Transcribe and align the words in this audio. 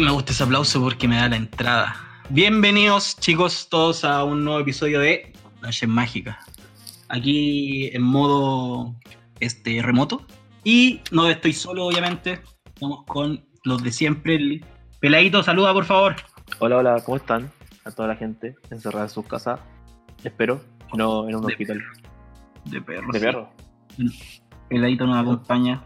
Me 0.00 0.10
gusta 0.10 0.32
ese 0.32 0.42
aplauso 0.44 0.80
porque 0.80 1.06
me 1.06 1.16
da 1.16 1.28
la 1.28 1.36
entrada. 1.36 1.94
Bienvenidos, 2.30 3.16
chicos, 3.18 3.68
todos 3.68 4.04
a 4.04 4.24
un 4.24 4.44
nuevo 4.44 4.60
episodio 4.60 5.00
de 5.00 5.32
Noches 5.62 5.88
Mágicas. 5.88 6.36
Aquí 7.08 7.88
en 7.94 8.02
modo 8.02 8.94
este, 9.40 9.82
remoto. 9.82 10.26
Y 10.64 11.00
no 11.10 11.28
estoy 11.28 11.52
solo, 11.52 11.86
obviamente. 11.86 12.40
Estamos 12.66 13.04
con 13.06 13.44
los 13.64 13.82
de 13.82 13.92
siempre. 13.92 14.36
El 14.36 14.64
peladito, 15.00 15.42
saluda, 15.42 15.72
por 15.72 15.84
favor. 15.84 16.16
Hola, 16.60 16.78
hola, 16.78 17.02
¿cómo 17.04 17.16
están? 17.18 17.50
A 17.84 17.90
toda 17.90 18.08
la 18.08 18.16
gente 18.16 18.54
encerrada 18.70 19.04
en 19.04 19.10
sus 19.10 19.26
casas. 19.26 19.60
Espero, 20.24 20.62
no 20.94 21.28
en 21.28 21.36
un 21.36 21.42
De- 21.46 21.52
hospital. 21.52 21.82
De 22.64 22.80
perro. 22.80 23.12
De 23.12 23.18
sí. 23.18 23.24
perro. 23.26 23.52
Peladito 24.68 25.06
nos 25.06 25.18
acompaña. 25.18 25.82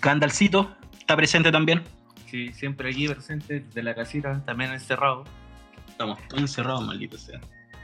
Candalcito 0.00 0.74
está 0.98 1.16
presente 1.16 1.50
también. 1.50 1.82
Sí, 2.32 2.50
siempre 2.54 2.88
aquí 2.88 3.06
presente 3.06 3.62
de 3.74 3.82
la 3.82 3.94
casita, 3.94 4.42
también 4.46 4.72
encerrado. 4.72 5.24
Estamos 5.86 6.18
todos 6.28 6.40
encerrados, 6.40 6.82
maldito 6.82 7.18
sea. 7.18 7.38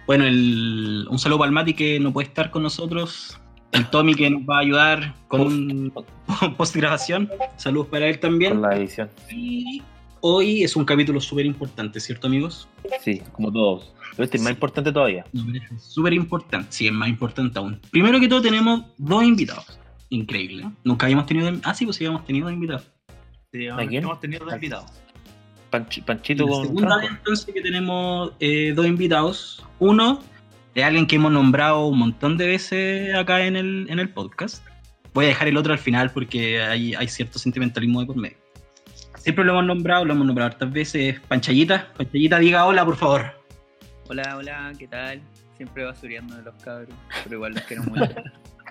Bueno, 0.06 0.24
el, 0.24 1.06
un 1.10 1.18
saludo 1.18 1.40
para 1.40 1.48
el 1.48 1.52
Mati 1.52 1.74
que 1.74 2.00
no 2.00 2.14
puede 2.14 2.28
estar 2.28 2.50
con 2.50 2.62
nosotros. 2.62 3.38
El 3.72 3.84
Tommy 3.90 4.14
que 4.14 4.30
nos 4.30 4.40
va 4.44 4.56
a 4.56 4.60
ayudar 4.60 5.14
con 5.28 5.42
un 5.42 5.92
post 6.56 6.74
grabación. 6.74 7.30
Saludos 7.56 7.88
para 7.88 8.06
él 8.06 8.20
también. 8.20 8.52
Con 8.52 8.62
la 8.62 8.78
edición. 8.78 9.10
Y 9.30 9.82
hoy 10.22 10.62
es 10.62 10.76
un 10.76 10.86
capítulo 10.86 11.20
súper 11.20 11.44
importante, 11.44 12.00
¿cierto, 12.00 12.26
amigos? 12.26 12.70
Sí, 13.02 13.20
como 13.32 13.52
todos. 13.52 13.92
Pero 14.12 14.24
este 14.24 14.38
es 14.38 14.42
más 14.42 14.52
importante 14.52 14.90
todavía. 14.90 15.26
No, 15.34 15.44
pero 15.44 15.62
es 15.76 15.82
Súper 15.82 16.14
importante, 16.14 16.68
sí, 16.70 16.86
es 16.86 16.92
más 16.94 17.10
importante 17.10 17.58
aún. 17.58 17.78
Primero 17.90 18.18
que 18.18 18.28
todo, 18.28 18.40
tenemos 18.40 18.80
dos 18.96 19.22
invitados. 19.22 19.78
Increíble. 20.08 20.62
¿no? 20.62 20.72
Nunca 20.84 21.04
habíamos 21.04 21.26
tenido. 21.26 21.52
Ah, 21.64 21.74
sí, 21.74 21.84
pues 21.84 21.98
sí, 21.98 22.06
habíamos 22.06 22.24
tenido 22.24 22.50
invitados. 22.50 22.90
Sí, 23.52 23.66
¿A 23.68 23.76
quién? 23.86 24.04
hemos 24.04 24.20
tenido 24.20 24.44
dos 24.44 24.54
invitados. 24.54 24.90
Panchi- 25.70 26.04
Panchito 26.04 26.44
La 26.44 26.50
con 26.52 26.66
segunda 26.66 26.96
vez 26.98 27.10
entonces 27.10 27.54
que 27.54 27.60
tenemos 27.62 28.32
eh, 28.40 28.72
dos 28.74 28.86
invitados. 28.86 29.64
Uno 29.78 30.20
es 30.74 30.84
alguien 30.84 31.06
que 31.06 31.16
hemos 31.16 31.32
nombrado 31.32 31.86
un 31.86 31.98
montón 31.98 32.36
de 32.36 32.46
veces 32.46 33.14
acá 33.14 33.44
en 33.46 33.56
el, 33.56 33.86
en 33.88 33.98
el 33.98 34.10
podcast. 34.10 34.64
Voy 35.14 35.24
a 35.24 35.28
dejar 35.28 35.48
el 35.48 35.56
otro 35.56 35.72
al 35.72 35.78
final 35.78 36.10
porque 36.10 36.60
hay, 36.62 36.94
hay 36.94 37.08
cierto 37.08 37.38
sentimentalismo 37.38 38.00
de 38.00 38.06
por 38.06 38.16
medio. 38.16 38.36
Siempre 39.16 39.44
lo 39.44 39.52
hemos 39.52 39.64
nombrado, 39.64 40.04
lo 40.04 40.12
hemos 40.12 40.26
nombrado 40.26 40.50
hartas 40.52 40.70
veces. 40.70 41.18
Panchayita, 41.20 41.92
Panchayita, 41.96 42.38
diga 42.38 42.66
hola, 42.66 42.84
por 42.84 42.96
favor. 42.96 43.42
Hola, 44.08 44.36
hola, 44.36 44.72
¿qué 44.78 44.88
tal? 44.88 45.20
Siempre 45.56 45.84
basureando 45.84 46.36
de 46.36 46.42
los 46.42 46.54
cabros, 46.62 46.94
pero 47.24 47.36
igual 47.36 47.54
los 47.54 47.62
quiero 47.64 47.82
mucho. 47.84 48.14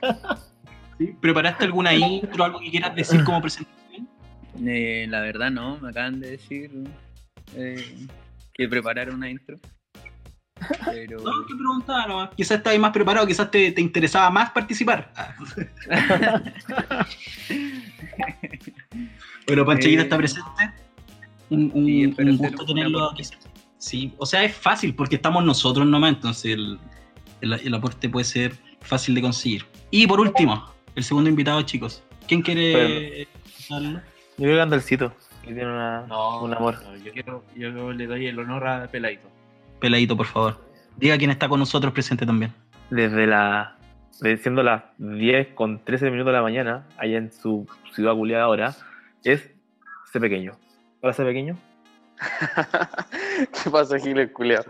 ¿Preparaste 1.22 1.66
alguna 1.66 1.94
intro, 1.94 2.44
algo 2.44 2.60
que 2.60 2.72
quieras 2.72 2.96
decir 2.96 3.24
como 3.24 3.42
presentación? 3.42 3.77
Eh, 4.66 5.06
la 5.10 5.22
verdad 5.22 5.52
no, 5.52 5.78
me 5.80 5.90
acaban 5.90 6.20
de 6.20 6.32
decir 6.32 6.72
eh, 7.56 8.08
que 8.54 8.68
preparar 8.68 9.10
una 9.12 9.30
intro. 9.30 9.58
Pero 10.86 11.20
No, 11.22 11.46
que 11.46 11.54
preguntaba 11.56 12.08
nomás. 12.08 12.30
Quizás 12.36 12.58
estabas 12.58 12.80
más 12.80 12.92
preparado, 12.92 13.28
quizás 13.28 13.52
te, 13.52 13.72
te 13.72 13.82
interesaba 13.82 14.30
más 14.32 14.50
participar. 14.52 15.14
Bueno, 19.46 19.66
Panchayita 19.66 20.02
Eh, 20.02 20.04
está 20.04 20.18
presente. 20.18 20.50
Un, 21.50 21.72
un- 21.74 21.86
sí, 21.86 22.14
un 22.22 22.38
gusto 22.38 22.66
tenerlo 22.66 23.12
aquí. 23.12 23.24
Sí, 23.78 24.14
o 24.18 24.26
sea, 24.26 24.44
es 24.44 24.54
fácil 24.56 24.94
porque 24.96 25.16
estamos 25.16 25.44
nosotros 25.46 25.86
nomás, 25.88 26.16
entonces 26.16 26.54
el, 26.54 26.78
el- 27.42 27.54
el 27.54 27.74
aporte 27.74 28.10
puede 28.10 28.26
ser 28.26 28.58
fácil 28.82 29.16
de 29.16 29.22
conseguir. 29.22 29.66
Y 29.92 30.06
por 30.08 30.20
último, 30.20 30.70
el 30.96 31.04
segundo 31.04 31.30
invitado, 31.30 31.62
chicos. 31.62 32.04
¿Quién 32.28 32.42
quiere 32.42 33.28
darlo? 33.70 34.02
Yo 34.38 34.44
creo 34.44 34.56
que 34.56 34.62
Andalcito. 34.62 35.12
Que 35.42 35.54
tiene 35.54 35.66
una, 35.66 36.02
No, 36.08 36.44
un 36.44 36.54
amor. 36.54 36.76
no, 36.84 36.96
yo, 36.98 37.12
quiero, 37.12 37.44
yo 37.56 37.92
le 37.94 38.06
doy 38.06 38.28
el 38.28 38.38
honor 38.40 38.68
a 38.68 38.88
Peladito. 38.88 39.28
Peladito, 39.80 40.16
por 40.16 40.26
favor. 40.28 40.58
Diga 40.98 41.18
quién 41.18 41.32
está 41.32 41.48
con 41.50 41.60
nosotros 41.60 41.94
presente 41.94 42.26
también. 42.26 42.54
Desde 42.90 43.26
la. 43.28 43.78
desde 44.22 44.38
siendo 44.38 44.64
las 44.64 44.84
10 44.98 45.50
con 45.56 45.84
13 45.84 46.12
minutos 46.12 46.32
de 46.32 46.38
la 46.38 46.42
mañana, 46.44 46.88
allá 46.98 47.18
en 47.18 47.32
su 47.32 47.68
ciudad 47.94 48.14
culiada 48.14 48.44
ahora, 48.44 48.76
es 49.24 49.50
C 50.12 50.20
pequeño. 50.20 50.54
Hola 51.02 51.14
C 51.14 51.24
pequeño. 51.24 51.58
¿Qué 53.64 53.70
pasa, 53.70 54.00
Giles, 54.00 54.32
culiao? 54.32 54.64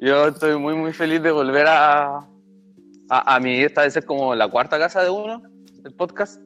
Yo 0.00 0.28
estoy 0.28 0.56
muy, 0.58 0.74
muy 0.74 0.92
feliz 0.92 1.22
de 1.22 1.30
volver 1.30 1.66
a, 1.68 2.18
a, 2.18 3.34
a 3.34 3.40
mi, 3.40 3.60
esta 3.60 3.82
vez 3.82 3.96
es 3.96 4.04
como 4.04 4.34
la 4.34 4.48
cuarta 4.48 4.78
casa 4.78 5.02
de 5.02 5.10
uno, 5.10 5.42
del 5.82 5.94
podcast, 5.94 6.40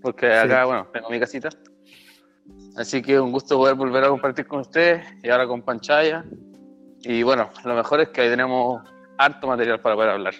porque 0.00 0.32
acá, 0.32 0.64
bueno, 0.64 0.86
tengo 0.92 1.10
mi 1.10 1.18
casita. 1.20 1.48
Así 2.76 3.02
que 3.02 3.20
un 3.20 3.32
gusto 3.32 3.58
poder 3.58 3.74
volver 3.74 4.04
a 4.04 4.08
compartir 4.08 4.46
con 4.46 4.60
ustedes 4.60 5.06
y 5.22 5.28
ahora 5.28 5.46
con 5.46 5.62
Panchaya. 5.62 6.24
Y 7.00 7.22
bueno, 7.22 7.50
lo 7.64 7.74
mejor 7.74 8.00
es 8.00 8.08
que 8.08 8.22
ahí 8.22 8.30
tenemos 8.30 8.82
harto 9.18 9.46
material 9.46 9.80
para 9.80 9.94
poder 9.94 10.10
hablar. 10.10 10.34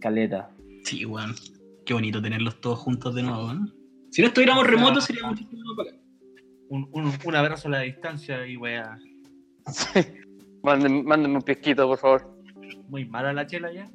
Caleta. 0.00 0.50
Sí, 0.84 1.04
weón. 1.04 1.34
Qué 1.84 1.94
bonito 1.94 2.22
tenerlos 2.22 2.60
todos 2.60 2.78
juntos 2.78 3.14
de 3.14 3.22
nuevo, 3.22 3.52
¿no? 3.52 3.66
Si 4.10 4.22
no 4.22 4.28
estuviéramos 4.28 4.66
remotos 4.66 5.04
sería 5.04 5.26
muchísimo 5.26 5.62
más 5.64 5.76
bacán. 5.76 6.00
Un, 6.68 6.88
un, 6.92 7.12
un 7.24 7.34
abrazo 7.34 7.68
a 7.68 7.72
la 7.72 7.80
distancia 7.80 8.46
y 8.46 8.56
wea. 8.56 8.98
Mándenme, 10.62 11.02
mándenme 11.02 11.36
un 11.36 11.42
pisquito, 11.42 11.86
por 11.86 11.98
favor. 11.98 12.38
Muy 12.88 13.04
mala 13.04 13.32
la 13.32 13.46
chela 13.46 13.72
ya. 13.72 13.90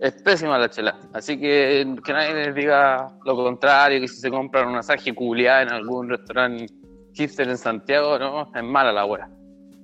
Es 0.00 0.22
pésima 0.22 0.58
la 0.58 0.68
chela. 0.68 0.98
Así 1.12 1.38
que 1.38 1.86
que 2.04 2.12
nadie 2.12 2.34
les 2.34 2.54
diga 2.54 3.16
lo 3.24 3.36
contrario, 3.36 4.00
que 4.00 4.08
si 4.08 4.16
se 4.16 4.30
compran 4.30 4.68
una 4.68 4.82
saje 4.82 5.14
culiada 5.14 5.62
en 5.62 5.72
algún 5.72 6.08
restaurante 6.08 6.66
hipster 7.16 7.48
en 7.48 7.58
Santiago, 7.58 8.18
no, 8.18 8.52
es 8.54 8.62
mala 8.62 8.92
la 8.92 9.04
wea. 9.06 9.28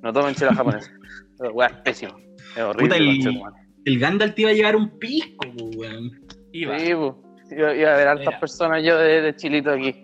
No 0.02 0.12
tomen 0.12 0.34
chela 0.34 0.54
japonesa. 0.54 0.90
La 1.38 1.50
wea 1.50 1.68
es 1.68 1.76
pésima. 1.78 2.14
Es 2.56 2.62
horrible. 2.62 2.84
Puta, 2.84 2.96
el-. 2.96 3.42
El 3.84 3.98
Gandalf 3.98 4.34
te 4.34 4.42
iba 4.42 4.50
a 4.50 4.54
llevar 4.54 4.76
un 4.76 4.96
pisco, 4.98 5.48
weón. 5.76 6.20
Iba. 6.52 6.78
Sí, 6.78 6.94
po. 6.94 7.20
Iba, 7.50 7.74
iba 7.74 7.92
a 7.92 7.96
ver 7.96 8.18
Mira. 8.18 8.38
personas 8.38 8.84
yo 8.84 8.96
de, 8.96 9.22
de 9.22 9.34
chilito 9.34 9.70
aquí. 9.70 9.94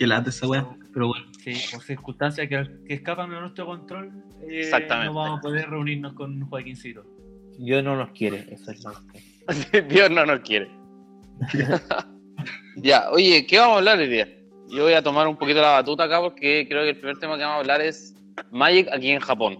Lata 0.00 0.28
esa 0.28 0.46
weá. 0.46 0.66
Pero 0.92 1.08
bueno. 1.08 1.24
Sí, 1.38 1.54
por 1.72 1.82
circunstancias 1.82 2.48
que, 2.48 2.66
que 2.86 2.94
escapan 2.94 3.30
de 3.30 3.40
nuestro 3.40 3.66
control, 3.66 4.12
eh, 4.42 4.60
Exactamente. 4.60 5.12
no 5.12 5.14
vamos 5.14 5.38
a 5.38 5.42
poder 5.42 5.70
reunirnos 5.70 6.12
con 6.14 6.40
Joaquincito. 6.48 7.04
Dios 7.58 7.84
no 7.84 7.96
nos 7.96 8.10
quiere, 8.10 8.46
eso 8.52 8.70
es 8.70 8.84
lo 8.84 8.92
Dios 9.88 10.10
no 10.10 10.26
nos 10.26 10.40
quiere. 10.40 10.70
ya, 12.76 13.10
oye, 13.10 13.46
¿qué 13.46 13.58
vamos 13.58 13.74
a 13.74 13.78
hablar 13.78 13.98
hoy 13.98 14.08
día? 14.08 14.28
Yo 14.74 14.84
voy 14.84 14.92
a 14.94 15.02
tomar 15.02 15.28
un 15.28 15.36
poquito 15.36 15.60
la 15.60 15.70
batuta 15.70 16.04
acá 16.04 16.20
porque 16.20 16.66
creo 16.68 16.82
que 16.82 16.90
el 16.90 16.96
primer 16.98 17.18
tema 17.18 17.36
que 17.36 17.42
vamos 17.42 17.56
a 17.56 17.60
hablar 17.60 17.80
es 17.80 18.14
Magic 18.50 18.88
aquí 18.92 19.10
en 19.10 19.20
Japón. 19.20 19.58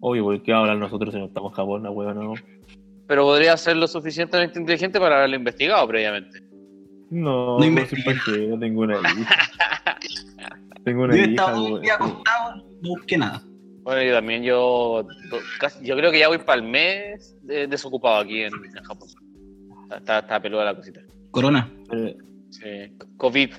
Obvio, 0.00 0.24
¿por 0.24 0.42
qué 0.42 0.52
vamos 0.52 0.68
a 0.68 0.72
hablar 0.72 0.84
nosotros 0.90 1.12
si 1.14 1.20
no 1.20 1.26
estamos 1.26 1.52
en 1.52 1.56
Japón? 1.56 1.82
La 1.82 1.90
hueva 1.90 2.14
no. 2.14 2.34
Pero 3.06 3.24
podría 3.24 3.56
ser 3.56 3.76
lo 3.76 3.86
suficientemente 3.88 4.58
inteligente 4.58 4.98
para 5.00 5.16
haberlo 5.18 5.36
investigado 5.36 5.86
previamente. 5.88 6.40
No, 7.10 7.58
No 7.58 7.66
no. 7.66 7.80
No 8.50 8.58
tengo 8.58 8.80
una 8.82 8.98
hija. 9.00 9.36
tengo 10.84 11.02
una 11.04 11.16
Yo 11.16 11.22
hija, 11.22 11.30
estaba 11.30 11.60
weón. 11.62 11.80
día 11.82 11.94
acostado, 11.94 12.56
no 12.82 12.88
busqué 12.90 13.18
nada. 13.18 13.42
Bueno, 13.82 14.02
yo 14.02 14.12
también, 14.14 14.42
yo, 14.42 15.06
yo 15.82 15.96
creo 15.96 16.12
que 16.12 16.18
ya 16.18 16.28
voy 16.28 16.38
para 16.38 16.60
el 16.60 16.68
mes 16.68 17.36
de- 17.42 17.66
desocupado 17.66 18.18
aquí 18.20 18.42
en, 18.42 18.52
en 18.54 18.84
Japón. 18.84 19.08
Está, 19.96 20.18
está 20.20 20.40
peluda 20.40 20.64
la 20.66 20.74
cosita. 20.76 21.00
Corona. 21.30 21.68
Pero- 21.88 22.14
Sí. 22.50 22.66
COVID. 23.16 23.50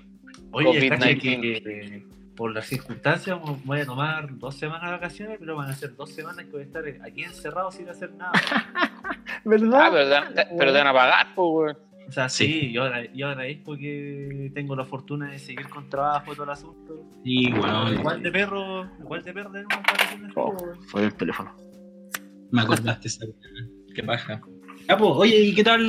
Oye, 0.51 0.89
caché 0.89 1.17
COVID-19. 1.17 1.21
que, 1.21 1.41
que 1.41 2.05
por 2.35 2.53
las 2.53 2.65
circunstancias 2.65 3.37
voy 3.65 3.79
a 3.81 3.85
tomar 3.85 4.37
dos 4.37 4.55
semanas 4.55 4.85
de 4.85 4.91
vacaciones, 4.91 5.37
pero 5.39 5.55
van 5.55 5.69
a 5.69 5.73
ser 5.75 5.95
dos 5.95 6.09
semanas 6.11 6.45
que 6.45 6.51
voy 6.51 6.61
a 6.61 6.65
estar 6.65 6.83
aquí 7.03 7.23
encerrado 7.23 7.71
sin 7.71 7.87
hacer 7.89 8.13
nada. 8.15 8.31
¿Verdad? 9.45 9.81
Ah, 9.83 9.89
pero 9.91 10.03
te, 10.05 10.09
van- 10.11 10.33
te- 10.33 10.47
pero 10.57 10.71
te 10.71 10.77
van 10.77 10.87
a 10.87 10.93
pagar, 10.93 11.27
pues. 11.35 11.77
O 12.07 12.11
sea, 12.11 12.27
Sí. 12.27 12.45
sí, 12.47 12.71
yo, 12.73 12.83
yo 13.13 13.27
agradezco 13.29 13.77
que 13.77 14.51
tengo 14.53 14.75
la 14.75 14.83
fortuna 14.85 15.31
de 15.31 15.39
seguir 15.39 15.69
con 15.69 15.89
trabajo 15.89 16.31
y 16.31 16.35
todo 16.35 16.43
el 16.45 16.49
asunto. 16.49 17.05
Y 17.23 17.51
bueno, 17.51 17.91
Igual 17.93 18.21
de 18.23 18.31
perro, 18.31 18.85
igual 18.99 19.23
de 19.23 19.33
perro 19.33 19.51
tenemos 19.51 19.73
vacaciones. 19.77 20.31
Oh, 20.35 20.57
fue 20.87 21.03
el 21.05 21.13
teléfono. 21.13 21.55
me 22.51 22.61
acordaste 22.61 23.07
esa 23.07 23.25
weá. 23.25 23.67
Qué 23.95 24.03
paja. 24.03 24.41
Ah, 24.89 24.97
pues, 24.97 25.11
oye, 25.13 25.37
¿y 25.41 25.53
qué 25.55 25.63
tal? 25.63 25.81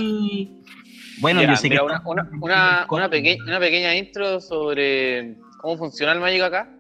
Bueno, 1.21 1.43
Ya, 1.43 1.51
yo 1.51 1.57
sé 1.57 1.69
mira, 1.69 1.81
que. 1.81 1.87
una, 1.87 2.03
una, 2.07 2.31
una, 2.41 2.87
una, 2.91 3.09
peque- 3.11 3.39
una 3.47 3.59
pequeña 3.61 3.95
intro 3.97 4.41
sobre 4.41 5.37
cómo 5.59 5.77
funciona 5.79 6.13
el 6.13 6.21
Magic 6.21 6.43
acá. 6.43 6.77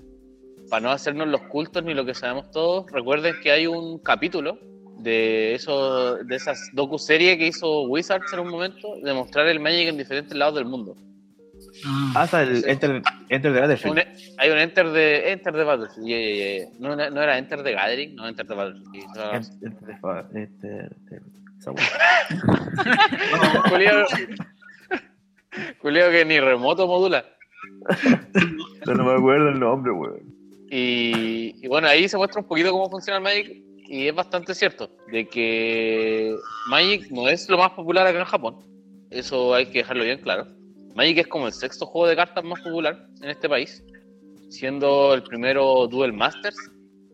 Para 0.70 0.80
no 0.82 0.90
hacernos 0.90 1.28
los 1.28 1.42
cultos 1.42 1.84
ni 1.84 1.92
lo 1.92 2.04
que 2.06 2.14
sabemos 2.14 2.50
todos, 2.50 2.90
recuerden 2.90 3.34
que 3.42 3.50
hay 3.52 3.66
un 3.66 3.98
capítulo 3.98 4.58
de 5.00 5.54
eso, 5.54 6.16
de 6.16 6.36
esas 6.36 6.70
docu-serie 6.72 7.36
que 7.36 7.48
hizo 7.48 7.82
Wizards 7.82 8.32
en 8.32 8.38
un 8.40 8.48
momento, 8.48 8.94
de 9.02 9.12
mostrar 9.12 9.46
el 9.48 9.60
Magic 9.60 9.88
en 9.88 9.98
diferentes 9.98 10.34
lados 10.36 10.54
del 10.54 10.64
mundo. 10.64 10.96
Ah, 11.86 12.12
Hasta 12.16 12.42
el 12.42 12.64
Enter, 12.68 13.02
Enter 13.28 13.52
the 13.52 13.60
Battlefield. 13.60 13.98
Un- 13.98 14.04
hay 14.38 14.50
un 14.50 14.58
Enter 14.58 14.88
de 14.90 15.32
Enter 15.32 15.52
de 15.54 15.64
Battlefield. 15.64 16.06
yeah, 16.06 16.18
yeah, 16.18 16.56
yeah. 16.58 16.68
No, 16.78 16.96
no 16.96 17.22
era 17.22 17.36
Enter 17.38 17.62
de 17.62 17.72
Gathering, 17.72 18.14
no 18.14 18.28
Enter 18.28 18.46
de 18.46 18.54
Battlefield. 18.54 18.92
Sí, 18.92 19.00
no. 19.14 19.32
Enter 19.34 19.86
the 19.86 19.92
Enter- 20.38 20.96
Enter- 21.10 21.22
esa 21.62 21.70
weá. 21.72 21.86
Culiao- 23.70 24.06
Culiao 25.80 26.10
que 26.10 26.24
ni 26.24 26.40
remoto 26.40 26.86
modula. 26.86 27.24
Pero 28.84 28.96
no 28.96 29.04
me 29.04 29.12
acuerdo 29.18 29.48
el 29.50 29.60
nombre, 29.60 29.92
weón. 29.92 30.20
Y, 30.70 31.54
y 31.64 31.68
bueno, 31.68 31.86
ahí 31.88 32.08
se 32.08 32.16
muestra 32.16 32.40
un 32.40 32.48
poquito 32.48 32.72
cómo 32.72 32.88
funciona 32.90 33.18
el 33.18 33.22
Magic 33.22 33.62
y 33.86 34.08
es 34.08 34.14
bastante 34.14 34.54
cierto 34.54 34.90
de 35.10 35.28
que 35.28 36.34
Magic 36.68 37.10
no 37.10 37.28
es 37.28 37.48
lo 37.50 37.58
más 37.58 37.70
popular 37.72 38.06
acá 38.06 38.18
en 38.20 38.24
Japón. 38.24 38.56
Eso 39.10 39.54
hay 39.54 39.66
que 39.66 39.78
dejarlo 39.78 40.04
bien 40.04 40.20
claro. 40.20 40.46
Magic 40.94 41.18
es 41.18 41.26
como 41.26 41.46
el 41.46 41.52
sexto 41.52 41.84
juego 41.86 42.08
de 42.08 42.16
cartas 42.16 42.42
más 42.44 42.60
popular 42.60 43.06
en 43.20 43.28
este 43.30 43.48
país, 43.48 43.84
siendo 44.48 45.12
el 45.14 45.22
primero 45.22 45.86
Duel 45.88 46.12
Masters, 46.14 46.56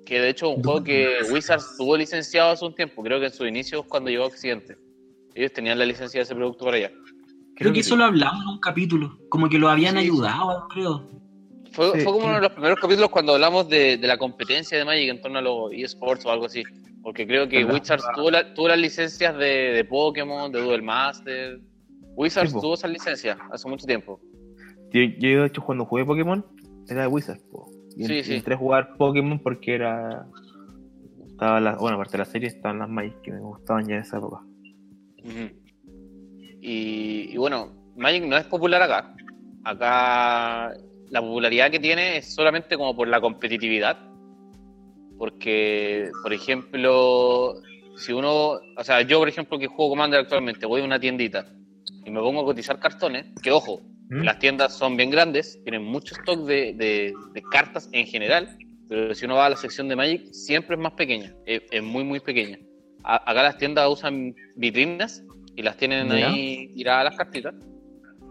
que 0.09 0.21
de 0.21 0.31
hecho 0.31 0.51
es 0.53 0.57
un 0.57 0.63
juego 0.65 0.83
que 0.85 1.19
Wizards 1.31 1.77
tuvo 1.77 1.95
licenciado 1.97 2.51
hace 2.51 2.65
un 2.65 2.75
tiempo, 2.75 3.03
creo 3.03 3.21
que 3.21 3.27
en 3.27 3.33
sus 3.33 3.47
inicios 3.47 3.85
cuando 3.87 4.09
llegó 4.09 4.25
a 4.25 4.29
Occidente. 4.29 4.77
Ellos 5.35 5.53
tenían 5.53 5.79
la 5.79 5.85
licencia 5.85 6.19
de 6.19 6.23
ese 6.23 6.35
producto 6.35 6.65
para 6.65 6.79
allá. 6.79 6.91
Creo 7.55 7.73
que 7.73 7.83
sí. 7.83 7.89
eso 7.89 7.97
lo 7.97 8.05
hablamos 8.05 8.43
en 8.43 8.49
un 8.49 8.61
capítulo. 8.61 9.19
Como 9.29 9.49
que 9.49 9.59
lo 9.59 9.69
habían 9.69 9.95
Sí, 9.97 10.01
sí. 10.01 10.05
ayudado, 10.07 10.67
creo. 10.73 11.09
Fue, 11.73 11.93
Sí, 11.93 12.01
fue 12.01 12.05
como 12.13 12.21
sí. 12.21 12.27
uno 12.27 12.35
de 12.37 12.41
los 12.41 12.53
primeros 12.53 12.79
capítulos 12.81 13.11
cuando 13.11 13.35
hablamos 13.35 13.69
de, 13.69 13.99
de 13.99 14.07
la 14.09 14.17
competencia 14.17 14.79
de 14.79 14.85
Magic 14.87 15.11
en 15.11 15.21
torno 15.21 15.39
a 15.39 15.43
los 15.43 15.71
eSports 15.73 16.25
o 16.25 16.31
algo 16.33 16.47
así. 16.47 16.63
Porque 17.03 17.27
creo 17.27 17.47
que 17.49 17.59
Verdad. 17.65 17.75
Wizards 17.81 18.05
tuvo, 18.15 18.31
la- 18.31 18.55
tuvo 18.55 18.69
las 18.69 18.79
licencias 18.79 19.37
de, 19.37 19.45
de 19.73 19.85
Pokémon, 19.85 20.51
de 20.51 20.61
Duel 20.61 20.83
Master. 20.83 21.61
Wizards 22.17 22.53
Sí, 22.53 22.59
tuvo 22.61 22.75
esas 22.75 22.91
licencias 22.91 23.37
hace 23.53 23.69
mucho 23.69 23.87
tiempo. 23.87 24.19
Yo, 24.93 25.03
yo, 25.19 25.43
de 25.43 25.47
hecho, 25.47 25.63
cuando 25.63 25.85
jugué 25.85 26.05
Pokémon, 26.05 26.45
era 26.89 27.03
de 27.03 27.07
Wizards, 27.09 27.43
po. 27.51 27.71
Y 27.99 28.05
Sí, 28.05 28.19
en- 28.19 28.25
sí. 28.25 28.35
entré 28.37 28.55
a 28.55 28.59
jugar 28.59 28.95
Pokémon 28.97 29.39
porque 29.41 29.75
era. 29.75 30.27
Estaba 31.27 31.61
la, 31.61 31.77
bueno, 31.77 31.97
aparte 31.97 32.13
de 32.13 32.19
la 32.19 32.25
serie, 32.25 32.49
estaban 32.49 32.79
las 32.79 32.89
Magic 32.89 33.21
que 33.23 33.33
me 33.33 33.41
gustaban 33.41 33.87
ya 33.87 33.97
en 33.97 34.01
esa 34.03 34.17
época. 34.19 34.41
Y, 36.61 37.31
y 37.33 37.37
bueno, 37.37 37.73
Magic 37.97 38.25
no 38.25 38.37
es 38.37 38.45
popular 38.47 38.83
acá. 38.83 39.15
Acá 39.65 40.73
la 41.11 41.21
popularidad 41.21 41.71
que 41.71 41.79
tiene 41.81 42.19
es 42.19 42.35
solamente 42.35 42.77
como 42.77 42.95
por 42.97 43.09
la 43.09 43.21
competitividad. 43.21 43.99
Porque, 45.19 46.11
por 46.23 46.33
ejemplo, 46.33 47.55
si 47.97 48.13
uno, 48.13 48.53
o 48.77 48.85
sea, 48.85 49.03
yo 49.03 49.19
por 49.19 49.29
ejemplo 49.29 49.59
que 49.59 49.67
juego 49.67 49.91
Commander 49.91 50.21
actualmente, 50.21 50.67
voy 50.67 50.81
a 50.81 50.85
una 50.85 51.01
tiendita 51.01 51.47
y 52.05 52.11
me 52.11 52.21
pongo 52.21 52.43
a 52.43 52.45
cotizar 52.45 52.79
cartones, 52.79 53.27
que 53.43 53.51
ojo, 53.51 53.81
¿Mm? 54.11 54.23
las 54.23 54.39
tiendas 54.39 54.73
son 54.77 54.97
bien 54.97 55.11
grandes, 55.11 55.61
tienen 55.65 55.85
mucho 55.85 56.15
stock 56.15 56.47
de, 56.47 56.73
de- 56.75 57.15
de 57.35 57.43
cartas 57.51 57.89
en 57.93 58.07
general, 58.07 58.57
pero 58.89 59.15
si 59.15 59.27
uno 59.27 59.35
va 59.37 59.47
a 59.47 59.51
la 59.51 59.57
sección 59.57 59.87
de 59.89 59.97
Magic, 59.97 60.33
siempre 60.33 60.77
es 60.77 60.81
más 60.83 60.93
pequeña, 60.93 61.35
es, 61.45 61.63
es 61.71 61.83
muy, 61.83 62.05
muy 62.05 62.21
pequeña. 62.21 62.59
A- 63.05 63.31
acá 63.31 63.43
las 63.43 63.59
tiendas 63.59 63.89
usan 63.91 64.35
vitrinas 64.57 65.23
y 65.57 65.63
las 65.63 65.77
tienen 65.77 66.09
Ya. 66.09 66.31
ahí 66.31 66.73
tiradas 66.75 67.05
las 67.05 67.17
cartitas. 67.17 67.55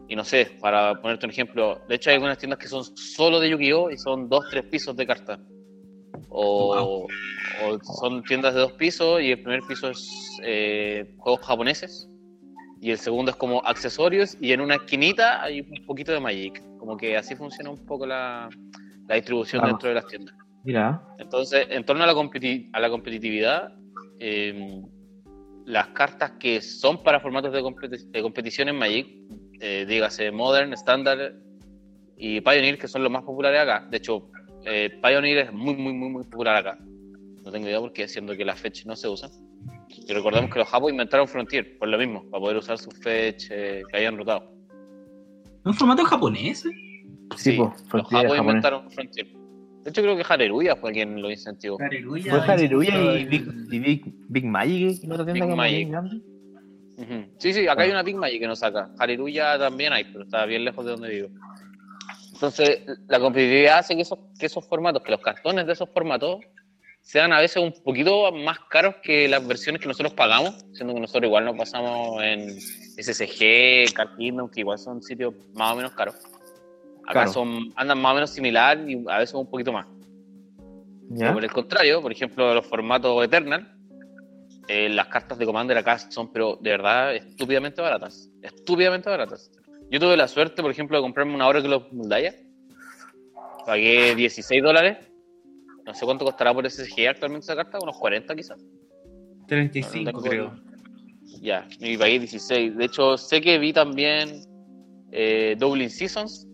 Y 0.09 0.15
no 0.15 0.23
sé, 0.23 0.51
para 0.61 0.99
ponerte 1.01 1.25
un 1.25 1.31
ejemplo, 1.31 1.81
de 1.89 1.95
hecho 1.95 2.09
hay 2.09 2.15
algunas 2.15 2.37
tiendas 2.37 2.57
que 2.59 2.67
son 2.69 2.83
solo 2.97 3.39
de 3.39 3.49
Yu-Gi-Oh! 3.49 3.91
y 3.91 3.97
son 3.97 4.29
dos, 4.29 4.45
tres 4.49 4.63
pisos 4.65 4.95
de 4.95 5.05
cartas. 5.05 5.39
O, 6.29 7.07
o 7.63 7.79
son 7.99 8.23
tiendas 8.23 8.53
de 8.53 8.61
dos 8.61 8.71
pisos 8.73 9.21
y 9.21 9.31
el 9.31 9.41
primer 9.43 9.61
piso 9.67 9.89
es 9.89 10.39
eh, 10.43 11.13
juegos 11.17 11.45
japoneses 11.45 12.09
y 12.81 12.91
el 12.91 12.97
segundo 12.99 13.31
es 13.31 13.37
como 13.37 13.61
accesorios 13.65 14.37
y 14.39 14.51
en 14.51 14.61
una 14.61 14.75
esquinita 14.75 15.41
hay 15.43 15.61
un 15.61 15.85
poquito 15.85 16.11
de 16.11 16.19
Magic. 16.19 16.61
Como 16.77 16.95
que 16.97 17.17
así 17.17 17.35
funciona 17.35 17.69
un 17.69 17.85
poco 17.85 18.05
la, 18.05 18.49
la 19.07 19.15
distribución 19.15 19.63
Ah. 19.63 19.67
dentro 19.67 19.89
de 19.89 19.95
las 19.95 20.05
tiendas. 20.07 20.35
Mira, 20.63 21.01
Entonces, 21.17 21.65
en 21.69 21.85
torno 21.85 22.03
a 22.03 22.07
la, 22.07 22.13
competi- 22.13 22.69
a 22.73 22.79
la 22.79 22.89
competitividad, 22.89 23.73
eh, 24.19 24.81
las 25.65 25.87
cartas 25.89 26.31
que 26.39 26.61
son 26.61 27.03
para 27.03 27.19
formatos 27.19 27.51
de, 27.53 27.61
competi- 27.61 28.09
de 28.11 28.21
competición 28.21 28.69
en 28.69 28.77
Magic, 28.77 29.07
eh, 29.59 29.85
dígase 29.87 30.29
Modern, 30.31 30.73
Standard 30.73 31.33
y 32.17 32.41
Pioneer, 32.41 32.77
que 32.77 32.87
son 32.87 33.03
los 33.03 33.11
más 33.11 33.23
populares 33.23 33.61
acá. 33.61 33.87
De 33.89 33.97
hecho, 33.97 34.29
eh, 34.65 34.99
Pioneer 35.01 35.37
es 35.39 35.53
muy, 35.53 35.75
muy, 35.75 35.93
muy, 35.93 36.09
muy 36.09 36.23
popular 36.25 36.57
acá. 36.57 36.77
No 37.43 37.51
tengo 37.51 37.67
idea 37.67 37.79
por 37.79 37.93
qué, 37.93 38.07
siendo 38.07 38.35
que 38.35 38.43
las 38.43 38.59
fetch 38.59 38.85
no 38.85 38.95
se 38.95 39.07
usan. 39.07 39.29
Y 40.07 40.13
recordemos 40.13 40.49
que 40.51 40.59
los 40.59 40.67
japos 40.69 40.91
inventaron 40.91 41.27
Frontier, 41.27 41.77
por 41.77 41.89
lo 41.89 41.97
mismo, 41.97 42.23
para 42.29 42.41
poder 42.41 42.57
usar 42.57 42.77
sus 42.77 42.93
fetch 42.99 43.47
eh, 43.51 43.83
que 43.91 43.97
hayan 43.97 44.17
rotado. 44.17 44.49
¿Un 45.65 45.73
formato 45.73 46.05
japonés? 46.05 46.65
eh? 46.65 46.71
sí, 47.35 47.57
po, 47.57 47.73
los 47.91 48.07
japos 48.07 48.11
japonés. 48.11 48.39
inventaron 48.39 48.89
Frontier. 48.89 49.27
De 49.83 49.89
hecho, 49.89 50.01
creo 50.01 50.17
que 50.17 50.23
Hareruya 50.27 50.75
fue 50.75 50.93
quien 50.93 51.21
lo 51.21 51.29
incentivó. 51.29 51.77
Aleluya. 51.81 52.31
Fue 52.31 52.53
Hareruya 52.53 53.19
y 53.19 53.25
Big, 53.25 53.47
y 53.71 53.79
Big, 53.79 54.13
Big 54.29 54.45
Magic. 54.45 55.01
Sí, 57.37 57.53
sí, 57.53 57.67
acá 57.67 57.83
hay 57.83 57.91
una 57.91 58.03
Big 58.03 58.15
Magic 58.15 58.39
que 58.39 58.47
nos 58.47 58.59
saca. 58.59 58.89
Hariruya 58.97 59.57
también 59.59 59.93
hay, 59.93 60.05
pero 60.05 60.23
está 60.23 60.45
bien 60.45 60.65
lejos 60.65 60.85
de 60.85 60.91
donde 60.91 61.09
vivo. 61.09 61.29
Entonces, 62.33 62.81
la 63.07 63.19
competitividad 63.19 63.79
hace 63.79 63.95
que 63.95 64.01
esos, 64.01 64.19
que 64.39 64.45
esos 64.45 64.65
formatos, 64.67 65.03
que 65.03 65.11
los 65.11 65.21
cartones 65.21 65.65
de 65.65 65.73
esos 65.73 65.89
formatos 65.89 66.39
sean 67.07 67.31
a 67.31 67.39
veces 67.39 67.63
un 67.63 67.71
poquito 67.71 68.33
más 68.33 68.59
caros 68.69 68.95
que 69.01 69.29
las 69.29 69.47
versiones 69.47 69.81
que 69.81 69.87
nosotros 69.87 70.13
pagamos, 70.13 70.65
siendo 70.73 70.93
que 70.93 70.99
nosotros 70.99 71.23
igual 71.23 71.45
nos 71.45 71.55
pasamos 71.55 72.21
en 72.21 72.59
SSG, 72.59 73.93
Card 73.93 74.17
Kingdom, 74.17 74.49
que 74.49 74.59
igual 74.59 74.77
son 74.77 75.01
sitios 75.01 75.33
más 75.53 75.71
o 75.71 75.77
menos 75.77 75.93
caros. 75.93 76.15
Acá 77.03 77.13
Claro. 77.13 77.31
son, 77.31 77.71
andan 77.77 78.01
más 78.01 78.11
o 78.11 78.15
menos 78.15 78.29
similar 78.31 78.77
y 78.89 79.01
a 79.07 79.19
veces 79.19 79.35
un 79.35 79.49
poquito 79.49 79.71
más. 79.71 79.87
¿Ya? 81.11 81.31
Por 81.31 81.45
el 81.45 81.51
contrario, 81.51 82.01
por 82.01 82.11
ejemplo, 82.11 82.53
los 82.53 82.67
formatos 82.67 83.23
Eternal, 83.23 83.73
eh, 84.67 84.89
las 84.89 85.07
cartas 85.07 85.37
de 85.37 85.45
Commander 85.45 85.77
acá 85.77 85.97
son, 85.97 86.33
pero 86.33 86.57
de 86.61 86.71
verdad, 86.71 87.15
estúpidamente 87.15 87.81
baratas. 87.81 88.29
Estúpidamente 88.41 89.09
baratas. 89.09 89.49
Yo 89.89 90.01
tuve 90.01 90.17
la 90.17 90.27
suerte, 90.27 90.61
por 90.61 90.71
ejemplo, 90.71 90.97
de 90.97 91.03
comprarme 91.03 91.35
una 91.35 91.47
Oracle 91.47 91.73
of 91.73 91.89
Muldaya. 91.93 92.35
Pagué 93.65 94.13
16 94.13 94.61
dólares. 94.61 95.06
No 95.87 95.93
sé 95.93 96.05
cuánto 96.05 96.25
costará 96.25 96.53
por 96.53 96.69
SSG 96.69 97.07
actualmente 97.07 97.45
esa 97.45 97.55
carta, 97.55 97.79
unos 97.81 97.97
40 97.97 98.35
quizás. 98.35 98.57
35, 99.47 100.03
No, 100.03 100.11
no 100.11 100.21
creo. 100.21 100.59
Ya, 101.41 101.65
y 101.79 101.97
pagué 101.97 102.19
16. 102.19 102.75
De 102.75 102.85
hecho, 102.85 103.17
sé 103.17 103.39
que 103.39 103.57
vi 103.57 103.71
también 103.71 104.41
eh, 105.13 105.55
Dublin 105.57 105.89
Seasons 105.89 106.45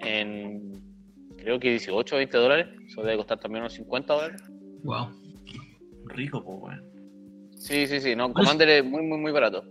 en 0.00 0.82
creo 1.36 1.60
que 1.60 1.70
18 1.70 2.14
o 2.14 2.18
20 2.18 2.36
dólares. 2.36 2.66
Eso 2.88 3.02
debe 3.02 3.18
costar 3.18 3.38
también 3.38 3.62
unos 3.62 3.74
50 3.74 4.12
dólares. 4.12 4.42
Wow. 4.82 5.08
Rico, 6.06 6.44
pues, 6.44 6.58
weón. 6.60 6.82
Sí, 7.54 7.86
sí, 7.86 8.00
sí. 8.00 8.16
No, 8.16 8.32
Commander 8.32 8.68
es 8.68 8.84
muy, 8.84 9.02
muy, 9.02 9.18
muy 9.18 9.30
barato. 9.30 9.62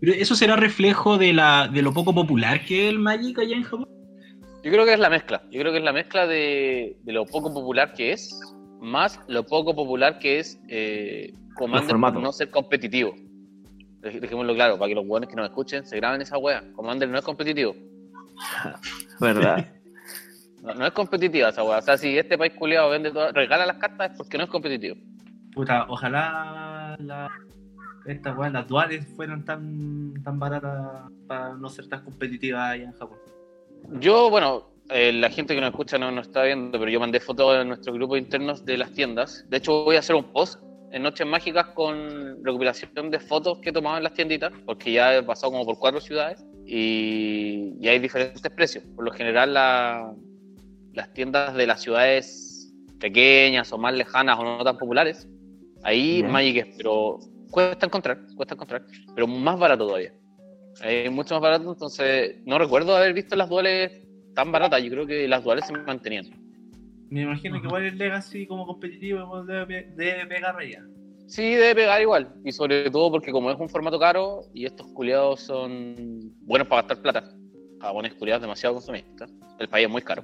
Pero 0.00 0.12
eso 0.14 0.34
será 0.34 0.56
reflejo 0.56 1.16
de, 1.16 1.32
la, 1.32 1.68
de 1.72 1.82
lo 1.82 1.92
poco 1.92 2.12
popular 2.12 2.64
que 2.64 2.88
es 2.88 2.92
el 2.92 2.98
Magic 2.98 3.38
allá 3.38 3.56
en 3.56 3.62
Japón. 3.62 3.88
Yo 4.64 4.72
creo 4.72 4.84
que 4.84 4.94
es 4.94 4.98
la 4.98 5.10
mezcla. 5.10 5.42
Yo 5.50 5.60
creo 5.60 5.72
que 5.72 5.78
es 5.78 5.84
la 5.84 5.92
mezcla 5.92 6.26
de, 6.26 6.96
de 7.02 7.12
lo 7.12 7.26
poco 7.26 7.52
popular 7.52 7.92
que 7.92 8.12
es, 8.12 8.34
más 8.84 9.18
lo 9.28 9.44
poco 9.44 9.74
popular 9.74 10.18
que 10.18 10.38
es 10.38 10.60
eh, 10.68 11.32
Commander 11.56 11.96
por 11.96 12.14
no 12.22 12.32
ser 12.32 12.50
competitivo. 12.50 13.14
Dej- 14.02 14.20
Dejémoslo 14.20 14.54
claro, 14.54 14.78
para 14.78 14.88
que 14.88 14.94
los 14.94 15.06
buenos 15.06 15.28
que 15.30 15.36
nos 15.36 15.46
escuchen 15.48 15.84
se 15.86 15.96
graben 15.96 16.20
esa 16.22 16.38
wea. 16.38 16.62
Commander 16.74 17.08
no 17.08 17.18
es 17.18 17.24
competitivo. 17.24 17.74
¿Verdad? 19.20 19.66
No, 20.62 20.74
no 20.74 20.86
es 20.86 20.92
competitiva 20.92 21.48
esa 21.50 21.62
wea. 21.62 21.78
O 21.78 21.82
sea, 21.82 21.96
si 21.98 22.16
este 22.18 22.36
país 22.38 22.52
culiado 22.58 22.90
vende 22.90 23.10
todas- 23.10 23.32
regala 23.32 23.66
las 23.66 23.76
cartas 23.76 24.12
es 24.12 24.16
porque 24.16 24.38
no 24.38 24.44
es 24.44 24.50
competitivo. 24.50 24.96
Puta, 25.52 25.86
ojalá 25.88 26.96
la, 26.98 27.30
estas 28.06 28.36
weas, 28.36 28.52
las 28.52 28.66
duales 28.66 29.06
fueran 29.14 29.44
tan, 29.44 30.14
tan 30.24 30.38
baratas 30.38 31.10
para 31.28 31.54
no 31.54 31.68
ser 31.70 31.86
tan 31.88 32.02
competitivas 32.02 32.72
allá 32.72 32.84
en 32.84 32.92
Japón. 32.92 33.18
Yo, 34.00 34.30
bueno, 34.30 34.70
eh, 34.90 35.12
la 35.12 35.30
gente 35.30 35.54
que 35.54 35.60
nos 35.60 35.70
escucha 35.70 35.98
no 35.98 36.10
nos 36.10 36.26
está 36.28 36.42
viendo, 36.42 36.78
pero 36.78 36.90
yo 36.90 37.00
mandé 37.00 37.20
fotos 37.20 37.60
en 37.60 37.68
nuestro 37.68 37.92
grupo 37.92 38.16
internos 38.16 38.64
de 38.64 38.78
las 38.78 38.92
tiendas. 38.92 39.44
De 39.48 39.56
hecho, 39.58 39.84
voy 39.84 39.96
a 39.96 40.00
hacer 40.00 40.14
un 40.16 40.24
post 40.32 40.62
en 40.92 41.02
Noches 41.02 41.26
Mágicas 41.26 41.66
con 41.74 42.44
recopilación 42.44 43.10
de 43.10 43.18
fotos 43.18 43.58
que 43.60 43.70
en 43.70 44.02
las 44.02 44.14
tienditas, 44.14 44.52
porque 44.64 44.92
ya 44.92 45.16
he 45.16 45.22
pasado 45.22 45.52
como 45.52 45.64
por 45.64 45.78
cuatro 45.78 46.00
ciudades 46.00 46.44
y, 46.66 47.74
y 47.80 47.88
hay 47.88 47.98
diferentes 47.98 48.48
precios. 48.54 48.84
Por 48.94 49.04
lo 49.04 49.10
general, 49.10 49.54
la- 49.54 50.14
las 50.92 51.12
tiendas 51.12 51.54
de 51.54 51.66
las 51.66 51.82
ciudades 51.82 52.72
pequeñas 53.00 53.72
o 53.72 53.78
más 53.78 53.92
lejanas 53.94 54.38
o 54.38 54.44
no 54.44 54.64
tan 54.64 54.78
populares, 54.78 55.28
ahí 55.82 56.22
Ya. 56.22 56.28
Magic 56.28 56.56
es, 56.68 56.76
pero 56.76 57.18
cuesta 57.50 57.86
encontrar, 57.86 58.20
cuesta 58.36 58.54
encontrar, 58.54 58.86
pero 59.14 59.26
más 59.26 59.58
barato 59.58 59.86
todavía. 59.86 60.12
Es 60.82 61.10
mucho 61.10 61.34
más 61.34 61.42
barato, 61.42 61.72
entonces 61.72 62.36
no 62.46 62.58
recuerdo 62.58 62.96
haber 62.96 63.12
visto 63.12 63.34
las 63.36 63.48
duales 63.48 64.03
tan 64.34 64.52
baratas. 64.52 64.82
Yo 64.82 64.90
creo 64.90 65.06
que 65.06 65.28
las 65.28 65.42
duales 65.42 65.66
se 65.66 65.72
mantenían. 65.72 66.26
Me 67.10 67.22
imagino 67.22 67.60
que 67.60 67.66
igual 67.66 67.84
el 67.84 67.98
Legacy 67.98 68.46
como 68.46 68.66
competitivo 68.66 69.20
igual 69.20 69.46
debe, 69.46 69.92
debe 69.96 70.26
pegar 70.26 70.56
allá. 70.56 70.84
Sí, 71.26 71.54
debe 71.54 71.76
pegar 71.76 72.00
igual. 72.00 72.34
Y 72.44 72.52
sobre 72.52 72.90
todo 72.90 73.10
porque 73.10 73.32
como 73.32 73.50
es 73.50 73.58
un 73.58 73.68
formato 73.68 73.98
caro 73.98 74.42
y 74.52 74.66
estos 74.66 74.86
culiados 74.88 75.40
son 75.40 76.20
buenos 76.40 76.68
para 76.68 76.82
gastar 76.82 77.02
plata. 77.02 77.36
Japones 77.80 78.14
culiados 78.14 78.42
demasiado 78.42 78.74
consumistas. 78.74 79.32
El 79.58 79.68
país 79.68 79.86
es 79.86 79.92
muy 79.92 80.02
caro. 80.02 80.22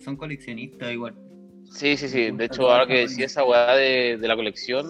Son 0.00 0.16
coleccionistas 0.16 0.92
igual. 0.92 1.14
Sí, 1.64 1.96
sí, 1.96 2.08
sí. 2.08 2.30
De 2.30 2.44
hecho, 2.44 2.70
ahora 2.70 2.86
que 2.86 3.00
decía 3.00 3.26
esa 3.26 3.44
weá 3.44 3.74
de, 3.74 4.18
de 4.18 4.28
la 4.28 4.36
colección, 4.36 4.86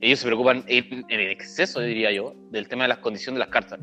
ellos 0.00 0.20
se 0.20 0.26
preocupan 0.26 0.64
en, 0.68 1.04
en 1.08 1.20
exceso, 1.20 1.80
diría 1.80 2.12
yo, 2.12 2.34
del 2.50 2.68
tema 2.68 2.84
de 2.84 2.88
las 2.88 2.98
condiciones 2.98 3.36
de 3.36 3.40
las 3.40 3.48
cartas. 3.48 3.80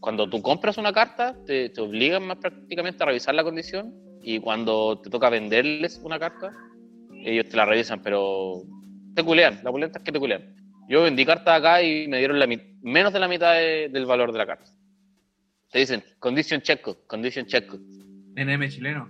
Cuando 0.00 0.28
tú 0.28 0.40
compras 0.42 0.78
una 0.78 0.92
carta, 0.92 1.34
te, 1.44 1.70
te 1.70 1.80
obligan 1.80 2.26
más 2.26 2.38
prácticamente 2.38 3.02
a 3.02 3.06
revisar 3.06 3.34
la 3.34 3.42
condición 3.44 3.92
y 4.22 4.38
cuando 4.40 5.00
te 5.00 5.10
toca 5.10 5.28
venderles 5.30 6.00
una 6.04 6.18
carta, 6.18 6.52
ellos 7.24 7.48
te 7.48 7.56
la 7.56 7.64
revisan, 7.64 8.00
pero 8.02 8.62
te 9.14 9.24
culean. 9.24 9.60
La 9.64 9.70
pulenta 9.70 9.98
es 9.98 10.04
que 10.04 10.12
te 10.12 10.18
culean. 10.20 10.54
Yo 10.88 11.02
vendí 11.02 11.24
cartas 11.26 11.58
acá 11.58 11.82
y 11.82 12.06
me 12.08 12.18
dieron 12.18 12.38
la 12.38 12.46
menos 12.82 13.12
de 13.12 13.18
la 13.20 13.28
mitad 13.28 13.54
de- 13.54 13.88
del 13.90 14.06
valor 14.06 14.32
de 14.32 14.38
la 14.38 14.46
carta. 14.46 14.70
Te 15.70 15.80
dicen, 15.80 16.02
condition 16.18 16.62
check, 16.62 16.80
condition 17.06 17.44
check. 17.46 17.70
NM 18.36 18.68
chileno. 18.68 19.08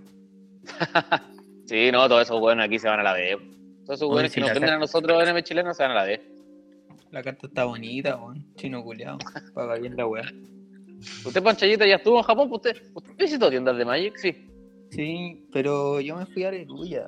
Sí, 1.67 1.91
no, 1.93 2.09
todos 2.09 2.23
esos 2.23 2.41
buenos 2.41 2.65
aquí 2.65 2.79
se 2.79 2.89
van 2.89 3.01
a 3.01 3.03
la 3.03 3.13
B. 3.13 3.37
Todos 3.85 3.99
esos 3.99 4.09
buenos 4.09 4.33
que 4.33 4.41
nos 4.41 4.49
venden 4.55 4.71
a 4.75 4.79
nosotros 4.79 5.23
en 5.23 5.29
M 5.29 5.43
chileno 5.43 5.75
se 5.75 5.83
van 5.83 5.93
a 5.93 5.97
la 5.97 6.05
B. 6.05 6.23
La 7.11 7.23
carta 7.23 7.47
está 7.47 7.65
bonita, 7.67 8.17
weón. 8.17 8.47
Chino 8.57 8.83
culiado. 8.83 9.19
Paga 9.55 9.75
bien 9.79 9.95
la 9.95 10.07
weá. 10.07 10.25
Usted, 11.25 11.43
Panchayita, 11.43 11.87
ya 11.87 11.97
estuvo 11.97 12.19
en 12.19 12.25
Japón, 12.25 12.49
pues 12.49 12.67
usted, 12.67 12.91
usted 12.95 13.17
visitó 13.17 13.51
tiendas 13.51 13.77
de 13.77 13.85
Magic, 13.85 14.17
sí. 14.17 14.49
Sí, 14.91 15.47
pero 15.53 16.01
yo 16.01 16.17
me 16.17 16.27
fui 16.27 16.45
a 16.45 16.49
Areruya. 16.49 17.07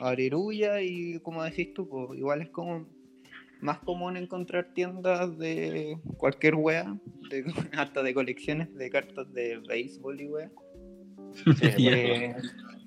A 0.00 0.10
Areruya 0.10 0.80
y 0.82 1.18
como 1.20 1.42
decís 1.42 1.72
tú, 1.74 1.88
pues, 1.88 2.18
igual 2.18 2.42
es 2.42 2.50
como 2.50 2.86
más 3.60 3.78
común 3.80 4.16
encontrar 4.16 4.72
tiendas 4.74 5.36
de 5.38 5.98
cualquier 6.16 6.54
wea, 6.54 6.96
de, 7.30 7.44
hasta 7.76 8.02
de 8.02 8.14
colecciones 8.14 8.74
de 8.74 8.90
cartas 8.90 9.32
de 9.32 9.58
béisbol 9.68 10.20
y 10.20 10.26
wea. 10.26 10.50
Sí, 11.34 11.52
Que, 11.76 12.34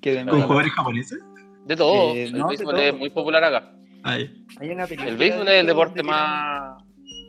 que 0.02 0.12
de 0.12 0.26
¿Con 0.26 0.42
jugadores 0.42 0.72
japoneses? 0.72 1.18
De 1.66 1.76
todo. 1.76 2.14
Eh, 2.14 2.24
el 2.24 2.38
no, 2.38 2.48
béisbol 2.48 2.78
es 2.78 2.94
muy 2.94 3.10
popular 3.10 3.42
acá. 3.44 3.72
Ay. 4.02 4.44
Hay 4.60 4.70
una 4.70 4.84
El 4.84 5.16
béisbol 5.16 5.48
es 5.48 5.60
el 5.60 5.66
deporte 5.66 5.96
de 5.96 6.02
más, 6.02 6.82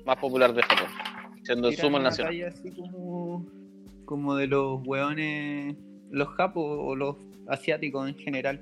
más 0.05 0.17
popular 0.17 0.53
de 0.53 0.61
Japón, 0.61 0.87
siendo 1.45 1.69
el 1.69 1.77
sumo 1.77 1.99
nacional. 1.99 2.43
así 2.45 2.71
como, 2.71 3.45
como 4.05 4.35
de 4.35 4.47
los 4.47 4.85
weones, 4.85 5.75
los 6.09 6.27
japos 6.29 6.65
o 6.65 6.95
los 6.95 7.17
asiáticos 7.47 8.09
en 8.09 8.15
general. 8.15 8.61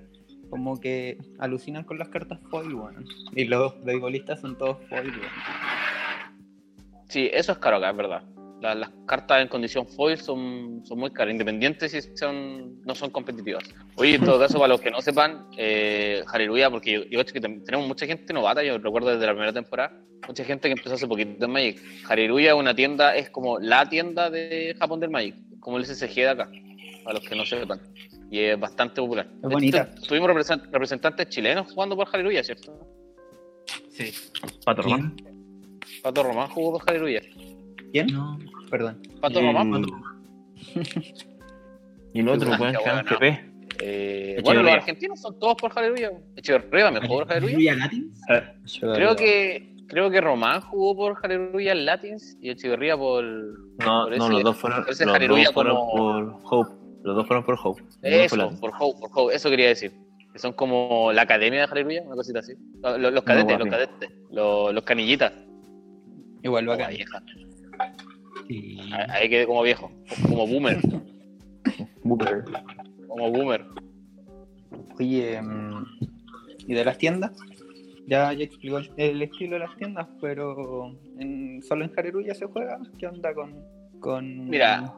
Como 0.49 0.79
que 0.79 1.17
alucinan 1.39 1.83
con 1.83 1.97
las 1.97 2.09
cartas 2.09 2.39
foil, 2.51 2.75
weón. 2.75 3.05
Y 3.35 3.45
los 3.45 3.83
beisbolistas 3.83 4.41
son 4.41 4.57
todos 4.57 4.77
foil, 4.87 5.09
weón. 5.09 5.31
Sí, 7.07 7.29
eso 7.33 7.53
es 7.53 7.57
caro 7.57 7.77
acá, 7.77 7.89
es 7.89 7.97
verdad. 7.97 8.23
La- 8.63 8.73
las 8.75 8.91
cartas 9.05 9.41
en 9.41 9.49
condición 9.49 9.85
foil 9.85 10.17
son, 10.17 10.81
son 10.85 10.97
muy 10.97 11.11
caras, 11.11 11.33
independientes 11.33 11.91
si 11.91 12.01
son, 12.15 12.81
no 12.83 12.95
son 12.95 13.09
competitivas. 13.09 13.61
Oye, 13.97 14.15
en 14.15 14.23
todo 14.23 14.39
caso, 14.39 14.53
para 14.57 14.69
los 14.69 14.79
que 14.79 14.89
no 14.89 15.01
sepan, 15.01 15.47
eh, 15.57 16.23
Hallelujah, 16.27 16.69
porque 16.69 16.91
yo, 16.93 17.03
yo 17.03 17.19
cacho 17.19 17.33
que 17.33 17.41
tenemos 17.41 17.85
mucha 17.85 18.05
gente 18.05 18.31
novata, 18.33 18.63
yo 18.63 18.77
recuerdo 18.77 19.09
desde 19.09 19.25
la 19.25 19.33
primera 19.33 19.51
temporada, 19.51 19.99
mucha 20.25 20.45
gente 20.45 20.69
que 20.69 20.75
empezó 20.77 20.95
hace 20.95 21.05
poquito 21.07 21.43
en 21.45 21.51
Magic. 21.51 21.81
Hallelujah 22.07 22.51
es 22.51 22.55
una 22.55 22.73
tienda, 22.73 23.13
es 23.17 23.29
como 23.29 23.59
la 23.59 23.89
tienda 23.89 24.29
de 24.29 24.73
Japón 24.79 25.01
del 25.01 25.09
Magic, 25.09 25.35
como 25.59 25.77
el 25.77 25.83
SSG 25.85 26.15
de 26.15 26.29
acá, 26.29 26.49
para 27.03 27.19
los 27.19 27.27
que 27.27 27.35
no 27.35 27.45
sepan. 27.45 27.81
Y 28.31 28.39
es 28.39 28.57
bastante 28.57 29.01
popular. 29.01 29.27
Hecho, 29.39 29.49
bonita. 29.49 29.93
Tuvimos 30.07 30.29
represent- 30.29 30.69
representantes 30.71 31.27
chilenos 31.27 31.69
jugando 31.69 31.97
por 31.97 32.07
Hallelujah, 32.07 32.43
¿cierto? 32.45 32.79
Sí. 33.89 34.09
Pato 34.63 34.83
Román. 34.83 35.17
Pato 36.01 36.23
Román 36.23 36.47
jugó 36.47 36.79
por 36.79 36.87
Hallelujah. 36.89 37.21
¿Quién? 37.93 38.07
No. 38.07 38.37
Perdón. 38.69 38.97
Pato 39.21 39.39
Y 39.39 39.45
el- 39.45 39.53
Román, 39.53 39.71
Pato. 39.71 39.87
Y 42.13 42.19
el 42.19 42.27
otro, 42.27 42.51
Ah, 42.53 42.57
weón, 42.59 42.75
bueno. 42.83 43.03
GP. 43.09 43.53
Eh, 43.81 44.39
bueno, 44.43 44.61
los 44.63 44.71
argentinos 44.73 45.19
son 45.21 45.39
todos 45.39 45.55
por 45.55 45.71
Hallelujah. 45.71 46.11
Echeverría 46.35 46.85
también 46.85 47.07
jugó 47.07 47.19
por 47.19 47.27
Hallelujah. 47.29 47.73
¿Hallelujah 47.73 47.75
Latins? 47.75 48.79
Creo 48.79 49.15
que, 49.15 49.75
creo 49.87 50.09
que 50.11 50.21
Román 50.21 50.61
jugó 50.61 50.95
por 50.95 51.15
Hallelujah 51.15 51.73
Latins 51.75 52.37
y 52.41 52.49
Echeverría 52.51 52.97
por. 52.97 53.23
No, 53.23 54.05
por 54.07 54.17
no, 54.17 54.29
los 54.29 54.43
dos 54.43 54.57
fueron, 54.57 54.85
los 54.87 54.97
dos 54.97 55.53
fueron 55.53 55.75
como- 55.75 55.91
por 55.91 56.39
Hope. 56.43 56.71
Los 57.03 57.15
dos 57.15 57.27
fueron 57.27 57.43
por 57.43 57.55
Hope. 57.61 57.83
Eso, 58.01 58.49
por 58.61 58.71
Hope, 58.79 58.99
por 59.01 59.09
Hope. 59.13 59.35
Eso 59.35 59.49
quería 59.49 59.67
decir. 59.67 59.91
Que 60.31 60.39
son 60.39 60.53
como 60.53 61.11
la 61.11 61.23
academia 61.23 61.61
de 61.61 61.67
Hallelujah, 61.67 62.03
una 62.03 62.15
cosita 62.15 62.39
así. 62.39 62.53
Los, 62.81 63.23
cadetes, 63.23 63.59
los 63.59 63.67
cadetes. 63.67 64.09
Los, 64.31 64.73
los 64.73 64.83
canillitas. 64.83 65.33
Igual 66.43 66.65
bacán. 66.67 66.89
vieja. 66.91 67.21
Sí. 68.47 68.79
Ahí 69.09 69.29
quedé 69.29 69.45
como 69.45 69.61
viejo. 69.63 69.91
Como 70.27 70.47
boomer. 70.47 70.79
Booker. 72.03 72.43
Como 73.07 73.31
boomer. 73.31 73.65
Oye, 74.99 75.41
mm, 75.41 75.85
¿y 76.67 76.73
de 76.73 76.85
las 76.85 76.97
tiendas? 76.97 77.31
Ya, 78.05 78.33
ya 78.33 78.43
explicó 78.43 78.79
el, 78.97 79.21
estilo 79.21 79.53
de 79.53 79.59
las 79.59 79.75
tiendas, 79.77 80.07
pero 80.19 80.91
en, 81.17 81.61
solo 81.63 81.85
en 81.85 81.91
Hareruya 81.95 82.33
se 82.33 82.45
juega. 82.45 82.79
¿Qué 82.99 83.07
onda 83.07 83.33
con, 83.33 83.55
con 83.99 84.49
Mira, 84.49 84.93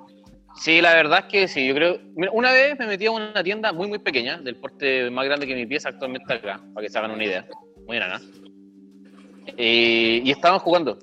Sí, 0.55 0.81
la 0.81 0.93
verdad 0.93 1.19
es 1.19 1.25
que 1.25 1.47
sí, 1.47 1.67
yo 1.67 1.75
creo. 1.75 1.99
Mira, 2.15 2.31
una 2.31 2.51
vez 2.51 2.79
me 2.79 2.87
metí 2.87 3.05
a 3.05 3.11
una 3.11 3.43
tienda 3.43 3.73
muy, 3.73 3.87
muy 3.87 3.99
pequeña, 3.99 4.37
del 4.37 4.55
porte 4.55 5.09
más 5.11 5.25
grande 5.25 5.45
que 5.45 5.53
mi 5.53 5.65
pieza 5.65 5.89
actualmente 5.89 6.33
acá, 6.33 6.61
para 6.73 6.85
que 6.85 6.89
se 6.89 6.97
hagan 6.97 7.11
una 7.11 7.25
idea. 7.25 7.45
Muy 7.85 7.97
enana. 7.97 8.21
Eh, 9.57 10.21
y 10.23 10.31
estaban 10.31 10.59
jugando. 10.59 10.97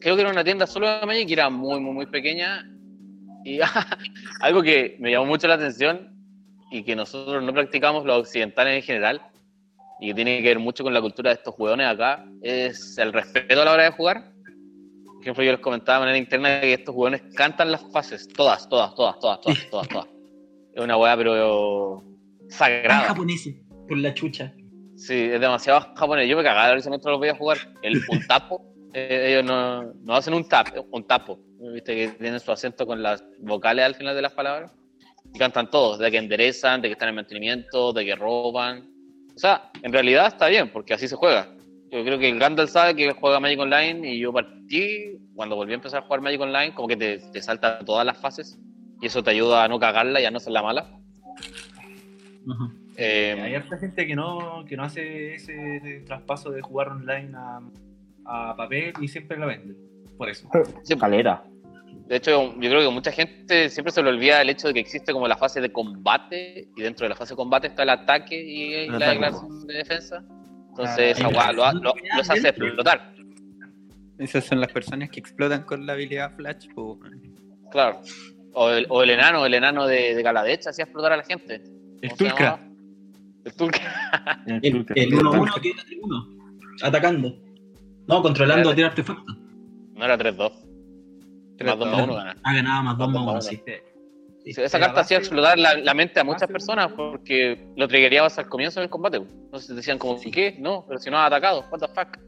Creo 0.00 0.16
que 0.16 0.22
era 0.22 0.30
una 0.30 0.44
tienda 0.44 0.66
solo 0.66 0.88
de 0.88 1.06
Magic 1.06 1.28
y 1.28 1.32
era 1.34 1.50
muy, 1.50 1.80
muy, 1.80 1.92
muy 1.92 2.06
pequeña. 2.06 2.66
Y 3.44 3.60
algo 4.40 4.62
que 4.62 4.96
me 4.98 5.10
llamó 5.10 5.26
mucho 5.26 5.46
la 5.46 5.54
atención 5.54 6.16
y 6.70 6.82
que 6.82 6.96
nosotros 6.96 7.42
no 7.42 7.52
practicamos 7.52 8.04
los 8.04 8.20
occidentales 8.20 8.76
en 8.76 8.82
general 8.82 9.22
y 10.00 10.08
que 10.08 10.14
tiene 10.14 10.42
que 10.42 10.48
ver 10.48 10.58
mucho 10.58 10.84
con 10.84 10.92
la 10.92 11.00
cultura 11.00 11.30
de 11.30 11.36
estos 11.36 11.54
jugadores 11.54 11.86
acá 11.86 12.24
es 12.42 12.98
el 12.98 13.12
respeto 13.12 13.60
a 13.60 13.64
la 13.64 13.72
hora 13.72 13.84
de 13.84 13.90
jugar. 13.90 14.32
Por 15.04 15.22
ejemplo, 15.22 15.44
yo 15.44 15.52
les 15.52 15.60
comentaba 15.60 15.98
de 15.98 16.00
manera 16.00 16.18
interna 16.18 16.60
que 16.60 16.74
estos 16.74 16.94
jugadores 16.94 17.22
cantan 17.34 17.72
las 17.72 17.82
fases, 17.92 18.28
todas, 18.28 18.68
todas, 18.68 18.94
todas, 18.94 19.18
todas, 19.18 19.40
todas, 19.40 19.70
todas, 19.70 19.88
todas. 19.88 20.06
Es 20.74 20.82
una 20.82 20.96
weá, 20.96 21.16
pero 21.16 22.02
sagrada. 22.48 23.08
japoneses, 23.08 23.56
por 23.88 23.98
la 23.98 24.12
chucha. 24.14 24.52
Sí, 24.96 25.14
es 25.14 25.40
demasiado 25.40 25.80
japonés. 25.94 26.28
Yo 26.28 26.36
me 26.36 26.42
cagaba 26.42 26.74
risa 26.74 26.88
mientras 26.88 27.12
los 27.12 27.20
veía 27.20 27.34
jugar. 27.34 27.58
El, 27.82 28.00
un 28.08 28.26
tapo, 28.26 28.62
eh, 28.94 29.26
ellos 29.28 29.44
no, 29.44 29.92
no 29.92 30.16
hacen 30.16 30.34
un 30.34 30.48
tap, 30.48 30.68
un 30.90 31.06
tapo. 31.06 31.38
Viste 31.72 31.94
que 31.94 32.08
tienen 32.08 32.40
su 32.40 32.50
acento 32.50 32.86
con 32.86 33.02
las 33.02 33.24
vocales 33.38 33.84
al 33.84 33.94
final 33.94 34.14
de 34.14 34.22
las 34.22 34.32
palabras. 34.32 34.72
Y 35.34 35.38
cantan 35.38 35.70
todos, 35.70 35.98
de 35.98 36.10
que 36.10 36.18
enderezan, 36.18 36.80
de 36.80 36.88
que 36.88 36.92
están 36.92 37.10
en 37.10 37.16
mantenimiento, 37.16 37.92
de 37.92 38.04
que 38.04 38.14
roban. 38.14 38.88
O 39.34 39.38
sea, 39.38 39.70
en 39.82 39.92
realidad 39.92 40.28
está 40.28 40.48
bien, 40.48 40.70
porque 40.72 40.94
así 40.94 41.08
se 41.08 41.16
juega. 41.16 41.48
Yo 41.90 42.02
creo 42.04 42.18
que 42.18 42.28
el 42.28 42.38
Gandalf 42.38 42.70
sabe 42.70 42.96
que 42.96 43.12
juega 43.12 43.38
Magic 43.38 43.60
Online 43.60 44.10
y 44.12 44.18
yo 44.18 44.32
partí, 44.32 45.18
cuando 45.34 45.56
volví 45.56 45.72
a 45.72 45.76
empezar 45.76 46.02
a 46.02 46.06
jugar 46.06 46.20
Magic 46.20 46.40
Online, 46.40 46.74
como 46.74 46.88
que 46.88 46.96
te, 46.96 47.18
te 47.18 47.42
salta 47.42 47.80
todas 47.80 48.06
las 48.06 48.18
fases 48.18 48.58
y 49.00 49.06
eso 49.06 49.22
te 49.22 49.30
ayuda 49.30 49.64
a 49.64 49.68
no 49.68 49.78
cagarla 49.78 50.20
y 50.20 50.24
a 50.24 50.30
no 50.30 50.40
ser 50.40 50.52
la 50.52 50.62
mala. 50.62 50.90
Ajá. 52.48 52.72
Eh, 52.96 53.38
Hay 53.42 53.54
harta 53.54 53.76
gente 53.78 54.06
que 54.06 54.16
no, 54.16 54.64
que 54.66 54.76
no 54.76 54.84
hace 54.84 55.34
ese 55.34 56.02
traspaso 56.06 56.50
de 56.50 56.62
jugar 56.62 56.88
online 56.88 57.32
a, 57.36 57.60
a 58.24 58.56
papel 58.56 58.92
y 59.00 59.08
siempre 59.08 59.38
la 59.38 59.46
vende. 59.46 59.74
Por 60.16 60.28
eso. 60.30 60.48
sí, 60.82 60.96
Calera. 60.96 61.44
De 62.08 62.16
hecho, 62.16 62.54
yo 62.54 62.70
creo 62.70 62.80
que 62.88 62.94
mucha 62.94 63.10
gente 63.10 63.68
siempre 63.68 63.92
se 63.92 64.02
le 64.02 64.08
olvida 64.10 64.40
el 64.40 64.48
hecho 64.48 64.68
de 64.68 64.74
que 64.74 64.80
existe 64.80 65.12
como 65.12 65.26
la 65.26 65.36
fase 65.36 65.60
de 65.60 65.72
combate 65.72 66.68
y 66.76 66.82
dentro 66.82 67.04
de 67.04 67.08
la 67.10 67.16
fase 67.16 67.32
de 67.34 67.36
combate 67.36 67.66
está 67.66 67.82
el 67.82 67.90
ataque 67.90 68.40
y 68.40 68.86
la 68.88 69.10
declaración 69.10 69.66
de 69.66 69.74
defensa. 69.74 70.24
Entonces, 70.68 71.16
Ah, 71.18 71.20
esa 71.20 71.28
weá 71.28 71.52
lo, 71.52 71.72
lo- 71.80 71.94
los 72.16 72.30
hace 72.30 72.48
explotar. 72.48 73.12
Esas 74.18 74.44
son 74.44 74.60
las 74.60 74.72
personas 74.72 75.10
que 75.10 75.20
explotan 75.20 75.62
con 75.64 75.84
la 75.84 75.92
habilidad 75.94 76.32
Flash. 76.36 76.68
po. 76.74 76.98
Claro. 77.70 78.00
O 78.54 78.70
el, 78.70 78.86
o 78.88 79.02
el 79.02 79.10
enano, 79.10 79.44
el 79.44 79.52
enano 79.54 79.86
de, 79.86 80.14
de 80.14 80.22
Galadecha 80.22 80.70
hacía 80.70 80.84
explotar 80.84 81.12
a 81.12 81.16
la 81.18 81.24
gente. 81.24 81.56
El 82.00 82.10
¿Cómo 82.10 82.16
se 82.16 82.24
Tulka. 82.24 82.34
llamaba? 82.44 82.65
El 83.46 83.52
Tulka. 83.54 84.42
El 84.46 84.60
El 84.62 84.72
Tulka. 84.72 84.94
el 84.96 85.10
1-1 85.12 85.60
que 85.60 85.70
era 85.70 85.82
el 85.88 85.98
1. 86.02 86.28
Atacando. 86.82 87.34
No, 88.08 88.22
controlando 88.22 88.70
a 88.70 88.74
tirar 88.74 88.90
artefactos. 88.90 89.36
No 89.94 90.04
era 90.04 90.18
3-2. 90.18 90.52
Más 91.64 91.78
2 91.78 91.90
más 91.90 92.02
1 92.02 92.14
gana. 92.14 92.36
Ha 92.42 92.54
ganado 92.54 92.82
más 92.82 92.98
2 92.98 93.08
Más 93.08 93.14
más 93.14 93.22
1, 93.22 93.32
dos 93.32 93.34
más 93.34 93.46
sí. 93.46 93.62
Sí, 94.52 94.60
esa 94.60 94.78
carta 94.78 95.00
hacía 95.00 95.18
explotar 95.18 95.58
la, 95.58 95.74
la 95.74 95.94
mente 95.94 96.20
a 96.20 96.24
muchas 96.24 96.48
personas 96.48 96.92
porque 96.92 97.68
lo 97.76 97.88
triggerías 97.88 98.38
al 98.38 98.48
comienzo 98.48 98.80
del 98.80 98.90
combate. 98.90 99.16
Entonces 99.16 99.74
decían 99.74 99.98
como, 99.98 100.20
¿qué? 100.20 100.56
No, 100.60 100.84
pero 100.86 101.00
si 101.00 101.10
no 101.10 101.18
has 101.18 101.26
atacado, 101.28 101.64
what 101.70 101.80
the 101.80 101.88
fuck. 101.88 102.18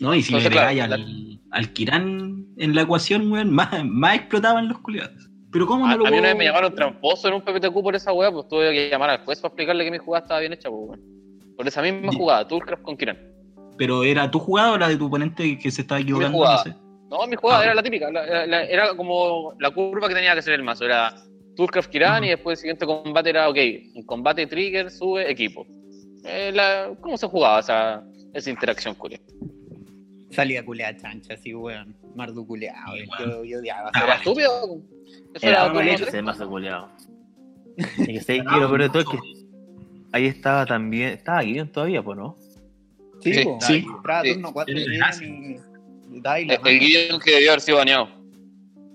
No, 0.00 0.14
y 0.14 0.22
si 0.22 0.34
Entonces, 0.34 0.50
le 0.50 0.56
pegáis 0.56 0.78
claro, 0.78 0.94
al, 0.94 1.40
al 1.50 1.72
Kiran 1.72 2.46
en 2.58 2.74
la 2.74 2.82
ecuación, 2.82 3.30
weón, 3.32 3.50
más, 3.50 3.84
más 3.84 4.16
explotaban 4.16 4.68
los 4.68 4.78
culiados. 4.78 5.27
Pero 5.50 5.66
¿cómo 5.66 5.86
A, 5.86 5.90
no 5.92 5.98
lo 5.98 6.06
a 6.06 6.10
mí 6.10 6.18
una 6.18 6.28
vez 6.28 6.36
me 6.36 6.44
llamaron 6.44 6.74
tramposo 6.74 7.28
en 7.28 7.34
un 7.34 7.42
PPTQ 7.42 7.82
por 7.82 7.96
esa 7.96 8.12
weá, 8.12 8.30
pues 8.30 8.48
tuve 8.48 8.70
que 8.72 8.90
llamar 8.90 9.10
al 9.10 9.18
juez 9.24 9.40
para 9.40 9.48
explicarle 9.50 9.84
que 9.84 9.90
mi 9.90 9.98
jugada 9.98 10.22
estaba 10.24 10.40
bien 10.40 10.52
hecha, 10.52 10.68
pues 10.68 10.82
weón. 10.88 11.54
Por 11.56 11.66
esa 11.66 11.82
misma 11.82 12.12
jugada, 12.12 12.46
Toolcraft 12.46 12.82
con 12.82 12.96
Kiran. 12.96 13.18
Pero 13.76 14.04
era 14.04 14.30
tu 14.30 14.38
jugada 14.38 14.72
o 14.72 14.78
la 14.78 14.88
de 14.88 14.96
tu 14.96 15.06
oponente 15.06 15.58
que 15.58 15.70
se 15.70 15.82
estaba 15.82 16.00
equivocando, 16.00 16.38
no 16.38 16.44
jugada. 16.44 16.62
sé. 16.64 16.74
No, 17.10 17.26
mi 17.26 17.36
jugada 17.36 17.60
Ah, 17.60 17.64
era 17.64 17.74
la 17.74 17.82
típica, 17.82 18.10
la- 18.10 18.26
la- 18.26 18.46
la- 18.46 18.64
era 18.64 18.94
como 18.94 19.54
la 19.58 19.70
curva 19.70 20.08
que 20.08 20.14
tenía 20.14 20.34
que 20.34 20.40
hacer 20.40 20.52
el 20.54 20.62
mazo. 20.62 20.84
Era 20.84 21.14
Toolcraft 21.56 21.90
Kiran 21.90 22.22
y 22.24 22.28
después 22.28 22.58
el 22.58 22.60
siguiente 22.60 22.84
combate 22.86 23.30
era, 23.30 23.48
ok, 23.48 23.56
en 23.56 24.04
combate 24.04 24.46
trigger, 24.46 24.90
sube 24.90 25.30
equipo. 25.30 25.66
Eh, 26.24 26.52
¿Cómo 27.00 27.16
se 27.16 27.26
jugaba 27.26 27.60
esa, 27.60 28.04
esa 28.34 28.50
interacción, 28.50 28.94
culia? 28.94 29.18
Salía 30.30 30.64
culeada 30.64 30.96
chancha, 30.96 31.34
así, 31.34 31.54
weón. 31.54 31.94
Mardu 32.14 32.46
culeado. 32.46 32.94
Sí, 32.94 33.04
yo, 33.18 33.44
yo 33.44 33.58
odiaba. 33.60 33.90
Era 33.94 34.14
estúpido. 34.16 34.82
Eso 35.34 35.46
Era 35.46 35.62
era 35.64 35.72
mazo 36.22 36.48
culiado. 36.48 36.90
Y 37.98 38.04
que 38.14 38.20
sé 38.20 38.36
de 38.84 38.88
todo 38.92 39.00
es 39.00 39.08
que 39.08 39.18
ahí 40.12 40.26
estaba 40.26 40.66
también. 40.66 41.10
Estaba 41.10 41.42
Gideon 41.42 41.68
todavía, 41.72 42.02
pues, 42.02 42.18
¿no? 42.18 42.36
Sí, 43.20 43.34
Sí, 43.34 43.44
po, 43.44 43.58
sí. 43.60 43.84
entraba 43.96 44.22
Sí. 44.22 44.32
turno 44.34 44.52
4 44.52 44.74
El 44.74 44.82
y 44.82 44.84
El, 46.40 46.50
el 46.66 46.78
Gideon 46.80 47.20
que 47.20 47.30
debió 47.32 47.50
haber 47.50 47.60
sido 47.60 47.78
baneado. 47.78 48.08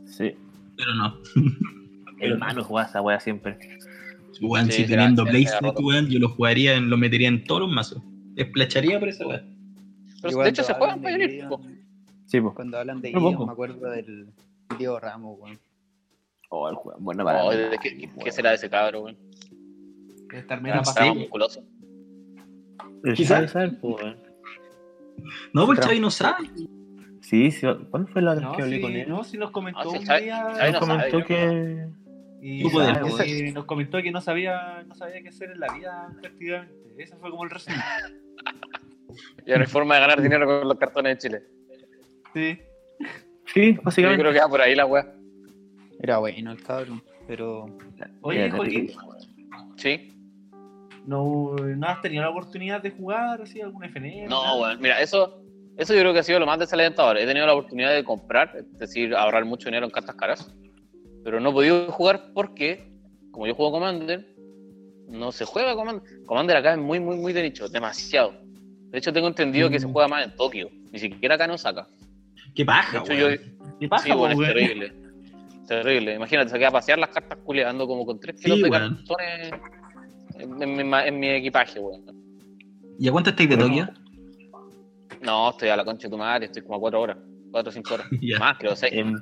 Sí. 0.05 0.35
Pero 0.77 0.93
no. 0.95 1.17
El 2.19 2.37
malo 2.37 2.63
jugaba 2.63 2.87
esa 2.87 3.01
wea 3.01 3.19
siempre. 3.19 3.57
Weón, 4.41 4.67
Sí, 4.71 4.83
si 4.83 4.87
teniendo 4.87 5.23
roto. 5.61 5.81
weón, 5.83 6.07
yo 6.09 6.19
lo 6.19 6.29
jugaría, 6.29 6.75
en- 6.75 6.89
lo 6.89 6.97
metería 6.97 7.27
en 7.27 7.43
todos 7.43 7.61
los 7.61 7.71
mazos. 7.71 8.01
Esplacharía 8.35 8.99
por 8.99 9.09
esa 9.09 9.25
weón. 9.27 9.52
Pero 10.23 10.37
de 10.39 10.49
hecho 10.49 10.63
se 10.63 10.73
juegan 10.73 11.01
po. 11.01 11.07
Gideon- 11.09 11.79
Sí, 12.25 12.41
pues. 12.41 12.55
Cuando 12.55 12.79
hablan 12.79 13.01
de 13.01 13.11
poco. 13.11 13.45
me 13.45 13.51
acuerdo 13.51 13.89
del 13.91 14.27
Diego 14.77 14.99
Ramos, 14.99 15.37
weón. 15.39 15.59
Oh, 16.49 16.69
el 16.69 16.75
juego. 16.75 16.99
Bueno, 16.99 17.23
para. 17.23 17.43
Oh, 17.43 17.51
¿de 17.51 17.77
¿qué, 17.81 17.97
qué- 17.97 18.09
qué 18.23 18.31
será 18.31 18.49
de 18.51 18.55
ese 18.55 18.69
cabro, 18.69 19.01
weón? 19.03 19.17
Debe 20.27 20.39
estar 20.39 20.61
menos 20.61 20.87
pasado. 20.87 21.13
musculoso. 21.15 21.63
El 23.03 23.13
Quizá- 23.13 23.35
Xavi 23.35 23.47
sabe, 23.49 23.77
weón. 23.81 24.17
No, 25.53 25.65
pues. 25.67 25.79
Chavi 25.79 25.99
no 25.99 26.09
sabe. 26.09 26.49
Sí, 27.21 27.51
sí. 27.51 27.67
¿Cuándo 27.91 28.07
fue 28.11 28.21
la 28.21 28.33
vez 28.33 28.43
No, 28.43 28.51
que 28.53 28.63
hablé 28.63 28.75
sí, 28.77 28.81
con 28.81 28.91
él? 28.93 29.09
no, 29.09 29.23
sí 29.23 29.37
nos 29.37 29.51
comentó 29.51 29.79
Ah, 29.79 29.83
sí, 29.83 29.97
un 29.97 30.03
día 30.05 30.43
Nos 30.43 30.53
no 30.53 30.57
sabe, 30.57 30.79
comentó 30.79 31.19
yo 31.19 31.25
que. 31.25 31.87
y, 32.41 32.63
de 32.63 33.47
y 33.49 33.51
nos 33.53 33.65
comentó 33.65 34.01
que 34.01 34.11
no 34.11 34.19
sabía, 34.21 34.83
no 34.87 34.95
sabía 34.95 35.21
qué 35.21 35.29
hacer 35.29 35.51
en 35.51 35.59
la 35.59 35.73
vida 35.73 36.13
prácticamente. 36.21 36.73
Ese 36.97 37.15
fue 37.17 37.29
como 37.31 37.43
el 37.43 37.49
resumen. 37.51 37.79
Ya 39.45 39.55
no 39.55 39.61
hay 39.61 39.67
forma 39.67 39.95
de 39.95 40.01
ganar 40.01 40.21
dinero 40.21 40.45
con 40.45 40.67
los 40.67 40.77
cartones 40.77 41.15
de 41.15 41.21
Chile. 41.21 41.43
Sí. 42.33 42.59
Sí, 43.53 43.75
Yo 43.75 43.81
básicamente. 43.83 44.21
creo 44.21 44.33
que 44.33 44.39
va 44.39 44.49
por 44.49 44.61
ahí 44.61 44.75
la 44.75 44.85
weá. 44.85 45.13
Era 45.99 46.17
bueno 46.17 46.51
el 46.51 46.63
cabrón, 46.63 47.03
pero 47.27 47.65
Oye, 48.21 48.49
Joaquín. 48.49 48.91
Sí. 49.77 50.09
¿no, 51.05 51.55
¿no 51.55 51.87
has 51.87 52.01
tenido 52.01 52.23
la 52.23 52.29
oportunidad 52.29 52.81
de 52.81 52.91
jugar 52.91 53.41
así 53.41 53.61
algún 53.61 53.83
FNM? 53.83 54.29
No, 54.29 54.43
nada? 54.43 54.61
weón. 54.61 54.81
Mira, 54.81 55.01
eso, 55.01 55.41
eso 55.77 55.93
yo 55.93 55.99
creo 55.99 56.13
que 56.13 56.19
ha 56.19 56.23
sido 56.23 56.39
lo 56.39 56.45
más 56.45 56.59
desalentador. 56.59 57.17
He 57.17 57.25
tenido 57.25 57.45
la 57.45 57.53
oportunidad 57.53 57.93
de 57.93 58.03
comprar, 58.03 58.55
es 58.55 58.77
decir, 58.77 59.15
ahorrar 59.15 59.45
mucho 59.45 59.65
dinero 59.65 59.85
en 59.85 59.91
cartas 59.91 60.15
caras. 60.15 60.53
Pero 61.23 61.39
no 61.39 61.49
he 61.49 61.53
podido 61.53 61.91
jugar 61.91 62.31
porque, 62.33 62.91
como 63.31 63.47
yo 63.47 63.55
juego 63.55 63.71
Commander, 63.73 64.33
no 65.07 65.31
se 65.31 65.45
juega 65.45 65.75
Commander. 65.75 66.03
Commander 66.25 66.57
acá 66.57 66.73
es 66.73 66.79
muy, 66.79 66.99
muy, 66.99 67.17
muy 67.17 67.33
de 67.33 67.43
nicho, 67.43 67.67
demasiado. 67.69 68.33
De 68.93 68.99
hecho, 68.99 69.11
tengo 69.11 69.27
entendido 69.27 69.69
que 69.69 69.79
se 69.79 69.87
juega 69.91 70.07
más 70.07 70.23
en 70.25 70.35
Tokio, 70.35 70.69
ni 70.91 70.99
siquiera 70.99 71.35
acá 71.35 71.45
en 71.45 71.51
Osaka. 71.51 71.87
Qué 72.55 72.61
De 72.61 72.65
paja, 72.65 72.99
hecho, 72.99 73.13
yo. 73.13 73.27
¿Qué 73.79 73.89
pasa, 73.89 74.05
sí, 74.05 74.11
bueno, 74.13 74.39
es 74.41 74.47
terrible. 74.53 74.93
Terrible. 75.67 76.13
Imagínate, 76.15 76.49
saqué 76.51 76.65
a 76.67 76.71
pasear 76.71 76.99
las 76.99 77.09
cartas 77.09 77.39
culiando 77.43 77.87
como 77.87 78.05
con 78.05 78.19
3 78.19 78.39
kilos 78.39 78.57
Sí, 78.59 78.63
de 78.63 78.69
weón. 78.69 78.95
cartones 78.97 79.51
en, 80.37 80.61
en 80.63 80.75
mi, 80.77 80.83
ma- 80.83 81.05
en 81.07 81.19
mi 81.19 81.29
equipaje, 81.29 81.79
weón. 81.79 82.03
¿Y 82.99 83.07
a 83.07 83.11
cuánto 83.11 83.31
estáis 83.31 83.49
de 83.49 83.57
Tokio? 83.57 83.89
No, 85.21 85.49
estoy 85.49 85.69
a 85.69 85.75
la 85.77 85.83
concha 85.85 86.07
de 86.07 86.11
tu 86.11 86.17
madre, 86.17 86.45
estoy 86.45 86.61
como 86.61 86.75
a 86.75 86.79
4 86.79 87.01
horas, 87.01 87.17
4 87.51 87.69
o 87.69 87.73
5 87.73 87.93
horas. 87.95 88.07
Ya. 88.21 88.37
Más, 88.39 88.57
creo, 88.59 88.75
6. 88.75 88.93
En, 88.93 89.15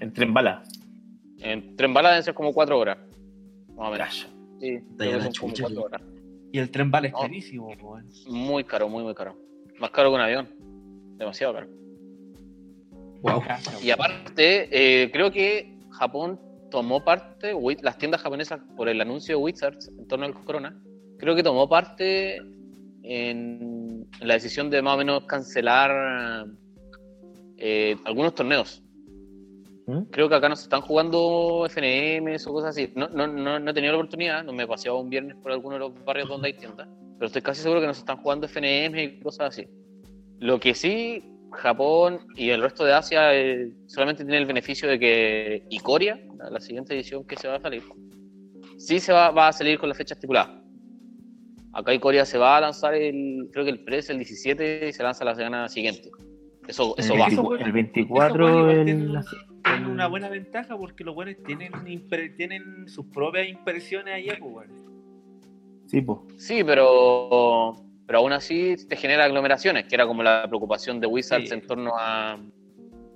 en 0.00 0.12
tren 0.12 0.32
bala. 0.32 0.62
En 1.40 1.74
tren 1.76 1.92
bala 1.92 2.10
deben 2.10 2.22
ser 2.22 2.34
como 2.34 2.52
4 2.52 2.78
horas. 2.78 2.98
Más 3.76 3.88
o 3.88 3.90
menos. 3.90 4.28
Sí, 4.60 4.78
la 4.98 5.04
son 5.10 5.18
como 5.20 5.30
chucha, 5.32 5.62
4 5.64 5.74
tú. 5.76 5.84
horas. 5.84 6.02
Y 6.56 6.58
el 6.58 6.70
tren 6.70 6.90
vale 6.90 7.10
No. 7.10 7.18
carísimo, 7.18 7.68
weón. 7.82 8.08
Muy 8.28 8.64
caro, 8.64 8.88
muy, 8.88 9.02
muy 9.04 9.14
caro. 9.14 9.36
Más 9.78 9.90
caro 9.90 10.08
que 10.08 10.14
un 10.14 10.22
avión. 10.22 10.48
Demasiado 11.18 11.52
caro. 11.52 11.68
Wow. 13.20 13.42
Y 13.82 13.90
aparte, 13.90 14.68
eh, 14.72 15.10
creo 15.12 15.30
que 15.30 15.78
Japón 15.90 16.40
tomó 16.70 17.04
parte, 17.04 17.52
las 17.82 17.98
tiendas 17.98 18.22
japonesas, 18.22 18.58
por 18.74 18.88
el 18.88 19.02
anuncio 19.02 19.36
de 19.36 19.42
Wizards 19.42 19.90
en 19.98 20.08
torno 20.08 20.24
al 20.24 20.32
Corona, 20.32 20.82
creo 21.18 21.36
que 21.36 21.42
tomó 21.42 21.68
parte 21.68 22.36
en, 22.36 24.06
en 24.18 24.26
la 24.26 24.32
decisión 24.32 24.70
de 24.70 24.80
más 24.80 24.94
o 24.94 24.96
menos 24.96 25.26
cancelar 25.26 26.46
eh, 27.58 27.96
algunos 28.06 28.34
torneos. 28.34 28.82
¿Mm? 29.86 30.02
Creo 30.10 30.28
que 30.28 30.34
acá 30.34 30.48
no 30.48 30.56
se 30.56 30.64
están 30.64 30.80
jugando 30.80 31.66
FNMs 31.68 32.46
o 32.48 32.52
cosas 32.52 32.70
así. 32.70 32.92
No, 32.96 33.08
no, 33.08 33.26
no, 33.26 33.58
no 33.60 33.70
he 33.70 33.74
tenido 33.74 33.92
la 33.92 33.98
oportunidad, 33.98 34.44
no 34.44 34.52
me 34.52 34.64
he 34.64 34.66
paseado 34.66 34.98
un 34.98 35.08
viernes 35.08 35.36
por 35.36 35.52
alguno 35.52 35.74
de 35.74 35.80
los 35.80 36.04
barrios 36.04 36.28
donde 36.28 36.48
hay 36.48 36.54
tiendas, 36.54 36.88
pero 37.18 37.26
estoy 37.26 37.42
casi 37.42 37.62
seguro 37.62 37.80
que 37.80 37.86
no 37.86 37.94
se 37.94 38.00
están 38.00 38.16
jugando 38.18 38.48
FNMs 38.48 38.98
y 39.00 39.20
cosas 39.20 39.48
así. 39.48 39.66
Lo 40.40 40.58
que 40.58 40.74
sí, 40.74 41.22
Japón 41.52 42.18
y 42.34 42.50
el 42.50 42.62
resto 42.62 42.84
de 42.84 42.92
Asia 42.94 43.32
eh, 43.34 43.70
solamente 43.86 44.24
tiene 44.24 44.38
el 44.38 44.46
beneficio 44.46 44.88
de 44.88 44.98
que 44.98 45.66
Icoria, 45.70 46.20
la, 46.36 46.50
la 46.50 46.60
siguiente 46.60 46.94
edición 46.94 47.24
que 47.24 47.36
se 47.36 47.46
va 47.48 47.56
a 47.56 47.60
salir, 47.60 47.82
sí 48.78 48.98
se 48.98 49.12
va, 49.12 49.30
va 49.30 49.48
a 49.48 49.52
salir 49.52 49.78
con 49.78 49.88
la 49.88 49.94
fecha 49.94 50.14
estipulada. 50.14 50.62
Acá 51.72 51.94
Icoria 51.94 52.24
se 52.24 52.38
va 52.38 52.56
a 52.56 52.60
lanzar 52.60 52.94
el, 52.94 53.48
creo 53.52 53.64
que 53.64 53.70
el 53.70 53.84
pre 53.84 53.98
es 53.98 54.10
el 54.10 54.16
17 54.18 54.88
y 54.88 54.92
se 54.92 55.02
lanza 55.02 55.24
la 55.24 55.34
semana 55.34 55.68
siguiente. 55.68 56.10
Eso, 56.66 56.94
eso 56.98 57.14
el, 57.14 57.20
va. 57.20 57.26
24 57.26 57.44
bueno. 57.48 57.66
el 57.66 57.72
24 57.72 58.48
Eso, 58.48 58.70
el- 58.70 59.12
la- 59.12 59.24
tienen 59.66 59.86
una 59.86 60.06
buena 60.06 60.28
ventaja 60.28 60.76
porque 60.76 61.04
los 61.04 61.14
buenos 61.14 61.36
tienen, 61.44 61.72
impre- 61.86 62.34
tienen 62.36 62.88
sus 62.88 63.06
propias 63.06 63.48
impresiones 63.48 64.14
allá, 64.14 64.38
pues. 64.40 64.68
Sí, 65.86 66.00
pues. 66.00 66.18
Sí, 66.38 66.62
pero, 66.64 67.74
pero 68.06 68.18
aún 68.20 68.32
así 68.32 68.76
te 68.88 68.96
genera 68.96 69.24
aglomeraciones, 69.24 69.86
que 69.86 69.94
era 69.94 70.06
como 70.06 70.22
la 70.22 70.44
preocupación 70.48 71.00
de 71.00 71.06
Wizards 71.06 71.48
Sí. 71.48 71.54
en 71.54 71.60
torno 71.66 71.92
a, 71.98 72.38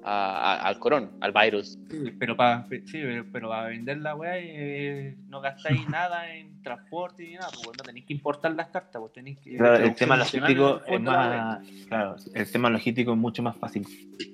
a- 0.02 0.54
a- 0.54 0.62
al 0.68 0.78
corón, 0.78 1.10
al 1.20 1.32
virus. 1.32 1.78
Sí, 1.90 2.10
pero 2.18 2.36
para 2.36 2.66
sí, 2.68 2.82
pero, 2.92 3.24
pero 3.32 3.48
para 3.48 3.68
vender 3.68 3.98
la 3.98 4.14
weá 4.14 4.38
eh, 4.38 5.16
no 5.28 5.40
gastáis 5.40 5.80
nada 5.90 6.34
en 6.34 6.62
transporte 6.62 7.22
ni 7.24 7.34
nada, 7.34 7.48
pues 7.64 7.76
no 7.78 7.84
tenéis 7.84 8.06
que 8.06 8.12
importar 8.12 8.54
las 8.54 8.68
cartas, 8.68 9.00
pues 9.00 9.12
tenéis 9.12 9.38
que. 9.38 9.56
Claro, 9.56 9.76
el 9.84 9.94
tema 9.94 10.16
logístico 10.16 10.80
es 10.86 10.90
weá. 10.90 10.98
más. 11.00 11.68
Claro, 11.88 12.16
el 12.34 12.50
tema 12.52 12.70
logístico 12.70 13.12
es 13.12 13.18
mucho 13.18 13.42
más 13.42 13.56
fácil. 13.56 13.86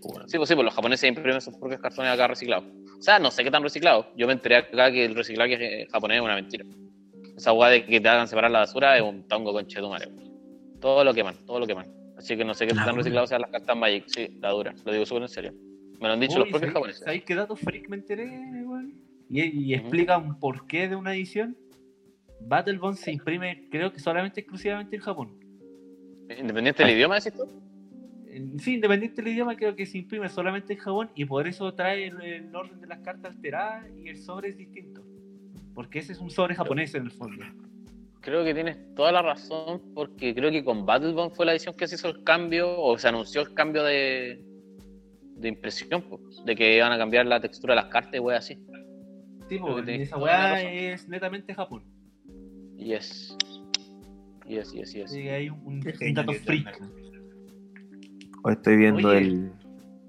Bueno, 0.02 0.28
Sí, 0.28 0.36
pues 0.36 0.48
sí, 0.48 0.54
pues 0.54 0.64
los 0.64 0.74
japoneses 0.74 1.08
imprimen 1.08 1.40
sus 1.40 1.56
propios 1.56 1.80
cartones 1.80 2.12
acá 2.12 2.28
reciclados. 2.28 2.64
O 2.98 3.02
sea, 3.02 3.18
no 3.18 3.30
sé 3.30 3.42
qué 3.44 3.50
tan 3.50 3.62
reciclados. 3.62 4.06
Yo 4.16 4.26
me 4.26 4.32
enteré 4.34 4.56
acá 4.56 4.90
que 4.90 5.04
el 5.04 5.14
reciclaje 5.14 5.86
japonés 5.90 6.18
es 6.18 6.22
una 6.22 6.34
mentira. 6.34 6.64
Esa 7.36 7.52
hueá 7.52 7.70
de 7.70 7.84
que 7.84 8.00
te 8.00 8.08
hagan 8.08 8.28
separar 8.28 8.50
la 8.50 8.60
basura 8.60 8.96
es 8.96 9.02
un 9.02 9.26
tongo 9.28 9.52
con 9.52 9.66
chetumare. 9.66 10.08
Todo 10.80 11.04
lo 11.04 11.12
queman, 11.12 11.34
todo 11.46 11.58
lo 11.60 11.66
queman. 11.66 11.86
Así 12.16 12.36
que 12.36 12.44
no 12.44 12.54
sé 12.54 12.66
qué 12.66 12.74
tan 12.74 12.96
reciclados 12.96 13.28
sean 13.28 13.42
las 13.42 13.50
cartas 13.50 13.76
Magic. 13.76 14.04
Sí, 14.06 14.28
la 14.40 14.50
dura. 14.50 14.74
Lo 14.84 14.92
digo 14.92 15.04
súper 15.04 15.22
en 15.22 15.28
serio. 15.28 15.52
Me 16.00 16.08
lo 16.08 16.14
han 16.14 16.20
dicho 16.20 16.38
los 16.38 16.48
propios 16.48 16.62
¿sabéis- 16.70 16.72
japoneses. 16.72 17.04
¿Sabéis 17.04 17.24
qué 17.24 17.34
datos 17.34 17.60
freak 17.60 17.88
me 17.88 17.96
enteré? 17.96 18.28
Y, 19.28 19.42
y 19.42 19.74
explica 19.74 20.16
un 20.18 20.38
porqué 20.38 20.88
de 20.88 20.96
una 20.96 21.14
edición. 21.14 21.56
Battlebond 22.40 22.96
se 22.96 23.12
imprime, 23.12 23.68
creo 23.70 23.92
que 23.92 23.98
solamente 23.98 24.40
exclusivamente 24.40 24.96
en 24.96 25.02
Japón. 25.02 25.38
Independiente 26.38 26.82
del 26.84 26.94
idioma, 26.96 27.16
decís 27.16 27.32
tú. 27.32 27.46
Sí, 28.58 28.74
independiente 28.74 29.22
del 29.22 29.32
idioma, 29.32 29.56
creo 29.56 29.74
que 29.74 29.86
se 29.86 29.98
imprime 29.98 30.28
solamente 30.28 30.74
en 30.74 30.78
Japón 30.78 31.10
y 31.14 31.24
por 31.24 31.46
eso 31.48 31.72
trae 31.74 32.08
el, 32.08 32.20
el 32.20 32.54
orden 32.54 32.80
de 32.80 32.86
las 32.86 32.98
cartas 33.00 33.34
alterada 33.34 33.88
y 33.96 34.08
el 34.08 34.18
sobre 34.18 34.50
es 34.50 34.58
distinto. 34.58 35.02
Porque 35.74 36.00
ese 36.00 36.12
es 36.12 36.18
un 36.18 36.30
sobre 36.30 36.54
japonés 36.54 36.94
en 36.94 37.04
el 37.04 37.10
fondo. 37.10 37.44
Creo 38.26 38.42
que 38.42 38.54
tienes 38.54 38.76
toda 38.96 39.12
la 39.12 39.22
razón, 39.22 39.80
porque 39.94 40.34
creo 40.34 40.50
que 40.50 40.64
con 40.64 40.84
Battlebond 40.84 41.32
fue 41.32 41.46
la 41.46 41.52
edición 41.52 41.76
que 41.76 41.86
se 41.86 41.94
hizo 41.94 42.08
el 42.08 42.24
cambio, 42.24 42.76
o 42.76 42.98
se 42.98 43.06
anunció 43.06 43.40
el 43.40 43.54
cambio 43.54 43.84
de, 43.84 44.44
de 45.36 45.48
impresión, 45.48 46.04
de 46.44 46.56
que 46.56 46.74
iban 46.74 46.90
a 46.90 46.98
cambiar 46.98 47.24
la 47.26 47.38
textura 47.40 47.76
de 47.76 47.82
las 47.82 47.90
cartas 47.92 48.16
y 48.16 48.18
wey 48.18 48.36
así. 48.36 48.58
Sí, 49.48 49.58
porque 49.60 50.02
esa 50.02 50.16
weá 50.16 50.60
es 50.60 51.08
netamente 51.08 51.54
Japón. 51.54 51.84
Yes. 52.76 53.36
Yes, 54.44 54.72
yes, 54.72 54.92
yes. 54.92 55.12
Hay 55.12 55.48
un, 55.48 55.80
dato 56.12 56.32
freak. 56.32 56.82
Hoy 58.42 58.54
estoy 58.54 58.76
viendo 58.76 59.08
Oye. 59.08 59.18
el, 59.18 59.52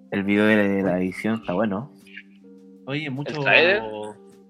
el 0.10 0.24
video 0.24 0.48
de 0.48 0.82
la, 0.82 0.98
edición, 0.98 1.36
está 1.42 1.54
bueno. 1.54 1.94
Oye, 2.88 3.12
mucho. 3.12 3.40
trailer? 3.42 3.84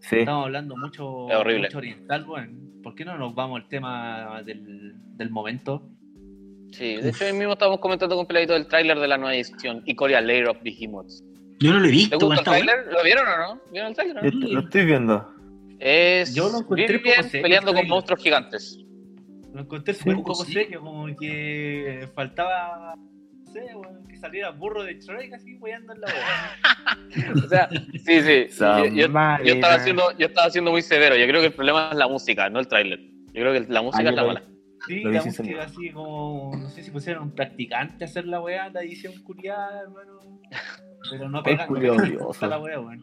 Sí. 0.10 0.20
Estamos 0.20 0.46
hablando 0.46 0.76
mucho, 0.78 1.30
Es 1.30 1.36
horrible. 1.36 1.68
mucho 1.68 1.78
oriental, 1.80 2.26
weón. 2.28 2.82
¿Por 2.84 2.96
qué 2.96 3.04
no 3.06 3.18
nos 3.18 3.36
vamos 3.36 3.62
al 3.62 3.68
tema 3.68 4.42
del, 4.46 4.94
del 5.18 5.30
momento? 5.30 5.90
Sí, 6.72 6.96
de 6.98 7.10
hecho, 7.10 7.26
hoy 7.26 7.34
mismo 7.34 7.54
estábamos 7.54 7.80
comentando 7.80 8.16
con 8.16 8.26
Peladito 8.28 8.54
del 8.54 8.68
tráiler 8.68 9.00
de 9.00 9.08
la 9.08 9.18
nueva 9.18 9.36
edición, 9.36 9.82
Ikoria 9.86 10.22
Lair 10.22 10.48
of 10.50 10.58
Behemoths. 10.64 11.24
Yo 11.60 11.74
no 11.74 11.80
lo 11.80 11.86
he 11.86 11.90
¿Te 11.90 11.92
visto, 11.92 12.16
gustó 12.20 12.28
weón, 12.30 12.40
el 12.40 12.46
bueno. 12.46 12.66
tráiler? 12.66 12.94
¿Lo 12.94 13.04
vieron 13.04 13.26
o 13.28 13.38
no? 13.56 13.62
¿Vieron 13.72 13.90
el 13.90 13.96
tráiler? 13.96 14.24
no? 14.36 14.48
Yo 14.48 14.54
lo 14.54 14.60
estoy 14.62 14.86
viendo. 14.86 15.34
Es 15.80 16.36
Yo 16.36 16.50
lo 16.50 16.60
encontré 16.60 17.00
peleando 17.42 17.72
el 17.72 17.78
con 17.78 17.88
monstruos 17.88 18.22
gigantes. 18.24 18.80
Lo 19.54 19.62
encontré 19.62 19.94
Sí, 19.94 20.10
un 20.10 20.24
poco 20.24 20.46
sí. 20.46 20.54
serio, 20.54 20.82
como 20.82 21.08
que 21.16 22.08
faltaba, 22.14 22.94
sé, 23.66 23.76
weón, 23.76 24.08
que 24.08 24.18
saliera 24.18 24.50
burro 24.52 24.84
de 24.84 25.00
Shrek 25.00 25.34
así 25.34 25.56
weando 25.58 25.94
en 25.94 26.02
la 26.02 26.08
boca. 26.08 26.58
O 27.46 27.48
sea, 27.48 27.70
sí, 27.70 28.22
sí. 28.22 28.48
Yo, 28.80 28.86
yo- 28.96 29.08
yo 29.44 29.54
estaba 29.54 29.74
haciendo, 29.76 30.18
yo 30.18 30.28
estaba 30.28 30.50
siendo 30.50 30.72
muy 30.72 30.82
severo. 30.82 31.16
Yo 31.16 31.26
creo 31.28 31.42
que 31.42 31.48
el 31.48 31.54
problema 31.54 31.90
es 31.92 31.98
la 31.98 32.08
música, 32.08 32.50
no 32.50 32.60
el 32.60 32.68
tráiler. 32.68 33.00
Yo 33.34 33.42
creo 33.42 33.54
que 33.54 33.72
la 33.72 33.82
música 33.82 34.10
es 34.10 34.16
la 34.16 34.22
mala. 34.28 34.44
Sí, 34.88 35.04
la 35.04 35.22
música 35.44 35.64
así 35.66 35.90
como, 35.92 36.52
no 36.56 36.70
sé 36.70 36.84
si 36.84 36.92
pusieron 36.92 37.24
un 37.24 37.32
practicante 37.36 38.04
a 38.04 38.08
hacer 38.08 38.26
la 38.26 38.40
weá, 38.42 38.70
la 38.70 38.82
edición 38.84 39.14
culiada, 39.24 39.82
hermano. 39.82 40.20
Pero 41.10 41.30
no 41.30 41.44
pega, 41.44 41.66
no 41.68 41.74
la 42.50 42.60
weá. 42.60 42.98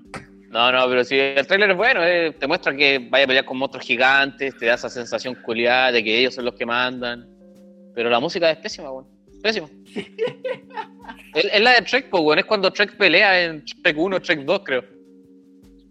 No, 0.50 0.70
no, 0.72 0.88
pero 0.88 1.04
si 1.04 1.18
el 1.18 1.46
trailer 1.46 1.70
es 1.72 1.76
bueno, 1.76 2.00
eh, 2.04 2.32
te 2.38 2.46
muestra 2.46 2.74
que 2.76 3.08
vaya 3.10 3.24
a 3.24 3.26
pelear 3.26 3.44
con 3.44 3.56
monstruos 3.58 3.84
gigantes, 3.86 4.56
te 4.56 4.66
da 4.66 4.74
esa 4.74 4.88
sensación 4.88 5.34
culiada 5.34 5.90
de 5.92 6.04
que 6.04 6.18
ellos 6.18 6.34
son 6.34 6.44
los 6.44 6.54
que 6.54 6.64
mandan. 6.64 7.26
Pero 7.94 8.08
la 8.10 8.20
música 8.20 8.50
es 8.50 8.58
pésima, 8.58 8.90
weón. 8.90 9.06
Pésima. 9.44 9.68
es, 11.34 11.44
es 11.52 11.60
la 11.60 11.72
de 11.74 11.82
Trek, 11.82 12.08
pues, 12.08 12.22
weón. 12.22 12.38
Es 12.38 12.46
cuando 12.46 12.72
Trek 12.72 12.96
pelea 12.96 13.44
en 13.44 13.62
Trek 13.82 13.94
1, 13.98 14.22
Trek 14.22 14.38
2, 14.40 14.60
creo. 14.64 14.82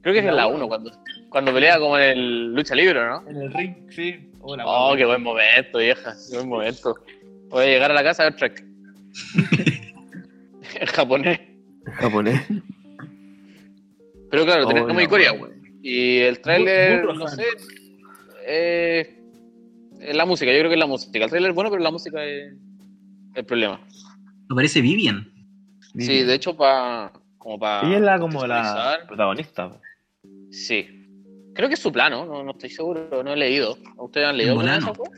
Creo 0.01 0.11
que 0.13 0.19
es 0.21 0.25
en 0.25 0.35
la 0.35 0.47
1, 0.47 0.67
cuando, 0.67 0.91
cuando 1.29 1.53
pelea 1.53 1.77
como 1.77 1.95
en 1.99 2.03
el 2.17 2.53
lucha 2.55 2.73
libre, 2.73 2.99
¿no? 2.99 3.23
En 3.29 3.35
el 3.43 3.53
ring, 3.53 3.75
sí. 3.91 4.31
Hola, 4.39 4.63
Oh, 4.65 4.95
qué 4.97 5.05
buen 5.05 5.21
momento, 5.21 5.77
vieja. 5.77 6.15
Qué 6.31 6.37
buen 6.37 6.49
momento. 6.49 6.95
Voy 7.49 7.65
a 7.65 7.67
llegar 7.67 7.91
a 7.91 7.93
la 7.93 8.03
casa 8.03 8.23
a 8.23 8.29
ver 8.31 8.35
Trek. 8.37 8.63
en 10.79 10.87
japonés. 10.87 11.39
En 11.85 11.93
japonés. 11.93 12.41
Pero 14.31 14.45
claro, 14.45 14.65
Oh, 14.65 14.69
tenemos 14.69 14.95
la 14.95 15.07
Corea, 15.07 15.33
weón. 15.33 15.61
Y 15.83 16.21
el 16.21 16.39
trailer, 16.39 17.03
Muy- 17.05 17.13
muy 17.13 17.17
no 17.23 17.27
sé. 17.27 17.43
Eh, 18.47 19.15
es 20.01 20.15
la 20.15 20.25
música, 20.25 20.51
yo 20.51 20.57
creo 20.57 20.69
que 20.69 20.75
es 20.75 20.79
la 20.79 20.87
música. 20.87 21.23
El 21.23 21.29
trailer 21.29 21.51
es 21.51 21.55
bueno, 21.55 21.69
pero 21.69 21.83
la 21.83 21.91
música 21.91 22.25
es 22.25 22.51
el 23.35 23.45
problema. 23.45 23.79
Me 24.49 24.55
parece 24.55 24.81
Vivian. 24.81 25.31
Sí, 25.97 26.23
de 26.23 26.33
hecho, 26.35 26.55
para. 26.55 27.11
Como 27.37 27.59
para. 27.59 27.87
Ella 27.87 27.97
es 27.97 28.01
la 28.03 28.19
como 28.19 28.45
la 28.47 28.99
protagonista. 29.07 29.79
Sí. 30.51 30.87
Creo 31.53 31.67
que 31.67 31.75
es 31.75 31.79
su 31.81 31.91
plano, 31.91 32.25
no, 32.25 32.43
no 32.43 32.51
estoy 32.51 32.69
seguro, 32.69 33.23
no 33.23 33.33
he 33.33 33.37
leído. 33.37 33.77
¿Ustedes 33.97 34.27
han 34.27 34.37
leído 34.37 34.59
esas 34.61 34.85
cosas? 34.85 35.13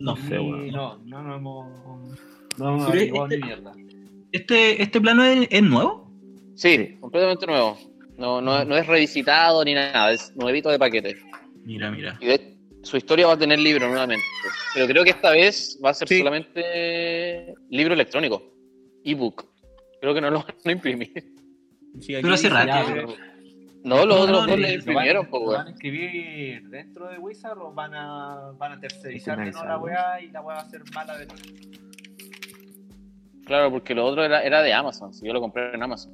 No 0.00 0.16
sé, 0.16 0.38
weón. 0.38 0.68
No, 0.72 0.98
no, 1.04 1.22
no 1.22 1.36
hemos. 1.36 2.18
No 2.58 2.84
averiguado 2.84 3.26
este- 3.26 3.36
ni 3.38 3.44
mierda. 3.46 3.72
¿Este, 4.32 4.82
este 4.82 5.00
plano 5.00 5.22
es, 5.24 5.46
es 5.50 5.62
nuevo? 5.62 6.10
Sí, 6.56 6.76
Sí. 6.76 6.96
completamente 7.00 7.46
nuevo. 7.46 7.78
No, 8.18 8.40
no, 8.40 8.64
no 8.64 8.76
es 8.76 8.86
revisitado 8.86 9.64
ni 9.64 9.74
nada, 9.74 10.12
es 10.12 10.34
nuevito 10.36 10.70
de 10.70 10.78
paquete. 10.78 11.16
Mira, 11.64 11.90
mira. 11.90 12.16
Y 12.20 12.26
de- 12.26 12.53
su 12.84 12.96
historia 12.96 13.26
va 13.26 13.32
a 13.34 13.38
tener 13.38 13.58
libro 13.58 13.88
nuevamente. 13.88 14.24
Pero 14.74 14.86
creo 14.86 15.04
que 15.04 15.10
esta 15.10 15.30
vez 15.30 15.78
va 15.84 15.90
a 15.90 15.94
ser 15.94 16.08
Sí. 16.08 16.18
solamente 16.18 17.54
libro 17.70 17.94
electrónico, 17.94 18.42
ebook. 19.04 19.46
Creo 20.00 20.14
que 20.14 20.20
no 20.20 20.30
lo 20.30 20.38
van 20.46 20.54
a 20.64 20.72
imprimir. 20.72 21.12
Sí, 22.00 22.14
Pero 22.20 22.34
hace 22.34 22.48
rato. 22.48 22.66
Ya, 22.66 22.84
pero- 22.86 23.14
No, 23.84 24.06
los 24.06 24.06
No, 24.06 24.14
otros 24.22 24.30
no, 24.30 24.46
dos 24.46 24.46
le 24.46 24.54
no, 24.56 24.56
¿Lo 24.56 24.62
van, 24.66 24.74
imprimieron, 24.74 25.26
pues, 25.26 25.42
lo 25.42 25.48
van 25.52 25.66
a 25.66 25.70
escribir 25.70 26.62
dentro 26.70 27.06
de 27.08 27.18
Wizard 27.18 27.58
o 27.58 27.70
van 27.72 27.92
a, 27.94 28.52
van 28.56 28.72
a 28.72 28.80
tercerizar 28.80 29.38
de 29.38 29.50
no 29.50 29.62
la 29.64 29.76
weá 29.78 30.20
y 30.22 30.28
la 30.30 30.40
weá 30.40 30.56
va 30.56 30.62
a 30.62 30.70
ser 30.70 30.82
mala 30.94 31.18
de 31.18 31.26
Claro, 33.44 33.70
porque 33.70 33.94
lo 33.94 34.06
otro 34.06 34.24
era, 34.24 34.42
era 34.42 34.62
de 34.62 34.72
Amazon. 34.72 35.12
Si 35.12 35.26
yo 35.26 35.34
lo 35.34 35.40
compré 35.40 35.74
en 35.74 35.82
Amazon. 35.82 36.12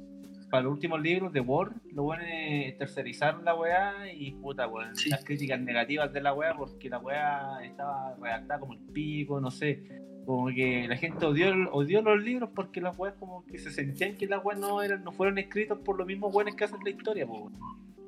Para 0.51 0.63
los 0.63 0.73
últimos 0.73 1.01
libros 1.01 1.31
de 1.31 1.39
Word, 1.39 1.71
lo 1.93 2.03
bueno 2.03 2.23
es 2.27 2.77
tercerizaron 2.77 3.45
la 3.45 3.55
weá 3.55 4.11
y 4.13 4.31
puta 4.31 4.67
weón. 4.67 4.93
Sí. 4.97 5.09
Las 5.09 5.23
críticas 5.23 5.61
negativas 5.61 6.11
de 6.11 6.19
la 6.19 6.33
weá 6.33 6.53
porque 6.53 6.89
la 6.89 6.99
weá 6.99 7.63
estaba 7.63 8.15
redactada 8.21 8.59
como 8.59 8.73
el 8.73 8.79
pico, 8.79 9.39
no 9.39 9.49
sé. 9.49 9.81
Como 10.25 10.47
que 10.47 10.87
la 10.89 10.97
gente 10.97 11.25
odió, 11.25 11.53
odió 11.71 12.01
los 12.01 12.21
libros 12.21 12.49
porque 12.53 12.81
las 12.81 12.99
weas 12.99 13.15
como 13.17 13.45
que 13.45 13.57
se 13.59 13.71
sentían 13.71 14.17
que 14.17 14.27
las 14.27 14.43
weas 14.43 14.59
no 14.59 14.81
eran, 14.81 15.05
no 15.05 15.13
fueron 15.13 15.37
escritos 15.37 15.79
por 15.79 15.97
los 15.97 16.05
mismos 16.05 16.35
weones 16.35 16.53
que 16.55 16.65
hacen 16.65 16.79
la 16.83 16.89
historia, 16.89 17.25
po, 17.25 17.43
weón. 17.43 17.53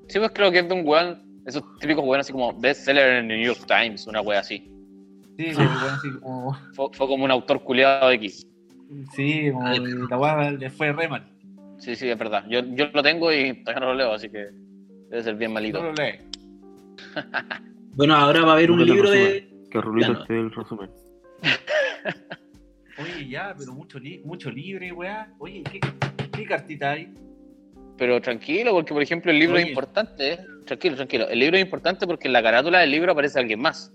Sí, 0.09 0.19
pues 0.19 0.31
creo 0.31 0.51
que 0.51 0.59
es 0.59 0.67
de 0.67 0.73
un 0.75 0.85
weón, 0.85 1.41
esos 1.45 1.63
típicos 1.79 2.03
weones 2.03 2.25
así 2.25 2.33
como 2.33 2.51
bestseller 2.59 3.09
en 3.09 3.31
el 3.31 3.37
New 3.39 3.47
York 3.47 3.65
Times, 3.65 4.05
una 4.05 4.19
wea 4.19 4.41
así. 4.41 4.69
Sí, 5.37 5.55
weón, 5.55 5.69
así 5.69 6.11
como. 6.19 6.53
Fue, 6.73 6.87
fue 6.91 7.07
como 7.07 7.23
un 7.23 7.31
autor 7.31 7.63
culiado 7.63 8.11
X. 8.11 8.45
Sí, 9.15 9.49
como 9.49 9.65
la 10.09 10.17
weá 10.17 10.51
le 10.51 10.69
fue 10.69 10.91
re 10.91 11.07
mal. 11.07 11.32
Sí, 11.83 11.95
sí, 11.97 12.07
es 12.09 12.17
verdad. 12.17 12.45
Yo, 12.49 12.61
yo 12.61 12.85
lo 12.93 13.03
tengo 13.03 13.31
y 13.33 13.61
todavía 13.61 13.81
no 13.81 13.87
lo 13.87 13.95
leo, 13.95 14.13
así 14.13 14.29
que 14.29 14.47
debe 15.09 15.21
ser 15.23 15.35
bien 15.35 15.51
malito. 15.51 15.79
No 15.81 15.91
lo 15.91 15.93
lee. 15.93 16.19
Bueno, 17.95 18.15
ahora 18.15 18.41
va 18.43 18.53
a 18.53 18.55
haber 18.55 18.71
un 18.71 18.83
libro 18.83 19.07
de. 19.11 19.47
Que 19.69 19.79
Rulito 19.79 20.07
Bueno. 20.07 20.21
esté 20.23 20.39
el 20.39 20.51
resumen. 20.51 20.89
Oye, 22.97 23.27
ya, 23.29 23.53
pero 23.57 23.73
mucho, 23.73 23.99
li 23.99 24.19
mucho 24.25 24.49
libre, 24.49 24.91
weá. 24.91 25.31
Oye, 25.37 25.61
¿qué, 25.71 25.79
qué 26.35 26.45
cartita 26.45 26.91
hay? 26.93 27.13
Pero 27.97 28.19
tranquilo, 28.19 28.71
porque 28.71 28.93
por 28.93 29.03
ejemplo 29.03 29.31
el 29.31 29.37
libro 29.37 29.57
es 29.57 29.67
importante. 29.67 30.33
¿eh? 30.33 30.39
Tranquilo, 30.65 30.95
tranquilo. 30.95 31.27
El 31.29 31.37
libro 31.39 31.57
es 31.57 31.63
importante 31.63 32.07
porque 32.07 32.27
en 32.27 32.33
la 32.33 32.41
carátula 32.41 32.79
del 32.79 32.89
libro 32.91 33.11
aparece 33.11 33.39
alguien 33.39 33.59
más. 33.61 33.93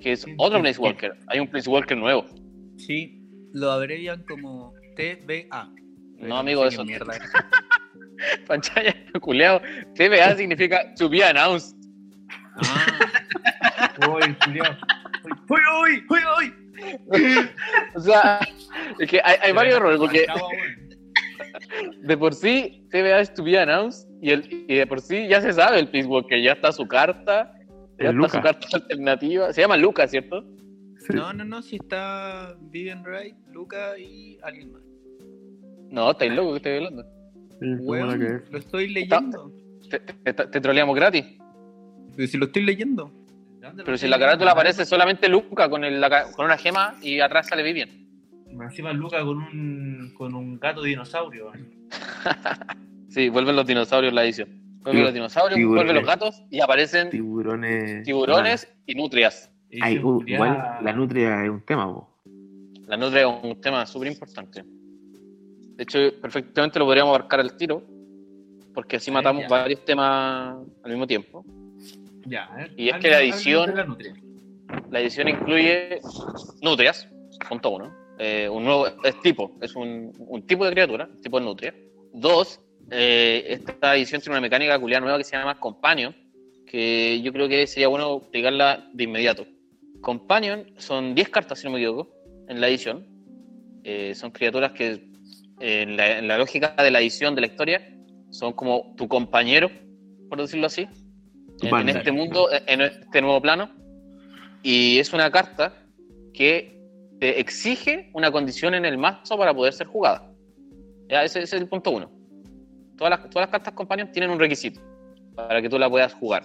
Que 0.00 0.12
es 0.12 0.22
Sí, 0.22 0.32
otro 0.38 0.56
sí, 0.58 0.62
Place 0.62 0.80
Walker. 0.80 1.12
Hay 1.26 1.40
un 1.40 1.48
Place 1.48 1.68
Walker 1.68 1.98
nuevo. 1.98 2.24
Sí, 2.76 3.20
lo 3.52 3.70
abrevian 3.72 4.24
como 4.24 4.72
TBA. 4.96 5.70
No, 6.18 6.38
amigo, 6.38 6.64
eso. 6.66 6.84
mierda. 6.84 7.14
Pantalla, 8.46 8.94
culeado. 9.20 9.60
TBA 9.94 10.36
significa 10.36 10.92
to 10.96 11.08
be 11.08 11.22
announced. 11.22 11.76
Ah, 12.56 12.86
Oye, 14.10 14.36
culiao. 14.44 14.76
¡Uy, 15.48 15.60
uy, 15.82 16.04
uy, 16.10 16.20
uy! 16.38 16.54
O 17.96 18.00
sea, 18.00 18.38
es 19.00 19.08
que 19.10 19.20
hay, 19.24 19.36
hay 19.42 19.52
varios 19.52 19.76
errores, 19.76 19.98
porque 19.98 20.26
de 22.02 22.16
por 22.16 22.34
sí 22.34 22.86
TBA 22.90 23.20
es 23.20 23.34
to 23.34 23.42
be 23.42 23.58
announced 23.58 24.08
y, 24.20 24.30
el, 24.30 24.64
y 24.68 24.76
de 24.76 24.86
por 24.86 25.00
sí 25.00 25.26
ya 25.28 25.40
se 25.40 25.52
sabe 25.52 25.80
el 25.80 25.88
Peace 25.88 26.06
Walker, 26.06 26.40
ya 26.40 26.52
está 26.52 26.70
su 26.72 26.86
carta, 26.86 27.52
ya 27.98 28.10
Es 28.10 28.10
está 28.10 28.12
Luca. 28.12 28.28
su 28.30 28.40
carta 28.42 28.68
alternativa. 28.74 29.52
Se 29.52 29.60
llama 29.60 29.76
Lucas, 29.76 30.10
¿cierto? 30.10 30.44
Sí. 31.00 31.14
no, 31.14 31.32
no, 31.32 31.44
no, 31.44 31.62
si 31.62 31.76
está 31.76 32.56
Vivian 32.60 33.02
Wright, 33.02 33.36
Luca 33.52 33.98
y 33.98 34.38
alguien 34.42 34.72
más. 34.72 34.82
No, 35.90 36.10
estáis 36.10 36.32
loco 36.32 36.50
que 36.52 36.56
estoy 36.58 36.72
hablando. 36.76 37.02
Sí, 37.02 37.58
¿cómo 37.60 37.94
la 37.96 38.02
Weón, 38.06 38.20
que 38.20 38.26
es? 38.26 38.50
lo 38.52 38.58
estoy 38.58 38.88
leyendo. 38.88 39.52
Te, 39.90 40.00
te, 40.00 40.32
te 40.46 40.60
troleamos 40.60 40.94
gratis. 40.94 41.24
Pero 42.16 42.28
si 42.28 42.36
lo 42.38 42.46
estoy 42.46 42.64
leyendo. 42.64 43.12
¿Dónde 43.60 43.78
lo 43.78 43.84
Pero 43.84 43.96
si 43.98 44.04
en 44.04 44.10
la 44.10 44.18
carátula 44.18 44.52
aparece 44.52 44.84
solamente 44.84 45.28
Luca 45.28 45.68
con, 45.68 45.84
el- 45.84 46.00
la 46.00 46.30
con 46.32 46.44
una 46.46 46.56
gema 46.56 46.94
y 47.02 47.20
atrás 47.20 47.48
sale 47.48 47.62
Vivian. 47.62 47.88
Encima 48.60 48.92
Luca 48.92 49.20
con 49.24 49.38
un, 49.38 50.12
con 50.16 50.34
un 50.34 50.58
gato 50.58 50.82
dinosaurio. 50.82 51.50
Sí, 53.08 53.30
vuelven 53.30 53.56
los 53.56 53.66
dinosaurios 53.66 54.12
la 54.12 54.22
edición. 54.22 54.48
Vuelven 54.82 55.02
los 55.04 55.14
dinosaurios, 55.14 55.56
tiburones. 55.56 55.86
vuelven 55.86 55.96
los 55.96 56.06
gatos 56.06 56.42
y 56.50 56.60
aparecen 56.60 57.08
Tiburones. 57.10 58.02
tiburones 58.04 58.68
y 58.86 58.94
nutrias. 58.94 59.50
Y 59.70 59.78
Ay, 59.82 59.98
uh, 59.98 60.22
igual 60.26 60.78
la 60.82 60.92
nutria 60.92 61.42
es 61.44 61.50
un 61.50 61.62
tema, 61.62 61.86
po. 61.92 62.08
La 62.86 62.96
nutria 62.98 63.22
es 63.22 63.34
un 63.42 63.60
tema 63.60 63.84
súper 63.86 64.08
importante. 64.12 64.62
De 65.78 65.84
hecho, 65.84 65.98
perfectamente 66.20 66.76
lo 66.80 66.86
podríamos 66.86 67.14
abarcar 67.16 67.38
al 67.38 67.56
tiro, 67.56 67.82
porque 68.74 68.96
así 68.96 69.10
Ah, 69.10 69.14
matamos 69.14 69.42
ya. 69.44 69.48
varios 69.48 69.84
temas 69.84 70.56
al 70.82 70.90
mismo 70.90 71.06
tiempo. 71.06 71.44
Ya, 72.26 72.50
ver, 72.56 72.72
Y 72.76 72.88
es 72.88 72.96
que 72.96 73.08
la 73.10 73.22
edición- 73.22 73.96
la 74.90 75.00
edición 75.00 75.28
incluye 75.28 76.00
nutrias, 76.62 77.08
punto 77.48 77.70
uno. 77.70 77.94
Eh, 78.18 78.48
un 78.48 78.64
nuevo 78.64 78.88
es 79.04 79.20
tipo, 79.22 79.52
es 79.60 79.76
un, 79.76 80.12
un 80.18 80.42
tipo 80.46 80.64
de 80.64 80.72
criatura, 80.72 81.08
tipo 81.22 81.38
de 81.38 81.46
nutria. 81.46 81.72
Dos, 82.12 82.60
eh, 82.90 83.44
esta 83.46 83.94
edición 83.94 84.20
tiene 84.20 84.34
una 84.34 84.40
mecánica 84.40 84.76
culiada 84.80 85.00
nueva 85.02 85.18
que 85.18 85.22
se 85.24 85.36
llama 85.36 85.60
Companion, 85.60 86.12
que 86.66 87.20
yo 87.22 87.32
creo 87.32 87.48
que 87.48 87.68
sería 87.68 87.86
bueno 87.86 88.16
explicarla 88.16 88.84
de 88.92 89.04
inmediato. 89.04 89.46
Companion 90.00 90.66
son 90.76 91.14
10 91.14 91.28
cartas, 91.28 91.60
si 91.60 91.66
no 91.66 91.72
me 91.74 91.78
equivoco, 91.78 92.12
en 92.48 92.60
la 92.60 92.68
edición. 92.68 93.06
Eh, 93.84 94.14
son 94.16 94.32
criaturas 94.32 94.72
que, 94.72 94.90
eh, 94.92 95.07
en, 95.60 95.96
la, 95.96 96.18
en 96.18 96.28
la 96.28 96.38
lógica 96.38 96.74
de 96.76 96.90
la 96.90 97.00
edición 97.00 97.34
de 97.34 97.42
la 97.42 97.46
historia, 97.46 97.80
son 98.30 98.52
como 98.52 98.94
tu 98.96 99.08
compañero, 99.08 99.70
por 100.28 100.40
decirlo 100.40 100.66
así, 100.66 100.86
en, 101.62 101.74
en 101.74 101.88
este 101.88 102.12
mundo, 102.12 102.48
en 102.66 102.80
este 102.80 103.20
nuevo 103.20 103.40
plano. 103.40 103.70
Y 104.62 104.98
es 104.98 105.12
una 105.12 105.30
carta 105.30 105.74
que 106.34 106.78
te 107.20 107.40
exige 107.40 108.10
una 108.14 108.30
condición 108.30 108.74
en 108.74 108.84
el 108.84 108.98
mazo 108.98 109.36
para 109.36 109.54
poder 109.54 109.72
ser 109.72 109.86
jugada. 109.86 110.30
Ya, 111.08 111.24
ese, 111.24 111.42
ese 111.42 111.56
es 111.56 111.62
el 111.62 111.68
punto 111.68 111.90
uno. 111.90 112.10
Todas 112.96 113.10
las, 113.10 113.30
todas 113.30 113.46
las 113.46 113.50
cartas 113.50 113.74
companions 113.74 114.12
tienen 114.12 114.30
un 114.30 114.38
requisito 114.38 114.80
para 115.34 115.62
que 115.62 115.68
tú 115.68 115.78
la 115.78 115.88
puedas 115.88 116.12
jugar. 116.14 116.44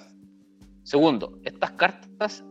Segundo, 0.84 1.40
estas 1.44 1.72
cartas 1.72 2.44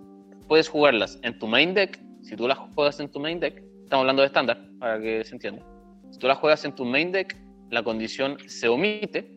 puedes 0.49 0.69
jugarlas 0.69 1.19
en 1.23 1.39
tu 1.39 1.47
main 1.47 1.75
deck. 1.75 2.01
Si 2.23 2.37
tú 2.37 2.47
las 2.47 2.59
juegas 2.59 3.01
en 3.01 3.11
tu 3.11 3.21
main 3.21 3.41
deck, 3.41 3.63
estamos 3.85 4.03
hablando 4.03 4.23
de 4.23 4.27
estándar, 4.27 4.61
para 4.79 5.01
que 5.01 5.25
se 5.25 5.35
entienda. 5.35 5.65
Si 6.13 6.19
tú 6.19 6.29
las 6.29 6.39
juegas 6.39 6.65
en 6.65 6.75
tu 6.75 6.85
main 6.85 7.11
deck, 7.11 7.37
la 7.71 7.83
condición 7.83 8.37
se 8.47 8.69
omite, 8.69 9.29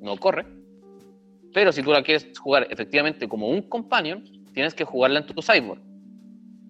no 0.00 0.16
corre. 0.16 0.44
Pero 1.54 1.70
si 1.70 1.82
tú 1.82 1.92
la 1.92 2.02
quieres 2.02 2.26
jugar 2.38 2.66
efectivamente 2.70 3.28
como 3.28 3.48
un 3.48 3.62
companion, 3.68 4.24
tienes 4.54 4.74
que 4.74 4.84
jugarla 4.84 5.20
en 5.20 5.26
tu 5.26 5.40
cyborg. 5.42 5.80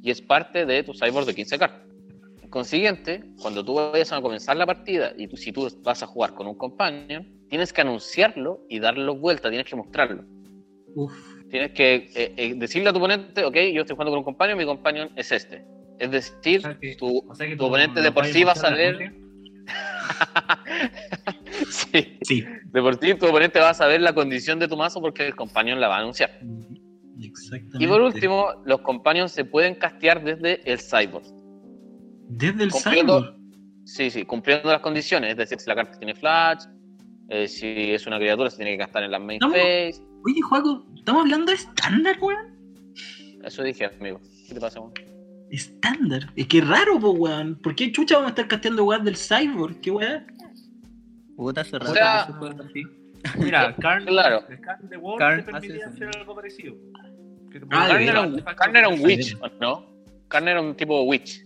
Y 0.02 0.10
es 0.10 0.20
parte 0.20 0.66
de 0.66 0.82
tu 0.82 0.92
cyborg 0.92 1.24
de 1.26 1.34
15 1.34 1.58
cartas. 1.58 1.80
En 2.42 2.50
consiguiente, 2.50 3.22
cuando 3.40 3.64
tú 3.64 3.74
vayas 3.74 4.12
a 4.12 4.20
comenzar 4.20 4.56
la 4.56 4.66
partida 4.66 5.12
y 5.16 5.28
tú, 5.28 5.36
si 5.36 5.52
tú 5.52 5.68
vas 5.82 6.02
a 6.02 6.06
jugar 6.06 6.34
con 6.34 6.48
un 6.48 6.56
companion, 6.56 7.24
tienes 7.48 7.72
que 7.72 7.80
anunciarlo 7.82 8.66
y 8.68 8.80
darlo 8.80 9.14
vuelta, 9.14 9.48
tienes 9.48 9.66
que 9.68 9.76
mostrarlo. 9.76 10.24
Uf. 10.96 11.12
Tienes 11.48 11.70
que 11.72 12.10
eh, 12.16 12.34
eh, 12.36 12.54
decirle 12.56 12.88
a 12.88 12.92
tu 12.92 12.98
oponente, 12.98 13.44
ok, 13.44 13.54
yo 13.72 13.82
estoy 13.82 13.94
jugando 13.94 14.10
con 14.10 14.18
un 14.18 14.24
companion, 14.24 14.58
mi 14.58 14.64
companion 14.64 15.10
es 15.14 15.30
este. 15.30 15.64
Es 16.00 16.10
decir, 16.10 16.58
O 16.58 16.62
sea 16.62 16.78
que- 16.80 16.96
tu, 16.96 17.18
o 17.28 17.34
sea 17.34 17.46
que 17.46 17.56
tu 17.56 17.64
oponente 17.66 18.00
de 18.00 18.10
por 18.10 18.26
sí 18.26 18.42
va 18.42 18.52
a 18.52 18.54
la 18.56 18.60
saber... 18.60 19.21
Sí. 21.70 22.18
Sí. 22.22 22.44
De 22.72 22.80
por 22.80 22.98
sí, 22.98 23.14
tu 23.14 23.26
oponente 23.26 23.60
va 23.60 23.70
a 23.70 23.74
saber 23.74 24.00
la 24.00 24.14
condición 24.14 24.58
de 24.58 24.68
tu 24.68 24.76
mazo 24.76 25.00
porque 25.00 25.26
el 25.26 25.34
companion 25.36 25.80
la 25.80 25.88
va 25.88 25.96
a 25.96 26.00
anunciar. 26.00 26.30
Exactamente. 27.20 27.84
Y 27.84 27.86
por 27.86 28.00
último, 28.00 28.46
los 28.64 28.80
companions 28.80 29.32
se 29.32 29.44
pueden 29.44 29.74
castear 29.74 30.24
desde 30.24 30.60
el 30.70 30.78
sideboard. 30.80 31.26
Desde 32.28 32.64
el 32.64 32.70
cumpliendo- 32.70 33.20
cyborg. 33.20 33.36
Sí, 33.84 34.10
sí, 34.10 34.24
cumpliendo 34.24 34.70
las 34.70 34.80
condiciones. 34.80 35.32
Es 35.32 35.36
decir, 35.36 35.58
si 35.60 35.68
la 35.68 35.74
carta 35.74 35.98
tiene 35.98 36.14
flash, 36.14 36.64
eh, 37.28 37.46
si 37.48 37.92
es 37.92 38.06
una 38.06 38.18
criatura, 38.18 38.48
se 38.48 38.56
tiene 38.56 38.72
que 38.72 38.78
gastar 38.78 39.02
en 39.02 39.10
la 39.10 39.18
main 39.18 39.40
phase. 39.40 40.02
Oye, 40.24 40.40
Juaco, 40.48 40.86
¿estamos 40.96 41.22
hablando 41.22 41.50
de 41.52 41.58
estándar, 41.58 42.16
weón? 42.20 42.56
Eso 43.44 43.62
dije, 43.62 43.86
amigo. 43.86 44.20
¿Qué 44.48 44.54
te 44.54 44.60
pasa, 44.60 44.80
weón? 44.80 44.92
Estándar. 45.52 46.32
Es 46.34 46.46
que 46.48 46.60
raro, 46.62 46.98
po, 46.98 47.10
weón. 47.10 47.56
¿Por 47.56 47.74
qué 47.76 47.92
chucha 47.92 48.16
vamos 48.16 48.28
a 48.28 48.30
estar 48.30 48.48
casteando 48.48 48.84
weón 48.84 49.04
del 49.04 49.16
cyborg? 49.16 49.80
¿Qué 49.80 49.90
weón? 49.90 50.26
Puta, 51.36 51.60
hace 51.60 51.78
rato 51.78 51.92
sea- 51.94 52.24
que 52.26 52.32
se 52.32 52.38
juega 52.38 52.64
así. 52.64 52.82
Mira, 53.38 53.76
Karn, 53.80 54.04
Claro. 54.06 54.44
el 54.48 54.60
Karn 54.60 54.88
de 54.88 54.96
World 54.96 55.18
Karn 55.18 55.36
te 55.44 55.52
permitía 55.52 55.74
hace 55.86 55.96
eso. 55.96 56.08
hacer 56.08 56.20
algo 56.20 56.34
parecido. 56.34 56.74
Ah, 57.70 57.86
Karn 57.88 58.02
era 58.02 58.20
un, 58.22 58.38
Karn 58.40 58.76
era 58.76 58.88
un 58.88 58.96
de- 58.98 59.04
witch, 59.04 59.36
¿o 59.40 59.48
¿no? 59.60 59.86
Karn 60.28 60.48
era 60.48 60.60
un 60.62 60.74
tipo 60.74 61.02
witch. 61.04 61.44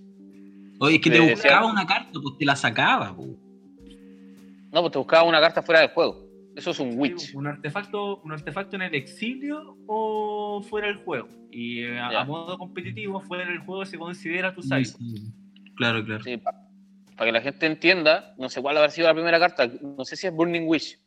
Oye, 0.79 0.97
es 0.97 1.01
que 1.03 1.11
te 1.11 1.21
buscaba 1.21 1.61
decía- 1.61 1.65
una 1.73 1.87
carta, 1.87 2.11
pues 2.23 2.39
te 2.39 2.45
la 2.45 2.55
sacaba, 2.57 3.17
po. 3.17 3.25
No, 4.73 4.81
pues 4.83 4.93
te 4.93 4.99
buscaba 4.99 5.25
una 5.25 5.41
carta 5.41 5.63
fuera 5.63 5.81
del 5.81 5.91
juego. 5.91 6.26
Eso 6.57 6.71
es 6.71 6.81
un 6.81 6.93
Sí, 6.93 6.99
witch. 6.99 7.35
Un 7.35 7.47
artefacto, 7.47 8.21
un 8.23 8.33
artefacto 8.33 8.77
en 8.77 8.83
el 8.83 8.95
exilio 8.95 9.77
o 9.87 10.63
fuera 10.63 10.89
del 10.89 10.97
juego. 10.97 11.29
Y 11.51 11.83
eh, 11.83 11.99
a, 12.01 12.25
modo 12.25 12.57
competitivo, 12.59 13.21
fuera 13.21 13.45
del 13.47 13.59
juego 13.61 13.85
se 13.85 13.99
considera 13.99 14.55
tu 14.55 14.63
Sí, 14.63 14.69
side. 14.69 14.85
sí. 14.87 15.33
Claro, 15.77 16.03
claro. 16.05 16.25
Sí, 16.25 16.39
para 16.39 17.27
que 17.27 17.33
la 17.33 17.41
gente 17.43 17.67
entienda, 17.67 18.35
no 18.39 18.49
sé 18.49 18.63
cuál 18.63 18.77
habrá 18.79 18.91
sido 18.91 19.07
la 19.07 19.15
primera 19.15 19.39
carta. 19.39 19.67
No 19.83 20.05
sé 20.05 20.17
si 20.17 20.27
es 20.27 20.33
Burning 20.35 20.67
Wish, 20.67 20.99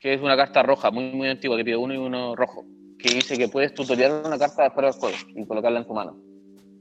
que 0.00 0.14
es 0.14 0.20
una 0.20 0.36
carta 0.36 0.62
roja, 0.62 0.90
muy, 0.90 1.12
muy 1.12 1.28
antigua, 1.28 1.56
que 1.56 1.64
pide 1.64 1.76
uno 1.76 1.94
y 1.94 1.96
uno 1.96 2.34
rojo. 2.36 2.64
Que 2.98 3.14
dice 3.14 3.38
que 3.38 3.46
puedes 3.48 3.72
tutoriar 3.74 4.10
una 4.26 4.38
carta 4.38 4.70
fuera 4.72 4.90
del 4.90 4.98
juego 5.00 5.16
y 5.36 5.46
colocarla 5.46 5.78
en 5.80 5.86
tu 5.86 5.94
mano. 5.94 6.16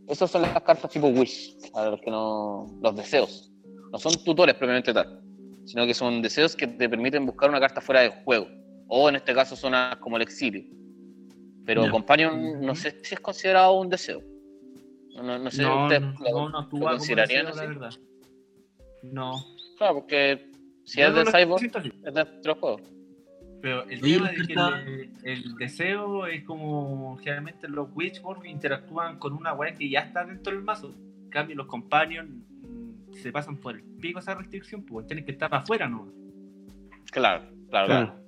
Esas 0.07 0.31
son 0.31 0.41
las 0.41 0.51
cartas 0.61 0.89
tipo 0.89 1.07
Wish, 1.09 1.69
para 1.71 1.91
los 1.91 2.01
que 2.01 2.09
no. 2.09 2.65
los 2.81 2.95
deseos. 2.95 3.51
No 3.91 3.99
son 3.99 4.13
tutores 4.23 4.55
propiamente 4.55 4.93
tal, 4.93 5.21
sino 5.67 5.85
que 5.85 5.93
son 5.93 6.21
deseos 6.21 6.55
que 6.55 6.65
te 6.65 6.89
permiten 6.89 7.25
buscar 7.25 7.49
una 7.49 7.59
carta 7.59 7.81
fuera 7.81 8.01
del 8.01 8.11
juego. 8.23 8.47
O 8.87 9.09
en 9.09 9.17
este 9.17 9.33
caso 9.33 9.55
son 9.55 9.73
las 9.73 9.97
como 9.97 10.15
el 10.15 10.23
exilio. 10.23 10.63
Pero 11.65 11.85
Ya. 11.85 11.91
Companion 11.91 12.61
no 12.61 12.73
sé 12.73 12.97
si 13.03 13.13
es 13.13 13.19
considerado 13.19 13.73
un 13.73 13.89
deseo. 13.89 14.21
No, 15.15 15.23
no, 15.23 15.37
no 15.39 15.51
sé, 15.51 15.61
No, 15.63 15.83
ustedes 15.83 16.01
no, 16.01 16.13
lo- 16.19 16.31
no, 16.31 16.49
no 16.49 16.57
actúa 16.59 16.79
como 16.79 16.91
considerarían 16.91 17.45
la 17.45 17.51
así? 17.51 17.59
verdad. 17.67 17.91
No. 19.03 19.43
Claro, 19.77 19.95
porque 19.95 20.51
si 20.85 20.99
Yo 21.01 21.07
es 21.07 21.11
no 21.11 21.17
del 21.17 21.25
lo 21.25 21.31
Cyborg, 21.31 21.63
es 21.65 22.13
dentro 22.13 22.53
del 22.53 22.53
juego. 22.61 22.79
Pero 23.61 23.83
el 23.89 23.99
tema 24.01 24.29
de 24.31 24.35
que 24.47 24.53
el, 24.53 25.11
el 25.23 25.55
deseo 25.55 26.27
es 26.27 26.43
como 26.43 27.17
generalmente 27.17 27.67
los 27.67 27.89
Witchborg 27.95 28.45
interactúan 28.45 29.17
con 29.19 29.33
una 29.33 29.53
weá 29.53 29.73
que 29.73 29.89
ya 29.89 30.01
está 30.01 30.23
dentro 30.23 30.53
del 30.53 30.63
mazo. 30.63 30.93
En 31.23 31.29
cambio, 31.29 31.55
los 31.55 31.65
Companions 31.67 32.29
se 33.17 33.31
pasan 33.31 33.57
por 33.57 33.75
el 33.75 33.83
pico 33.99 34.19
esa 34.19 34.35
restricción, 34.35 34.83
pues 34.83 35.07
tienen 35.07 35.25
que 35.25 35.31
estar 35.31 35.53
afuera, 35.53 35.87
¿no? 35.87 36.11
Claro, 37.11 37.43
claro, 37.69 37.87
claro. 37.87 38.23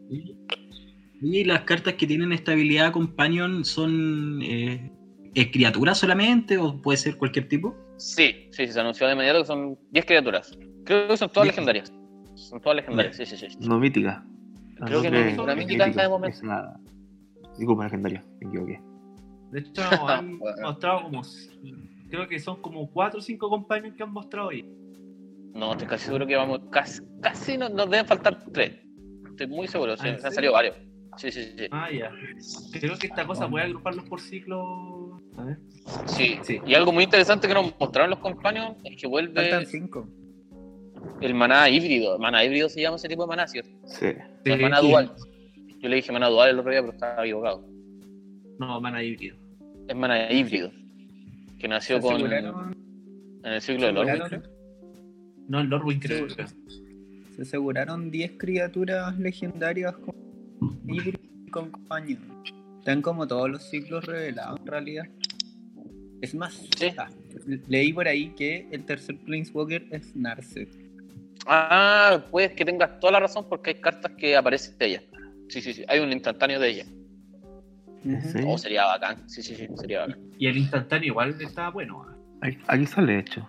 Y 1.22 1.44
las 1.44 1.62
cartas 1.62 1.96
que 1.96 2.08
tienen 2.08 2.32
estabilidad 2.32 2.92
companion 2.94 3.66
son 3.66 4.40
eh, 4.42 4.92
¿es 5.36 5.48
criaturas 5.52 5.98
solamente 6.00 6.58
o 6.58 6.82
puede 6.82 6.98
ser 6.98 7.18
cualquier 7.18 7.48
tipo? 7.50 7.76
Sí, 7.98 8.48
sí, 8.52 8.66
sí, 8.66 8.72
se 8.74 8.80
anunció 8.80 9.06
de 9.08 9.14
inmediato 9.14 9.40
que 9.42 9.46
son 9.46 9.78
10 9.92 10.06
criaturas. 10.06 10.58
Creo 10.86 11.10
que 11.10 11.18
son 11.18 11.30
todas 11.30 11.48
legendarias. 11.48 11.94
Son 12.36 12.62
todas 12.62 12.78
legendarias, 12.78 13.18
sí, 13.18 13.26
sí, 13.26 13.36
sí. 13.36 13.48
No 13.60 13.78
mítica. 13.80 14.26
Creo 14.86 15.02
que 15.02 15.12
no, 15.12 15.18
es- 15.18 15.38
una 15.38 15.52
es 15.52 15.58
mítica 15.58 15.86
mítica, 15.86 16.04
de 16.04 16.10
momento. 16.10 16.38
es 16.38 17.58
Disculpa, 17.58 17.84
legendaria, 17.84 18.24
me 18.40 18.48
equivoqué. 18.48 18.82
De 19.52 19.60
hecho, 19.60 19.82
han 20.08 20.38
Bueno. 20.40 20.62
mostrado 20.62 21.02
como. 21.04 21.22
Creo 22.10 22.28
que 22.30 22.40
son 22.40 22.62
como 22.62 22.90
4 22.90 23.20
o 23.20 23.22
5 23.22 23.50
Companions 23.50 23.96
que 23.98 24.04
han 24.04 24.14
mostrado 24.14 24.50
ahí. 24.50 24.64
No, 25.54 25.72
estoy 25.72 25.88
casi 25.88 26.06
seguro 26.06 26.26
que 26.28 26.36
vamos. 26.36 26.62
Casi, 26.72 27.02
casi 27.22 27.58
nos, 27.58 27.72
nos 27.72 27.90
deben 27.90 28.06
faltar 28.06 28.44
3. 28.52 28.74
Estoy 29.32 29.48
muy 29.48 29.68
seguro, 29.68 29.96
sí, 29.98 30.08
¿Ah, 30.08 30.18
han 30.24 30.32
salido 30.32 30.54
varios. 30.54 30.76
Sí, 31.18 31.32
sí, 31.32 31.44
sí. 31.58 31.66
Ah, 31.72 31.90
ya. 31.92 32.12
Creo 32.72 32.98
que 32.98 33.08
esta 33.08 33.26
cosa 33.26 33.50
puede 33.50 33.66
agruparlos 33.66 34.06
por 34.06 34.22
ciclo. 34.22 35.22
A 35.38 35.44
ver. 35.44 35.58
Sí. 36.06 36.38
Sí. 36.44 36.60
Y 36.66 36.74
algo 36.76 36.92
muy 36.92 37.04
interesante 37.04 37.48
que 37.48 37.54
nos 37.54 37.78
mostraron 37.80 38.12
los 38.12 38.20
compañeros 38.20 38.78
es 38.84 39.02
que 39.02 39.08
vuelve 39.08 39.34
Faltan 39.34 39.66
cinco. 39.66 40.08
el 41.22 41.34
maná 41.34 41.68
híbrido. 41.70 42.18
Maná 42.20 42.44
híbrido 42.44 42.70
se 42.70 42.82
llama 42.82 42.98
ese 42.98 43.10
tipo 43.10 43.24
de 43.24 43.28
maná, 43.28 43.48
¿cierto? 43.48 43.72
Sí. 43.86 44.08
No 44.46 44.54
es 44.54 44.62
maná 44.62 44.82
dual. 44.82 45.14
Yo 45.80 45.90
le 45.90 45.96
dije 45.98 46.12
maná 46.12 46.30
dual 46.30 46.50
el 46.52 46.60
otro 46.60 46.72
día, 46.72 46.82
pero 46.82 46.94
estaba 46.94 47.24
equivocado. 47.24 47.66
No, 48.60 48.80
mana 48.80 49.04
híbrido. 49.04 49.38
Es 49.88 49.96
maná 49.96 50.32
híbrido. 50.32 50.72
Que 51.58 51.68
nació 51.68 51.98
¿Se 51.98 52.02
con. 52.02 52.22
En 52.22 53.54
el 53.54 53.62
ciclo 53.62 53.88
de 53.88 53.94
Lorwyn, 53.94 54.16
aseguraron- 54.22 54.42
creo. 54.42 54.59
No, 55.50 55.60
el 55.60 55.68
Lordwing 55.68 56.00
creo. 56.00 56.30
Sí. 56.30 56.38
Se 57.36 57.42
aseguraron 57.42 58.10
10 58.12 58.34
criaturas 58.38 59.18
legendarias 59.20 59.96
con 59.98 60.16
híbridos 60.88 61.22
y 61.46 61.50
con 61.52 61.72
compañía. 61.72 62.20
Están 62.80 63.02
como 63.02 63.28
todos 63.28 63.50
los 63.50 63.64
ciclos 63.70 64.06
revelados 64.06 64.60
en 64.62 64.68
realidad. 64.68 65.06
Es 66.22 66.34
más, 66.36 66.54
Sí. 66.78 66.88
ah, 66.98 67.10
leí 67.68 67.92
por 67.94 68.08
ahí 68.08 68.30
que 68.36 68.68
el 68.72 68.86
tercer 68.86 69.18
Planeswalker 69.20 69.88
es 69.92 70.16
Narset. 70.16 70.70
Ah, 71.46 72.26
puedes 72.30 72.54
que 72.54 72.66
tengas 72.66 73.00
toda 73.00 73.14
la 73.14 73.20
razón 73.22 73.46
porque 73.50 73.72
hay 73.72 73.82
cartas 73.82 74.12
que 74.18 74.36
aparecen 74.36 74.78
de 74.78 74.86
ella. 74.86 75.04
Sí, 75.48 75.62
sí, 75.62 75.74
sí. 75.74 75.84
Hay 75.88 76.00
un 76.00 76.12
instantáneo 76.12 76.60
de 76.60 76.70
ella. 76.70 76.86
Sí. 78.04 78.40
Oh, 78.46 78.58
sería 78.58 78.86
bacán. 78.86 79.28
Sí, 79.30 79.42
sí, 79.42 79.56
sí. 79.56 79.68
Sería 79.76 80.02
bacán. 80.02 80.20
Y 80.38 80.48
el 80.48 80.58
instantáneo 80.58 81.08
igual 81.08 81.36
está 81.42 81.70
bueno. 81.70 82.06
ah. 82.08 82.16
Ahí- 82.42 82.58
Aquí 82.68 82.86
sale, 82.86 83.14
de 83.14 83.20
hecho. 83.20 83.48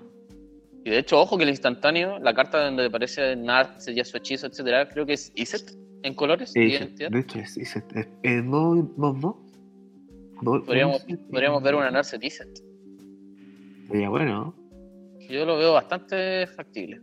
Y 0.85 0.91
de 0.91 0.99
hecho, 0.99 1.21
ojo 1.21 1.37
que 1.37 1.45
el 1.45 1.51
instantáneo, 1.51 2.19
la 2.19 2.33
carta 2.35 2.65
donde 2.65 2.87
aparece 2.87 3.37
Narset 3.37 3.97
y 3.97 4.05
su 4.05 4.17
hechizo, 4.17 4.47
etcétera, 4.47 4.89
creo 4.89 5.05
que 5.05 5.13
es 5.15 5.31
Iset 5.35 5.77
en 6.03 6.15
colores. 6.15 6.53
Sí, 6.53 6.61
de 6.61 7.19
hecho, 7.19 7.39
es, 7.39 7.57
es 7.59 8.51
dos, 8.51 8.97
dos, 8.97 9.21
dos. 9.21 9.37
Dos- 10.43 10.63
Podríamos, 10.65 11.07
dos- 11.07 11.19
podríamos 11.31 11.63
ver 11.63 11.75
una 11.75 11.91
Narset 11.91 12.25
Iset. 12.25 12.49
Sería 13.89 14.09
bueno, 14.09 14.55
Yo 15.29 15.45
lo 15.45 15.59
veo 15.59 15.75
bastante 15.75 16.47
factible. 16.47 17.01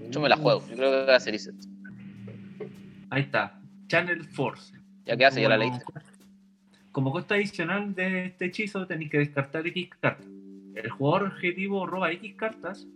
De 0.00 0.06
hecho, 0.06 0.20
me 0.20 0.28
la 0.30 0.36
juego. 0.36 0.62
Yo 0.70 0.76
creo 0.76 0.90
que 0.90 1.10
va 1.10 1.16
a 1.16 1.20
ser 1.20 1.34
Iset. 1.34 1.54
Ahí 3.10 3.22
está. 3.22 3.60
Channel 3.88 4.24
Force. 4.24 4.72
Ya 5.04 5.16
que 5.16 5.26
hace, 5.26 5.42
ya 5.42 5.48
la 5.50 5.58
leíste. 5.58 5.84
Como 6.92 7.12
costa 7.12 7.34
adicional 7.34 7.94
de 7.94 8.26
este 8.26 8.46
hechizo, 8.46 8.86
tenéis 8.86 9.10
que 9.10 9.18
descartar 9.18 9.66
X 9.66 9.90
cartas. 10.00 10.26
El 10.74 10.90
jugador 10.90 11.28
objetivo 11.28 11.86
roba 11.86 12.12
X 12.12 12.34
cartas 12.36 12.86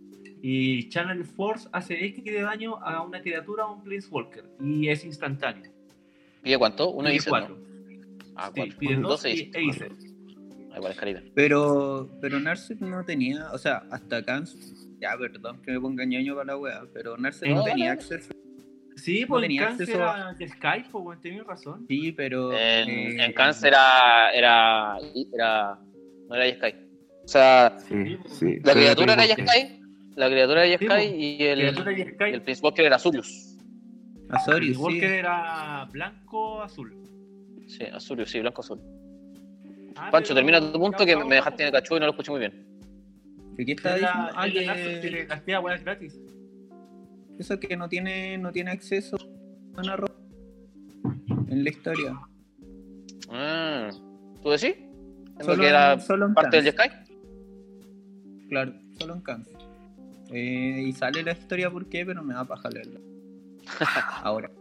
y 0.41 0.89
Channel 0.89 1.23
Force 1.25 1.67
hace 1.71 2.05
X 2.05 2.23
de 2.23 2.41
daño 2.41 2.77
a 2.83 3.01
una 3.01 3.21
criatura 3.21 3.65
o 3.65 3.75
un 3.75 3.83
Planeswalker 3.83 4.45
y 4.59 4.89
es 4.89 5.03
instantáneo. 5.05 5.71
¿Pide 6.41 6.57
cuánto? 6.57 6.89
Uno 6.91 7.09
Iset, 7.11 7.29
cuatro. 7.29 7.57
¿no? 7.57 7.63
Ah, 8.35 8.47
Sí, 8.53 8.61
cuatro. 8.61 8.77
pide 8.79 8.95
dos 8.95 9.09
Doce 9.09 9.33
y 9.33 9.51
e 9.53 10.95
carita. 10.95 11.21
Pero, 11.35 12.09
pero 12.19 12.39
Narset 12.39 12.79
no 12.79 13.05
tenía, 13.05 13.51
o 13.51 13.57
sea, 13.57 13.83
hasta 13.91 14.17
acá, 14.17 14.43
ya, 14.99 15.15
perdón 15.17 15.61
que 15.61 15.71
me 15.71 15.79
ponga 15.79 16.03
ñoño 16.03 16.33
para 16.35 16.45
la 16.47 16.57
wea, 16.57 16.81
pero 16.93 17.15
Narset 17.15 17.47
no, 17.49 17.57
No, 17.57 17.63
tenía 17.63 17.87
no. 17.87 17.91
acceso. 17.93 18.33
Sí, 18.95 19.21
No 19.21 19.27
pues 19.27 19.43
en 19.43 19.47
tenía 19.49 19.65
cáncer 19.67 19.83
acceso 19.83 20.03
a- 20.03 20.15
era 20.17 20.33
de 20.33 20.47
Skype, 20.49 20.89
pues 20.91 21.21
tenías 21.21 21.45
razón. 21.45 21.85
Sí, 21.87 22.11
pero. 22.11 22.51
En, 22.53 22.89
eh, 22.89 23.25
en 23.25 23.33
cáncer 23.33 23.69
era, 23.69 24.31
era, 24.33 24.97
era. 25.33 25.79
No 26.27 26.35
era 26.35 26.55
Sky. 26.55 26.75
O 27.23 27.27
sea, 27.27 27.77
sí. 27.87 28.17
sí. 28.27 28.59
la 28.63 28.73
criatura 28.73 29.13
era 29.13 29.23
Sky. 29.25 29.79
La 30.15 30.27
criatura 30.29 30.65
era 30.65 30.77
Sí, 30.77 30.85
po. 30.85 30.93
y 30.95 31.37
el, 31.43 31.59
y 31.61 31.65
el 31.65 31.75
Skype. 31.75 32.39
Planeswalker 32.41 32.85
era 32.85 32.95
Azurius. 32.97 33.57
Azorius, 34.29 34.77
sí. 34.77 34.83
Walker 34.83 35.11
era 35.11 35.85
blanco 35.91 36.61
azul. 36.61 36.95
Sí, 37.67 37.83
Azurius, 37.85 38.29
sí, 38.29 38.39
blanco 38.39 38.61
azul. 38.61 38.79
Ah, 39.95 40.09
Pancho, 40.11 40.33
pero- 40.33 40.35
termina 40.45 40.59
tu 40.71 40.79
punto 40.79 41.05
que 41.05 41.15
me 41.15 41.35
dejaste 41.35 41.63
en 41.63 41.67
el 41.67 41.73
cachudo 41.73 41.97
y 41.97 41.99
no 42.01 42.05
lo 42.07 42.11
escuché 42.11 42.31
muy 42.31 42.39
bien. 42.39 42.67
¿Y 43.57 43.65
qué 43.65 43.71
está 43.73 43.95
diciendo? 43.95 44.29
Ah, 44.35 45.39
que 45.45 45.57
weas 45.59 45.83
gratis. 45.83 46.19
eso 47.39 47.59
que 47.59 47.77
no 47.77 47.87
tiene, 47.87 48.37
no 48.37 48.51
tiene 48.51 48.71
acceso 48.71 49.15
a 49.75 49.79
una 49.81 49.95
ropa 49.95 50.15
en 51.49 51.63
la 51.63 51.69
historia. 51.69 52.19
Ah, 53.29 53.89
¿Tú 54.41 54.49
decís? 54.49 54.75
¿Es 55.39 55.45
Solo 55.45 55.61
que 55.61 55.67
era 55.69 55.99
solo 55.99 56.25
en 56.27 56.33
parte 56.33 56.61
del. 56.61 56.71
Sky? 56.73 56.89
Claro, 58.53 58.71
solo 58.99 59.15
en 59.15 59.21
Kansas. 59.21 59.53
Eh, 60.31 60.83
y 60.85 60.93
sale 60.93 61.23
la 61.23 61.31
historia 61.31 61.71
por 61.71 61.89
qué, 61.89 62.05
pero 62.05 62.21
me 62.21 62.35
da 62.35 62.45
paja 62.45 62.69
leerla. 62.69 62.99
Ahora. 64.21 64.51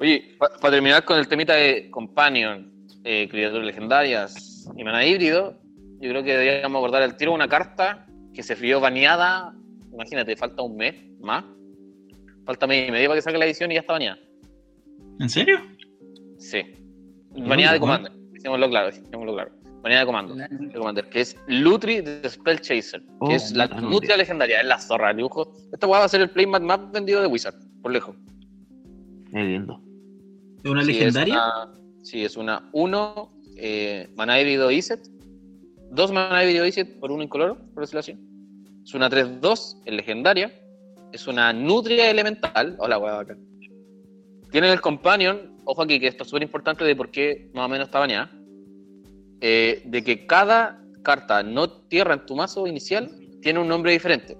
Oye, 0.00 0.34
para 0.38 0.72
terminar 0.72 1.04
con 1.04 1.20
el 1.20 1.28
temita 1.28 1.54
de 1.54 1.88
Companion, 1.88 2.72
eh, 3.04 3.28
criaturas 3.30 3.64
legendarias 3.64 4.68
y 4.76 4.82
mana 4.82 5.06
híbrido, 5.06 5.56
yo 6.00 6.10
creo 6.10 6.24
que 6.24 6.32
deberíamos 6.36 6.76
abordar 6.76 7.04
el 7.04 7.16
tiro 7.16 7.32
una 7.32 7.46
carta 7.46 8.06
que 8.34 8.42
se 8.42 8.56
frió 8.56 8.80
baneada, 8.80 9.54
imagínate, 9.92 10.34
falta 10.34 10.62
un 10.62 10.76
mes 10.76 10.96
más, 11.20 11.44
Falta 12.44 12.66
media 12.66 12.88
y 12.88 12.90
media 12.90 13.06
para 13.06 13.18
que 13.18 13.22
saque 13.22 13.38
la 13.38 13.46
edición 13.46 13.70
y 13.70 13.74
ya 13.74 13.82
está 13.82 13.92
baneada. 13.92 14.18
¿En 15.20 15.28
serio? 15.28 15.60
Sí. 16.38 16.60
Baneada 17.36 17.74
de. 17.74 17.78
Commander. 17.78 18.12
Dejémoslo 18.32 18.68
claro, 18.68 18.90
dejémoslo 18.90 19.32
claro. 19.34 19.61
Baneada 19.82 20.02
de 20.02 20.06
Comando. 20.06 20.34
De 20.36 20.72
Commander, 20.74 21.08
que 21.08 21.20
es 21.20 21.36
Lutri 21.48 22.00
de 22.00 22.28
Spell 22.28 22.60
Chaser, 22.60 23.00
que 23.00 23.06
Oh, 23.18 23.30
es 23.30 23.52
la 23.52 23.66
nutria 23.66 24.16
legendaria, 24.16 24.60
es 24.60 24.66
la 24.66 24.78
zorra 24.78 25.08
del 25.08 25.18
dibujo. 25.18 25.52
Esta 25.72 25.86
weá 25.86 25.98
va 25.98 26.04
a 26.04 26.08
ser 26.08 26.20
el 26.20 26.30
playmat 26.30 26.62
más 26.62 26.90
vendido 26.92 27.20
de 27.20 27.26
Wizard, 27.26 27.54
por 27.82 27.92
lejos. 27.92 28.16
Es 29.32 29.44
lindo. 29.44 29.80
¿Es 30.62 30.70
una 30.70 30.82
Sí, 30.84 30.92
legendaria? 30.92 31.34
Es 31.34 31.40
una, 31.40 31.74
sí, 32.04 32.24
es 32.24 32.36
una 32.36 32.68
1 32.72 33.32
eh, 33.56 34.08
mana 34.16 34.40
híbrido 34.40 34.70
Iset. 34.70 35.00
Dos 35.90 36.12
mana 36.12 36.44
híbrido 36.44 36.64
Iset 36.64 37.00
por 37.00 37.10
uno 37.10 37.22
incoloro, 37.22 37.58
por 37.74 37.82
decirlo 37.82 38.00
así. 38.00 38.16
Es 38.84 38.94
una 38.94 39.10
3-2, 39.10 39.82
es 39.84 39.92
legendaria. 39.92 40.52
Es 41.12 41.26
una 41.26 41.52
nutria 41.52 42.08
elemental. 42.10 42.76
Hola, 42.78 42.98
weá, 42.98 43.14
bacán. 43.16 43.38
Tiene 44.50 44.72
el 44.72 44.80
companion, 44.80 45.56
ojo 45.64 45.82
aquí 45.82 45.98
que 45.98 46.06
esto 46.06 46.22
es 46.22 46.28
súper 46.30 46.42
importante 46.42 46.84
de 46.84 46.94
por 46.94 47.10
qué 47.10 47.50
más 47.54 47.66
o 47.66 47.68
menos 47.68 47.88
está 47.88 47.98
baneada. 47.98 48.30
Eh, 49.44 49.82
de 49.84 50.04
que 50.04 50.24
cada 50.24 50.80
carta 51.02 51.42
no 51.42 51.68
tierra 51.68 52.14
en 52.14 52.24
tu 52.26 52.36
mazo 52.36 52.64
inicial 52.68 53.10
tiene 53.42 53.58
un 53.58 53.66
nombre 53.66 53.90
diferente. 53.90 54.38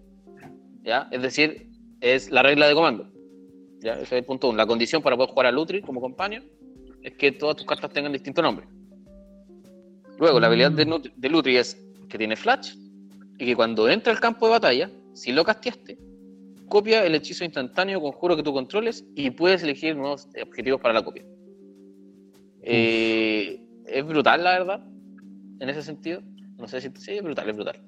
¿Ya? 0.84 1.08
Es 1.10 1.20
decir, 1.20 1.68
es 2.00 2.30
la 2.30 2.44
regla 2.44 2.68
de 2.68 2.74
comando. 2.74 3.10
¿Ya? 3.80 3.94
Ese 3.94 4.02
es 4.02 4.12
el 4.12 4.24
punto 4.24 4.48
uno. 4.48 4.56
La 4.56 4.66
condición 4.66 5.02
para 5.02 5.16
poder 5.16 5.30
jugar 5.30 5.46
a 5.46 5.52
Lutri 5.52 5.82
como 5.82 6.00
companion 6.00 6.44
es 7.02 7.14
que 7.14 7.32
todas 7.32 7.56
tus 7.56 7.66
cartas 7.66 7.90
tengan 7.92 8.12
distinto 8.12 8.42
nombre. 8.42 8.64
Luego, 10.20 10.38
la 10.38 10.46
habilidad 10.46 10.70
de, 10.70 11.10
de 11.16 11.28
Lutri 11.28 11.56
es 11.56 11.84
que 12.08 12.16
tiene 12.16 12.36
flash 12.36 12.76
y 13.38 13.46
que 13.46 13.56
cuando 13.56 13.88
entra 13.88 14.12
al 14.12 14.20
campo 14.20 14.46
de 14.46 14.52
batalla, 14.52 14.90
si 15.14 15.32
lo 15.32 15.44
casteaste, 15.44 15.98
copia 16.68 17.04
el 17.04 17.16
hechizo 17.16 17.42
instantáneo 17.42 18.00
conjuro 18.00 18.36
que 18.36 18.44
tú 18.44 18.52
controles 18.52 19.04
y 19.16 19.30
puedes 19.30 19.64
elegir 19.64 19.96
nuevos 19.96 20.28
objetivos 20.40 20.80
para 20.80 20.94
la 20.94 21.04
copia. 21.04 21.24
Eh, 22.62 23.61
es 23.92 24.06
brutal, 24.06 24.42
la 24.44 24.58
verdad, 24.58 24.84
en 25.60 25.68
ese 25.68 25.82
sentido. 25.82 26.22
No 26.58 26.68
sé 26.68 26.80
si 26.80 26.90
sí, 26.96 27.12
es 27.12 27.22
brutal, 27.22 27.48
es 27.48 27.56
brutal. 27.56 27.80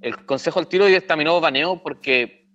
El 0.00 0.24
consejo 0.24 0.58
al 0.58 0.68
tiro 0.68 0.86
dictaminó 0.86 1.40
baneo 1.40 1.82
porque 1.82 2.48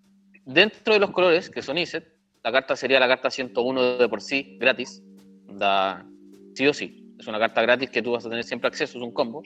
dentro 0.45 0.93
de 0.93 0.99
los 0.99 1.11
colores, 1.11 1.49
que 1.49 1.61
son 1.61 1.77
Iset, 1.77 2.05
la 2.43 2.51
carta 2.51 2.75
sería 2.75 2.99
la 2.99 3.07
carta 3.07 3.29
101 3.29 3.97
de 3.97 4.09
por 4.09 4.21
sí, 4.21 4.57
gratis. 4.59 5.03
Da 5.47 6.05
sí 6.55 6.67
o 6.67 6.73
sí. 6.73 7.13
Es 7.19 7.27
una 7.27 7.39
carta 7.39 7.61
gratis 7.61 7.89
que 7.89 8.01
tú 8.01 8.11
vas 8.11 8.25
a 8.25 8.29
tener 8.29 8.43
siempre 8.43 8.67
acceso, 8.67 8.97
es 8.97 9.03
un 9.03 9.11
combo. 9.11 9.43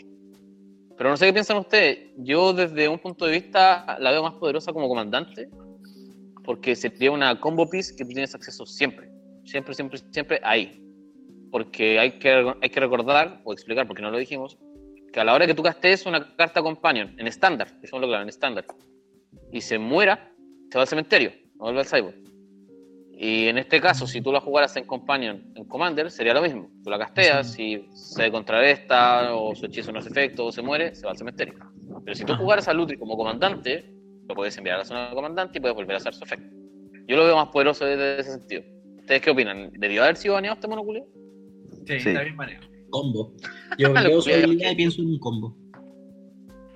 Pero 0.98 1.10
no 1.10 1.18
sé 1.18 1.26
qué 1.26 1.34
piensan 1.34 1.58
ustedes. 1.58 2.12
Yo 2.18 2.54
desde 2.54 2.88
un 2.88 3.00
punto 3.00 3.26
de 3.26 3.32
vista 3.32 3.98
la 4.00 4.12
veo 4.12 4.24
más 4.24 4.34
poderosa 4.34 4.72
como 4.72 4.88
comandante, 4.88 5.50
porque 6.44 6.76
sería 6.76 7.12
una 7.12 7.40
combo 7.40 7.70
piece 7.70 7.96
que 7.96 8.04
tú 8.04 8.10
tienes 8.10 8.36
acceso 8.36 8.66
siempre. 8.66 9.10
Siempre, 9.46 9.74
siempre, 9.74 10.00
siempre 10.12 10.40
ahí. 10.44 10.80
Porque 11.52 12.00
hay 12.00 12.14
que, 12.14 12.54
hay 12.62 12.70
que 12.70 12.80
recordar, 12.80 13.42
o 13.44 13.54
explicar, 13.54 13.86
porque 13.86 14.02
no 14.02 14.10
lo 14.10 14.18
dijimos, 14.18 14.58
que 15.12 15.20
a 15.20 15.24
la 15.24 15.34
hora 15.34 15.46
que 15.46 15.54
tú 15.54 15.62
castes 15.62 16.06
una 16.06 16.36
carta 16.36 16.62
companion 16.62 17.14
en 17.20 17.28
estándar, 17.28 17.80
dejémoslo 17.82 18.08
claro, 18.08 18.24
en 18.24 18.30
estándar, 18.30 18.66
y 19.52 19.62
se 19.62 19.78
muera, 19.78 20.32
se 20.70 20.78
va 20.78 20.84
al 20.84 20.88
cementerio, 20.88 21.32
no 21.56 21.66
vuelve 21.66 21.82
al 21.82 21.86
cyborg. 21.86 22.16
Y 23.24 23.48
en 23.48 23.60
este 23.60 23.80
caso, 23.80 24.08
si 24.08 24.20
tú 24.20 24.32
la 24.32 24.40
jugaras 24.40 24.76
en 24.78 24.86
Companion, 24.86 25.54
en 25.54 25.66
Commander, 25.66 26.10
sería 26.10 26.34
lo 26.34 26.42
mismo. 26.42 26.72
Tú 26.84 26.90
la 26.90 26.98
casteas, 26.98 27.52
si 27.52 27.86
se 27.94 28.32
contrarresta, 28.32 29.36
o 29.36 29.54
su 29.54 29.68
hechizo 29.68 29.92
no 29.92 30.00
hace 30.00 30.10
efecto, 30.10 30.48
o 30.48 30.52
se 30.52 30.64
muere, 30.64 30.96
se 30.96 31.06
va 31.06 31.12
al 31.12 31.18
cementerio. 31.20 31.54
Pero 32.04 32.16
si 32.16 32.26
tú 32.26 32.34
jugaras 32.34 32.68
a 32.68 32.74
Lutri 32.74 32.98
como 32.98 33.16
comandante, 33.16 33.94
lo 34.28 34.34
puedes 34.34 34.58
enviar 34.58 34.78
a 34.78 34.80
la 34.80 34.86
zona 34.86 35.10
de 35.10 35.14
comandante 35.14 35.60
y 35.60 35.62
puedes 35.62 35.76
volver 35.76 35.94
a 35.94 35.98
hacer 35.98 36.16
su 36.16 36.24
efecto. 36.24 36.48
Yo 37.08 37.16
lo 37.16 37.26
veo 37.26 37.36
más 37.36 37.50
poderoso 37.50 37.86
desde 37.86 38.22
ese 38.22 38.32
sentido. 38.32 38.64
¿Ustedes 38.98 39.22
qué 39.22 39.30
opinan? 39.30 39.72
¿Debió 39.74 40.02
haber 40.02 40.16
sido 40.16 40.34
baneado 40.34 40.56
este 40.56 40.68
monoculio? 40.68 41.06
Sí, 41.88 42.00
Sí. 42.00 42.10
está 42.10 42.22
bien 42.24 42.36
manejo. 42.36 42.64
Combo. 42.90 43.34
Yo 43.78 43.88
habilidad 43.96 44.72
y 44.72 44.76
pienso 44.76 45.02
en 45.02 45.08
un 45.10 45.20
combo. 45.20 45.56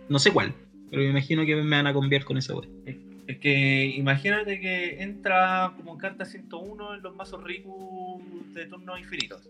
No 0.08 0.20
sé 0.20 0.32
cuál, 0.32 0.54
pero 0.90 1.02
me 1.02 1.10
imagino 1.10 1.46
que 1.46 1.56
me 1.56 1.76
van 1.76 1.88
a 1.88 1.94
cambiar 1.94 2.24
con 2.26 2.38
esa 2.38 2.56
wea. 2.56 2.70
Es 3.28 3.40
que 3.40 3.86
imagínate 3.86 4.60
que 4.60 5.02
entra 5.02 5.74
como 5.78 5.98
carta 5.98 6.26
101 6.26 6.96
en 6.96 7.02
los 7.02 7.16
mazos 7.16 7.44
Riku 7.44 8.22
de 8.54 8.68
turnos 8.68 9.00
infinitos. 9.00 9.50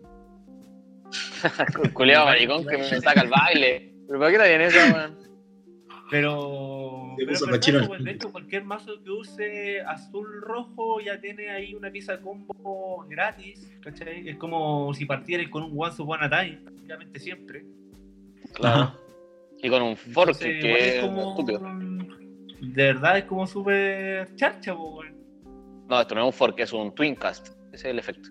Culeado 1.92 2.26
maricón 2.26 2.66
que 2.66 2.78
me 2.78 3.00
saca 3.00 3.20
el 3.20 3.28
baile. 3.28 3.92
¿Pero 4.06 4.18
para 4.18 4.30
qué 4.30 4.36
está 4.36 4.48
bien 4.48 4.60
eso, 4.62 4.78
weón? 4.94 5.16
Pero, 6.10 7.14
pero 7.16 7.32
pues, 7.48 8.04
de 8.04 8.10
hecho 8.12 8.30
cualquier 8.30 8.64
mazo 8.64 9.02
que 9.02 9.10
use 9.10 9.80
azul 9.80 10.40
rojo 10.40 11.00
ya 11.00 11.20
tiene 11.20 11.50
ahí 11.50 11.74
una 11.74 11.90
pieza 11.90 12.20
combo 12.20 13.04
gratis, 13.08 13.72
¿cachai? 13.80 14.28
Es 14.28 14.36
como 14.36 14.94
si 14.94 15.04
partieras 15.04 15.48
con 15.48 15.64
un 15.64 15.72
Once 15.76 16.00
Upon 16.00 16.22
a 16.22 16.30
Time, 16.30 16.58
prácticamente 16.62 17.18
siempre. 17.18 17.64
Claro. 18.52 18.94
Y 19.62 19.68
con 19.68 19.82
un 19.82 19.96
fork 19.96 20.28
Entonces, 20.28 20.62
que 20.62 20.88
es 20.88 21.04
como 21.04 21.30
estúpido. 21.30 21.60
de 22.60 22.84
verdad 22.84 23.18
es 23.18 23.24
como 23.24 23.46
súper 23.46 24.34
charcha, 24.36 24.74
po, 24.74 24.98
weón. 24.98 25.16
No, 25.88 26.00
esto 26.00 26.14
no 26.14 26.20
es 26.22 26.26
un 26.26 26.32
fork, 26.32 26.60
es 26.60 26.72
un 26.72 26.94
twincast. 26.94 27.48
Ese 27.72 27.88
es 27.88 27.92
el 27.92 27.98
efecto. 27.98 28.30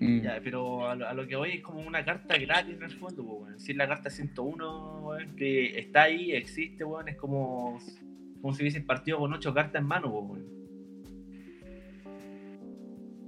Mm. 0.00 0.22
Ya, 0.22 0.40
pero 0.42 0.88
a 0.88 0.94
lo, 0.94 1.06
a 1.06 1.12
lo 1.12 1.26
que 1.26 1.36
voy 1.36 1.50
es 1.50 1.60
como 1.60 1.80
una 1.80 2.02
carta 2.02 2.38
gratis 2.38 2.74
en 2.74 2.82
el 2.82 2.90
fondo, 2.90 3.22
po, 3.22 3.34
weón. 3.34 3.60
Si 3.60 3.72
es 3.72 3.76
la 3.76 3.86
carta 3.86 4.08
101, 4.08 5.00
weón, 5.02 5.36
que 5.36 5.78
está 5.78 6.04
ahí, 6.04 6.32
existe, 6.32 6.84
weón, 6.84 7.08
es 7.08 7.16
como, 7.16 7.78
como 8.40 8.54
si 8.54 8.62
hubiesen 8.62 8.86
partido 8.86 9.18
con 9.18 9.32
ocho 9.34 9.52
cartas 9.52 9.82
en 9.82 9.86
mano. 9.86 10.38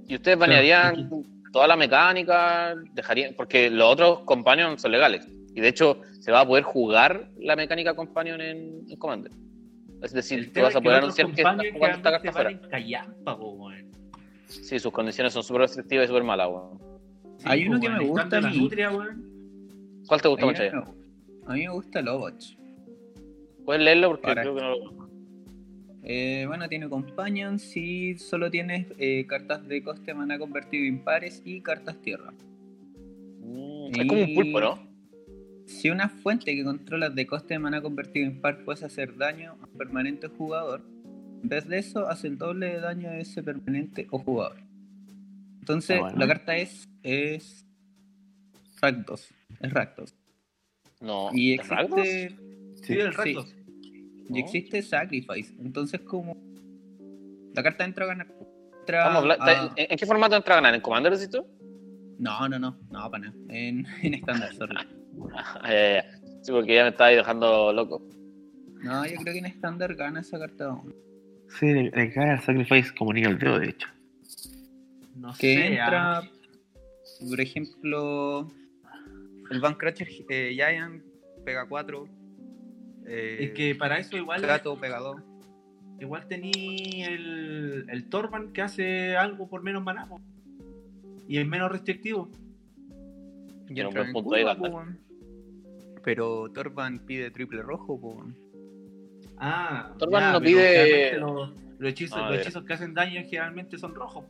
¿Y 0.07 0.15
ustedes 0.15 0.37
banearían 0.37 1.09
toda 1.51 1.67
la 1.67 1.75
mecánica? 1.75 2.73
dejarían 2.93 3.35
Porque 3.35 3.69
los 3.69 3.93
otros 3.93 4.19
companions 4.21 4.81
son 4.81 4.91
legales. 4.91 5.27
Y 5.55 5.61
de 5.61 5.67
hecho, 5.67 6.01
se 6.19 6.31
va 6.31 6.41
a 6.41 6.47
poder 6.47 6.63
jugar 6.63 7.29
la 7.37 7.55
mecánica 7.55 7.95
companion 7.95 8.41
en, 8.41 8.81
en 8.89 8.97
Commander. 8.97 9.31
Es 10.01 10.11
decir, 10.11 10.51
tú 10.51 10.61
vas 10.61 10.75
a 10.75 10.81
poder 10.81 10.97
anunciar 10.97 11.27
que 11.27 11.41
estás 11.41 11.55
jugando 11.71 11.97
esta 11.97 12.11
carta 12.11 12.31
fuera. 12.31 12.49
en 12.49 12.57
callampa, 12.57 13.37
po, 13.37 13.51
weón. 13.51 13.92
Sí, 14.61 14.79
sus 14.79 14.91
condiciones 14.91 15.33
son 15.33 15.43
súper 15.43 15.61
restrictivas 15.63 16.05
y 16.05 16.07
súper 16.07 16.23
malas, 16.23 16.47
weón. 16.49 16.79
Sí, 17.37 17.45
Hay 17.47 17.67
uno 17.67 17.77
po, 17.77 17.81
que 17.83 17.89
me 17.89 17.99
gusta 18.05 18.41
la 18.41 18.49
mí. 18.49 18.59
nutria, 18.59 18.91
weón. 18.91 20.03
¿Cuál 20.07 20.21
te 20.21 20.27
gusta 20.27 20.45
mucho? 20.45 20.63
me- 20.63 21.03
a 21.45 21.53
mí 21.53 21.61
me 21.61 21.69
gusta 21.73 21.99
Overwatch. 21.99 22.55
Puedes 23.65 23.81
leerlo 23.83 24.09
porque 24.09 24.27
Ahora. 24.29 24.41
creo 24.41 24.55
que 24.55 24.61
no 24.61 24.69
lo. 24.69 25.03
Eh, 26.03 26.43
bueno, 26.47 26.67
tiene 26.67 26.89
Companions 26.89 27.75
y 27.77 28.17
solo 28.17 28.51
tienes 28.51 28.87
eh, 28.97 29.25
cartas 29.25 29.65
de 29.67 29.81
coste 29.81 30.13
mana 30.13 30.37
convertido 30.37 30.83
impares 30.85 31.41
y 31.45 31.61
cartas 31.61 31.97
tierra. 32.01 32.33
Mm, 33.39 33.87
Es 33.99 34.07
como 34.07 34.21
un 34.23 34.33
pulpo, 34.35 34.59
¿no? 34.59 34.79
Si 35.65 35.89
una 35.89 36.09
fuente 36.09 36.53
que 36.55 36.63
controlas 36.63 37.15
de 37.15 37.25
coste 37.25 37.53
de 37.53 37.59
mana 37.59 37.81
convertido 37.81 38.25
impar 38.25 38.63
puede 38.65 38.85
hacer 38.85 39.15
daño 39.17 39.51
a 39.61 39.65
un 39.65 39.77
permanente 39.77 40.27
jugador, 40.27 40.81
en 41.43 41.49
vez 41.49 41.67
de 41.67 41.77
eso 41.77 42.07
hace 42.07 42.27
el 42.27 42.37
doble 42.37 42.67
de 42.67 42.79
daño 42.79 43.09
a 43.09 43.17
ese 43.17 43.43
permanente 43.43 44.07
o 44.11 44.19
jugador. 44.19 44.57
Entonces, 45.59 45.97
Ah, 45.97 46.01
bueno. 46.01 46.17
la 46.19 46.27
carta 46.27 46.55
es, 46.57 46.89
es 47.03 47.65
Rakdos. 48.81 49.29
Es 49.59 49.71
Rakdos. 49.73 50.15
No. 51.01 51.29
Y 51.33 51.53
existe, 51.53 52.35
Sí, 52.81 52.93
el 52.93 53.11
Sí. 53.13 53.17
Rakdos. 53.17 53.55
y 54.29 54.39
existe 54.39 54.81
Sacrifice. 54.81 55.53
Entonces, 55.59 56.01
como 56.01 56.35
la 57.53 57.61
carta 57.63 57.85
entra 57.85 58.05
a 58.05 58.07
ganar. 58.07 58.27
entra 58.79 59.03
Vamos 59.05 59.15
a 59.15 59.19
hablar- 59.19 59.39
a- 59.41 59.73
¿En, 59.77 59.97
qué 59.97 60.05
formato 60.05 60.35
entra 60.35 60.55
a 60.55 60.57
ganar? 60.57 60.73
¿En 60.75 60.81
Commander 60.81 61.13
decís 61.13 61.29
tú? 61.29 61.45
No, 62.19 62.47
no, 62.49 62.57
no, 62.59 62.77
no, 62.91 63.11
para 63.11 63.25
nada. 63.25 63.35
En, 63.49 63.85
en 64.01 64.13
estándar, 64.15 64.53
sorry. 64.55 64.75
Ah, 65.33 65.59
ya, 65.63 65.71
ya, 65.71 66.03
ya. 66.03 66.19
Sí, 66.43 66.51
porque 66.51 66.75
ya 66.75 66.83
me 66.83 66.89
estaba 66.89 67.09
ahí 67.09 67.15
dejando 67.15 67.71
loco. 67.71 68.01
No, 68.81 69.05
yo 69.05 69.15
creo 69.15 69.33
que 69.33 69.39
en 69.39 69.45
estándar 69.45 69.95
gana 69.95 70.19
esa 70.21 70.37
carta. 70.39 70.75
Sí, 71.59 71.67
le, 71.67 71.91
le 71.91 72.11
cae 72.11 72.31
al 72.31 72.41
Sacrifice 72.41 72.93
como 72.95 73.13
niño 73.13 73.29
al 73.29 73.39
dedo, 73.39 73.59
de 73.59 73.69
hecho. 73.69 73.87
No 75.15 75.33
Que 75.33 75.55
sé, 75.55 75.67
entra, 75.67 76.17
ah, 76.17 76.29
por 77.29 77.39
ejemplo, 77.39 78.51
el 79.51 79.61
Van 79.61 79.75
Crusher 79.75 80.07
eh, 80.29 80.51
Giant 80.53 81.03
pega 81.45 81.65
4. 81.67 82.07
Es 83.05 83.51
que 83.51 83.75
para 83.75 83.99
eso 83.99 84.17
igual 84.17 84.41
Gato 84.41 84.79
pega 84.79 84.99
2. 84.99 85.21
igual 85.99 86.25
tení 86.27 87.03
el, 87.03 87.85
el 87.89 88.09
Torban 88.09 88.53
que 88.53 88.61
hace 88.61 89.15
algo 89.15 89.49
por 89.49 89.61
menos 89.61 89.83
maná. 89.83 90.07
Y 91.27 91.37
es 91.37 91.47
menos 91.47 91.71
restrictivo. 91.71 92.29
Y 93.69 93.79
en 93.79 93.89
punto 94.11 94.35
ahí, 94.35 94.43
curva, 94.43 94.55
po, 94.55 94.67
weón. 94.67 94.99
Pero 96.03 96.49
Torban 96.51 96.99
pide 96.99 97.31
triple 97.31 97.61
rojo, 97.61 97.99
po. 97.99 98.25
Ah, 99.37 99.93
Torban 99.97 100.21
ya, 100.21 100.31
no 100.33 100.41
pide- 100.41 101.17
Los, 101.19 101.49
los 101.79 101.89
hechizos, 101.91 102.17
los 102.19 102.35
ya. 102.35 102.41
hechizos 102.41 102.63
que 102.63 102.73
hacen 102.73 102.93
daño 102.93 103.21
generalmente 103.25 103.77
son 103.77 103.93
rojos. 103.95 104.25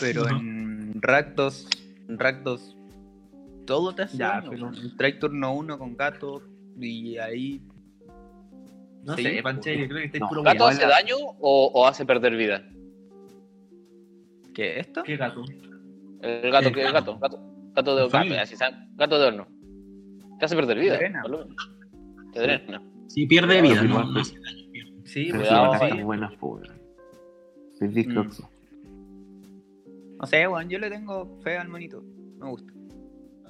Pero 0.00 0.28
en 0.28 1.00
Rakdos, 1.02 1.68
en 2.08 2.18
Rakdos, 2.18 2.76
todo 3.66 3.94
te 3.94 4.02
hace 4.02 4.16
Ya, 4.16 4.40
daño, 4.40 4.50
pero-. 4.50 4.70
Trae 4.96 5.12
turno 5.14 5.54
1 5.54 5.78
con 5.78 5.96
gato 5.96 6.42
y 6.80 7.16
ahí 7.18 7.62
No 9.04 9.14
Sí, 9.16 9.22
sé, 9.22 9.42
Pancheri, 9.42 9.82
yo 9.82 9.88
creo 9.88 9.98
que 10.00 10.04
estáis 10.06 10.20
No, 10.22 10.28
puro 10.28 10.42
¿Gato 10.42 10.66
hace 10.66 10.86
daño 10.86 11.16
o, 11.40 11.70
o 11.74 11.86
hace 11.86 12.06
perder 12.06 12.36
vida? 12.36 12.64
¿Qué 14.54 14.80
esto? 14.80 15.02
¿Qué 15.02 15.16
gato? 15.16 15.44
El 16.22 16.50
gato, 16.50 16.68
El 16.68 16.74
que 16.74 16.80
el 16.82 16.92
gato. 16.92 17.18
gato, 17.18 17.36
gato, 17.36 17.72
gato 17.74 17.96
de 17.96 18.08
familia. 18.08 18.36
gato, 18.36 18.44
así 18.44 18.56
saben, 18.56 18.96
gato 18.96 19.18
de 19.18 19.26
horno. 19.26 19.46
Te 20.38 20.44
hace 20.46 20.56
perder 20.56 20.78
vida. 20.78 20.96
Drena. 20.96 21.22
lo 21.28 21.38
menos. 21.44 21.70
Te 22.32 22.40
drena. 22.40 22.82
Sí, 23.08 23.26
pierde 23.26 23.60
vida, 23.62 23.74
sí, 23.80 23.86
no, 23.86 23.90
igual, 23.90 24.06
no 24.08 24.12
pues. 24.14 24.28
hace 24.30 24.40
daño, 24.40 24.70
pierde. 24.72 24.92
Sí, 25.04 25.28
Pero 25.30 25.44
sí, 25.44 25.48
Cuidado, 25.48 26.04
buenas. 26.04 26.32
Soy 27.78 27.88
discoxo. 27.88 28.48
No 30.20 30.26
sé, 30.26 30.46
weón, 30.48 30.68
yo 30.68 30.78
le 30.78 30.90
tengo 30.90 31.38
fe 31.42 31.56
al 31.58 31.68
monito. 31.68 32.02
Me 32.38 32.48
gusta. 32.48 32.72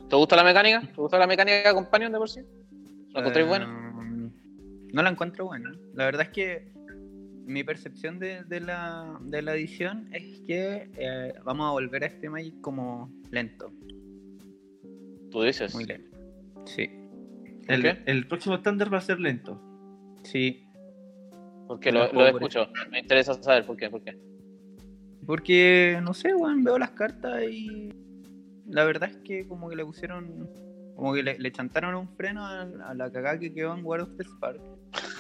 ¿Te 0.08 0.16
gusta 0.16 0.36
la 0.36 0.44
mecánica? 0.44 0.80
¿Te 0.80 1.00
gusta 1.00 1.18
la 1.18 1.26
mecánica 1.26 1.68
de 1.68 1.74
Companion 1.74 2.12
de 2.12 2.18
por 2.18 2.28
sí? 2.28 2.40
¿La 3.12 3.20
encontráis 3.20 3.46
Eh, 3.46 3.48
buena? 3.48 3.66
No 4.92 5.02
la 5.02 5.10
encuentro 5.10 5.46
buena. 5.46 5.72
La 5.94 6.04
verdad 6.04 6.22
es 6.22 6.28
que 6.30 6.72
mi 7.46 7.62
percepción 7.64 8.18
de, 8.18 8.42
de 8.44 8.60
la, 8.60 9.18
de 9.22 9.42
la 9.42 9.54
edición 9.54 10.08
es 10.12 10.40
que 10.46 10.88
eh, 10.96 11.32
vamos 11.44 11.66
a 11.68 11.72
volver 11.72 12.04
a 12.04 12.06
este 12.06 12.28
Magic 12.30 12.60
como 12.60 13.10
lento, 13.30 13.70
Tú 15.30 15.42
dices. 15.42 15.74
muy 15.74 15.84
lento. 15.84 16.16
Sí, 16.64 16.88
¿Por 16.88 17.03
El, 17.68 17.82
qué? 17.82 18.02
el 18.06 18.26
próximo 18.26 18.56
estándar 18.56 18.92
va 18.92 18.98
a 18.98 19.02
ser 19.02 19.20
lento. 19.20 19.60
sí. 20.22 20.60
Porque 21.66 21.90
lo, 21.90 22.12
lo 22.12 22.26
escucho. 22.26 22.68
Me 22.90 22.98
interesa 23.00 23.32
saber 23.42 23.64
por 23.64 23.78
qué. 23.78 23.88
¿Por 23.88 24.02
qué? 24.02 24.18
Porque, 25.26 25.98
no 26.02 26.12
sé, 26.12 26.34
weón, 26.34 26.62
veo 26.62 26.78
las 26.78 26.90
cartas 26.90 27.42
y 27.50 27.88
la 28.66 28.84
verdad 28.84 29.08
es 29.08 29.16
que 29.24 29.48
como 29.48 29.70
que 29.70 29.76
le 29.76 29.84
pusieron, 29.86 30.46
como 30.94 31.14
que 31.14 31.22
le, 31.22 31.38
le 31.38 31.52
chantaron 31.52 31.94
un 31.94 32.08
freno 32.16 32.44
a, 32.44 32.60
a 32.62 32.94
la 32.94 33.10
cagada 33.10 33.38
que 33.38 33.54
quedó 33.54 33.74
en 33.74 33.82
World 33.82 34.10
of 34.10 34.16
the 34.18 34.24
Spark, 34.24 34.60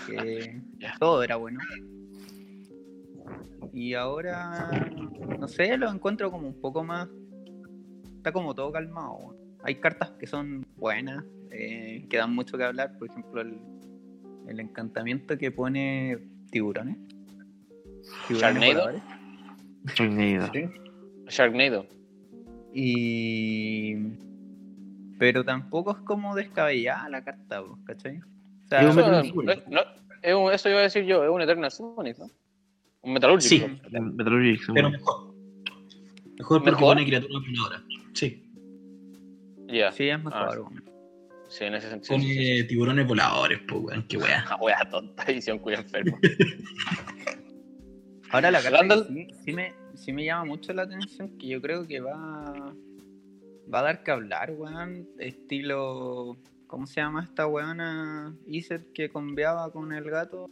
que 0.06 0.60
Ya. 0.78 0.94
todo 1.00 1.22
era 1.22 1.36
bueno. 1.36 1.60
Y 3.72 3.94
ahora, 3.94 4.70
no 5.38 5.48
sé, 5.48 5.76
lo 5.78 5.90
encuentro 5.90 6.30
como 6.30 6.46
un 6.46 6.60
poco 6.60 6.84
más, 6.84 7.08
está 8.18 8.32
como 8.32 8.54
todo 8.54 8.70
calmado. 8.70 9.14
weón. 9.14 9.36
Hay 9.64 9.76
cartas 9.76 10.10
que 10.18 10.26
son 10.26 10.64
buenas, 10.76 11.24
eh, 11.50 12.06
que 12.08 12.16
dan 12.18 12.34
mucho 12.34 12.56
que 12.58 12.64
hablar, 12.64 12.96
por 12.98 13.08
ejemplo, 13.08 13.40
el, 13.40 13.58
el 14.48 14.60
encantamiento 14.60 15.36
que 15.38 15.50
pone 15.50 16.18
tiburones. 16.50 16.96
Tiburones 18.28 18.62
Sharknado. 18.62 19.00
Neida. 20.00 20.50
Sí. 20.52 20.64
Sharknado. 21.28 21.86
Y. 22.74 23.94
Pero 25.18 25.44
tampoco 25.44 25.92
es 25.92 25.98
como 25.98 26.34
descabellada 26.34 27.08
la 27.08 27.24
carta, 27.24 27.62
¿cachai? 27.86 28.18
O 28.18 28.68
sea, 28.68 28.80
Es 28.82 28.90
un 28.90 28.96
no- 29.70 29.80
es 30.22 30.34
un- 30.34 30.52
eso 30.52 30.68
iba 30.70 30.78
a 30.80 30.82
decir 30.82 31.04
yo, 31.04 31.22
es 31.24 31.30
un 31.30 31.40
Eternal 31.40 31.70
Summoning, 31.70 32.14
¿no? 32.18 32.26
Un 33.02 33.12
Metalurgic. 33.12 33.48
Sí. 33.48 33.58
sí, 33.60 34.72
Pero 34.74 34.90
mejor. 34.90 35.34
Mejor 36.38 36.58
porque 36.58 36.70
¿Mejor? 36.72 36.80
pone 36.80 37.04
criaturas 37.06 37.42
voladoras. 37.46 37.82
Sí. 38.14 38.43
Sí, 39.92 40.08
es 40.08 40.22
mejor. 40.22 40.66
Ah. 40.66 40.94
Sí, 41.48 41.64
en 41.64 41.74
ese 41.74 41.90
sentido. 41.90 42.18
Sí, 42.18 42.34
sí, 42.34 42.58
sí. 42.58 42.66
tiburones 42.66 43.06
voladores, 43.06 43.60
pues, 43.68 43.82
weón. 43.82 44.06
Qué 44.08 44.16
weá. 44.16 44.44
Ah, 44.48 44.56
wea 44.60 44.78
tonta, 44.90 45.24
edición 45.28 45.58
cuya 45.58 45.78
enfermo. 45.78 46.18
Ahora 48.30 48.50
la 48.50 48.60
carta 48.60 49.04
sí, 49.04 49.28
sí 49.44 49.52
me, 49.52 49.72
sí 49.94 50.12
me 50.12 50.24
llama 50.24 50.46
mucho 50.46 50.72
la 50.72 50.82
atención, 50.82 51.38
que 51.38 51.46
yo 51.46 51.62
creo 51.62 51.86
que 51.86 52.00
va, 52.00 52.74
va 53.72 53.78
a 53.78 53.82
dar 53.82 54.02
que 54.02 54.10
hablar, 54.10 54.50
weón. 54.52 55.08
Estilo. 55.18 56.36
¿Cómo 56.66 56.88
se 56.88 57.00
llama 57.00 57.22
esta 57.22 57.46
weona 57.46 58.34
Iset 58.46 58.92
que 58.92 59.10
conviaba 59.10 59.70
con 59.70 59.92
el 59.92 60.10
gato 60.10 60.50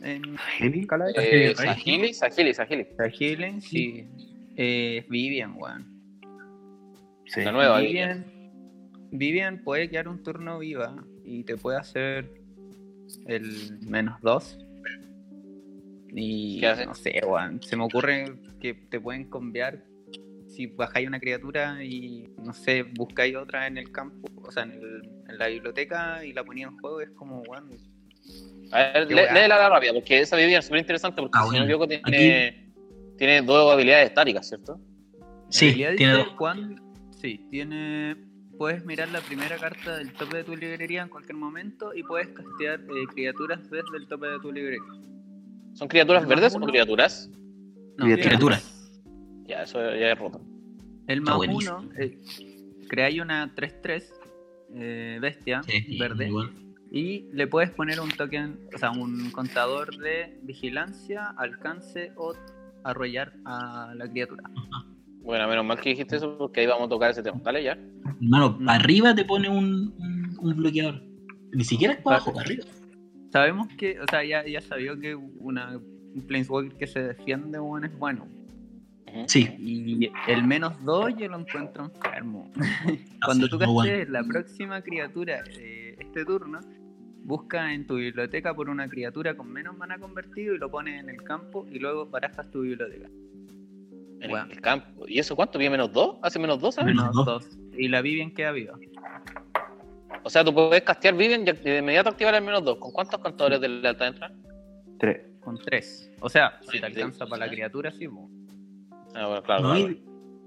en. 0.00 0.34
Eh. 0.34 1.54
Sahili, 1.54 2.12
Sahili, 2.12 2.54
Sahili. 2.54 2.86
Healing, 3.16 3.60
sí. 3.60 4.08
Eh, 4.56 5.06
Vivian, 5.08 5.54
weón. 5.56 5.86
Sí. 7.26 7.42
La 7.42 7.52
nueva. 7.52 7.78
Vivian, 7.78 8.24
Vivian 8.24 8.39
puede 9.64 9.88
quedar 9.90 10.08
un 10.08 10.22
turno 10.22 10.58
viva 10.58 11.04
y 11.24 11.44
te 11.44 11.56
puede 11.56 11.78
hacer 11.78 12.30
el 13.26 13.78
menos 13.86 14.20
dos. 14.22 14.58
Y 16.12 16.60
¿Qué 16.60 16.66
hace? 16.66 16.86
no 16.86 16.94
sé. 16.94 17.20
Se 17.62 17.76
me 17.76 17.84
ocurre 17.84 18.24
que 18.60 18.74
te 18.74 19.00
pueden 19.00 19.24
conviar 19.24 19.84
si 20.48 20.66
bajáis 20.66 21.06
una 21.06 21.20
criatura 21.20 21.84
y 21.84 22.28
no 22.38 22.52
sé, 22.52 22.82
buscáis 22.82 23.36
otra 23.36 23.66
en 23.68 23.78
el 23.78 23.92
campo, 23.92 24.28
o 24.42 24.50
sea, 24.50 24.64
en, 24.64 24.72
el- 24.72 25.02
en 25.28 25.38
la 25.38 25.46
biblioteca 25.46 26.24
y 26.24 26.32
la 26.32 26.42
ponía 26.42 26.66
en 26.66 26.76
juego. 26.78 27.00
Es 27.00 27.10
como, 27.10 27.42
weón. 27.42 27.70
A 28.72 28.78
ver, 28.92 29.08
léela 29.10 29.58
la 29.58 29.68
rápida, 29.68 29.92
porque 29.92 30.20
esa 30.20 30.36
Vivian 30.36 30.58
es 30.58 30.64
súper 30.64 30.80
interesante, 30.80 31.20
porque 31.22 31.38
Ah, 31.38 31.42
si 31.42 31.46
no 31.46 31.52
me 31.52 31.58
bueno. 31.74 31.84
equivoco 31.86 32.02
tiene, 32.10 32.72
tiene 33.16 33.42
dos 33.42 33.72
habilidades 33.72 34.08
estáticas, 34.08 34.48
¿cierto? 34.48 34.80
Sí, 35.48 35.72
tiene 35.96 36.12
dos. 36.14 36.28
sí, 37.20 37.46
tiene. 37.50 38.16
Puedes 38.60 38.84
mirar 38.84 39.08
la 39.08 39.22
primera 39.22 39.56
carta 39.56 39.96
del 39.96 40.12
tope 40.12 40.36
de 40.36 40.44
tu 40.44 40.54
librería 40.54 41.00
en 41.00 41.08
cualquier 41.08 41.38
momento 41.38 41.94
y 41.94 42.02
puedes 42.02 42.28
castear 42.28 42.80
eh, 42.80 43.06
criaturas 43.10 43.70
desde 43.70 43.96
el 43.96 44.06
tope 44.06 44.26
de 44.26 44.38
tu 44.38 44.52
librería. 44.52 44.82
¿Son 45.72 45.88
criaturas 45.88 46.28
verdes 46.28 46.54
o 46.54 46.60
criaturas? 46.60 47.30
No, 47.96 48.04
Criatura. 48.04 48.28
Criatura. 48.28 48.60
Ya, 49.46 49.62
eso 49.62 49.78
ya 49.78 50.12
es 50.12 50.18
roto. 50.18 50.42
El 51.06 51.22
más 51.22 51.38
uno, 51.38 51.88
eh, 51.98 52.18
creáis 52.86 53.18
una 53.22 53.54
3-3 53.54 54.04
eh, 54.74 55.18
bestia 55.22 55.62
Sí, 55.62 55.96
verde 55.98 56.28
igual. 56.28 56.52
y 56.90 57.30
le 57.32 57.46
puedes 57.46 57.70
poner 57.70 57.98
un 57.98 58.10
token, 58.10 58.68
o 58.74 58.78
sea, 58.78 58.90
un 58.90 59.30
contador 59.30 59.96
de 59.96 60.38
vigilancia, 60.42 61.28
alcance 61.38 62.12
o 62.14 62.34
arrollar 62.84 63.32
a 63.46 63.94
la 63.96 64.06
criatura. 64.06 64.42
Bueno, 65.22 65.46
menos 65.48 65.64
mal 65.64 65.80
que 65.80 65.90
dijiste 65.90 66.16
eso, 66.16 66.36
porque 66.38 66.60
ahí 66.60 66.66
vamos 66.66 66.86
a 66.86 66.88
tocar 66.90 67.10
ese 67.10 67.22
tema. 67.22 67.40
Dale, 67.42 67.62
ya. 67.62 67.78
Hermano, 68.20 68.58
para 68.58 68.78
arriba 68.78 69.14
te 69.14 69.24
pone 69.24 69.48
un, 69.48 69.94
un, 69.98 70.36
un 70.40 70.56
bloqueador. 70.56 71.02
Ni 71.52 71.64
siquiera 71.64 71.94
es 71.94 72.00
para 72.00 72.16
abajo, 72.16 72.32
para 72.32 72.46
arriba. 72.46 72.64
Sabemos 73.32 73.68
que, 73.76 74.00
o 74.00 74.04
sea, 74.10 74.24
ya, 74.24 74.44
ya 74.46 74.60
sabió 74.60 74.98
que 74.98 75.14
una, 75.14 75.76
un 75.76 76.26
Planeswalker 76.26 76.76
que 76.76 76.86
se 76.86 77.00
defiende 77.02 77.58
bueno, 77.58 77.86
es 77.86 77.98
bueno. 77.98 78.26
Sí. 79.26 79.48
Y 79.58 80.10
el 80.28 80.44
menos 80.44 80.82
2 80.84 81.16
yo 81.16 81.28
lo 81.28 81.40
encuentro 81.40 81.84
enfermo. 81.84 82.50
Cuando 83.24 83.48
tú 83.48 83.58
castees 83.58 84.08
la 84.08 84.22
próxima 84.22 84.82
criatura 84.82 85.42
de 85.42 85.96
este 85.98 86.24
turno, 86.24 86.60
busca 87.24 87.72
en 87.72 87.86
tu 87.86 87.96
biblioteca 87.96 88.54
por 88.54 88.68
una 88.68 88.88
criatura 88.88 89.36
con 89.36 89.52
menos 89.52 89.76
mana 89.76 89.98
convertido 89.98 90.54
y 90.54 90.58
lo 90.58 90.70
pones 90.70 91.02
en 91.02 91.10
el 91.10 91.22
campo 91.22 91.66
y 91.70 91.78
luego 91.78 92.06
barajas 92.06 92.50
tu 92.50 92.62
biblioteca. 92.62 93.08
En 94.20 94.30
Bueno. 94.30 94.52
el 94.52 94.60
campo. 94.60 95.06
¿Y 95.08 95.18
eso 95.18 95.34
cuánto? 95.34 95.58
¿Viene 95.58 95.72
menos 95.72 95.92
dos? 95.92 96.16
¿Hace 96.22 96.38
menos 96.38 96.60
dos, 96.60 96.74
sabes? 96.74 96.94
Menos 96.94 97.10
Menos 97.10 97.26
dos. 97.26 97.48
2. 97.50 97.58
Y 97.78 97.88
la 97.88 98.02
Vivian 98.02 98.32
queda 98.32 98.52
viva. 98.52 98.74
O 100.22 100.30
sea, 100.30 100.44
tú 100.44 100.52
puedes 100.52 100.82
castear 100.82 101.16
Vivian 101.16 101.42
y 101.42 101.44
de 101.52 101.78
inmediato 101.78 102.10
activar 102.10 102.34
el 102.34 102.42
menos 102.44 102.64
dos. 102.64 102.78
¿Con 102.78 102.92
cuántos 102.92 103.20
contadores 103.20 103.60
de 103.60 103.68
lealtad 103.68 104.08
entran? 104.08 104.42
Tres. 104.98 105.22
Con 105.40 105.58
3. 105.58 106.12
O 106.20 106.28
sea, 106.28 106.60
si 106.70 106.78
te 106.78 106.86
alcanza 106.86 107.26
para 107.26 107.46
la 107.46 107.50
criatura, 107.50 107.90
sí. 107.92 108.06
Ah, 109.14 109.26
bueno, 109.26 109.42
claro. 109.42 109.62
¿no? 109.62 109.74
claro. 109.74 109.94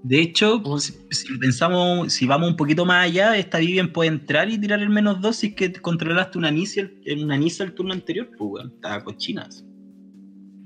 De 0.04 0.20
hecho, 0.20 0.62
si, 0.78 0.92
si 1.10 1.38
pensamos, 1.38 2.12
si 2.12 2.26
vamos 2.26 2.50
un 2.50 2.56
poquito 2.56 2.84
más 2.84 3.06
allá, 3.06 3.36
esta 3.36 3.58
Vivian 3.58 3.90
puede 3.90 4.10
entrar 4.10 4.50
y 4.50 4.58
tirar 4.60 4.80
el 4.80 4.90
menos 4.90 5.20
2 5.20 5.34
si 5.34 5.46
es 5.48 5.54
que 5.54 5.72
controlaste 5.72 6.36
una 6.36 6.50
Nisa 6.50 6.82
el, 6.82 7.00
en 7.06 7.24
una 7.24 7.38
Nisa 7.38 7.64
el 7.64 7.72
turno 7.74 7.94
anterior, 7.94 8.28
pues 8.36 8.50
weón, 8.52 8.72
estaba 8.74 9.02
cochinas. 9.02 9.64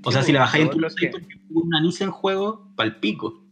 O 0.03 0.11
sea, 0.11 0.23
si 0.23 0.31
la 0.31 0.41
bajáis 0.41 0.69
en 0.71 0.81
lo 0.81 0.87
que- 0.87 0.93
6 0.97 1.11
porque 1.11 1.35
hubo 1.49 1.61
una 1.61 1.81
Nisa 1.81 2.03
en 2.05 2.11
juego, 2.11 2.71
pa'l 2.75 2.99
pico. 2.99 3.45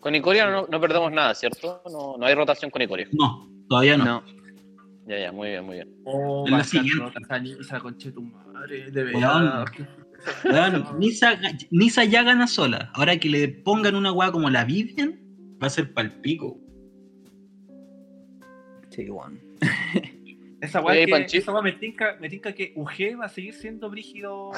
Con 0.00 0.14
Icoria 0.14 0.48
no, 0.50 0.66
no 0.68 0.80
perdemos 0.80 1.10
nada, 1.12 1.34
¿cierto? 1.34 1.82
No, 1.90 2.16
no 2.16 2.26
hay 2.26 2.34
rotación 2.34 2.70
con 2.70 2.80
Icoria. 2.82 3.08
No, 3.12 3.48
todavía 3.68 3.96
no. 3.96 4.04
No. 4.04 4.22
Ya, 5.08 5.18
ya, 5.20 5.32
muy 5.32 5.48
bien, 5.48 5.64
muy 5.64 5.74
bien. 5.76 5.94
Oh, 6.04 6.44
En 6.46 6.52
la 6.58 6.64
siguiente. 6.64 7.00
nota, 7.02 7.20
esa 7.20 7.38
ni- 7.38 7.52
esa 7.52 7.80
concha 7.80 8.08
de 8.08 8.12
tu 8.14 8.22
madre, 8.22 8.90
de 8.90 9.04
Weón. 9.04 9.14
verdad. 9.14 9.64
Weón, 10.44 10.98
Nisa, 10.98 11.38
Nisa 11.70 12.04
ya 12.04 12.22
gana 12.22 12.46
sola. 12.48 12.90
Ahora 12.94 13.16
que 13.18 13.28
le 13.28 13.48
pongan 13.48 13.94
una 13.94 14.10
weá 14.12 14.32
como 14.32 14.48
la 14.50 14.64
Vivian, 14.64 15.20
va 15.62 15.66
a 15.68 15.70
ser 15.70 15.92
pa'l 15.94 16.20
pico. 16.20 16.58
Sí, 18.90 19.08
weón. 19.10 19.40
Esa 20.66 20.80
weá 20.80 20.94
esa 21.26 21.62
me 21.62 21.72
tinca, 21.72 22.16
me 22.20 22.28
tinca 22.28 22.52
que 22.52 22.72
UG 22.76 23.20
va 23.20 23.26
a 23.26 23.28
seguir 23.28 23.54
siendo 23.54 23.88
brígido. 23.90 24.50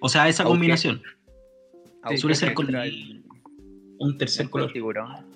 O 0.00 0.08
sea, 0.08 0.28
esa 0.28 0.42
Aunque- 0.42 0.54
combinación. 0.54 1.02
Aunque 2.02 2.18
suele 2.18 2.34
ser 2.34 2.54
con 2.54 2.74
el- 2.74 3.22
Un 3.98 4.18
tercer 4.18 4.50
color. 4.50 4.72
tiburón. 4.72 5.26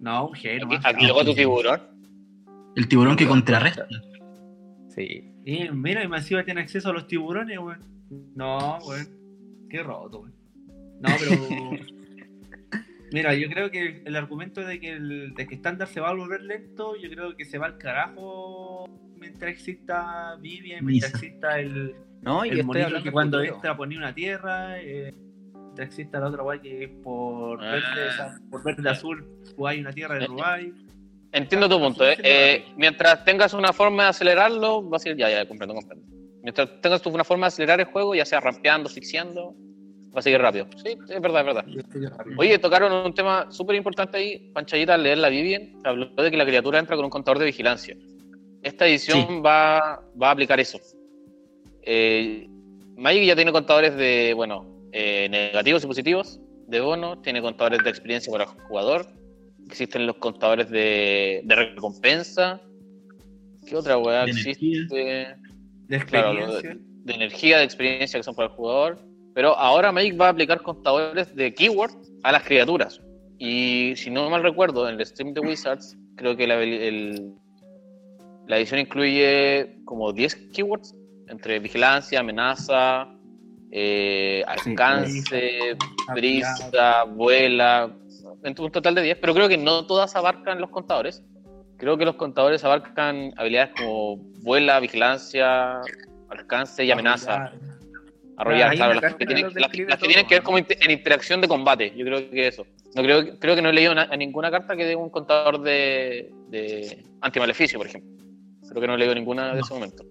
No, 0.00 0.26
UG 0.26 0.36
Aquí, 0.38 0.58
nomás. 0.60 0.84
aquí 0.86 1.04
llegó 1.06 1.24
tu 1.24 1.34
tiburón. 1.34 1.80
El 2.76 2.88
tiburón 2.88 3.16
que 3.16 3.26
contrarresta. 3.26 3.86
Sí. 4.94 5.24
Y 5.44 5.68
mira, 5.70 6.02
y 6.02 6.06
encima 6.06 6.44
tiene 6.44 6.60
acceso 6.60 6.90
a 6.90 6.92
los 6.92 7.06
tiburones, 7.06 7.58
weón. 7.58 7.80
No, 8.34 8.78
weón. 8.86 9.08
Qué 9.68 9.82
roto, 9.82 10.20
weón. 10.20 10.34
No, 11.00 11.08
pero. 11.18 11.30
Mira, 13.12 13.34
yo 13.34 13.48
creo 13.48 13.70
que 13.70 14.02
el 14.04 14.16
argumento 14.16 14.60
de 14.62 14.78
que 14.80 14.92
el 14.92 15.34
de 15.34 15.46
que 15.46 15.54
estándar 15.54 15.88
se 15.88 16.00
va 16.00 16.10
a 16.10 16.14
volver 16.14 16.42
lento, 16.42 16.94
yo 16.96 17.08
creo 17.10 17.36
que 17.36 17.44
se 17.44 17.58
va 17.58 17.66
al 17.66 17.78
carajo 17.78 18.86
mientras 19.16 19.50
exista 19.52 20.36
Vivian, 20.40 20.84
mientras 20.84 21.12
Misa. 21.14 21.26
exista 21.26 21.58
el, 21.60 21.94
No, 22.22 22.44
y 22.44 22.48
el 22.48 22.54
estoy 22.60 22.66
monito 22.66 22.86
hablando 22.86 23.04
que 23.04 23.12
cuando 23.12 23.38
futuro. 23.38 23.54
entra 23.56 23.76
ponía 23.76 23.98
una 23.98 24.14
tierra, 24.14 24.80
eh, 24.80 25.14
mientras 25.54 25.88
exista 25.88 26.20
la 26.20 26.26
otra 26.28 26.42
guay 26.42 26.60
que 26.60 26.84
es 26.84 26.90
por 27.02 27.62
Ah. 27.64 27.72
verde, 27.72 28.08
esa- 28.08 28.38
por 28.50 28.62
verde 28.64 28.90
azul, 28.90 29.26
hay 29.66 29.80
una 29.80 29.92
tierra 29.92 30.14
de 30.16 30.22
Eh, 30.24 30.28
Uruguay. 30.28 30.72
Entiendo 31.32 31.68
tu 31.68 31.78
punto. 31.78 32.06
¿eh? 32.08 32.16
Eh, 32.22 32.64
mientras 32.76 33.24
tengas 33.24 33.52
una 33.52 33.72
forma 33.72 34.04
de 34.04 34.08
acelerarlo, 34.10 34.88
va 34.88 34.96
a 34.96 35.00
ser. 35.00 35.16
Ya, 35.16 35.28
ya, 35.30 35.46
comprendo, 35.46 35.74
comprendo. 35.74 36.04
Mientras 36.42 36.80
tengas 36.80 37.02
tú 37.02 37.10
una 37.10 37.24
forma 37.24 37.46
de 37.46 37.48
acelerar 37.48 37.80
el 37.80 37.86
juego, 37.86 38.14
ya 38.14 38.24
sea 38.24 38.40
rampeando, 38.40 38.88
asfixiando, 38.88 39.54
va 40.14 40.20
a 40.20 40.22
seguir 40.22 40.40
rápido. 40.40 40.66
Sí, 40.82 40.96
es 41.08 41.20
verdad, 41.20 41.40
es 41.40 41.46
verdad. 41.46 41.64
Oye, 42.36 42.58
tocaron 42.58 42.92
un 43.06 43.14
tema 43.14 43.50
súper 43.50 43.76
importante 43.76 44.16
ahí. 44.18 44.50
Panchayita, 44.52 44.94
al 44.94 45.02
leer 45.02 45.18
la 45.18 45.28
Vivian, 45.28 45.74
habló 45.84 46.06
de 46.06 46.30
que 46.30 46.36
la 46.36 46.46
criatura 46.46 46.78
entra 46.78 46.96
con 46.96 47.04
un 47.04 47.10
contador 47.10 47.38
de 47.38 47.46
vigilancia. 47.46 47.96
Esta 48.62 48.86
edición 48.86 49.26
Sí. 49.28 49.40
va, 49.44 50.02
va 50.20 50.28
a 50.28 50.30
aplicar 50.32 50.58
eso. 50.60 50.78
Eh, 51.82 52.48
Magic 52.96 53.24
ya 53.24 53.36
tiene 53.36 53.52
contadores 53.52 53.96
de, 53.96 54.32
bueno, 54.34 54.66
eh, 54.92 55.28
negativos 55.30 55.84
y 55.84 55.86
positivos, 55.86 56.40
de 56.66 56.80
bonos, 56.80 57.22
tiene 57.22 57.40
contadores 57.40 57.82
de 57.84 57.90
experiencia 57.90 58.30
para 58.32 58.44
el 58.44 58.50
jugador, 58.50 59.06
existen 59.66 60.06
los 60.06 60.16
contadores 60.16 60.68
de, 60.70 61.42
de 61.44 61.54
recompensa. 61.54 62.60
¿Qué 63.66 63.76
otra 63.76 63.98
weá 63.98 64.24
existe? 64.24 65.36
De 65.86 65.98
Claro, 66.06 66.60
de 66.60 67.14
energía, 67.14 67.58
de 67.58 67.64
experiencia 67.64 68.18
que 68.18 68.24
son 68.24 68.34
para 68.34 68.48
el 68.48 68.54
jugador. 68.54 68.98
Pero 69.38 69.56
ahora 69.56 69.92
Magic 69.92 70.20
va 70.20 70.26
a 70.26 70.30
aplicar 70.30 70.60
contadores 70.62 71.32
de 71.36 71.54
keyword 71.54 71.92
a 72.24 72.32
las 72.32 72.42
criaturas. 72.42 73.00
Y 73.38 73.92
si 73.94 74.10
no 74.10 74.28
mal 74.28 74.42
recuerdo, 74.42 74.88
en 74.88 74.98
el 74.98 75.06
stream 75.06 75.32
de 75.32 75.38
Wizards, 75.38 75.96
creo 76.16 76.36
que 76.36 76.44
la, 76.48 76.60
el- 76.60 77.34
la 78.48 78.56
edición 78.58 78.80
incluye 78.80 79.76
como 79.84 80.12
10 80.12 80.34
keywords 80.52 80.92
entre 81.28 81.60
vigilancia, 81.60 82.18
amenaza, 82.18 83.06
eh, 83.70 84.42
alcance, 84.48 85.76
brisa, 86.16 87.04
vuela, 87.04 87.94
un 88.42 88.54
total 88.72 88.96
de 88.96 89.02
10, 89.02 89.18
pero 89.20 89.34
creo 89.34 89.48
que 89.48 89.56
no 89.56 89.86
todas 89.86 90.16
abarcan 90.16 90.60
los 90.60 90.70
contadores. 90.70 91.22
Creo 91.76 91.96
que 91.96 92.04
los 92.04 92.16
contadores 92.16 92.64
abarcan 92.64 93.32
habilidades 93.36 93.70
como 93.78 94.16
vuela, 94.42 94.80
vigilancia, 94.80 95.80
alcance 96.28 96.84
y 96.84 96.90
amenaza. 96.90 97.52
Arrollar, 98.38 98.74
claro, 98.76 99.00
las 99.00 99.14
que, 99.16 99.26
tienen, 99.26 99.44
las, 99.46 99.54
las 99.54 99.70
que 99.70 99.84
todo, 99.86 99.96
tienen 100.08 100.26
que 100.26 100.34
ver 100.36 100.42
como 100.44 100.58
inter- 100.58 100.78
en 100.80 100.90
interacción 100.92 101.40
de 101.40 101.48
combate. 101.48 101.92
Yo 101.96 102.04
creo 102.04 102.30
que 102.30 102.46
eso. 102.46 102.66
No 102.94 103.02
creo, 103.02 103.38
creo 103.38 103.54
que 103.56 103.62
no 103.62 103.70
he 103.70 103.72
leído 103.72 103.94
na- 103.94 104.08
a 104.10 104.16
ninguna 104.16 104.50
carta 104.50 104.76
que 104.76 104.84
dé 104.84 104.94
un 104.96 105.10
contador 105.10 105.60
de, 105.60 106.30
de 106.48 107.04
antimaleficio, 107.20 107.78
por 107.78 107.88
ejemplo. 107.88 108.10
Creo 108.68 108.80
que 108.80 108.86
no 108.86 108.94
he 108.94 108.98
leído 108.98 109.14
ninguna 109.14 109.48
de 109.48 109.54
No. 109.54 109.64
ese 109.64 109.74
momento. 109.74 110.04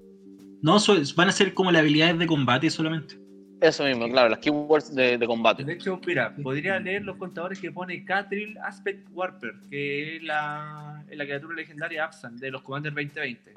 No, 0.62 0.80
so- 0.80 0.98
van 1.16 1.30
a 1.30 1.32
ser 1.32 1.54
como 1.54 1.72
las 1.72 1.82
habilidades 1.82 2.20
de 2.20 2.28
combate 2.28 2.70
solamente. 2.70 3.18
Eso 3.60 3.86
mismo, 3.86 4.08
claro, 4.10 4.30
las 4.30 4.38
keywords 4.40 4.94
de, 4.94 5.18
de 5.18 5.26
combate. 5.26 5.64
De 5.64 5.74
hecho, 5.74 6.00
mira, 6.06 6.36
podría 6.44 6.80
leer 6.80 7.02
los 7.04 7.18
contadores 7.18 7.60
que 7.60 7.72
pone 7.72 8.06
Catril 8.06 8.56
Aspect 8.64 9.08
Warper, 9.12 9.54
que 9.70 10.18
es 10.18 10.24
la, 10.24 11.04
criatura 11.10 11.56
legendaria 11.56 12.04
Absan 12.06 12.38
de 12.38 12.52
los 12.52 12.62
Commander 12.62 12.94
2020. 12.94 13.54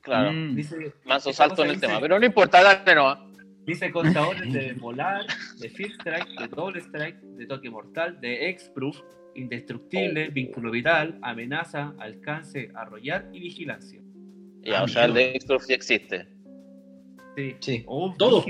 Claro. 0.00 0.32
Mm. 0.32 0.54
Dice, 0.54 0.92
Manso 1.04 1.30
esa 1.30 1.48
salto 1.48 1.64
en 1.64 1.70
el 1.70 1.74
dice- 1.76 1.86
tema, 1.88 1.98
pero 2.00 2.20
no 2.20 2.24
importa, 2.26 2.62
dale 2.62 2.94
no. 2.94 3.34
Dice 3.66 3.90
contadores 3.90 4.52
de 4.52 4.72
volar, 4.74 5.26
de 5.58 5.68
First 5.68 6.00
Strike, 6.00 6.28
de 6.40 6.48
Double 6.48 6.80
Strike, 6.80 7.20
de 7.20 7.46
toque 7.46 7.68
mortal, 7.68 8.18
de 8.20 8.48
X-Proof, 8.50 8.96
indestructible, 9.34 10.28
vínculo 10.30 10.70
vital, 10.70 11.18
amenaza, 11.22 11.94
alcance, 11.98 12.70
arrollar 12.74 13.28
y 13.32 13.40
vigilancia. 13.40 14.00
Ya, 14.62 14.80
Ah, 14.80 14.84
o 14.84 14.88
sea, 14.88 15.04
el 15.06 15.14
de 15.14 15.30
X-Proof 15.36 15.64
sí 15.64 15.72
existe. 15.72 16.26
Sí. 17.36 17.54
Sí. 17.60 17.84
Oh, 17.86 18.14
Todo. 18.18 18.44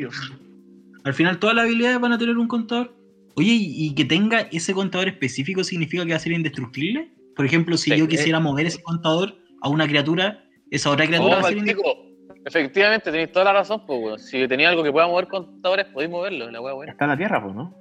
Al 1.05 1.15
final 1.15 1.39
todas 1.39 1.57
las 1.57 1.65
habilidades 1.67 2.01
van 2.01 2.13
a 2.13 2.19
tener 2.19 2.37
un 2.37 2.49
contador. 2.49 2.95
Oye, 3.37 3.57
¿y, 3.59 3.95
que 3.95 4.05
tenga 4.05 4.41
ese 4.53 4.73
contador 4.73 5.09
específico 5.09 5.63
significa 5.63 6.05
que 6.05 6.11
va 6.11 6.17
a 6.17 6.21
ser 6.21 6.33
indestructible? 6.33 7.11
Por 7.37 7.45
ejemplo, 7.45 7.77
si 7.77 7.91
Sí, 7.91 7.97
yo 7.99 8.07
eh. 8.07 8.09
quisiera 8.09 8.41
mover 8.41 8.67
ese 8.67 8.83
contador 8.83 9.37
a 9.61 9.69
una 9.69 9.87
criatura, 9.87 10.43
esa 10.71 10.91
otra 10.91 11.07
criatura 11.07 11.39
Oh, 11.39 11.43
va 11.43 11.49
a 11.49 11.49
ser 11.51 11.59
indestructible. 11.59 12.06
Efectivamente, 12.47 13.11
tenéis 13.11 13.33
toda 13.33 13.47
la 13.47 13.53
razón, 13.55 13.83
pues, 13.85 14.01
weón. 14.01 14.19
Si 14.21 14.47
tenía 14.47 14.69
algo 14.69 14.85
que 14.85 14.93
pueda 14.93 15.09
mover 15.09 15.27
contadores, 15.27 15.87
podéis 15.87 16.13
moverlo, 16.13 16.49
la 16.49 16.61
weá 16.61 16.75
buena. 16.75 16.93
Está 16.93 17.07
en 17.07 17.11
la 17.11 17.17
tierra, 17.17 17.43
pues, 17.43 17.57
¿no? 17.57 17.75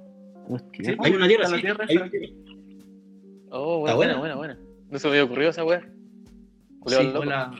¿No 0.48 0.56
es 0.56 0.70
tierra? 0.72 0.96
Hay 1.04 1.12
una 1.12 1.28
tierra, 1.28 1.46
sí, 1.46 1.60
tierra, 1.60 1.84
hay 1.88 1.94
está 1.94 2.02
una 2.02 2.10
tierra. 2.10 2.34
Oh, 3.50 3.78
buena, 3.78 3.94
buena. 3.94 4.16
buena, 4.16 4.34
buena. 4.34 4.58
No 4.90 4.98
se 4.98 5.06
me 5.06 5.12
había 5.12 5.24
ocurrido 5.24 5.50
esa 5.50 5.64
weá. 5.64 5.82
Sí. 6.86 7.12
Hola. 7.14 7.52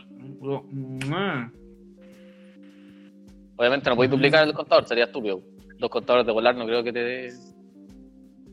Obviamente 3.57 3.89
no 3.89 3.97
podéis 3.97 4.11
duplicar 4.11 4.47
el 4.47 4.53
contador, 4.53 4.85
sería 4.89 5.05
estúpido. 5.05 5.43
Dos 5.79 5.91
contadores 5.91 6.27
de 6.27 6.33
volar 6.33 6.57
no 6.57 6.67
creo 6.67 6.83
que 6.83 6.93
te 6.93 6.99
dé. 6.99 7.33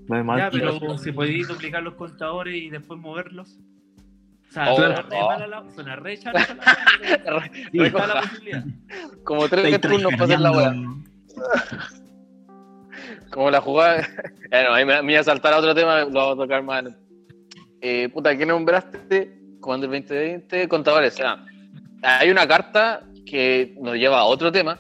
No. 0.10 0.38
Ya, 0.38 0.52
pero 0.52 0.98
si 1.00 1.12
podéis 1.12 1.48
duplicar 1.48 1.82
los 1.82 1.96
contadores 1.96 2.54
y 2.56 2.70
después 2.70 3.00
moverlos. 3.00 3.58
O 4.54 4.56
sea, 4.56 4.72
Oh, 4.72 4.76
oh. 4.76 4.80
mala 5.30 5.48
la- 5.48 5.62
re 5.64 5.84
la- 5.84 5.96
Re- 5.96 6.14
está 6.14 6.32
la 7.32 7.40
recoja. 7.74 8.22
posibilidad. 8.22 8.64
Como 9.24 9.50
tres 9.50 9.80
para 9.80 10.24
hacer 10.26 10.40
la 10.40 10.52
weá. 10.52 10.76
Como 13.32 13.50
la 13.52 13.62
jugada. 13.62 14.08
Bueno, 14.54 14.72
ahí 14.76 14.86
me, 14.86 15.02
me 15.02 15.14
iba 15.14 15.22
a 15.22 15.24
saltar 15.24 15.52
a 15.52 15.58
otro 15.58 15.74
tema, 15.74 16.02
lo 16.02 16.12
vamos 16.12 16.34
a 16.36 16.42
tocar 16.44 16.62
más. 16.62 16.84
Eh, 17.82 18.08
puta, 18.14 18.38
¿qué 18.38 18.46
nombraste? 18.46 19.36
Commander 19.60 19.90
2020, 19.90 20.68
contadores. 20.68 21.20
Ah, 21.22 21.44
hay 22.04 22.30
una 22.30 22.48
carta 22.48 23.02
que 23.26 23.76
nos 23.82 23.96
lleva 23.96 24.20
a 24.20 24.26
otro 24.26 24.52
tema, 24.52 24.80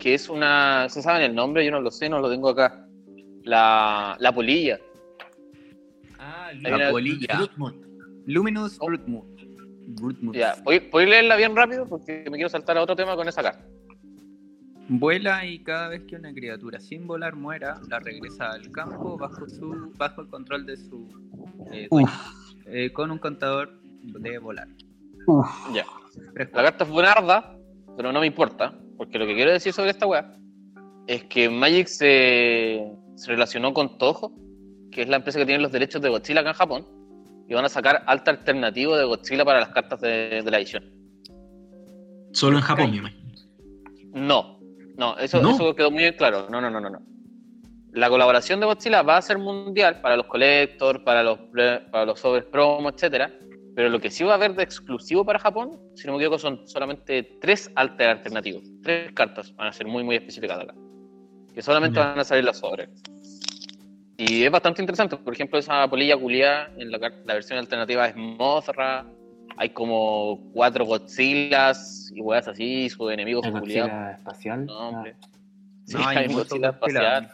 que 0.00 0.14
es 0.14 0.30
una. 0.30 0.88
¿Se 0.88 1.02
saben 1.02 1.20
el 1.24 1.34
nombre? 1.34 1.62
Yo 1.66 1.70
no 1.72 1.82
lo 1.82 1.90
sé, 1.90 2.08
no 2.08 2.20
lo 2.20 2.30
tengo 2.30 2.48
acá. 2.48 2.86
La, 3.44 4.16
la 4.18 4.32
polilla. 4.32 4.78
Ah, 6.18 6.52
La 6.62 6.90
polilla. 6.90 7.38
Luminous 8.26 8.76
Oh. 8.80 8.88
Rootmoon. 8.88 9.24
Rootmoon. 10.00 10.34
Ya, 10.34 10.56
¿podéis 10.64 11.08
leerla 11.08 11.36
bien 11.36 11.54
rápido? 11.54 11.86
Porque 11.86 12.24
me 12.30 12.36
quiero 12.36 12.48
saltar 12.48 12.76
a 12.76 12.82
otro 12.82 12.96
tema 12.96 13.16
con 13.16 13.28
esa 13.28 13.42
carta. 13.42 13.64
Vuela 14.88 15.44
y 15.44 15.64
cada 15.64 15.88
vez 15.88 16.04
que 16.04 16.14
una 16.14 16.32
criatura 16.32 16.78
sin 16.78 17.06
volar 17.06 17.34
muera, 17.34 17.80
la 17.88 17.98
regresa 17.98 18.50
al 18.52 18.70
campo 18.70 19.16
bajo 19.16 19.48
su 19.48 19.92
bajo 19.96 20.20
el 20.20 20.28
control 20.28 20.64
de 20.64 20.76
su 20.76 21.08
eh, 21.72 21.88
eh, 22.66 22.92
con 22.92 23.10
un 23.10 23.18
contador 23.18 23.80
de 24.02 24.38
volar. 24.38 24.68
Ya. 25.74 25.84
La 26.36 26.62
carta 26.62 26.84
es 26.84 26.90
buenarda, 26.90 27.56
pero 27.96 28.12
no 28.12 28.20
me 28.20 28.26
importa, 28.28 28.78
porque 28.96 29.18
lo 29.18 29.26
que 29.26 29.34
quiero 29.34 29.50
decir 29.52 29.72
sobre 29.72 29.90
esta 29.90 30.06
weá 30.06 30.32
es 31.08 31.24
que 31.24 31.50
Magic 31.50 31.88
se, 31.88 32.92
se 33.16 33.30
relacionó 33.30 33.74
con 33.74 33.98
Toho, 33.98 34.32
que 34.92 35.02
es 35.02 35.08
la 35.08 35.16
empresa 35.16 35.40
que 35.40 35.46
tiene 35.46 35.62
los 35.62 35.72
derechos 35.72 36.00
de 36.00 36.10
Godzilla 36.10 36.40
acá 36.40 36.50
en 36.50 36.56
Japón, 36.56 36.86
y 37.48 37.54
van 37.54 37.64
a 37.64 37.68
sacar 37.68 38.02
alta 38.06 38.30
alternativo 38.30 38.96
de 38.96 39.04
Godzilla 39.04 39.44
para 39.44 39.60
las 39.60 39.68
cartas 39.70 40.00
de, 40.00 40.42
de 40.42 40.50
la 40.50 40.58
edición. 40.58 40.84
Solo 42.32 42.58
en 42.58 42.62
Japón, 42.62 42.90
me 42.90 42.96
imagino. 42.98 43.26
No, 44.12 44.58
no, 44.96 45.16
eso, 45.18 45.40
¿No? 45.40 45.52
eso 45.54 45.74
quedó 45.74 45.90
muy 45.90 46.10
claro. 46.12 46.48
No, 46.50 46.60
no, 46.60 46.70
no, 46.70 46.80
no, 46.80 46.90
no. 46.90 46.98
La 47.92 48.08
colaboración 48.10 48.60
de 48.60 48.66
Godzilla 48.66 49.02
va 49.02 49.16
a 49.16 49.22
ser 49.22 49.38
mundial 49.38 50.00
para 50.02 50.16
los 50.16 50.26
collectors, 50.26 51.00
para 51.00 51.22
los, 51.22 51.38
pre- 51.50 51.80
para 51.90 52.04
los 52.04 52.20
sobres 52.20 52.44
promo, 52.44 52.90
etcétera. 52.90 53.32
Pero 53.74 53.90
lo 53.90 54.00
que 54.00 54.10
sí 54.10 54.24
va 54.24 54.32
a 54.32 54.34
haber 54.36 54.54
de 54.54 54.62
exclusivo 54.62 55.24
para 55.24 55.38
Japón, 55.38 55.78
si 55.94 56.06
no 56.06 56.12
me 56.12 56.18
equivoco, 56.18 56.38
son 56.38 56.66
solamente 56.66 57.38
tres 57.40 57.70
alter 57.74 58.08
alternativos. 58.08 58.64
Tres 58.82 59.12
cartas 59.12 59.54
van 59.54 59.68
a 59.68 59.72
ser 59.72 59.86
muy, 59.86 60.02
muy 60.02 60.16
específicas 60.16 60.60
acá. 60.60 60.74
Que 61.54 61.62
solamente 61.62 61.98
van 61.98 62.18
a 62.18 62.24
salir 62.24 62.44
las 62.44 62.58
sobres. 62.58 62.88
Y 64.18 64.44
es 64.44 64.50
bastante 64.50 64.82
interesante. 64.82 65.16
Por 65.16 65.34
ejemplo, 65.34 65.58
esa 65.58 65.86
polilla 65.88 66.16
culiada 66.16 66.70
en 66.78 66.90
la, 66.90 66.98
la 66.98 67.34
versión 67.34 67.58
alternativa 67.58 68.06
es 68.06 68.16
Mothra. 68.16 69.06
Hay 69.58 69.70
como 69.70 70.50
cuatro 70.52 70.84
Godzillas 70.84 72.10
y 72.14 72.20
weas 72.20 72.48
así, 72.48 72.88
sus 72.88 73.10
enemigos 73.12 73.46
culiados. 73.46 73.90
Godzilla 73.90 74.10
espacial. 74.12 74.66
No, 74.66 74.88
hombre. 74.88 75.16
Sí, 75.84 75.96
No, 75.96 76.06
hay 76.06 76.16
hay 76.16 76.26
Godzilla 76.28 76.70
espacial. 76.70 77.30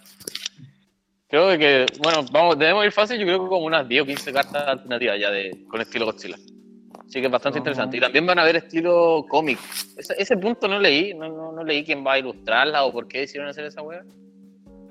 Creo 1.29 1.59
que, 1.59 1.87
bueno, 2.03 2.25
vamos, 2.31 2.59
debemos 2.59 2.85
ir 2.85 2.93
fácil, 2.93 3.19
yo 3.19 3.25
creo 3.25 3.43
que 3.43 3.49
como 3.49 3.65
unas 3.65 3.89
10 3.89 4.03
o 4.03 4.07
15 4.07 4.33
cartas 4.35 4.69
alternativas 4.69 5.19
ya 5.19 5.31
de, 5.31 5.65
con 5.69 5.81
estilo 5.81 6.05
Godzilla. 6.05 6.37
Así 6.37 7.21
que 7.21 7.27
es 7.27 7.33
bastante 7.33 7.59
interesante. 7.59 7.97
Y 7.97 8.01
también 8.01 8.27
van 8.27 8.39
a 8.39 8.45
ver 8.45 8.57
estilo 8.57 9.25
cómic. 9.29 9.59
Ese, 9.97 10.15
ese 10.19 10.37
punto 10.37 10.69
no 10.69 10.79
leí, 10.79 11.15
no, 11.15 11.29
no, 11.29 11.53
no 11.53 11.65
leí 11.65 11.85
quién 11.85 12.05
va 12.07 12.15
a 12.15 12.19
ilustrarla 12.19 12.85
o 12.85 12.93
por 12.93 13.09
qué 13.09 13.21
decidieron 13.21 13.49
hacer 13.49 13.65
esa 13.65 13.83
wea. 13.83 14.03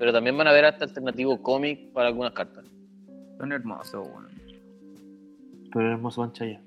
Pero 0.02 0.12
también 0.12 0.36
van 0.36 0.48
a 0.48 0.52
ver 0.52 0.64
hasta 0.64 0.84
alternativo 0.84 1.40
cómic 1.40 1.92
para 1.92 2.08
algunas 2.08 2.32
cartas. 2.32 2.64
Son 3.38 3.52
hermosos, 3.52 4.04
weón. 4.08 4.26
Pero 5.72 5.92
hermoso 5.92 6.22
Panchaya. 6.22 6.60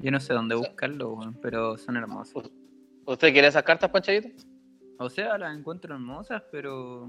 Yo 0.00 0.10
no 0.10 0.20
sé 0.20 0.34
dónde 0.34 0.54
buscarlo, 0.56 1.14
weón, 1.14 1.32
pero 1.40 1.78
son 1.78 1.96
hermosos. 1.96 2.50
¿Usted 3.06 3.32
quiere 3.32 3.48
esas 3.48 3.62
cartas, 3.62 3.88
Panchayito? 3.88 4.28
O 4.98 5.08
sea, 5.08 5.38
las 5.38 5.56
encuentro 5.58 5.94
hermosas, 5.94 6.42
pero 6.52 7.08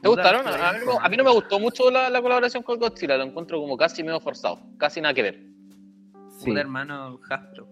¿Te 0.00 0.06
gustaron? 0.08 0.46
A 0.46 0.72
mí, 0.74 0.78
no- 0.86 1.00
a 1.00 1.08
mí 1.08 1.16
no 1.16 1.24
me 1.24 1.32
gustó 1.32 1.58
mucho 1.58 1.90
la, 1.90 2.08
la 2.08 2.22
colaboración 2.22 2.62
con 2.62 2.78
Godzilla, 2.78 3.16
lo 3.16 3.24
encuentro 3.24 3.58
como 3.60 3.76
casi 3.76 4.04
medio 4.04 4.20
forzado, 4.20 4.60
casi 4.78 5.00
nada 5.00 5.12
que 5.12 5.22
ver. 5.22 5.42
Sí. 6.38 6.52
Un 6.52 6.58
hermano 6.58 7.18
Hasbro. 7.28 7.66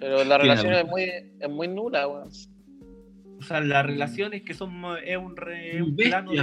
Pero 0.00 0.24
la 0.24 0.36
relación 0.36 0.72
es 0.72 0.84
muy, 0.84 1.02
es 1.38 1.48
muy 1.48 1.68
nula, 1.68 2.08
weón. 2.08 2.28
O 3.48 3.54
sea, 3.54 3.60
las 3.62 3.86
relaciones 3.86 4.42
que 4.42 4.52
son 4.52 4.72
es 5.04 5.16
un, 5.16 5.34
re- 5.36 5.82
un 5.82 5.96
plano 5.96 6.32
de, 6.32 6.42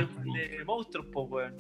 de 0.58 0.66
monstruos, 0.66 1.06
pues, 1.14 1.28
weón. 1.30 1.56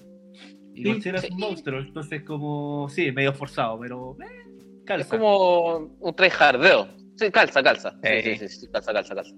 Y 0.73 0.83
Sí, 0.83 0.89
Godzilla 0.93 1.15
es 1.17 1.23
un 1.29 1.29
sí. 1.29 1.35
monstruo, 1.45 1.79
entonces 1.79 2.23
como, 2.23 2.89
sí, 2.89 3.11
medio 3.11 3.31
forzado, 3.33 3.79
pero 3.79 4.17
eh, 4.21 4.81
calza. 4.85 5.03
Es 5.15 5.19
como 5.21 5.77
un 5.99 6.15
tryhardeo. 6.15 6.87
Sí, 7.15 7.29
calza, 7.31 7.61
calza. 7.63 7.91
Sí, 7.91 7.97
Eh. 8.09 8.37
sí, 8.39 8.47
sí, 8.49 8.59
sí, 8.61 8.67
calza, 8.71 8.91
calza, 8.91 9.13
calza. 9.15 9.35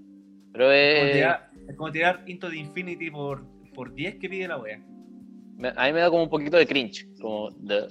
Pero 0.54 0.64
como, 0.66 0.72
eh, 0.74 1.10
tirar, 1.14 1.52
es 1.68 1.76
como 1.76 1.92
tirar 1.92 2.24
Into 2.26 2.50
the 2.50 2.56
Infinity 2.56 3.12
por, 3.12 3.46
por 3.76 3.94
10 3.94 4.16
que 4.16 4.30
pide 4.30 4.48
la 4.48 4.58
wea. 4.58 4.78
a 4.78 5.86
mí 5.88 5.94
me 5.94 6.00
da 6.00 6.10
como 6.10 6.24
un 6.24 6.30
poquito 6.30 6.56
de 6.58 6.66
cringe. 6.66 7.06
Como 7.22 7.52
de- 7.60 7.90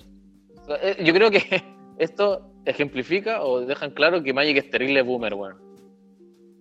yo 1.04 1.12
creo 1.12 1.30
que 1.30 1.38
esto 1.98 2.50
ejemplifica 2.64 3.42
o 3.44 3.60
dejan 3.60 3.90
claro 3.92 4.22
que 4.22 4.32
Magic 4.32 4.56
es 4.56 4.70
terrible 4.70 5.02
boomer, 5.02 5.34
weón. 5.34 5.65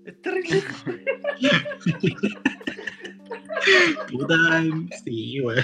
Es 0.05 0.21
terrible. 0.21 0.61
Puta, 4.11 4.35
sí, 5.03 5.41
weón. 5.41 5.63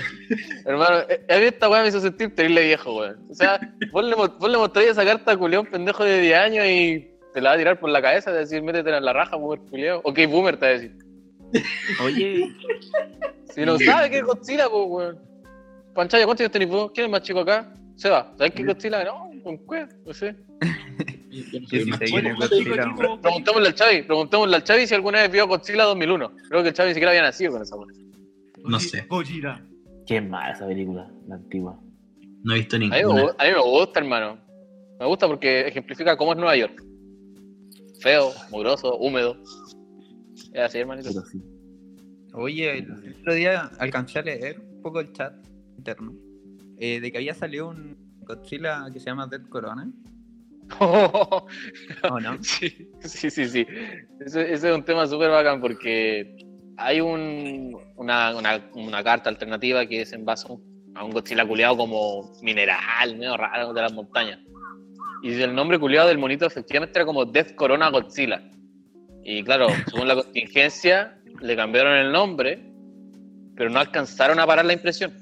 Hermano, 0.66 1.02
eh, 1.10 1.24
a 1.30 1.38
mí 1.38 1.44
esta 1.46 1.70
weá 1.70 1.84
me 1.84 1.90
hizo 1.90 2.02
sentir 2.02 2.34
terrible 2.34 2.66
viejo, 2.66 2.98
weón. 2.98 3.18
O 3.30 3.36
sea, 3.36 3.60
vos 3.92 4.04
le, 4.04 4.16
vos 4.16 4.50
le 4.50 4.58
mostráis 4.58 4.90
esa 4.90 5.06
carta 5.06 5.34
a 5.34 5.38
culiao, 5.38 5.62
un 5.62 5.68
pendejo 5.68 6.04
de 6.04 6.22
10 6.22 6.38
años 6.38 6.66
y 6.68 7.08
te 7.34 7.42
la 7.42 7.50
va 7.50 7.56
a 7.56 7.60
tirar 7.60 7.80
por 7.80 7.90
la 7.92 8.02
cabeza, 8.02 8.32
de 8.32 8.40
decir, 8.40 8.64
métete 8.64 8.90
en 8.96 9.06
la 9.06 9.14
raja, 9.14 9.36
boomer 9.36 9.60
culiao. 9.70 10.02
Ok, 10.04 10.20
boomer 10.28 10.58
te 10.58 10.66
va 10.66 10.68
a 10.68 10.74
decir. 10.74 10.98
Oye, 12.04 12.52
Si 13.54 13.66
no 13.66 13.78
sabe 13.78 14.10
qué 14.10 14.18
es 14.20 14.24
Godzilla, 14.24 14.70
pues, 14.70 14.84
weón. 14.88 15.20
Panchaya, 15.94 16.26
¿cuántos 16.26 16.46
años 16.46 16.52
tenés 16.52 16.70
vos? 16.70 16.92
¿Quién 16.94 17.06
es 17.06 17.12
más 17.12 17.22
chico 17.22 17.42
acá? 17.42 17.72
Seba, 17.96 18.34
¿sabes 18.38 18.54
qué 18.54 18.62
es 18.62 18.68
Godzilla? 18.68 19.04
No, 19.04 19.30
con 19.44 19.58
qué, 19.68 19.86
no 20.06 20.14
sé. 20.14 20.36
Godzilla. 21.32 22.94
Preguntémosle 23.22 23.68
al 23.68 23.76
Chavi, 23.76 24.02
preguntémosle 24.04 24.56
al 24.56 24.64
Chavi 24.64 24.88
si 24.88 24.94
alguna 24.96 25.22
vez 25.22 25.32
vio 25.32 25.48
Godzilla 25.48 25.84
2001. 25.86 26.32
Creo 26.50 26.62
que 26.64 26.70
el 26.70 26.74
Chavi 26.74 26.90
ni 26.90 26.94
siquiera 26.94 27.12
había 27.12 27.22
nacido 27.24 27.52
con 27.54 27.62
esa 27.62 27.76
weá. 27.76 27.88
No 28.66 28.80
sé. 28.80 29.06
Gojira. 29.10 29.66
Qué 30.06 30.20
mala 30.22 30.52
esa 30.52 30.68
película, 30.68 31.10
la 31.28 31.36
antigua. 31.36 31.80
No 32.44 32.54
he 32.54 32.58
visto 32.60 32.76
A 32.76 32.80
mí, 32.80 32.90
me, 32.90 32.98
ninguna. 32.98 33.24
gu- 33.24 33.36
a 33.38 33.44
mí 33.46 33.52
me 33.52 33.62
gusta, 33.62 34.00
hermano. 34.00 34.40
Me 35.00 35.06
gusta 35.06 35.28
porque 35.28 35.68
ejemplifica 35.68 36.18
cómo 36.18 36.32
es 36.34 36.38
Nueva 36.38 36.56
York. 36.58 36.84
Feo, 38.02 38.32
mugroso, 38.52 38.98
húmedo. 38.98 39.38
Es 40.54 40.62
así, 40.62 40.80
hermanito. 40.80 41.10
Pero 41.14 41.26
sí. 41.26 41.42
oye, 42.34 42.80
el 42.80 43.16
otro 43.22 43.34
día 43.36 43.72
alcancé 43.80 44.20
a 44.20 44.22
leer 44.24 44.60
un 44.60 44.82
poco 44.82 45.00
el 45.00 45.12
chat 45.14 45.34
interno 45.78 46.14
eh, 46.78 47.00
de 47.00 47.12
que 47.12 47.18
había 47.20 47.34
salido 47.36 47.70
un 47.70 47.96
Godzilla 48.22 48.86
que 48.92 49.00
se 49.00 49.06
llama 49.06 49.28
Dead 49.28 49.44
Corona. 49.50 49.90
¿O 50.80 52.20
no? 52.20 52.44
Sí, 52.44 52.90
sí, 53.02 53.30
sí, 53.30 53.48
sí. 53.48 53.66
Ese, 54.20 54.54
ese 54.54 54.70
es 54.70 54.76
un 54.76 54.84
tema 54.84 55.08
súper 55.08 55.30
bacán 55.30 55.62
porque 55.62 56.36
hay 56.78 57.02
un, 57.02 57.78
una, 57.96 58.36
una, 58.36 58.70
una 58.74 59.04
carta 59.04 59.30
alternativa 59.30 59.86
que 59.86 60.02
es 60.02 60.14
en 60.14 60.26
base 60.26 60.48
a 60.48 60.54
un, 61.04 61.12
Godzilla 61.12 61.46
culiado 61.46 61.78
como 61.78 62.34
mineral, 62.42 63.18
medio 63.18 63.38
raro 63.38 63.74
de 63.74 63.82
las 63.82 63.94
montañas. 63.94 64.40
Y 65.24 65.40
el 65.42 65.54
nombre 65.54 65.80
culiado 65.80 66.08
del 66.08 66.18
monito 66.18 66.46
efectivamente 66.46 66.98
era 66.98 67.06
como 67.06 67.26
Death 67.26 67.56
Corona 67.56 67.90
Godzilla. 67.90 68.42
Y 69.24 69.44
claro, 69.44 69.68
según 69.90 70.08
la 70.08 70.16
contingencia, 70.16 71.18
le 71.42 71.56
cambiaron 71.56 71.94
el 71.94 72.12
nombre, 72.12 72.72
pero 73.56 73.70
no 73.70 73.80
alcanzaron 73.80 74.40
a 74.40 74.48
parar 74.48 74.66
la 74.66 74.74
impresión. 74.74 75.14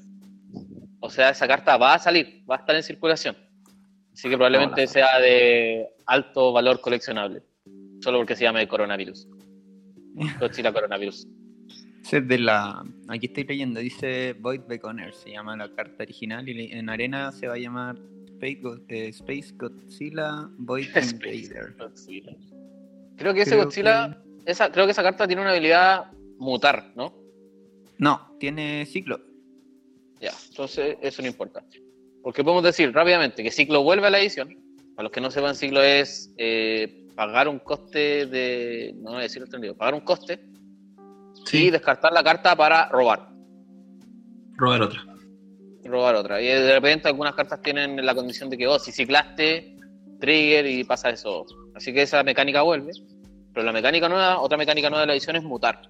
O 1.02 1.10
sea, 1.10 1.30
esa 1.30 1.48
carta 1.48 1.78
va 1.78 1.94
a 1.94 2.00
salir, 2.00 2.44
va 2.50 2.56
a 2.56 2.60
estar 2.60 2.76
en 2.76 2.84
circulación. 2.84 3.36
Así 4.20 4.28
que 4.30 4.36
probablemente 4.36 4.86
sea 4.86 5.18
de 5.20 5.88
alto 6.06 6.52
valor 6.52 6.82
coleccionable. 6.82 7.42
Solo 8.02 8.18
porque 8.18 8.36
se 8.36 8.44
llama 8.44 8.62
el 8.62 8.68
coronavirus. 8.68 9.28
Godzilla 10.40 10.74
coronavirus. 10.74 11.26
Es 12.12 12.28
de 12.28 12.38
la. 12.38 12.84
Aquí 13.08 13.28
estoy 13.28 13.46
leyendo, 13.46 13.80
dice 13.80 14.34
Void 14.34 14.62
Beconner, 14.68 15.14
se 15.14 15.32
llama 15.32 15.56
la 15.56 15.74
carta 15.74 16.04
original 16.04 16.50
y 16.50 16.72
en 16.74 16.90
arena 16.90 17.32
se 17.32 17.48
va 17.48 17.54
a 17.54 17.58
llamar 17.58 17.96
Space, 18.28 18.56
Go- 18.62 18.80
eh, 18.90 19.08
Space 19.08 19.54
Godzilla 19.56 20.50
Void 20.58 20.88
Space 20.98 21.38
Invader. 21.38 21.76
Godzilla. 21.78 22.36
Creo 23.16 23.34
que 23.34 23.42
ese 23.44 23.52
Creo 23.52 23.64
Godzilla, 23.64 24.22
esa, 24.46 24.70
creo 24.70 24.86
que 24.86 24.92
esa 24.92 25.04
carta 25.04 25.28
tiene 25.28 25.42
una 25.44 25.52
habilidad 25.52 26.12
mutar, 26.40 26.92
¿no? 26.96 27.14
No, 27.98 28.36
tiene 28.38 28.86
ciclo. 28.86 29.22
Ya, 30.20 30.32
entonces 30.50 30.98
eso 31.02 31.22
no 31.22 31.28
importa. 31.30 31.64
Porque 32.24 32.44
podemos 32.44 32.64
decir 32.64 32.94
rápidamente 32.94 33.44
que 33.44 33.52
Ciclo 33.52 33.84
vuelve 33.84 34.08
a 34.08 34.10
la 34.10 34.20
edición. 34.20 34.50
Para 34.96 35.04
los 35.04 35.12
que 35.12 35.22
no 35.22 35.32
sepan, 35.32 35.56
Ciclo 35.56 35.82
es 35.82 36.34
eh, 36.38 37.08
pagar 37.16 37.48
un 37.48 37.60
coste 37.60 38.26
de. 38.26 38.94
No 38.98 39.12
voy 39.12 39.20
a 39.20 39.24
decirlo 39.24 39.46
entendido. 39.46 39.76
Pagar 39.76 39.94
un 39.94 40.02
coste 40.02 40.40
y 41.36 41.48
Sí, 41.48 41.70
descartar 41.70 42.12
la 42.12 42.24
carta 42.24 42.56
para 42.56 42.90
robar. 42.90 43.30
robar 44.58 44.82
otra. 44.82 45.02
robar 45.86 46.16
otra. 46.16 46.42
Y 46.42 46.48
de 46.48 46.74
repente 46.74 47.08
algunas 47.08 47.34
cartas 47.34 47.62
tienen 47.62 48.06
la 48.06 48.14
condición 48.14 48.50
de 48.50 48.58
que, 48.58 48.68
oh, 48.68 48.78
si 48.78 48.92
ciclaste, 48.92 49.78
trigger 50.20 50.66
y 50.68 50.84
pasa 50.84 51.10
eso. 51.10 51.46
Así 51.76 51.94
que 51.94 52.02
esa 52.02 52.22
mecánica 52.24 52.62
vuelve. 52.62 52.92
Pero 53.54 53.66
la 53.66 53.72
mecánica 53.72 54.10
nueva, 54.10 54.40
otra 54.42 54.58
mecánica 54.58 54.90
nueva 54.90 55.02
de 55.02 55.08
la 55.08 55.14
edición 55.14 55.36
es 55.38 55.44
mutar. 55.44 55.82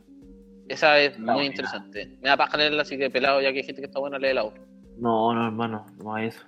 Esa 0.67 0.99
es 0.99 1.17
muy 1.17 1.33
buena. 1.33 1.45
interesante. 1.45 2.17
Me 2.21 2.29
da 2.29 2.37
paja 2.37 2.55
leerla, 2.57 2.83
así 2.83 2.95
que 2.97 3.09
pelado, 3.09 3.41
ya 3.41 3.51
que 3.51 3.57
hay 3.59 3.63
gente 3.65 3.81
que 3.81 3.87
está 3.87 3.99
buena, 3.99 4.19
lee 4.19 4.33
la 4.33 4.43
otra. 4.45 4.61
No, 4.99 5.33
no, 5.33 5.45
hermano, 5.47 5.85
no 6.03 6.15
hay 6.15 6.27
eso. 6.27 6.41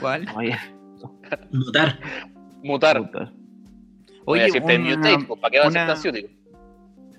¿Cuál? 0.00 0.24
No 0.26 0.38
hay 0.38 0.48
eso. 0.50 1.20
Mutar. 1.52 1.98
Mutar. 2.62 2.98
Puta. 3.10 3.32
Voy 4.24 4.40
a 4.40 4.44
Oye, 4.44 4.60
una, 4.60 5.26
¿para 5.40 5.50
qué 5.50 5.58
va 5.60 5.66
a 5.66 5.96
ser 5.96 6.12
una- 6.12 6.30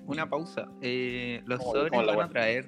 una 0.06 0.28
pausa. 0.28 0.68
Eh, 0.82 1.42
los 1.46 1.58
¿Cómo- 1.58 1.72
sobres 1.72 1.90
van 2.06 2.20
a 2.20 2.28
traer. 2.28 2.66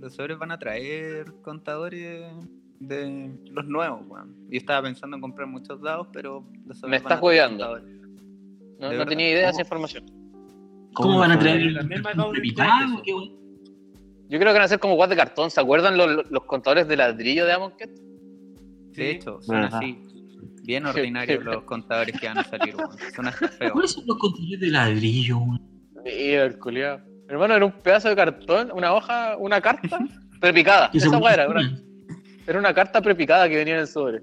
Los 0.00 0.14
sobres 0.14 0.38
van 0.38 0.50
a 0.52 0.58
traer 0.58 1.32
contadores 1.42 2.32
de 2.80 3.36
los 3.50 3.64
nuevos, 3.66 4.00
weón. 4.06 4.34
Yo 4.48 4.58
estaba 4.58 4.82
pensando 4.82 5.16
en 5.16 5.20
comprar 5.20 5.48
muchos 5.48 5.80
dados, 5.80 6.06
pero 6.12 6.44
los 6.66 6.78
sobres 6.78 7.00
Me 7.02 7.04
van 7.04 7.18
estás 7.18 7.20
contadores. 7.48 7.84
No, 8.80 9.06
tenía 9.06 9.30
idea 9.30 9.44
de 9.46 9.50
esa 9.50 9.62
información. 9.62 10.04
¿Cómo 10.94 11.18
van 11.18 11.32
a 11.32 11.38
traer 11.38 11.74
También 11.74 12.02
me 12.02 12.10
acabo 12.10 12.32
de 12.32 12.40
Yo 14.28 14.38
creo 14.38 14.52
que 14.52 14.58
van 14.58 14.62
a 14.62 14.68
ser 14.68 14.78
como 14.78 14.94
guas 14.94 15.08
de 15.10 15.16
cartón. 15.16 15.50
¿Se 15.50 15.60
acuerdan 15.60 15.96
los, 15.96 16.30
los 16.30 16.44
contadores 16.44 16.86
de 16.88 16.96
ladrillo 16.96 17.46
de 17.46 17.52
Amonkhet? 17.52 17.90
De 17.90 18.94
Sí. 18.94 19.02
hecho, 19.02 19.40
son 19.40 19.56
así. 19.56 19.98
Bien 20.64 20.84
ordinarios 20.84 21.42
los 21.44 21.62
contadores 21.64 22.18
que 22.20 22.26
van 22.26 22.38
a 22.38 22.44
salir, 22.44 22.76
weón. 22.76 22.90
Son 23.14 23.26
hasta 23.26 23.48
feos. 23.48 23.72
¿Cuáles 23.72 23.92
son 23.92 24.04
los 24.06 24.18
controles 24.18 24.60
de 24.60 24.66
ladrillo, 24.68 25.38
weón? 25.38 25.60
Mira, 26.04 26.44
el 26.44 26.58
culiao. 26.58 27.00
Hermano, 27.28 27.54
era 27.56 27.64
un 27.64 27.72
pedazo 27.72 28.08
de 28.08 28.16
cartón, 28.16 28.70
una 28.72 28.92
hoja, 28.94 29.36
una 29.38 29.60
carta 29.60 29.98
prepicada. 30.40 30.90
Esa 30.94 31.16
weá 31.18 31.34
era, 31.34 31.48
una, 31.48 31.80
era 32.46 32.58
una 32.58 32.74
carta 32.74 33.00
prepicada 33.02 33.48
que 33.48 33.56
venía 33.56 33.74
en 33.74 33.80
el 33.80 33.86
sobre. 33.86 34.20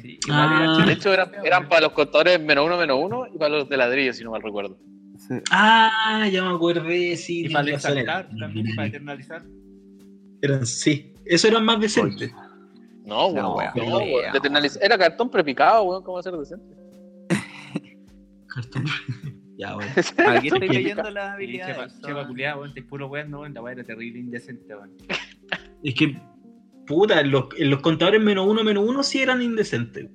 Sí, 0.00 0.18
Ah. 0.30 0.82
De 0.86 0.92
hecho, 0.92 1.12
eran, 1.12 1.30
eran 1.44 1.68
para 1.68 1.82
los 1.82 1.92
contadores 1.92 2.40
menos 2.40 2.66
uno, 2.66 2.76
menos 2.76 2.98
uno 3.00 3.26
y 3.32 3.38
para 3.38 3.48
los 3.50 3.68
de 3.68 3.76
ladrillo, 3.76 4.12
si 4.12 4.22
no 4.22 4.30
mal 4.32 4.42
recuerdo. 4.42 4.78
Sí. 5.18 5.34
Ah, 5.50 6.28
ya 6.32 6.42
me 6.42 6.54
acordé, 6.54 7.16
sí. 7.16 7.46
Y 7.46 7.48
para 7.48 7.70
exaltar 7.70 8.30
también, 8.38 8.74
para 8.76 8.88
eternalizar. 8.88 9.42
Eran, 10.40 10.64
sí. 10.64 11.12
Eso 11.24 11.48
eran 11.48 11.64
más 11.64 11.80
decentes. 11.80 12.32
No, 13.04 13.28
weón. 13.28 13.36
no, 13.36 13.54
weón. 13.54 13.72
weón. 13.74 14.32
De 14.32 14.38
eternaliz- 14.38 14.78
Era 14.80 14.96
cartón 14.96 15.30
prepicado, 15.30 15.82
weón. 15.84 16.02
¿Cómo 16.02 16.14
va 16.14 16.20
a 16.20 16.22
ser 16.22 16.34
decente? 16.34 16.76
Cartón. 18.46 18.84
ya, 19.58 19.76
weón. 19.76 19.90
Aquí 20.36 20.48
estoy 20.48 20.68
leyendo 20.68 21.10
las 21.10 21.34
habilidades. 21.34 21.94
culiado, 22.26 22.60
weón, 22.60 22.74
te 22.74 22.82
puro 22.82 23.08
weón, 23.08 23.30
no, 23.30 23.40
weón, 23.40 23.54
la 23.54 23.62
weá 23.62 23.72
era 23.72 23.84
terrible 23.84 24.20
indecente, 24.20 24.74
weón. 24.74 24.92
Es 25.82 25.94
que, 25.94 26.20
puta, 26.86 27.22
los, 27.22 27.48
contadores 27.82 28.22
menos 28.22 28.46
uno, 28.46 28.62
menos 28.62 28.84
uno 28.88 29.02
sí 29.02 29.20
eran 29.20 29.42
indecentes. 29.42 30.08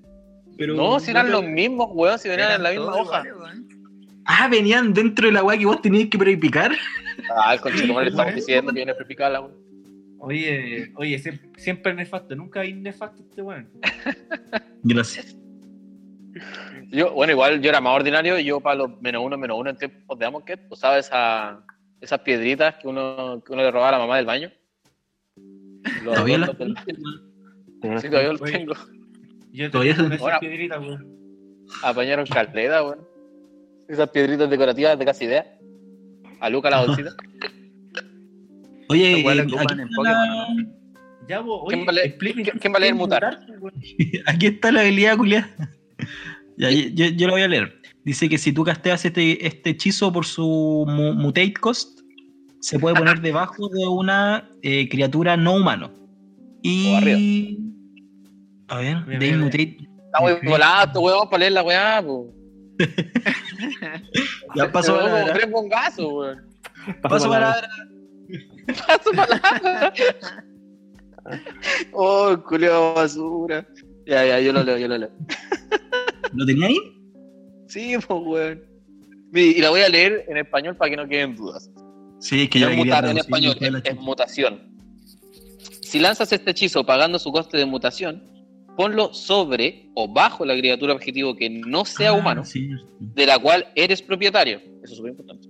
Pero, 0.57 0.75
No, 0.75 0.99
si 0.99 1.11
eran 1.11 1.31
los 1.31 1.43
mismos, 1.43 1.89
weón, 1.93 2.19
si 2.19 2.29
venían 2.29 2.53
en 2.53 2.63
la 2.63 2.69
misma 2.71 2.95
hoja. 2.95 3.23
Ah, 4.25 4.47
venían 4.47 4.93
dentro 4.93 5.27
de 5.27 5.33
la 5.33 5.43
weá 5.43 5.57
que 5.57 5.65
vos 5.65 5.81
tenías 5.81 6.09
que 6.09 6.17
prepicar. 6.17 6.71
Ah, 7.35 7.53
el 7.53 7.61
conchito 7.61 8.01
le 8.01 8.09
estamos 8.09 8.35
diciendo 8.35 8.71
que 8.71 8.77
viene 8.77 8.93
prepicada 8.95 9.29
la 9.31 9.41
weón. 9.41 9.55
Oye, 10.19 10.91
oye, 10.95 11.19
siempre, 11.19 11.49
siempre 11.57 11.93
nefasto, 11.93 12.35
nunca 12.35 12.61
hay 12.61 12.73
nefasto 12.73 13.21
este 13.21 13.41
weón. 13.41 13.69
Gracias. 14.83 15.35
Yo, 16.89 17.11
bueno, 17.13 17.33
igual 17.33 17.61
yo 17.61 17.69
era 17.69 17.81
más 17.81 17.95
ordinario 17.95 18.39
y 18.39 18.45
yo 18.45 18.59
para 18.61 18.75
los 18.75 19.01
menos 19.01 19.23
uno, 19.23 19.37
menos 19.37 19.59
uno 19.59 19.69
en 19.69 19.77
tiempos 19.77 20.17
de 20.17 20.25
Amonkhet 20.25 20.61
usaba 20.69 20.97
esa, 20.97 21.63
esas 22.01 22.19
piedritas 22.21 22.75
que 22.75 22.87
uno, 22.87 23.41
que 23.45 23.51
uno 23.51 23.61
le 23.61 23.71
robaba 23.71 23.89
a 23.89 23.91
la 23.93 23.99
mamá 23.99 24.15
del 24.17 24.25
baño. 24.25 24.51
Los 26.03 26.15
Todavía 26.15 26.37
las 26.37 26.57
del- 26.57 26.75
Sí, 27.99 28.09
todavía 28.09 28.31
los 28.31 28.41
tengo. 28.41 28.73
Yo 29.51 29.69
Todavía 29.69 29.95
tengo 29.95 30.13
esas 30.15 30.39
piedritas, 30.39 30.79
weón. 30.79 31.07
Apañaron 31.83 32.25
caleta, 32.25 32.83
weón. 32.83 33.12
Esas 33.87 34.09
piedritas 34.09 34.49
decorativas 34.49 34.97
de 34.97 35.05
casi 35.05 35.25
idea. 35.25 35.45
A 36.39 36.49
Luca 36.49 36.69
la 36.69 36.85
bolsita. 36.85 37.11
Oye, 38.89 39.13
eh, 39.21 39.21
en 39.21 39.49
está 39.49 39.63
la, 40.03 40.47
Ya, 41.27 41.39
vos, 41.39 41.61
oye, 41.63 41.75
¿Quién 41.75 41.87
va 41.87 41.91
a 41.91 41.93
leer- 41.95 42.05
explique- 42.07 42.43
quién- 42.43 42.59
quién 42.59 42.73
va 42.73 42.77
a 42.77 42.79
leer 42.81 42.91
¿qué 42.93 42.97
es 42.97 43.01
mutar? 43.01 43.39
pues, 43.59 43.73
aquí 44.27 44.47
está 44.47 44.71
la 44.71 44.81
habilidad, 44.81 45.17
culiada. 45.17 45.49
Ya, 46.57 46.69
yo, 46.69 47.05
yo 47.07 47.27
lo 47.27 47.33
voy 47.33 47.41
a 47.43 47.47
leer. 47.47 47.81
Dice 48.03 48.27
que 48.27 48.37
si 48.37 48.51
tú 48.51 48.63
casteas 48.63 49.05
este, 49.05 49.47
este 49.47 49.71
hechizo 49.71 50.11
por 50.11 50.25
su 50.25 50.85
mu- 50.87 51.13
mutate 51.13 51.53
cost, 51.53 52.01
se 52.59 52.77
puede 52.77 52.95
poner 52.95 53.21
debajo 53.21 53.69
de 53.69 53.87
una 53.87 54.49
eh, 54.61 54.89
criatura 54.89 55.37
no 55.37 55.55
humano. 55.55 55.91
O 56.65 56.97
arriba. 56.97 57.17
Y. 57.17 57.57
A 58.67 58.77
ver, 58.77 59.05
de 59.05 59.37
mutate. 59.37 59.77
Está 60.05 60.19
muy 60.21 60.33
volado, 60.47 60.99
weón, 61.01 61.29
para 61.29 61.39
leer 61.39 61.51
la 61.53 61.63
weá, 61.63 62.01
po. 62.05 62.31
Ya 64.55 64.71
como 64.71 64.81
palabra. 64.81 65.33
tres 65.33 65.51
bongazos, 65.51 66.11
weón. 66.11 66.41
Paso 67.01 67.29
palabra. 67.29 67.69
Paso 68.87 69.11
palabra. 69.11 69.93
oh, 71.93 72.37
culiao 72.47 72.93
basura. 72.93 73.65
Ya, 74.05 74.25
ya, 74.25 74.39
yo 74.39 74.53
lo 74.53 74.63
leo, 74.63 74.77
yo 74.77 74.87
lo 74.87 74.97
leo. 74.97 75.11
¿Lo 76.33 76.45
tenía 76.45 76.67
ahí? 76.67 76.77
Sí, 77.67 77.95
pues, 78.07 78.19
weón. 78.23 78.63
Y 79.33 79.61
la 79.61 79.69
voy 79.69 79.81
a 79.81 79.89
leer 79.89 80.25
en 80.27 80.37
español 80.37 80.75
para 80.75 80.91
que 80.91 80.97
no 80.97 81.07
queden 81.07 81.35
dudas. 81.35 81.71
Sí, 82.19 82.43
es 82.43 82.49
que 82.49 82.59
yo 82.59 82.69
mutar 82.69 83.05
en 83.05 83.17
español, 83.17 83.57
es, 83.59 83.95
mutación. 83.97 84.61
Si 85.81 85.99
lanzas 85.99 86.31
este 86.31 86.51
hechizo 86.51 86.85
pagando 86.85 87.19
su 87.19 87.31
coste 87.31 87.57
de 87.57 87.65
mutación, 87.65 88.23
ponlo 88.75 89.13
sobre 89.13 89.89
o 89.95 90.07
bajo 90.11 90.45
la 90.45 90.55
criatura 90.57 90.93
objetivo 90.93 91.35
que 91.35 91.49
no 91.49 91.85
sea 91.85 92.09
Ah, 92.09 92.13
humano, 92.13 92.43
sí. 92.43 92.69
de 92.99 93.25
la 93.25 93.37
cual 93.39 93.67
eres 93.75 94.01
propietario. 94.01 94.57
Eso 94.83 94.91
es 94.93 94.97
súper 94.97 95.11
importante. 95.11 95.47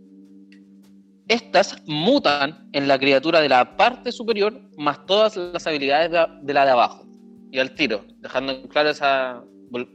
Estas 1.29 1.81
mutan 1.87 2.69
en 2.73 2.87
la 2.87 2.99
criatura 2.99 3.39
de 3.39 3.47
la 3.49 3.77
parte 3.77 4.11
superior 4.11 4.59
más 4.77 5.05
todas 5.05 5.37
las 5.37 5.65
habilidades 5.65 6.11
de, 6.41 6.53
la 6.53 6.65
de 6.65 6.71
abajo. 6.71 7.07
Y 7.51 7.59
al 7.59 7.73
tiro, 7.75 8.03
dejando 8.19 8.67
claro 8.67 8.89
esa. 8.89 9.43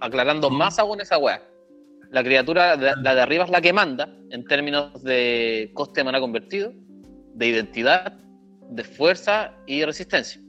aclarando 0.01 0.49
más 0.51 0.79
aún 0.79 1.01
esa 1.01 1.18
weá. 1.18 1.43
La 2.11 2.24
criatura, 2.24 2.76
de- 2.76 2.95
la 3.03 3.14
de 3.14 3.20
arriba 3.20 3.45
es 3.45 3.51
la 3.51 3.61
que 3.61 3.72
manda 3.72 4.09
en 4.31 4.43
términos 4.45 5.03
de 5.05 5.70
coste 5.74 6.01
de 6.01 6.05
mana 6.05 6.18
convertido, 6.20 6.72
de 7.35 7.47
identidad, 7.47 8.14
de 8.70 8.83
fuerza 8.85 9.53
y 9.66 9.85
resistencia. 9.85 10.41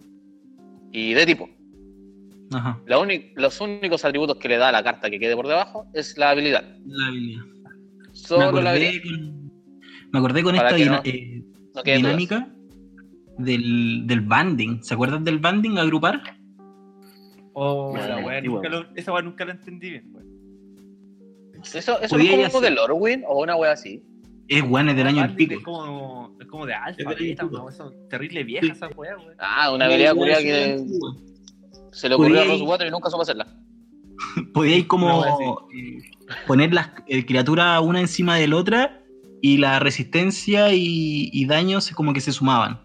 Y 0.91 1.13
de 1.13 1.25
tipo. 1.25 1.49
Ajá, 2.51 2.81
La 2.87 2.97
los 3.35 3.61
únicos 3.61 4.03
atributos 4.05 4.37
que 4.37 4.49
le 4.49 4.57
da 4.57 4.69
a 4.69 4.71
la 4.71 4.83
carta 4.83 5.09
que 5.09 5.19
quede 5.19 5.35
por 5.35 5.47
debajo 5.47 5.85
es 5.93 6.17
la 6.17 6.31
habilidad. 6.31 6.63
la 6.85 7.07
habilidad. 7.07 7.43
Me 7.45 8.13
Solo 8.13 8.61
la 8.61 8.71
habilidad. 8.71 8.91
acordé 8.95 9.01
con, 9.03 9.51
me 10.11 10.19
acordé 10.19 10.43
con 10.43 10.55
Para 10.55 10.69
esta 10.77 10.91
no- 10.91 11.01
eh, 11.05 11.43
No 11.75 11.83
dinámica 11.83 12.49
del, 13.37 14.07
del 14.07 14.21
banding. 14.21 14.83
¿Se 14.83 14.93
acuerdan 14.95 15.23
del 15.23 15.37
banding? 15.39 15.77
Agrupar. 15.77 16.21
Oh, 17.53 17.95
la 17.95 18.17
weá, 18.19 18.41
nunca 18.41 18.69
lo- 18.69 18.85
esa 18.95 19.11
weá 19.13 19.21
nunca 19.21 19.45
la 19.45 19.51
entendí 19.53 19.89
bien. 19.91 20.13
¿Eso, 21.63 21.79
eso 21.79 21.97
es 22.01 22.09
como 22.09 22.45
hacer- 22.45 22.61
de 22.61 22.71
Lorwyn 22.71 23.23
o 23.27 23.41
una 23.43 23.55
wea 23.57 23.73
así? 23.73 24.01
Es 24.47 24.67
bueno, 24.67 24.91
es 24.91 24.97
del 24.97 25.07
año 25.07 25.17
del 25.21 25.27
Bandit 25.29 25.49
pico. 25.49 25.59
Es 25.59 25.65
como, 25.65 26.37
es 26.39 26.47
como 26.47 26.65
de 26.65 26.73
Es 26.73 26.79
alfa, 26.83 27.09
año 27.11 27.69
eso, 27.69 27.93
terrible 28.09 28.43
vieja 28.43 28.71
esa 28.71 28.87
weá. 28.89 29.15
Ah, 29.37 29.71
una 29.71 29.85
habilidad 29.85 30.15
curia 30.15 30.37
que 30.39 30.77
se 31.91 32.09
le 32.09 32.15
ocurrió 32.15 32.39
a 32.39 32.43
Podía- 32.43 32.53
Rosewater 32.53 32.87
y 32.87 32.91
nunca 32.91 33.09
supo 33.09 33.21
hacerla. 33.23 33.47
Podíais 34.53 34.85
como 34.85 35.19
Una 35.19 35.29
eh, 35.29 35.97
poner 36.47 36.73
las 36.73 36.89
eh, 37.07 37.25
criaturas 37.25 37.81
una 37.81 37.99
encima 37.99 38.35
de 38.37 38.47
la 38.47 38.55
otra 38.57 39.01
y 39.41 39.57
la 39.57 39.79
resistencia 39.79 40.73
y, 40.73 41.29
y 41.31 41.45
daños 41.45 41.89
como 41.91 42.13
que 42.13 42.21
se 42.21 42.31
sumaban. 42.31 42.81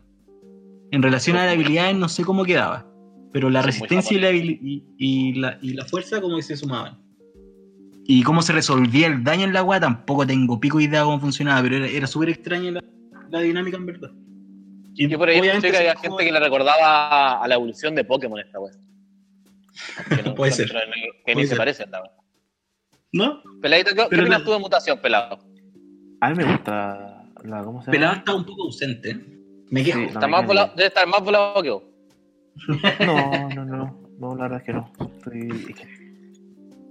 En 0.93 1.03
relación 1.03 1.37
a 1.37 1.45
las 1.47 1.55
habilidades 1.55 1.97
no 1.97 2.09
sé 2.09 2.25
cómo 2.25 2.45
quedaba, 2.45 2.87
pero 3.33 3.51
la 3.51 3.63
resistencia 3.63 4.17
y 4.17 4.21
la, 4.21 4.31
y, 4.31 4.85
y 4.97 5.33
la, 5.35 5.59
y 5.61 5.73
la 5.75 5.85
fuerza 5.85 6.21
como 6.21 6.37
que 6.37 6.43
se 6.43 6.57
sumaban. 6.57 7.01
Y 8.07 8.23
cómo 8.23 8.43
se 8.43 8.53
resolvía 8.53 9.07
el 9.09 9.25
daño 9.25 9.45
en 9.45 9.53
la 9.55 9.61
agua 9.61 9.81
tampoco 9.81 10.27
tengo 10.27 10.61
pico 10.61 10.79
idea 10.79 11.03
cómo 11.03 11.19
funcionaba, 11.19 11.63
pero 11.63 11.77
era, 11.79 11.89
era 11.89 12.07
súper 12.07 12.29
extraña 12.29 12.71
la, 12.71 12.85
la 13.31 13.41
dinámica 13.41 13.77
en 13.77 13.87
verdad. 13.87 14.11
Y 14.95 15.09
Yo 15.09 15.19
por 15.19 15.29
ahí 15.29 15.39
escuché 15.41 15.73
que 15.73 15.77
había 15.79 15.97
gente 15.97 16.25
que 16.25 16.31
le 16.31 16.39
recordaba 16.39 17.43
a 17.43 17.49
la 17.49 17.55
evolución 17.57 17.97
de 17.97 18.05
Pokémon 18.05 18.39
esta 18.39 18.61
wea. 18.61 18.73
Que 20.09 20.23
no- 20.23 20.35
Puede 20.37 20.53
ser. 20.53 20.73
no- 20.73 20.81
Que 21.27 21.35
ni 21.35 21.43
se 21.43 21.49
ser. 21.49 21.59
parece 21.59 21.87
la 21.87 22.03
wea. 22.03 22.11
¿No? 23.13 23.43
Peladito, 23.61 23.91
¿qué, 23.91 23.97
qué 23.97 24.07
Pero 24.11 24.23
opinas 24.23 24.41
no- 24.41 24.45
tú 24.45 24.53
de 24.53 24.59
mutación, 24.59 24.99
pelado? 25.01 25.39
A 26.21 26.31
mí 26.31 26.37
me 26.37 26.45
gusta 26.53 27.27
la. 27.45 27.63
¿Cómo 27.63 27.83
se 27.83 27.91
Pelado 27.91 28.15
está 28.17 28.35
un 28.35 28.45
poco 28.45 28.63
ausente. 28.65 29.15
Me 29.71 29.85
quejo. 29.85 29.99
Sí. 30.01 30.05
Está 30.07 30.21
La 30.21 30.29
más 30.29 30.47
volado, 30.47 30.73
debe 30.77 30.87
estar 30.89 31.07
más 31.07 31.23
volado 31.23 31.63
que 31.63 31.71
vos. 31.71 31.83
No, 33.01 33.49
no, 33.51 33.65
no. 33.65 34.01
No, 34.19 34.35
la 34.37 34.43
verdad 34.45 34.59
es 34.61 34.65
que 34.65 34.73
no. 34.73 34.91
Estoy. 35.17 35.75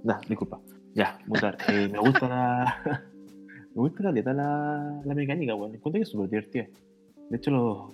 Nah, 0.04 0.20
disculpa. 0.28 0.60
Ya, 0.94 1.18
mutar. 1.26 1.56
Eh, 1.68 1.88
me 1.90 1.98
gusta 1.98 2.28
la. 2.28 2.82
me 3.74 3.80
gusta 3.82 4.02
la 4.04 4.12
neta 4.12 4.32
la, 4.32 5.00
la 5.04 5.14
mecánica, 5.14 5.54
weón. 5.54 5.74
Encuentro 5.74 5.98
que 5.98 6.02
es 6.02 6.08
súper 6.10 6.28
divertida. 6.30 6.66
De 7.30 7.36
hecho, 7.36 7.50
los. 7.50 7.90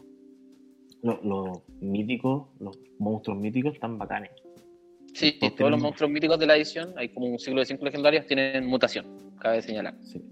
Los, 1.02 1.24
los 1.24 1.62
míticos, 1.80 2.48
los 2.60 2.78
monstruos 2.98 3.38
míticos 3.38 3.72
están 3.74 3.96
bacanes. 3.96 4.32
Sí, 5.14 5.38
Todos 5.56 5.70
los 5.70 5.80
monstruos 5.80 6.10
míticos 6.10 6.38
de 6.38 6.46
la 6.46 6.56
edición, 6.56 6.92
hay 6.96 7.08
como 7.10 7.26
un 7.26 7.38
ciclo 7.38 7.60
de 7.60 7.66
cinco 7.66 7.84
legendarios, 7.84 8.26
tienen 8.26 8.66
mutación, 8.66 9.06
cabe 9.38 9.60
señalar. 9.62 9.94
Sí. 10.02 10.22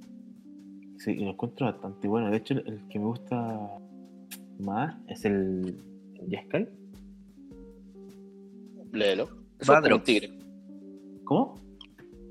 Sí, 0.98 1.12
y 1.12 1.24
lo 1.24 1.30
encuentro 1.30 1.66
bastante 1.66 2.08
bueno. 2.08 2.30
De 2.30 2.38
hecho, 2.38 2.54
el, 2.54 2.80
que 2.88 2.98
me 2.98 3.04
gusta 3.06 3.70
más 4.58 4.96
es 5.08 5.24
el 5.24 5.76
Jeskai. 6.28 6.68
Léelo. 8.92 9.28
Badrox. 9.66 10.04
tigre. 10.04 10.30
¿Cómo? 11.24 11.56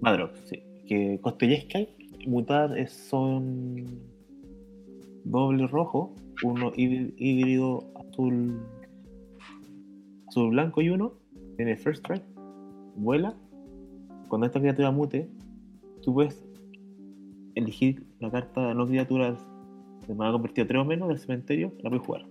Madrox, 0.01 0.39
sí. 0.49 0.61
Que 0.87 1.19
coste 1.21 1.47
Jeskai, 1.47 1.89
mutar 2.27 2.77
es, 2.77 2.91
son 2.91 3.85
doble 5.23 5.67
rojo, 5.67 6.15
uno 6.43 6.71
híbri- 6.73 7.13
híbrido 7.17 7.83
azul, 7.95 8.59
azul 10.27 10.49
blanco 10.51 10.81
y 10.81 10.89
uno. 10.89 11.13
Tiene 11.57 11.75
first 11.75 11.99
strike, 11.99 12.23
vuela. 12.97 13.35
Cuando 14.27 14.47
esta 14.47 14.59
criatura 14.59 14.91
mute, 14.91 15.29
tú 16.01 16.13
puedes 16.13 16.43
elegir 17.55 18.03
la 18.19 18.29
carta 18.29 18.73
no 18.73 18.85
criatura 18.85 19.37
de 20.07 20.13
manera 20.13 20.33
convertida 20.33 20.67
3 20.67 20.81
o 20.81 20.85
menos 20.85 21.09
del 21.09 21.19
cementerio, 21.19 21.73
la 21.81 21.89
puedes 21.89 22.05
jugar. 22.05 22.25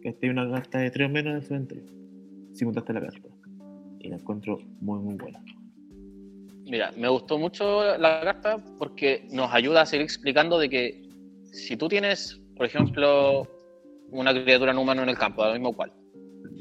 Esta 0.00 0.26
es 0.26 0.30
una 0.30 0.50
carta 0.50 0.78
de 0.78 0.90
3 0.90 1.08
o 1.08 1.12
menos 1.12 1.34
del 1.34 1.42
cementerio. 1.42 1.84
Si 2.52 2.64
mutaste 2.64 2.92
la 2.92 3.00
carta. 3.00 3.28
Y 4.00 4.08
la 4.08 4.16
encuentro 4.16 4.58
muy 4.80 4.98
muy 5.00 5.14
buena. 5.14 5.42
Mira, 6.64 6.90
me 6.96 7.08
gustó 7.08 7.38
mucho 7.38 7.96
la 7.98 8.20
carta 8.22 8.58
porque 8.78 9.26
nos 9.30 9.52
ayuda 9.52 9.82
a 9.82 9.86
seguir 9.86 10.04
explicando 10.04 10.58
de 10.58 10.68
que 10.68 11.08
si 11.52 11.76
tú 11.76 11.88
tienes, 11.88 12.40
por 12.56 12.66
ejemplo, 12.66 13.46
una 14.10 14.32
criatura 14.32 14.72
no 14.72 14.82
humano 14.82 15.02
en 15.02 15.08
el 15.08 15.18
campo, 15.18 15.44
lo 15.44 15.52
mismo 15.52 15.72
cual, 15.72 15.92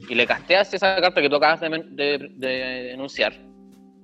y 0.10 0.16
le 0.16 0.26
casteas 0.28 0.74
esa 0.74 1.00
carta 1.02 1.22
que 1.22 1.30
tú 1.30 1.36
acabas 1.38 1.62
de, 1.62 1.70
de- 1.92 2.32
de 2.36 2.92
enunciar, 2.94 3.34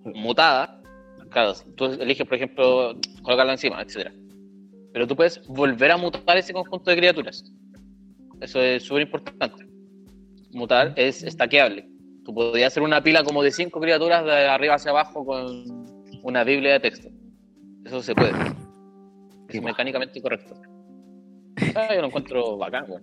mutada, 0.05 0.81
claro, 1.29 1.53
tú 1.75 1.85
eliges, 1.85 2.25
por 2.27 2.35
ejemplo, 2.35 2.95
colocarla 3.21 3.53
encima, 3.53 3.81
etcétera. 3.81 4.13
Pero 4.93 5.07
tú 5.07 5.15
puedes 5.15 5.45
volver 5.47 5.91
a 5.91 5.97
mutar 5.97 6.37
ese 6.37 6.53
conjunto 6.53 6.89
de 6.91 6.97
criaturas. 6.97 7.43
Eso 8.41 8.59
es 8.61 8.83
súper 8.83 9.03
importante. 9.03 9.65
Mutar 10.51 10.93
es 10.97 11.23
estaqueable. 11.23 11.87
Tú 12.25 12.33
podías 12.33 12.67
hacer 12.73 12.83
una 12.83 13.01
pila 13.01 13.23
como 13.23 13.41
de 13.41 13.51
cinco 13.51 13.79
criaturas 13.79 14.25
de 14.25 14.47
arriba 14.47 14.75
hacia 14.75 14.91
abajo 14.91 15.25
con 15.25 15.63
una 16.23 16.43
biblia 16.43 16.73
de 16.73 16.79
texto. 16.81 17.09
Eso 17.85 18.01
se 18.01 18.13
puede. 18.13 18.33
Es 19.47 19.61
mecánicamente 19.61 20.21
correcto. 20.21 20.55
Ah, 21.75 21.93
yo 21.95 22.01
lo 22.01 22.07
encuentro 22.07 22.57
bacán, 22.57 22.85
weón. 22.89 23.01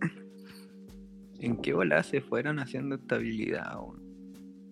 ¿En 1.40 1.56
qué 1.58 1.72
bola 1.72 2.02
se 2.02 2.20
fueron 2.20 2.58
haciendo 2.58 2.96
estabilidad? 2.96 3.76
weón? 3.76 4.02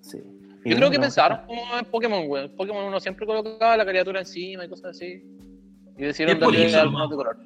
Sí. 0.00 0.18
Yo 0.64 0.76
creo 0.76 0.90
que 0.90 0.98
pensaron 0.98 1.38
como 1.46 1.62
en 1.78 1.84
Pokémon, 1.84 2.24
weón. 2.28 2.46
En 2.46 2.56
Pokémon 2.56 2.84
uno 2.86 2.98
siempre 2.98 3.24
colocaba 3.24 3.76
la 3.76 3.86
criatura 3.86 4.20
encima 4.20 4.64
y 4.64 4.68
cosas 4.68 4.96
así. 4.96 5.22
Y 5.96 6.02
decidieron 6.02 6.40
darle 6.40 6.66
eso, 6.66 6.80
algo 6.80 6.92
¿no? 6.92 6.98
más 6.98 7.10
de 7.10 7.16
color. 7.16 7.36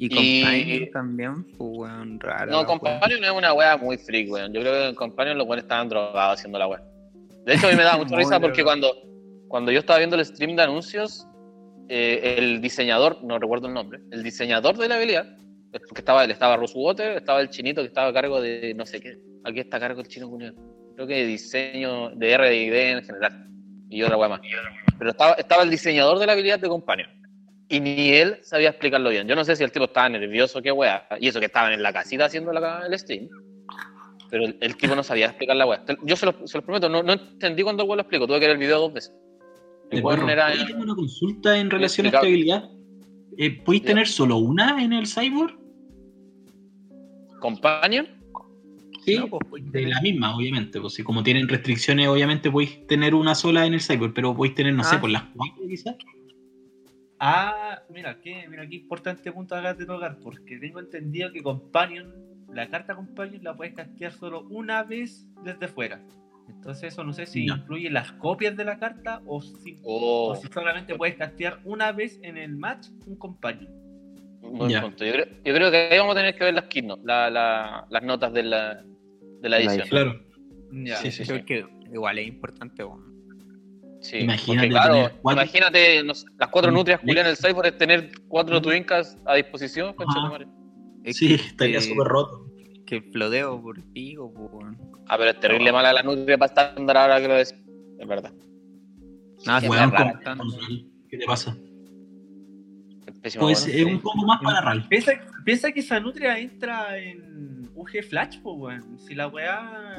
Y 0.00 0.06
Y- 0.06 0.42
Companion 0.42 0.90
también, 0.92 1.44
pues 1.56 1.70
weón, 1.78 2.20
raro. 2.20 2.50
No, 2.52 2.66
Companion 2.66 3.22
es 3.24 3.30
una 3.30 3.52
wea 3.52 3.76
muy 3.76 3.96
freak, 3.98 4.30
weón. 4.30 4.52
Yo 4.52 4.60
creo 4.60 4.72
que 4.72 4.88
en 4.88 4.94
Companion 4.94 5.38
los 5.38 5.46
buenos 5.46 5.64
estaban 5.64 5.88
drogados 5.88 6.38
haciendo 6.38 6.58
la 6.58 6.66
wea. 6.68 6.82
De 7.46 7.54
hecho, 7.54 7.66
a 7.68 7.70
mí 7.70 7.76
me 7.76 7.84
daba 7.84 7.98
mucha 8.04 8.16
risa 8.16 8.40
porque 8.40 8.62
cuando, 8.64 8.92
cuando 9.48 9.70
yo 9.72 9.78
estaba 9.78 9.98
viendo 9.98 10.16
el 10.16 10.24
stream 10.24 10.56
de 10.56 10.62
anuncios, 10.62 11.26
eh, 11.88 12.34
el 12.38 12.60
diseñador, 12.60 13.22
no 13.24 13.38
recuerdo 13.38 13.68
el 13.68 13.74
nombre, 13.74 14.00
el 14.10 14.22
diseñador 14.22 14.76
de 14.76 14.88
la 14.88 14.96
habilidad, 14.96 15.36
que 15.72 16.00
estaba, 16.00 16.24
estaba 16.24 16.56
Rosewater, 16.56 17.18
estaba 17.18 17.40
el 17.40 17.50
chinito 17.50 17.82
que 17.82 17.88
estaba 17.88 18.08
a 18.08 18.12
cargo 18.12 18.40
de 18.40 18.74
no 18.74 18.86
sé 18.86 19.00
qué. 19.00 19.18
Aquí 19.44 19.60
está 19.60 19.76
a 19.76 19.80
cargo 19.80 20.00
el 20.00 20.08
chino 20.08 20.28
Cuñado. 20.28 20.54
Creo 20.94 21.06
que 21.06 21.14
de 21.14 21.26
diseño 21.26 22.10
de 22.10 22.32
R&D 22.32 22.90
en 22.90 23.04
general. 23.04 23.46
Y 23.88 24.02
otra 24.02 24.16
wea 24.16 24.28
más. 24.28 24.40
Pero 24.98 25.10
estaba, 25.10 25.32
estaba 25.34 25.62
el 25.62 25.70
diseñador 25.70 26.18
de 26.18 26.26
la 26.26 26.32
habilidad 26.32 26.58
de 26.58 26.68
Companion. 26.68 27.08
y 27.70 27.80
ni 27.80 28.10
él 28.14 28.38
sabía 28.42 28.70
explicarlo 28.70 29.10
bien. 29.10 29.28
Yo 29.28 29.36
no 29.36 29.44
sé 29.44 29.54
si 29.54 29.62
el 29.62 29.70
tipo 29.70 29.84
estaba 29.84 30.08
nervioso, 30.08 30.62
qué 30.62 30.72
wea, 30.72 31.06
y 31.20 31.28
eso 31.28 31.38
que 31.38 31.46
estaban 31.46 31.72
en 31.72 31.82
la 31.82 31.92
casita 31.92 32.24
haciendo 32.24 32.50
la- 32.52 32.82
el 32.86 32.98
stream. 32.98 33.28
Pero 34.30 34.44
el, 34.44 34.56
el 34.60 34.76
tipo 34.76 34.94
no 34.94 35.02
sabía 35.02 35.26
explicar 35.26 35.54
la 35.56 35.66
wea. 35.66 35.84
Yo 36.04 36.16
se 36.16 36.26
los, 36.26 36.50
se 36.50 36.58
los 36.58 36.64
prometo, 36.64 36.88
no, 36.88 37.02
no 37.02 37.12
entendí 37.12 37.62
cuando 37.62 37.82
el 37.82 37.88
lo 37.88 38.00
explicó. 38.00 38.26
Tuve 38.26 38.40
que 38.40 38.46
ver 38.46 38.52
el 38.56 38.58
video 38.58 38.80
dos 38.80 38.92
veces. 38.92 39.12
El 39.90 40.02
era. 40.28 40.52
Tengo 40.66 40.82
una 40.82 40.94
consulta 40.94 41.58
en 41.58 41.70
relación 41.70 42.06
a 42.06 42.08
esta 42.08 42.20
habilidad. 42.20 42.70
Eh, 43.38 43.62
¿Podéis 43.64 43.82
Ya. 43.82 43.88
tener 43.88 44.08
solo 44.08 44.36
una 44.38 44.82
en 44.82 44.92
el 44.92 45.06
cyborg? 45.06 45.56
Companion. 47.40 48.06
Sí, 49.04 49.16
No, 49.16 49.28
pues, 49.28 49.40
pues, 49.48 49.72
de 49.72 49.86
la 49.86 50.00
misma, 50.02 50.36
obviamente. 50.36 50.80
Pues, 50.80 50.94
si 50.94 51.02
como 51.02 51.22
tienen 51.22 51.48
restricciones, 51.48 52.08
obviamente 52.08 52.50
podéis 52.50 52.86
tener 52.86 53.14
una 53.14 53.34
sola 53.34 53.64
en 53.64 53.74
el 53.74 53.80
cyborg, 53.80 54.12
pero 54.12 54.34
podéis 54.34 54.54
tener, 54.56 54.74
no 54.74 54.82
sé, 54.84 54.96
Ah. 54.96 55.00
por 55.00 55.10
las 55.10 55.22
cuatro 55.34 55.66
quizás. 55.68 55.96
Ah, 57.20 57.80
mira, 57.90 58.20
qué, 58.20 58.46
mira 58.48 58.66
qué 58.68 58.76
importante 58.76 59.32
punto 59.32 59.54
acabas 59.54 59.78
de 59.78 59.86
tocar, 59.86 60.18
porque 60.22 60.58
tengo 60.58 60.78
entendido 60.80 61.32
que 61.32 61.42
Companion, 61.42 62.12
la 62.52 62.68
carta 62.68 62.94
Companion 62.94 63.42
la 63.42 63.56
puedes 63.56 63.74
castear 63.74 64.12
solo 64.12 64.42
una 64.50 64.82
vez 64.82 65.26
desde 65.44 65.68
fuera. 65.68 66.00
Entonces 66.48 66.92
eso 66.92 67.04
no 67.04 67.12
sé 67.12 67.26
si 67.26 67.44
incluye 67.46 67.90
las 67.90 68.12
copias 68.12 68.56
de 68.56 68.64
la 68.64 68.78
carta 68.78 69.20
o 69.26 69.40
si, 69.40 69.76
Oh, 69.82 70.30
o 70.32 70.36
si 70.36 70.48
solamente 70.48 70.94
puedes 70.96 71.16
castear 71.16 71.60
una 71.64 71.92
vez 71.92 72.18
en 72.22 72.36
el 72.36 72.56
match 72.56 72.88
un 73.06 74.68
Ya. 74.68 74.80
punto. 74.82 75.04
Yo 75.04 75.12
creo, 75.12 75.26
yo 75.44 75.54
creo 75.54 75.70
que 75.70 75.76
ahí 75.76 75.98
vamos 75.98 76.14
a 76.14 76.18
tener 76.18 76.34
que 76.36 76.44
ver 76.44 76.54
las 76.54 76.64
keynote, 76.64 77.02
la, 77.04 77.28
la- 77.30 77.86
las 77.90 78.02
notas 78.02 78.32
de 78.32 78.42
la, 78.44 78.82
de 79.40 79.48
la 79.48 79.58
edición. 79.58 79.88
Claro. 79.88 80.20
Ya. 80.72 80.96
Sí, 80.96 81.10
sí, 81.10 81.24
Creo 81.24 81.44
que 81.44 81.66
igual 81.92 82.18
es 82.18 82.28
importante. 82.28 82.84
Sí, 84.00 84.18
Imagínate 84.18 84.68
porque, 84.68 84.68
claro, 84.68 85.10
cuatro- 85.22 85.42
imagínate 85.42 86.02
no 86.04 86.14
sé, 86.14 86.26
las 86.38 86.48
cuatro 86.50 86.70
Mm. 86.70 86.74
nutrias 86.74 87.00
Julián 87.00 87.26
en 87.26 87.30
el 87.32 87.36
Cyborg 87.36 87.66
es 87.68 87.78
tener 87.78 88.10
cuatro 88.28 88.62
Twinkas 88.62 89.18
a 89.26 89.34
disposición. 89.34 89.94
Sí, 91.06 91.28
que- 91.28 91.34
estaría 91.34 91.78
que- 91.78 91.84
súper 91.84 92.06
roto. 92.06 92.46
Que 92.88 92.96
el 92.96 93.02
flodeo 93.12 93.60
por 93.60 93.82
pico, 93.92 94.32
pues, 94.32 94.48
weón. 94.50 94.78
Ah, 95.08 95.16
pero 95.18 95.30
es 95.30 95.40
terrible 95.40 95.70
mala 95.72 95.92
la 95.92 96.02
nutria 96.02 96.38
para 96.38 96.48
estar 96.48 96.74
andar 96.76 96.96
ahora 96.96 97.20
que 97.20 97.28
lo 97.28 97.34
decís. 97.34 97.54
Es 97.98 98.08
verdad. 98.08 98.32
Ah, 99.46 99.60
sí, 99.60 99.68
Weón, 99.68 99.90
con- 99.90 100.38
con- 100.38 100.50
¿Qué 101.10 101.18
te 101.18 101.26
pasa? 101.26 101.54
Pésimo. 103.22 103.44
Pues 103.44 103.64
bueno. 103.66 103.78
es 103.78 103.84
un 103.94 104.00
poco 104.00 104.18
más 104.24 104.40
para 104.42 104.60
RAL. 104.60 104.88
Piensa, 104.88 105.12
piensa 105.44 105.72
que 105.72 105.80
esa 105.80 105.98
nutria 106.00 106.38
entra 106.38 106.96
en 106.98 107.68
UG 107.74 108.02
Flash, 108.08 108.38
pues, 108.42 108.56
weón. 108.58 108.98
Si 108.98 109.14
la 109.14 109.28
weá 109.28 109.96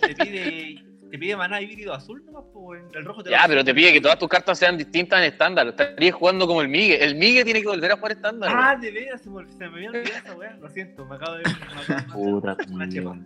te 0.00 0.14
pide, 0.14 0.84
te 1.10 1.18
pide 1.18 1.36
maná 1.36 1.60
híbrido 1.60 1.94
azul, 1.94 2.22
nomás, 2.26 2.44
pues. 2.52 2.82
El 2.94 3.04
rojo 3.04 3.22
te 3.22 3.30
Ya, 3.30 3.44
pero 3.46 3.64
te 3.64 3.74
pide 3.74 3.92
que 3.92 4.00
todas 4.00 4.18
tus 4.18 4.28
cartas 4.28 4.58
sean 4.58 4.76
distintas 4.76 5.20
en 5.20 5.26
estándar. 5.32 5.66
Estarías 5.68 6.14
jugando 6.14 6.46
como 6.46 6.60
el 6.62 6.68
Migue. 6.68 7.02
El 7.02 7.14
Migue 7.16 7.44
tiene 7.44 7.60
que 7.62 7.68
volver 7.68 7.92
a 7.92 7.96
jugar 7.96 8.12
estándar. 8.12 8.50
Ah, 8.52 8.76
de 8.76 8.90
veras, 8.90 9.22
se 9.22 9.30
me, 9.30 9.46
se 9.50 9.58
me 9.68 9.76
había 9.76 9.88
olvidado 9.90 10.16
esa 10.24 10.34
weá. 10.36 10.56
Lo 10.60 10.68
siento, 10.70 11.04
me 11.06 11.16
acabo 11.16 11.36
de. 11.36 11.42
De 11.44 12.02
Puta, 12.12 12.56
una 12.70 12.88
chepa. 12.88 13.16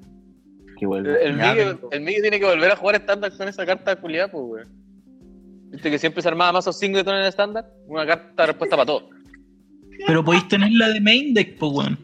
el, 0.80 1.32
Migue, 1.34 1.54
pero- 1.76 1.88
el 1.92 2.00
Migue 2.02 2.20
tiene 2.22 2.38
que 2.40 2.46
volver 2.46 2.70
a 2.70 2.76
jugar 2.76 2.94
estándar 2.96 3.36
con 3.36 3.48
esa 3.48 3.64
carta 3.66 3.94
de 3.94 4.00
culiada, 4.00 4.28
pues, 4.30 4.44
weón. 4.46 4.82
Viste 5.70 5.90
que 5.90 5.98
siempre 5.98 6.20
se 6.22 6.28
armaba 6.28 6.52
mazos 6.52 6.78
singleton 6.78 7.16
en 7.16 7.24
estándar. 7.24 7.66
Una 7.86 8.06
carta 8.06 8.42
de 8.42 8.46
respuesta 8.48 8.76
para 8.76 8.86
todo. 8.86 9.08
Pero 10.06 10.24
podéis 10.24 10.46
tener 10.48 10.70
la 10.72 10.88
de 10.88 11.00
main 11.00 11.32
deck, 11.34 11.56
pues, 11.58 11.72
weón. 11.72 11.98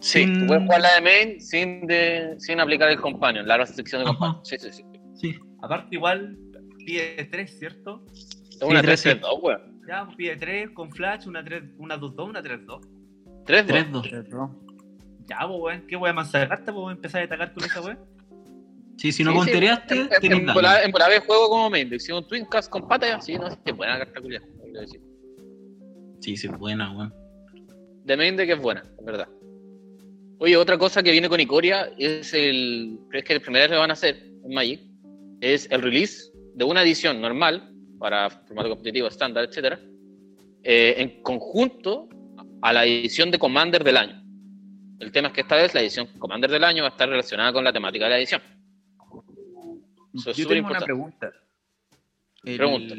Sí, 0.00 0.24
Sin- 0.24 0.46
puedes 0.46 0.62
jugar 0.64 0.80
la 0.80 0.94
de 0.94 1.00
main 1.02 1.40
sin, 1.40 1.86
de, 1.86 2.34
sin 2.38 2.58
aplicar 2.58 2.88
el 2.90 2.98
companion, 3.00 3.46
la 3.46 3.58
restricción 3.58 4.02
de 4.02 4.08
Ajá. 4.10 4.18
companion. 4.18 4.44
Sí, 4.44 4.56
sí, 4.58 4.68
sí. 4.72 4.82
Sí. 5.20 5.38
Aparte, 5.62 5.88
igual 5.94 6.36
pide 6.86 7.24
3, 7.30 7.58
¿cierto? 7.58 8.04
Es 8.12 8.62
una 8.62 8.80
Sí, 8.80 8.86
3 8.86 9.00
sí. 9.00 9.10
2 9.20 9.38
weón. 9.42 9.80
Ya, 9.88 10.04
pues, 10.04 10.16
pide 10.16 10.36
3 10.36 10.70
con 10.70 10.90
flash, 10.92 11.26
una 11.26 11.44
3, 11.44 11.62
una 11.78 11.98
2-2, 11.98 12.28
una 12.28 12.42
3-2. 12.42 12.80
3 13.44 13.66
2 13.92 14.06
3-2. 14.06 14.50
Ya, 15.28 15.38
pues, 15.46 15.60
weón, 15.60 15.86
¿qué 15.86 15.96
weá 15.96 16.12
más 16.12 16.30
carta? 16.30 16.72
Pues 16.72 16.96
empezar 16.96 17.22
a 17.22 17.24
atacar 17.24 17.52
con 17.54 17.64
esa 17.64 17.80
weá. 17.80 17.98
Sí, 18.96 19.12
si 19.12 19.24
no 19.24 19.30
Sí, 19.30 19.34
sí. 19.38 19.44
contereaste, 19.44 19.94
En- 19.94 20.08
tenés 20.20 20.38
En 20.40 20.48
en 20.48 20.92
volar 20.92 21.10
de 21.10 21.20
juego 21.20 21.48
como 21.48 21.70
main 21.70 21.88
deck. 21.88 22.00
Si 22.00 22.12
un 22.12 22.26
Twincast 22.26 22.70
con 22.70 22.86
pata, 22.86 23.18
sí, 23.20 23.36
no, 23.36 23.50
sí, 23.50 23.56
es 23.64 23.74
buena 23.76 23.94
la 23.98 24.04
carta 24.04 24.20
culiada. 24.20 24.46
quiero 24.62 24.80
decir. 24.80 25.00
Sí, 26.20 26.36
sí, 26.36 26.48
buena, 26.48 26.92
weón. 26.96 27.14
De 28.04 28.16
main 28.16 28.36
deck 28.36 28.50
es 28.50 28.60
buena, 28.60 28.82
es 28.98 29.04
verdad. 29.04 29.28
Oye, 30.38 30.56
otra 30.56 30.76
cosa 30.78 31.02
que 31.02 31.12
viene 31.12 31.28
con 31.28 31.40
Icoria 31.40 31.90
es 31.98 32.32
el. 32.34 32.98
Es 33.12 33.24
que 33.24 33.32
el 33.34 33.40
primer 33.40 33.70
que 33.70 33.76
van 33.76 33.90
a 33.90 33.94
hacer 33.94 34.16
en 34.44 34.54
Magic 34.54 34.80
es 35.40 35.70
el 35.70 35.82
release 35.82 36.30
de 36.54 36.64
una 36.64 36.82
edición 36.82 37.20
normal 37.20 37.72
para 37.98 38.30
formato 38.30 38.68
competitivo, 38.70 39.08
estándar, 39.08 39.44
etcétera, 39.44 39.80
eh, 40.62 40.94
en 40.98 41.22
conjunto 41.22 42.08
a 42.62 42.72
la 42.72 42.84
edición 42.84 43.30
de 43.30 43.38
Commander 43.38 43.82
del 43.84 43.96
año. 43.96 44.22
El 44.98 45.12
tema 45.12 45.28
es 45.28 45.34
que 45.34 45.40
esta 45.42 45.56
vez 45.56 45.72
la 45.74 45.80
edición 45.80 46.06
Commander 46.18 46.50
del 46.50 46.64
año 46.64 46.82
va 46.82 46.88
a 46.88 46.92
estar 46.92 47.08
relacionada 47.08 47.52
con 47.52 47.64
la 47.64 47.72
temática 47.72 48.04
de 48.04 48.10
la 48.10 48.18
edición. 48.18 48.42
Eso 50.14 50.30
es 50.30 50.36
Yo 50.36 50.42
súper 50.44 50.56
tengo 50.58 50.68
una 50.68 50.78
importante. 50.78 50.84
pregunta. 50.84 51.32
El- 52.44 52.56
Pregunta. 52.56 52.94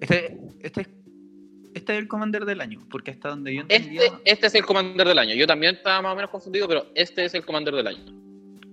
Este, 0.00 0.38
este, 0.60 0.80
es- 0.82 0.88
este 1.74 1.92
es 1.94 1.98
el 2.00 2.08
Commander 2.08 2.44
del 2.44 2.60
año, 2.60 2.86
porque 2.90 3.12
hasta 3.12 3.30
donde 3.30 3.54
yo 3.54 3.60
entendía... 3.62 4.02
Este, 4.02 4.16
este 4.24 4.46
es 4.48 4.54
el 4.56 4.64
Commander 4.66 5.06
del 5.08 5.18
año. 5.18 5.34
Yo 5.34 5.46
también 5.46 5.76
estaba 5.76 6.02
más 6.02 6.12
o 6.12 6.16
menos 6.16 6.30
confundido, 6.30 6.68
pero 6.68 6.86
este 6.94 7.24
es 7.24 7.34
el 7.34 7.46
Commander 7.46 7.74
del 7.74 7.86
año. 7.86 8.21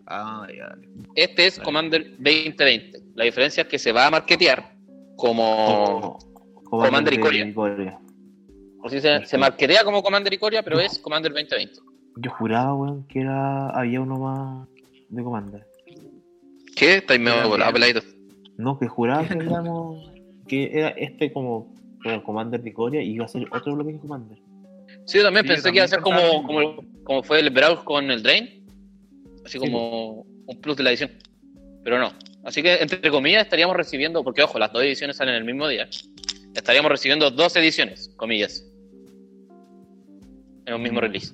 Ah, 0.10 0.48
ya, 0.56 0.70
dale. 0.70 0.90
Este 1.16 1.46
es 1.46 1.60
Commander 1.60 2.12
2020. 2.18 3.00
La 3.16 3.26
diferencia 3.26 3.62
es 3.62 3.68
que 3.68 3.78
se 3.78 3.92
va 3.92 4.08
a 4.08 4.12
marketear 4.12 4.76
como. 5.16 6.18
Como- 6.64 6.84
Commander 6.84 7.14
de 7.14 7.20
Icoria. 7.20 7.46
Icoria. 7.48 8.00
o 8.84 8.90
sea, 8.90 9.20
se, 9.22 9.26
se 9.26 9.38
marketea 9.38 9.84
como 9.84 10.02
Commander 10.04 10.34
Icoria, 10.34 10.62
pero 10.64 10.80
es 10.80 11.00
Commander 11.00 11.32
2020. 11.32 11.80
Yo 12.18 12.32
juraba, 12.32 12.76
weón, 12.76 13.08
que 13.08 13.22
era 13.22 13.70
había 13.70 14.02
uno 14.02 14.18
más 14.20 14.68
de 15.10 15.24
Commander. 15.24 15.66
¿Qué? 16.76 16.96
Estáis 16.98 17.20
medio 17.20 17.48
volado, 17.50 17.74
peladito. 17.74 18.02
No, 18.58 18.78
que 18.78 18.88
juraba 18.88 19.28
que, 19.28 19.36
digamos, 19.40 20.12
que 20.48 20.70
era 20.78 20.90
este 20.90 21.32
como 21.32 21.74
bueno, 22.04 22.24
Commander 22.24 22.62
de 22.62 22.70
Icoria 22.70 23.02
y 23.02 23.12
iba 23.14 23.26
a 23.26 23.28
ser 23.28 23.48
otro 23.52 23.76
bloque 23.76 23.94
de 23.94 24.00
Commander. 24.00 24.38
Sí, 25.06 25.18
yo 25.18 25.24
también 25.24 25.46
Sí, 25.46 25.50
yo 25.50 25.56
pensé 25.56 25.72
que 25.72 25.78
iba 25.78 25.86
a 25.86 25.88
ser 25.88 26.02
como, 26.02 26.44
como, 26.44 26.76
como 27.04 27.24
fue 27.24 27.40
el 27.40 27.50
Brawl 27.50 27.84
con 27.84 28.10
el 28.12 28.22
Drain. 28.24 28.59
Así 29.50 29.58
como 29.58 30.28
un 30.46 30.62
plus 30.62 30.78
de 30.78 30.84
la 30.84 30.92
edición. 30.92 31.10
Pero 31.84 31.98
no. 31.98 32.14
Así 32.44 32.62
que, 32.62 32.76
entre 32.76 33.10
comillas, 33.10 33.42
estaríamos 33.44 33.76
recibiendo, 33.76 34.24
porque 34.24 34.44
ojo, 34.44 34.60
las 34.60 34.72
dos 34.72 34.84
ediciones 34.84 35.18
salen 35.18 35.34
el 35.34 35.44
mismo 35.44 35.68
día. 35.68 35.90
Estaríamos 36.54 36.92
recibiendo 36.92 37.32
dos 37.32 37.56
ediciones, 37.56 38.14
comillas. 38.16 38.64
En 40.68 40.76
un 40.76 40.84
mismo 40.84 41.02
release. 41.02 41.34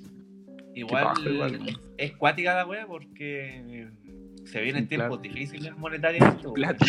Igual, 0.74 1.04
paja, 1.04 1.28
igual. 1.28 1.78
es 1.98 2.16
cuática 2.16 2.54
la 2.56 2.66
weá 2.66 2.86
porque 2.86 3.88
se 4.44 4.60
vienen 4.62 4.86
Claro. 4.86 5.18
tiempos 5.18 5.22
difíciles 5.22 5.72
weón. 5.74 6.54
Plata. 6.54 6.86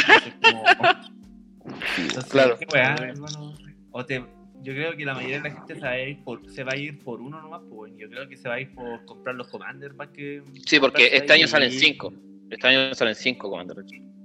Entonces, 1.98 2.32
Claro. 2.32 2.58
weá, 2.74 2.96
hermano. 3.02 3.54
O 3.92 4.06
te, 4.06 4.24
yo 4.64 4.74
creo 4.74 4.96
que 4.98 5.06
la 5.06 5.14
mayoría 5.14 5.38
de 5.42 5.50
la 5.50 5.56
gente 5.56 5.76
se 5.76 5.82
va 5.82 5.90
a 5.92 6.00
ir 6.02 6.24
por, 6.24 6.50
se 6.50 6.64
va 6.64 6.74
a 6.74 6.78
ir 6.78 7.00
por 7.00 7.22
uno 7.22 7.42
nomás. 7.42 7.62
Pues, 7.70 7.94
yo 7.98 8.10
creo 8.10 8.28
que 8.28 8.36
se 8.38 8.48
va 8.50 8.56
a 8.56 8.62
ir 8.62 8.74
por 8.74 9.06
comprar 9.06 9.36
los 9.36 9.48
Commanders 9.48 9.96
más 9.96 10.10
que. 10.10 10.42
Sí, 10.66 10.80
porque 10.80 11.10
este 11.14 11.34
año 11.34 11.48
salen 11.48 11.72
y- 11.72 11.78
cinco. 11.78 12.14
Este 12.50 12.68
año 12.68 12.94
salen 12.96 13.16
cinco 13.16 13.50
Commander. 13.50 13.78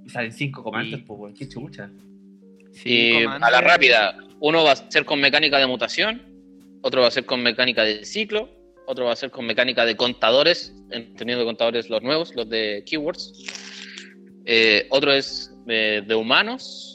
Y 0.05 0.09
salen 0.09 0.31
cinco 0.31 0.63
Commanders, 0.63 1.01
Y- 1.03 1.05
pues, 1.05 1.33
qué 1.37 1.47
chucha. 1.47 1.89
Sí, 2.71 3.09
Y 3.11 3.23
Commander- 3.23 3.43
a 3.47 3.51
la 3.51 3.61
rápida, 3.61 4.17
uno 4.39 4.63
va 4.63 4.71
a 4.71 4.75
ser 4.75 5.05
con 5.05 5.19
mecánica 5.21 5.57
de 5.59 5.67
mutación, 5.67 6.21
otro 6.81 7.01
va 7.01 7.07
a 7.07 7.11
ser 7.11 7.25
con 7.25 7.41
mecánica 7.43 7.83
de 7.83 8.03
ciclo, 8.05 8.49
otro 8.87 9.05
va 9.05 9.13
a 9.13 9.15
ser 9.15 9.29
con 9.31 9.45
mecánica 9.45 9.85
de 9.85 9.95
contadores, 9.95 10.73
entendiendo 10.91 11.45
contadores 11.45 11.89
los 11.89 12.01
nuevos, 12.01 12.35
los 12.35 12.49
de 12.49 12.83
keywords. 12.85 13.33
Eh, 14.45 14.87
otro 14.89 15.13
es 15.13 15.55
de, 15.65 16.03
de 16.05 16.15
humanos 16.15 16.92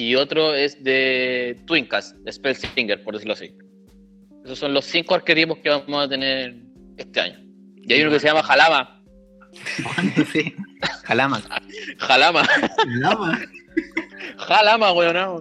y 0.00 0.14
otro 0.16 0.54
es 0.54 0.82
de 0.82 1.60
Twincast, 1.66 2.16
de 2.16 2.32
Spellsinger, 2.32 3.02
por 3.04 3.14
decirlo 3.14 3.34
así. 3.34 3.54
Esos 4.44 4.58
son 4.58 4.72
los 4.72 4.84
cinco 4.86 5.14
arquetipos 5.14 5.58
que 5.58 5.68
vamos 5.68 6.04
a 6.06 6.08
tener 6.08 6.56
este 6.96 7.20
año. 7.20 7.38
Y 7.76 7.92
hay 7.92 8.02
uno 8.02 8.10
que 8.10 8.20
se 8.20 8.26
llama 8.28 8.42
Jalama. 8.42 9.02
sí. 10.32 10.54
Jalama. 11.04 11.42
Jalama. 11.98 12.42
Lama. 12.86 13.40
Jalama, 14.38 14.92
weón. 14.92 15.14
No. 15.14 15.40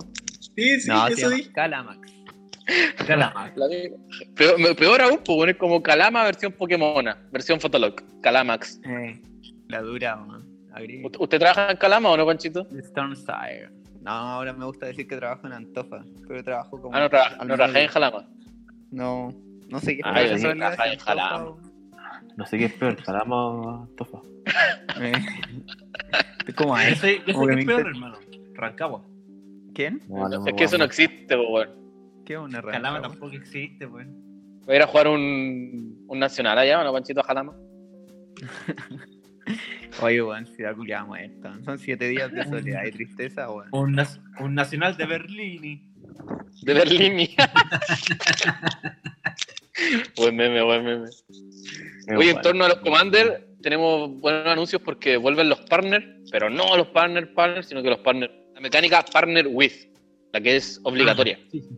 Sí, 0.55 0.79
sí, 0.81 0.89
No, 0.89 1.07
eso 1.07 1.29
dije. 1.29 1.51
Calamax. 1.53 2.09
Calama. 3.07 3.51
La 3.55 3.67
de- 3.67 3.93
Peor, 4.35 4.75
peor 4.75 5.01
aún, 5.01 5.17
pues 5.23 5.37
poner 5.37 5.57
como 5.57 5.81
Calama 5.81 6.23
versión 6.23 6.51
Pokémona, 6.51 7.17
versión 7.31 7.59
Fotolog, 7.59 7.95
Calamax. 8.21 8.79
Eh, 8.85 9.21
la 9.69 9.81
dura, 9.81 10.15
man. 10.17 10.45
Agri- 10.73 11.03
¿Usted, 11.05 11.19
usted 11.19 11.39
trabaja 11.39 11.71
en 11.71 11.77
Calama 11.77 12.09
o 12.09 12.17
no, 12.17 12.25
Panchito? 12.25 12.67
Stormsire. 12.83 13.69
No, 14.09 14.15
ahora 14.15 14.53
me 14.53 14.65
gusta 14.65 14.87
decir 14.87 15.07
que 15.07 15.15
trabajo 15.17 15.45
en 15.45 15.53
Antofa, 15.53 16.03
pero 16.27 16.43
trabajo 16.43 16.81
como... 16.81 16.95
Ah, 16.97 16.99
no, 17.01 17.05
al 17.39 17.47
no 17.47 17.55
trabaja 17.55 17.79
en. 17.79 17.87
Jalama. 17.89 18.27
No, 18.89 19.31
no 19.69 19.79
sé 19.79 19.95
qué 19.97 20.01
Ah, 20.03 20.19
yo 20.23 20.33
es 20.33 20.41
si 20.41 20.47
en 20.47 20.63
Antofa 20.63 20.83
Jalama. 21.05 21.43
o- 21.45 21.59
No 22.35 22.45
sé 22.47 22.57
qué 22.57 22.65
es 22.65 22.73
peor, 22.73 22.95
Calama 23.03 23.35
o 23.83 23.87
Tofa. 23.95 24.17
Eh, 24.99 25.13
¿Cómo 26.55 26.75
Yo 26.75 26.81
es? 26.87 26.97
sé, 26.97 27.21
yo 27.27 27.33
sé 27.33 27.45
que 27.45 27.59
es 27.59 27.65
peor, 27.67 27.79
inter- 27.81 27.87
hermano. 27.87 28.17
Rancagua. 28.55 29.05
¿Quién? 29.75 30.01
No, 30.09 30.27
no, 30.27 30.47
es 30.47 30.53
que 30.55 30.63
eso 30.63 30.79
no 30.79 30.85
existe, 30.85 31.35
weón. 31.37 31.69
¿Qué 32.25 32.33
es 32.33 32.39
una 32.39 32.61
rancha? 32.61 33.01
tampoco 33.01 33.31
existe, 33.35 33.85
weón. 33.85 34.11
Voy 34.65 34.73
a 34.73 34.77
ir 34.77 34.81
a 34.81 34.87
jugar 34.87 35.07
un, 35.07 36.03
un 36.07 36.17
nacional 36.19 36.57
allá, 36.57 36.83
¿no, 36.83 36.91
Panchito, 36.91 37.19
a 37.19 37.23
Jalama? 37.25 37.53
Oye, 40.01 40.21
weón, 40.21 40.45
ciudad 40.45 40.75
culiada 40.75 41.05
muerta. 41.05 41.57
Son 41.65 41.77
siete 41.79 42.07
días 42.07 42.31
de 42.31 42.43
soledad 42.45 42.85
y 42.85 42.91
tristeza, 42.91 43.49
weón. 43.49 43.67
Un, 43.71 43.95
nas- 43.95 44.19
un 44.39 44.55
nacional 44.55 44.95
de 44.97 45.05
Berlini. 45.05 45.85
De 46.63 46.73
Berlín. 46.73 47.27
buen 50.17 50.35
meme, 50.35 50.61
buen 50.61 50.83
meme. 50.83 51.07
Oye, 52.17 52.31
en 52.31 52.41
torno 52.41 52.65
a 52.65 52.69
los 52.69 52.77
Commander, 52.79 53.47
tenemos 53.61 54.19
buenos 54.19 54.47
anuncios 54.47 54.81
porque 54.81 55.17
vuelven 55.17 55.49
los 55.49 55.59
partners, 55.61 56.05
pero 56.31 56.49
no 56.49 56.75
los 56.77 56.87
partners 56.87 57.27
partners, 57.35 57.67
sino 57.67 57.81
que 57.83 57.89
los 57.89 57.99
partners. 57.99 58.31
La 58.55 58.61
mecánica 58.61 59.03
partner 59.05 59.47
with, 59.49 59.71
la 60.33 60.41
que 60.41 60.57
es 60.57 60.79
obligatoria. 60.83 61.39
Ah, 61.41 61.47
sí, 61.51 61.61
sí. 61.61 61.69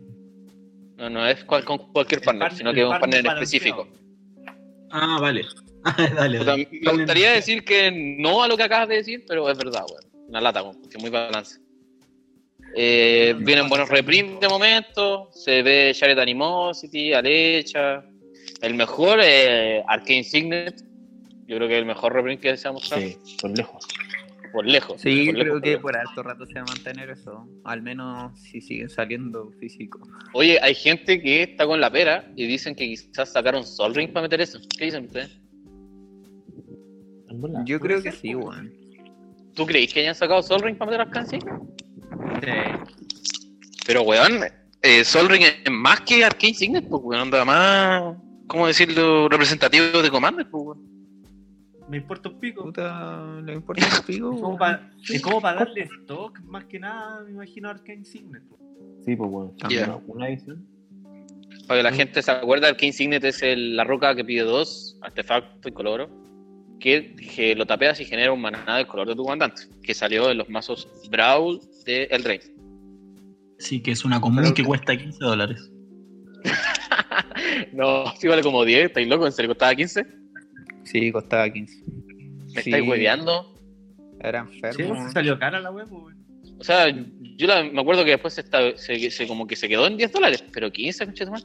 No, 0.97 1.09
no 1.09 1.27
es 1.27 1.43
cual- 1.45 1.63
con 1.65 1.77
cualquier 1.91 2.21
partner, 2.21 2.49
partner- 2.49 2.57
sino 2.57 2.69
el 2.71 2.75
que 2.75 2.81
es 2.81 2.87
un 2.87 2.91
partner 2.99 3.23
partner 3.23 3.43
específico. 3.43 3.87
balanceado. 3.87 4.87
Ah, 4.91 5.17
vale. 5.21 5.45
dale, 6.15 6.39
O 6.39 6.43
sea, 6.43 6.53
dale. 6.53 6.67
me 6.71 6.91
gustaría 6.93 7.31
decir 7.31 7.63
que 7.63 7.91
no 8.19 8.43
a 8.43 8.47
lo 8.47 8.57
que 8.57 8.63
acabas 8.63 8.89
de 8.89 8.95
decir, 8.95 9.25
pero 9.27 9.49
es 9.49 9.57
verdad, 9.57 9.83
weón. 9.89 10.27
Una 10.27 10.41
lata, 10.41 10.63
weón, 10.63 10.79
porque 10.81 10.97
muy 10.97 11.09
balance. 11.09 11.59
Eh, 12.75 13.35
vienen 13.39 13.67
buenos 13.67 13.89
reprints 13.89 14.39
de 14.39 14.47
momento. 14.47 15.29
Se 15.33 15.61
ve 15.61 15.95
Jared 15.97 16.17
Animosity, 16.17 17.13
Alecha. 17.13 18.03
El 18.61 18.75
mejor, 18.75 19.19
eh, 19.23 19.83
Arcane 19.87 20.23
Signet. 20.23 20.83
Yo 21.47 21.57
creo 21.57 21.67
que 21.67 21.73
es 21.73 21.79
el 21.79 21.85
mejor 21.85 22.13
reprint 22.13 22.41
que 22.41 22.55
se 22.55 22.67
ha 22.67 22.71
mostrado. 22.71 23.03
Sí, 23.03 23.17
por 23.41 23.57
lejos. 23.57 23.85
Por 24.53 24.65
lejos. 24.65 25.01
Sí, 25.01 25.25
por 25.25 25.33
creo 25.33 25.45
lejos, 25.45 25.61
que 25.61 25.73
por 25.73 25.81
por 25.81 25.97
alto 25.97 26.23
rato 26.23 26.45
se 26.45 26.53
va 26.53 26.61
a 26.61 26.65
mantener 26.65 27.09
eso. 27.09 27.45
Al 27.65 27.81
menos 27.81 28.39
si 28.39 28.61
siguen 28.61 28.89
saliendo 28.89 29.51
físico. 29.59 29.99
Oye, 30.33 30.59
hay 30.61 30.75
gente 30.75 31.21
que 31.21 31.43
está 31.43 31.65
con 31.65 31.81
la 31.81 31.89
pera 31.89 32.31
y 32.35 32.47
dicen 32.47 32.75
que 32.75 32.85
quizás 32.85 33.33
sacaron 33.33 33.65
Sol 33.65 33.93
Ring 33.93 34.13
para 34.13 34.23
meter 34.23 34.39
eso. 34.39 34.59
¿Qué 34.77 34.85
dicen 34.85 35.05
ustedes? 35.05 35.41
Bola. 37.41 37.63
Yo 37.65 37.79
creo 37.79 38.01
que 38.01 38.11
sí, 38.11 38.33
pues. 38.33 38.45
weón. 38.45 38.71
¿Tú 39.53 39.65
creéis 39.65 39.93
que 39.93 39.99
hayan 40.01 40.15
sacado 40.15 40.41
Sol 40.41 40.61
Ring 40.61 40.77
para 40.77 40.91
meter 40.91 41.01
Arcane 41.07 41.27
Signet? 41.27 41.53
Sí. 42.41 42.51
Pero, 43.85 44.03
weón, 44.03 44.41
eh, 44.81 45.03
Sol 45.03 45.27
Ring 45.27 45.41
es 45.43 45.71
más 45.71 46.01
que 46.01 46.23
Arcane 46.23 46.53
Signet, 46.53 46.87
pues, 46.87 47.01
weón, 47.03 47.21
anda 47.23 47.43
más, 47.43 48.15
¿cómo 48.47 48.67
decirlo? 48.67 49.27
Representativo 49.27 50.01
de 50.01 50.09
Commander, 50.09 50.47
pues, 50.49 50.63
weón. 50.63 50.91
Me 51.89 51.97
importa 51.97 52.29
un 52.29 52.39
pico. 52.39 52.63
Puta, 52.63 53.41
le 53.43 53.53
importa 53.53 53.85
un 53.85 54.05
pico. 54.05 54.31
Es 54.33 54.39
como 54.39 54.47
weón. 54.47 54.57
para 54.57 54.91
es 55.09 55.21
como 55.21 55.41
pa 55.41 55.53
darle 55.53 55.81
stock, 55.81 56.39
más 56.45 56.63
que 56.65 56.79
nada, 56.79 57.21
me 57.25 57.31
imagino 57.31 57.69
Arcane 57.69 58.05
Signet. 58.05 58.43
Sí, 59.03 59.15
pues 59.15 59.29
bueno. 59.29 59.53
Ya. 59.69 59.85
Una, 59.87 59.95
una 60.07 60.29
edición. 60.29 60.65
Para 61.67 61.79
que 61.79 61.83
la 61.83 61.91
gente 61.91 62.21
se 62.21 62.31
acuerde, 62.31 62.67
Arcane 62.67 62.93
Signet 62.93 63.23
es 63.25 63.41
el- 63.43 63.75
la 63.75 63.83
roca 63.83 64.15
que 64.15 64.23
pide 64.23 64.43
dos, 64.43 64.97
artefacto 65.01 65.67
y 65.67 65.71
coloro, 65.73 66.09
que, 66.81 67.15
que 67.15 67.55
lo 67.55 67.65
tapeas 67.65 67.99
y 68.01 68.05
genera 68.05 68.33
un 68.33 68.41
maná 68.41 68.77
del 68.77 68.87
color 68.87 69.07
de 69.07 69.15
tu 69.15 69.23
comandante, 69.23 69.61
que 69.83 69.93
salió 69.93 70.29
en 70.31 70.37
los 70.39 70.49
mazos 70.49 70.87
Brawl 71.09 71.59
de 71.85 72.03
El 72.05 72.23
Rey. 72.23 72.39
Sí, 73.59 73.81
que 73.81 73.91
es 73.91 74.03
una 74.03 74.19
común 74.19 74.41
Pero- 74.43 74.53
que 74.55 74.63
cuesta 74.63 74.97
15 74.97 75.23
dólares. 75.23 75.71
no, 77.73 78.05
sí 78.17 78.27
vale 78.27 78.41
como 78.41 78.65
10, 78.65 78.85
¿estáis 78.87 79.07
loco? 79.07 79.25
¿En 79.25 79.31
serio 79.31 79.49
costaba 79.49 79.75
15? 79.75 80.05
Sí, 80.83 81.11
costaba 81.11 81.49
15. 81.49 81.83
¿Me 81.85 82.61
Sí. 82.63 82.69
estáis 82.69 82.87
hueveando? 82.87 83.55
Era 84.19 84.47
Sí, 84.51 84.59
enfermo. 84.63 84.95
pues, 84.95 85.13
salió 85.13 85.39
cara 85.39 85.59
la 85.59 85.71
web, 85.71 85.87
weón. 85.91 86.17
O 86.59 86.63
sea, 86.63 86.87
yo 86.89 87.47
la- 87.47 87.63
me 87.63 87.81
acuerdo 87.81 88.03
que 88.03 88.11
después 88.11 88.33
se, 88.33 88.41
esta- 88.41 88.75
se- 88.77 89.09
se- 89.11 89.27
como 89.27 89.47
que 89.47 89.55
se 89.55 89.67
quedó 89.69 89.87
en 89.87 89.97
10 89.97 90.11
dólares, 90.11 90.43
pero 90.53 90.71
15, 90.71 91.05
conchetumare. 91.05 91.43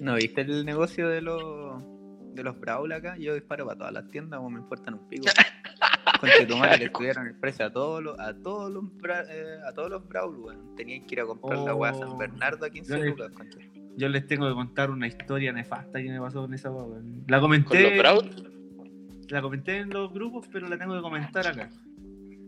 ¿No 0.00 0.14
viste 0.16 0.42
el 0.42 0.64
negocio 0.64 1.08
de 1.08 1.22
los 1.22 1.82
de 2.36 2.44
los 2.44 2.58
Brawl 2.60 2.92
acá? 2.92 3.16
Yo 3.18 3.34
disparo 3.34 3.66
para 3.66 3.78
todas 3.78 3.92
las 3.92 4.08
tiendas, 4.08 4.38
o 4.40 4.48
me 4.48 4.60
importan 4.60 4.94
un 4.94 5.08
pico. 5.08 5.24
Con 6.20 6.30
tu 6.46 6.56
madre 6.56 6.78
le 6.86 6.90
subieron 6.94 7.26
el 7.26 7.34
precio 7.34 7.66
a 7.66 7.70
todos 7.72 8.02
los, 8.02 8.18
a 8.20 8.32
todos 8.34 8.70
los 8.70 8.84
eh, 9.28 9.58
a 9.66 9.72
todos 9.72 9.90
los 9.90 10.08
Brawl, 10.08 10.36
weón. 10.38 10.74
Tenían 10.76 11.04
que 11.06 11.14
ir 11.16 11.20
a 11.20 11.26
comprar 11.26 11.58
la 11.58 11.74
weá 11.74 11.90
a 11.90 11.94
San 11.94 12.08
Oh. 12.08 12.16
Bernardo 12.16 12.64
a 12.64 12.70
15 12.70 12.90
Yo 12.92 12.98
le- 12.98 13.10
lucas. 13.10 13.32
Yo 13.96 14.08
les 14.08 14.26
tengo 14.26 14.46
que 14.48 14.54
contar 14.54 14.90
una 14.90 15.06
historia 15.06 15.52
nefasta 15.52 16.00
que 16.02 16.08
me 16.10 16.20
pasó 16.20 16.42
con 16.42 16.54
esa 16.54 16.70
weón. 16.70 17.24
La 17.28 17.38
¿Con 17.40 17.50
comenté. 17.50 17.82
los 17.90 17.98
Brawl? 17.98 18.30
La 19.30 19.42
comenté 19.42 19.78
en 19.78 19.90
los 19.90 20.12
grupos, 20.12 20.46
pero 20.52 20.68
la 20.68 20.78
tengo 20.78 20.94
que 20.94 21.00
comentar 21.02 21.46
acá. 21.46 21.70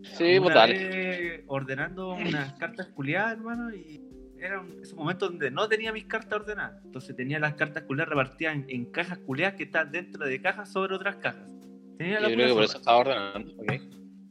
Sí, 0.02 0.38
pues 0.38 0.40
Una 0.40 0.54
dale. 0.54 0.74
vez 0.88 1.44
ordenando 1.48 2.10
unas 2.14 2.52
cartas 2.54 2.86
culiadas, 2.88 3.32
hermano, 3.32 3.74
y 3.74 4.00
era 4.40 4.60
un, 4.60 4.82
ese 4.82 4.94
momento 4.94 5.28
donde 5.28 5.50
no 5.50 5.68
tenía 5.68 5.92
mis 5.92 6.04
cartas 6.04 6.40
ordenadas. 6.40 6.82
Entonces 6.84 7.14
tenía 7.16 7.38
las 7.38 7.54
cartas 7.54 7.82
culiadas 7.84 8.08
repartidas 8.10 8.54
en, 8.54 8.64
en 8.68 8.84
cajas 8.86 9.18
culiadas 9.18 9.54
que 9.54 9.64
están 9.64 9.90
dentro 9.92 10.24
de 10.24 10.40
cajas 10.40 10.70
sobre 10.72 10.94
otras 10.94 11.16
cajas. 11.16 11.46
Tenía 11.96 12.20
Yo 12.20 12.26
creo 12.26 12.48
que 12.48 12.54
por 12.54 12.64
eso 12.64 12.78
estaba 12.78 12.98
ordenando, 12.98 13.52
ok. 13.58 13.72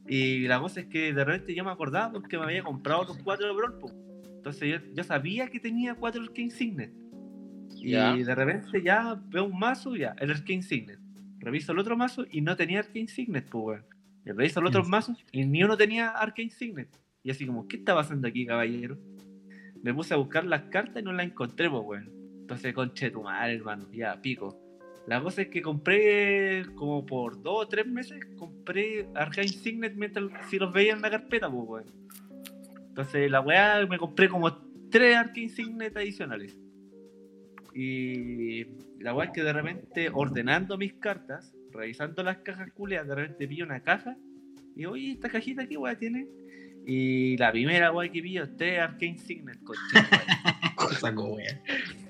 Y 0.08 0.46
la 0.46 0.58
cosa 0.58 0.80
es 0.80 0.86
que 0.86 1.12
de 1.12 1.24
repente 1.24 1.54
yo 1.54 1.64
me 1.64 1.70
acordaba 1.70 2.12
porque 2.12 2.38
me 2.38 2.44
había 2.44 2.62
comprado 2.62 3.04
los 3.04 3.18
cuatro 3.18 3.54
Brawl. 3.54 3.74
Entonces 4.36 4.70
yo, 4.70 4.94
yo 4.94 5.04
sabía 5.04 5.48
que 5.48 5.60
tenía 5.60 5.94
cuatro 5.94 6.22
Arcane 6.22 6.50
Signet. 6.50 6.92
Y 7.76 7.90
Ya. 7.90 8.14
de 8.14 8.34
repente 8.34 8.82
ya 8.82 9.20
veo 9.28 9.44
un 9.44 9.58
mazo, 9.58 9.94
ya, 9.94 10.14
el 10.18 10.30
Arcane 10.30 10.62
Signet. 10.62 10.98
Reviso 11.40 11.72
el 11.72 11.78
otro 11.78 11.96
mazo 11.96 12.24
y 12.30 12.40
no 12.40 12.56
tenía 12.56 12.80
Arcane 12.80 13.06
Signet, 13.08 13.48
pues 13.50 13.82
reviso 14.24 14.60
los 14.60 14.70
otros 14.70 14.88
mazos 14.88 15.24
y 15.32 15.44
ni 15.44 15.62
uno 15.64 15.76
tenía 15.76 16.10
Arcane 16.10 16.50
Signet. 16.50 16.88
Y 17.22 17.30
así 17.30 17.46
como, 17.46 17.66
¿qué 17.68 17.76
está 17.76 17.94
pasando 17.94 18.28
aquí, 18.28 18.46
caballero? 18.46 18.98
Me 19.82 19.94
puse 19.94 20.14
a 20.14 20.16
buscar 20.16 20.44
las 20.44 20.62
cartas 20.64 21.02
y 21.02 21.04
no 21.04 21.12
las 21.12 21.26
encontré, 21.26 21.70
pues 21.70 21.82
weón. 21.84 22.10
Entonces, 22.40 22.74
conche 22.74 23.10
tu 23.10 23.22
madre, 23.22 23.54
hermano, 23.54 23.88
ya, 23.92 24.20
pico. 24.20 24.58
La 25.06 25.22
cosa 25.22 25.42
es 25.42 25.48
que 25.48 25.62
compré 25.62 26.66
como 26.74 27.06
por 27.06 27.42
dos 27.42 27.64
o 27.64 27.68
tres 27.68 27.86
meses, 27.86 28.22
compré 28.36 29.08
Arcane 29.14 29.48
Signet 29.48 29.94
mientras 29.96 30.26
si 30.50 30.58
los 30.58 30.70
veía 30.72 30.92
en 30.92 31.00
la 31.00 31.10
carpeta, 31.10 31.50
pues 31.50 31.64
weón. 31.66 31.84
Entonces 32.88 33.30
la 33.30 33.40
weá 33.40 33.86
me 33.86 33.96
compré 33.96 34.28
como 34.28 34.54
tres 34.90 35.16
Arcane 35.16 35.48
Signet 35.48 35.96
adicionales. 35.96 36.58
Y 37.74 38.64
la 38.98 39.14
weá 39.14 39.28
es 39.28 39.32
que 39.32 39.42
de 39.42 39.52
repente 39.52 40.10
ordenando 40.12 40.76
mis 40.76 40.94
cartas, 40.94 41.54
revisando 41.72 42.22
las 42.22 42.38
cajas 42.38 42.70
culeas, 42.72 43.06
de 43.08 43.14
repente 43.14 43.48
pillo 43.48 43.64
una 43.64 43.82
caja 43.82 44.16
y 44.76 44.84
oye, 44.84 45.12
esta 45.12 45.28
cajita 45.28 45.66
qué 45.66 45.76
weá 45.76 45.98
tiene. 45.98 46.28
Y 46.86 47.36
la 47.36 47.52
primera 47.52 47.92
weá 47.92 48.10
que 48.10 48.22
pillo, 48.22 48.48
tres 48.56 48.78
Arcane 48.80 49.18
Signet, 49.18 49.58
coche. 49.62 49.78
Saco. 51.00 51.36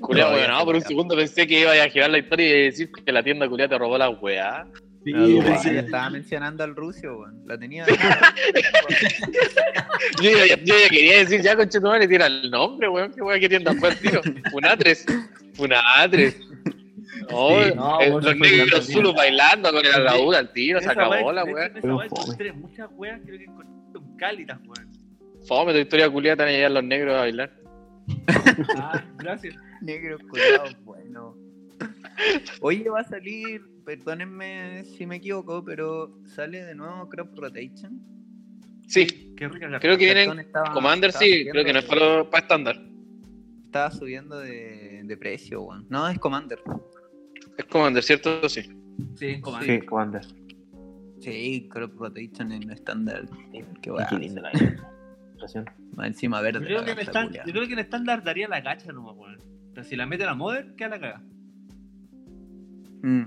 Culeado, 0.01 0.31
No, 0.31 0.37
weón, 0.37 0.51
no, 0.51 0.65
por 0.65 0.75
un 0.77 0.83
segundo 0.83 1.17
pensé 1.17 1.47
que 1.47 1.61
iba 1.63 1.73
a 1.73 1.89
girar 1.89 2.11
la 2.11 2.19
historia 2.19 2.47
y 2.47 2.63
decir 2.65 2.91
que 3.05 3.13
la 3.13 3.23
tienda 3.23 3.49
culiada 3.49 3.71
te 3.71 3.79
robó 3.79 3.99
la 3.99 4.11
weá. 4.11 4.67
Sí, 5.05 5.13
No, 5.13 5.25
weón, 5.27 5.45
pensé- 5.47 5.75
ya 5.75 5.81
estaba 5.81 6.11
mencionando 6.11 6.63
al 6.65 6.77
Rusio, 6.77 7.19
weón. 7.19 7.43
La 7.47 7.59
tenía. 7.59 7.85
Yo, 10.23 10.31
ya- 10.31 10.57
yo 10.63 10.75
quería 10.91 11.19
decir, 11.19 11.41
ya 11.43 11.57
con 11.57 11.69
madre 11.83 12.07
tira 12.09 12.27
el 12.27 12.51
nombre, 12.51 12.89
weón. 12.89 13.13
¿Qué 13.13 13.21
weá 13.23 13.39
que 13.41 13.49
tienda 13.49 13.73
fue 13.75 13.91
el 13.91 13.99
tiro? 13.99 14.21
Funatres. 14.51 15.05
Funatres. 15.55 16.37
No, 17.31 17.65
Sí, 17.65 17.71
no, 17.75 18.01
eh, 18.01 18.11
los 18.11 18.37
negros 18.37 18.87
Zulos 18.87 19.15
bailando 19.15 19.73
con 19.73 19.85
el 19.85 19.93
ataúd 19.93 20.35
al 20.35 20.53
tiro, 20.53 20.81
se 20.81 20.91
acabó 20.91 21.15
weá- 21.15 21.33
la 21.35 21.45
weá. 21.45 21.71
weá 21.83 22.05
encontré 22.07 22.53
muchas 22.53 22.89
weas, 22.93 23.21
creo 23.25 23.39
que 23.39 23.45
encontré 23.45 23.78
cálidas, 24.19 24.59
weón. 24.67 24.89
Fome 25.47 25.73
tu 25.73 25.79
historia 25.79 26.11
culiada, 26.11 26.37
te 26.37 26.43
van 26.43 26.49
a 26.51 26.57
llegar 26.57 26.71
los 26.73 26.85
negros 26.85 27.15
a 27.15 27.21
bailar. 27.21 27.53
Ah, 28.77 29.05
gracias. 29.19 29.55
Negro 29.83 30.19
cuidado, 30.29 30.65
bueno. 30.85 31.37
Oye, 32.61 32.89
va 32.91 33.01
a 33.01 33.05
salir, 33.05 33.63
perdónenme 33.85 34.85
si 34.85 35.07
me 35.07 35.17
equivoco, 35.17 35.65
pero 35.65 36.19
sale 36.27 36.65
de 36.65 36.75
nuevo 36.75 37.09
Crop 37.09 37.39
Rotation. 37.39 38.01
Sí, 38.87 39.35
Qué 39.37 39.49
rica 39.49 39.69
la 39.69 39.79
creo 39.79 39.97
que 39.97 40.07
vienen 40.07 40.41
estaba- 40.41 40.73
Commander, 40.73 41.11
estaba 41.11 41.25
sí, 41.25 41.47
creo 41.51 41.65
que 41.65 41.73
no 41.73 41.79
es 41.79 41.85
para, 41.85 42.29
para 42.29 42.43
estándar. 42.43 42.83
Estaba 43.67 43.91
subiendo 43.91 44.39
de, 44.41 45.03
de 45.05 45.17
precio, 45.17 45.63
weón. 45.63 45.87
No, 45.89 46.09
es 46.09 46.19
Commander. 46.19 46.59
Es 47.57 47.65
Commander, 47.67 48.03
¿cierto? 48.03 48.49
Sí. 48.49 48.63
Sí, 49.15 49.41
Commander. 49.41 49.81
Sí, 49.81 49.87
Commander. 49.87 50.23
Sí, 51.21 51.69
Crop 51.71 51.99
Rotation 51.99 52.53
en 52.53 52.71
estándar. 52.71 53.25
Qué 53.53 53.65
Qué 53.83 53.91
weá. 53.91 54.09
linda 54.13 54.43
la 54.43 54.53
ilustración. 54.53 55.65
Más 55.97 56.07
encima 56.09 56.41
verde. 56.41 56.61
Yo 56.61 56.67
creo, 56.67 56.79
la 56.81 56.85
que 56.87 56.91
en 56.93 56.99
estándar, 57.01 57.27
culiao. 57.29 57.47
yo 57.47 57.53
creo 57.53 57.67
que 57.67 57.73
en 57.73 57.79
estándar 57.81 58.23
daría 58.25 58.49
la 58.49 58.61
gacha 58.61 58.93
nomás, 58.93 59.17
weón. 59.17 59.39
Pero 59.75 59.85
si 59.87 59.97
la 59.97 60.07
meten 60.07 60.29
a 60.29 60.35
Modern, 60.35 60.77
queda 60.77 60.89
la 60.91 61.01
caga. 61.01 61.23
Mm. 63.03 63.25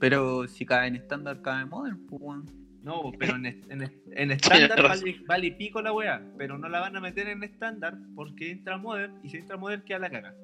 Pero 0.00 0.46
si 0.48 0.66
cae 0.66 0.88
en 0.88 0.96
estándar, 0.96 1.40
cae 1.42 1.62
en 1.62 1.68
Modern, 1.68 2.06
pues, 2.06 2.22
weón. 2.22 2.50
No, 2.82 3.12
pero 3.18 3.36
en, 3.36 3.46
est- 3.46 3.70
en, 3.70 3.82
est- 3.82 4.06
en 4.12 4.30
estándar 4.32 4.82
vale, 4.82 5.16
vale 5.26 5.50
pico 5.52 5.80
la 5.80 5.92
weá. 5.92 6.22
Pero 6.36 6.58
no 6.58 6.68
la 6.68 6.80
van 6.80 6.96
a 6.96 7.00
meter 7.00 7.28
en 7.28 7.42
estándar 7.42 7.96
porque 8.14 8.50
entra 8.50 8.76
Modern 8.78 9.14
y 9.22 9.30
si 9.30 9.38
entra 9.38 9.56
Modern 9.56 9.82
queda 9.82 9.98
la 10.00 10.10
caga. 10.10 10.34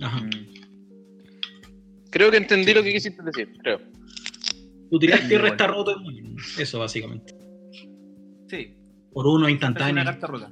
Ajá. 0.00 0.20
Mm. 0.20 0.30
Creo 2.10 2.30
que 2.30 2.36
entendí 2.38 2.72
lo 2.72 2.82
que 2.82 2.92
quisiste 2.92 3.22
decir, 3.22 3.52
creo. 3.62 3.80
Utilidad 4.90 5.26
tierra 5.28 5.48
está 5.48 5.66
roto. 5.66 5.96
Eso, 6.58 6.78
básicamente. 6.78 7.34
Sí, 8.48 8.74
Por 9.12 9.26
uno 9.26 9.36
es 9.38 9.42
una 9.42 9.50
instantáneo. 9.50 10.04
carta 10.04 10.26
rota. 10.26 10.50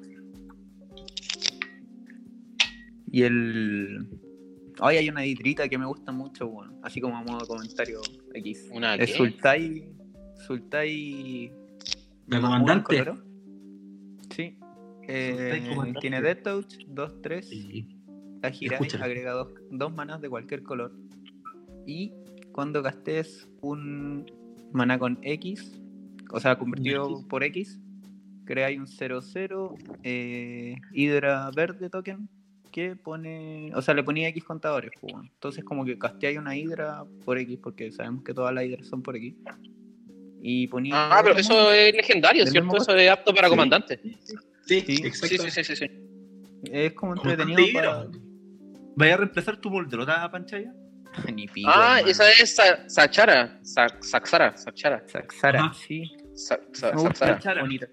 Y 3.11 3.23
el. 3.23 4.09
Hoy 4.81 4.97
hay 4.97 5.09
una 5.09 5.25
hidrita 5.25 5.69
que 5.69 5.79
me 5.79 5.87
gusta 5.87 6.11
mucho, 6.11 6.49
bueno, 6.49 6.81
así 6.83 7.01
como 7.01 7.17
a 7.17 7.23
modo 7.23 7.39
de 7.39 7.47
comentario 7.47 8.01
X. 8.35 8.71
¿Una 8.73 8.97
Es 8.97 9.13
qué? 9.13 9.17
Sultai. 9.17 9.89
Sultai. 10.47 11.53
¿La 12.27 12.41
comandante? 12.41 13.05
Sí. 14.35 14.59
Eh, 15.07 15.65
comandante. 15.69 16.01
tiene 16.01 16.21
Death 16.23 16.43
Touch, 16.43 16.75
2, 16.89 17.23
3. 17.23 17.49
Sí. 17.49 17.89
La 18.43 18.51
gira 18.51 18.77
Escúchala. 18.77 19.05
agrega 19.05 19.33
dos, 19.33 19.49
dos 19.71 19.95
manas 19.95 20.21
de 20.21 20.29
cualquier 20.29 20.63
color. 20.65 20.93
Y 21.87 22.13
cuando 22.55 22.83
gastes 22.83 23.49
un 23.61 24.25
mana 24.73 24.99
con 24.99 25.19
X, 25.23 25.81
o 26.31 26.39
sea, 26.41 26.57
convertido 26.57 27.11
X. 27.11 27.27
por 27.29 27.43
X, 27.45 27.81
creáis 28.45 28.79
un 28.79 28.87
0-0 28.87 29.77
eh, 30.05 30.77
Hydra 30.93 31.51
verde 31.55 31.91
token 31.91 32.29
que 32.71 32.97
pone, 32.97 33.71
o 33.75 33.83
sea, 33.83 33.95
le 33.95 34.03
ponía 34.03 34.29
X 34.29 34.45
contadores. 34.45 34.91
pues, 35.01 35.13
bueno. 35.13 35.29
Entonces, 35.33 35.65
como 35.65 35.85
que 35.85 35.99
casteáis 35.99 36.39
una 36.39 36.57
Hydra 36.57 37.05
por 37.25 37.39
X, 37.39 37.59
porque 37.63 37.91
sabemos 37.93 38.23
que 38.25 38.33
todas 38.35 38.55
las 38.55 38.65
Hydras 38.65 38.87
son 38.87 39.03
por 39.03 39.17
X. 39.17 39.35
Y 40.43 40.67
ponía. 40.69 40.95
Ah, 41.11 41.21
pero 41.25 41.39
eso 41.39 41.73
es 41.73 41.95
legendario, 41.95 42.47
¿cierto? 42.47 42.77
Eso 42.77 42.95
es 42.97 43.11
apto 43.11 43.33
para 43.35 43.49
Sí. 43.49 43.51
comandante. 43.51 44.01
Sí, 44.03 44.37
Sí, 44.67 44.81
Sí, 44.97 45.07
exacto. 45.07 45.45
sí, 45.45 45.51
sí, 45.51 45.65
sí, 45.65 45.77
sí. 45.77 45.87
Es 46.71 46.93
como 46.95 47.15
entretenido 47.15 47.61
para. 47.75 48.07
¿Vaya 48.97 49.15
a 49.15 49.17
reemplazar 49.19 49.57
tu 49.59 49.71
Moldrota, 49.71 50.31
Panchaya? 50.31 50.73
Ni 51.35 51.47
pico, 51.49 51.71
Ah, 51.73 51.97
hermano. 51.99 52.09
esa 52.09 52.31
es 52.31 52.55
Sa- 52.57 52.89
Sachara. 52.89 53.59
Sa- 53.63 53.89
Saxara. 54.01 54.57
Saxara. 54.57 55.03
Saxara, 55.09 55.61
Ajá. 55.65 55.75
sí. 55.87 56.11
Sa- 56.35 56.61
Sa- 56.73 56.93
Me 56.93 57.03
gusta, 57.03 57.27
Saxara. 57.27 57.61
Bonita. 57.63 57.87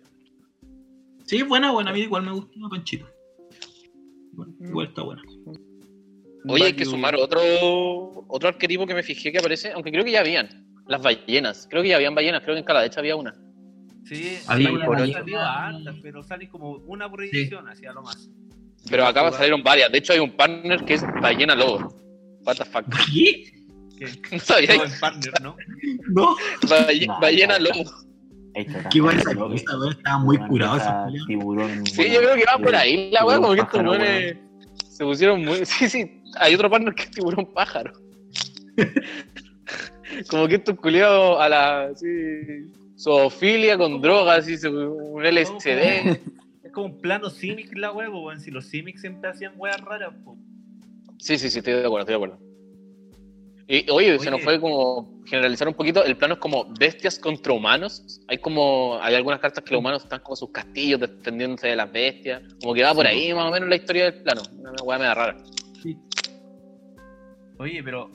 Sí, 1.26 1.42
buena, 1.44 1.72
buena. 1.72 1.92
A 1.92 1.94
mí 1.94 2.02
igual 2.02 2.24
me 2.24 2.32
gusta 2.32 2.52
Panchito. 2.70 3.08
Bueno, 4.34 4.54
Mm. 4.60 4.66
igual 4.70 4.88
está 4.88 5.04
buena. 5.04 5.22
Oye, 6.48 6.66
hay 6.66 6.74
que 6.74 6.86
sumar 6.86 7.16
otro, 7.16 7.40
otro 8.28 8.50
arquetipo 8.50 8.88
que 8.88 8.96
me 8.96 9.04
fijé 9.04 9.32
que 9.32 9.38
aparece, 9.38 9.72
aunque 9.74 9.92
creo 9.92 10.04
que 10.04 10.12
ya 10.12 10.22
habían. 10.22 10.66
Las 10.88 11.02
ballenas. 11.02 11.68
Creo 11.70 11.84
que 11.84 11.90
ya 11.90 11.98
habían 11.98 12.16
ballenas. 12.16 12.42
Creo 12.42 12.56
que 12.56 12.60
en 12.60 12.66
Caladecha 12.66 13.00
había 13.00 13.16
una. 13.16 13.34
Sí, 14.06 14.40
Había 14.48 14.68
sí, 14.70 14.74
una 14.76 15.68
hartas, 15.68 15.96
pero 16.02 16.24
salen 16.24 16.50
como 16.50 16.72
una 16.88 17.10
por 17.10 17.24
edición, 17.24 17.68
así 17.70 17.86
a 17.86 17.94
lo 17.94 18.02
más. 18.02 18.30
Pero 18.90 19.06
acá 19.06 19.32
salieron 19.32 19.62
varias. 19.62 19.92
De 19.92 20.00
hecho, 20.00 20.14
hay 20.14 20.20
un 20.20 20.32
partner 20.36 20.84
que 20.84 20.96
es 20.96 21.04
ballena 21.22 21.54
lobo. 21.56 21.96
What 22.46 22.56
the 22.58 22.66
fuck. 22.66 22.86
¿Qué? 23.12 23.52
No 24.32 24.40
sabía. 24.40 24.74
en 24.74 25.00
partner, 25.00 25.32
¿no? 25.44 25.56
No. 26.10 26.36
Balle- 26.68 27.06
Nah, 27.06 27.20
ballena 27.20 27.60
nah, 27.60 27.70
está, 28.56 28.90
Qué 28.90 28.98
igual 28.98 29.18
está 29.18 29.30
esa 29.32 29.40
loco. 29.40 29.52
cosa, 29.52 29.78
weón, 29.78 29.92
estaba 29.94 30.18
muy 30.20 30.38
curado 30.40 30.78
pelea. 30.78 31.26
Tiburón. 31.28 31.86
Sí, 31.86 32.10
yo 32.12 32.18
creo 32.20 32.36
que 32.36 32.44
va 32.46 32.58
por 32.58 32.76
ahí 32.76 33.12
la 33.12 33.24
weá, 33.26 33.38
como 33.38 33.54
que 33.54 33.62
estos 33.62 33.80
weones 33.84 34.38
se 34.90 35.04
pusieron 35.06 35.46
muy. 35.46 35.64
Sí, 35.66 35.88
sí, 35.88 36.24
hay 36.40 36.56
otro 36.56 36.68
partner 36.70 36.96
que 36.96 37.04
es 37.04 37.12
tiburón 37.12 37.46
pájaro. 37.54 37.94
como 40.30 40.48
que 40.48 40.56
estos 40.56 40.76
culiados 40.80 41.40
a 41.40 41.48
la. 41.50 41.92
Sí, 41.96 42.08
zoofilia 42.98 43.78
con 43.78 44.02
drogas, 44.02 44.40
así, 44.40 44.56
un 44.68 45.24
LSD. 45.24 46.20
Es 46.64 46.72
como 46.74 46.88
un 46.88 47.02
plano 47.02 47.30
Simic 47.30 47.76
la 47.78 47.92
wea, 47.92 48.10
po, 48.10 48.22
weón. 48.26 48.40
Si 48.40 48.50
los 48.52 48.66
Simics 48.66 49.02
siempre 49.02 49.30
hacían 49.30 49.54
weas 49.58 49.80
raras, 49.82 50.14
po. 50.24 50.38
Sí, 51.22 51.38
sí, 51.38 51.52
sí, 51.52 51.60
estoy 51.60 51.74
de 51.74 51.86
acuerdo, 51.86 52.00
estoy 52.00 52.14
de 52.14 52.16
acuerdo. 52.16 52.40
Y 53.68 53.90
oye, 53.92 54.18
se 54.20 54.32
nos 54.32 54.42
fue 54.42 54.60
como 54.60 55.22
generalizar 55.26 55.68
un 55.68 55.76
poquito. 55.76 56.04
El 56.04 56.18
plano 56.18 56.34
es 56.34 56.40
como 56.40 56.66
bestias 56.78 57.20
contra 57.20 57.54
humanos. 57.54 58.20
Hay 58.28 58.40
como. 58.40 58.98
Hay 59.02 59.14
algunas 59.16 59.40
cartas 59.40 59.64
que 59.64 59.72
los 59.72 59.80
humanos 59.80 60.04
están 60.04 60.20
como 60.22 60.36
sus 60.36 60.50
castillos 60.50 61.00
defendiéndose 61.00 61.68
de 61.68 61.76
las 61.76 61.90
bestias. 61.92 62.42
Como 62.60 62.74
que 62.74 62.84
va 62.84 62.94
por 62.94 63.06
ahí 63.06 63.34
más 63.34 63.48
o 63.48 63.52
menos 63.52 63.70
la 63.70 63.76
historia 63.76 64.12
del 64.12 64.24
plano. 64.24 64.42
Una 64.58 64.72
weá 64.84 64.98
media 64.98 65.14
rara. 65.14 65.38
Oye, 67.60 67.84
pero 67.84 68.12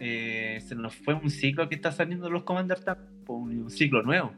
eh, 0.00 0.58
se 0.66 0.74
nos 0.74 0.94
fue 0.96 1.14
un 1.14 1.30
ciclo 1.30 1.68
que 1.68 1.76
está 1.76 1.92
saliendo 1.92 2.28
los 2.28 2.42
Commander 2.42 2.78
un, 3.28 3.62
un 3.62 3.70
ciclo 3.70 4.02
nuevo. 4.02 4.34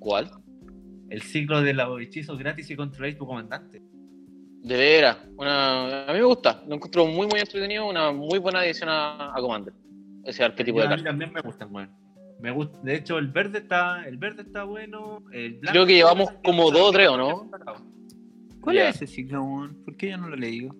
¿Cuál? 0.00 0.30
El 1.10 1.20
ciclo 1.20 1.60
de 1.60 1.74
los 1.74 2.00
hechizos 2.00 2.38
gratis 2.38 2.70
y 2.70 2.76
controláis 2.76 3.18
tu 3.18 3.26
comandante. 3.26 3.82
De 4.66 4.76
veras, 4.76 5.18
una... 5.36 6.06
a 6.06 6.12
mí 6.12 6.18
me 6.18 6.24
gusta, 6.24 6.64
lo 6.66 6.74
encuentro 6.74 7.06
muy 7.06 7.28
muy 7.28 7.38
entretenido, 7.38 7.88
una 7.88 8.10
muy 8.10 8.40
buena 8.40 8.58
adición 8.58 8.88
a, 8.88 9.30
a 9.32 9.40
Commander, 9.40 9.72
ese 10.24 10.42
arquetipo 10.42 10.80
de 10.80 10.86
a 10.86 10.88
mí 10.88 10.96
carta. 10.96 11.10
también 11.10 11.32
me 11.32 11.40
gustan, 11.40 11.72
weón. 11.72 11.90
Me 12.40 12.50
gusta, 12.50 12.76
de 12.82 12.96
hecho, 12.96 13.16
el 13.18 13.28
verde 13.28 13.58
está, 13.58 14.04
el 14.08 14.16
verde 14.16 14.42
está 14.42 14.64
bueno. 14.64 15.22
El 15.32 15.52
blanco 15.60 15.70
Creo 15.72 15.86
que 15.86 15.94
llevamos 15.94 16.30
como 16.44 16.72
dos 16.72 16.88
o 16.88 16.90
tres, 16.90 17.08
¿o 17.08 17.16
no? 17.16 17.48
¿Cuál 18.60 18.78
es 18.78 18.96
ese 18.96 19.06
ciclo, 19.06 19.44
weón? 19.44 19.84
¿Por 19.84 19.96
qué 19.96 20.10
yo 20.10 20.16
no 20.18 20.28
lo 20.28 20.34
he 20.34 20.38
leído? 20.40 20.74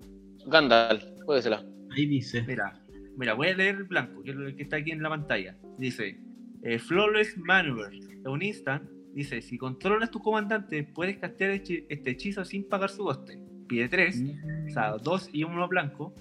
Gandalf, 0.47 1.05
puede 1.24 1.43
ser. 1.43 1.55
Ahí 1.95 2.07
dice. 2.07 2.43
Mira, 2.43 2.82
mira, 3.16 3.34
voy 3.34 3.49
a 3.49 3.57
leer 3.57 3.76
el 3.76 3.84
blanco, 3.84 4.20
que 4.24 4.32
es 4.32 4.37
el 4.37 4.57
que 4.57 4.64
está 4.64 4.78
aquí 4.78 4.91
en 4.91 5.01
la 5.01 5.11
pantalla. 5.11 5.57
Dice, 5.78 6.18
eh, 6.64 6.80
Flawless 6.80 7.39
Maneuver, 7.39 7.93
de 7.93 8.28
un 8.28 8.43
instant, 8.43 8.82
dice, 9.14 9.41
si 9.41 9.57
controlas 9.57 10.11
tu 10.11 10.18
comandante, 10.18 10.82
puedes 10.93 11.18
castear 11.18 11.53
este 11.53 12.11
hechizo 12.11 12.45
sin 12.45 12.68
pagar 12.68 12.91
su 12.91 13.05
coste. 13.05 13.39
Pide 13.68 13.88
3, 13.88 14.22
o 14.68 14.72
sea, 14.72 14.92
2 14.92 15.30
y 15.32 15.44
1 15.44 15.68
blanco. 15.68 16.14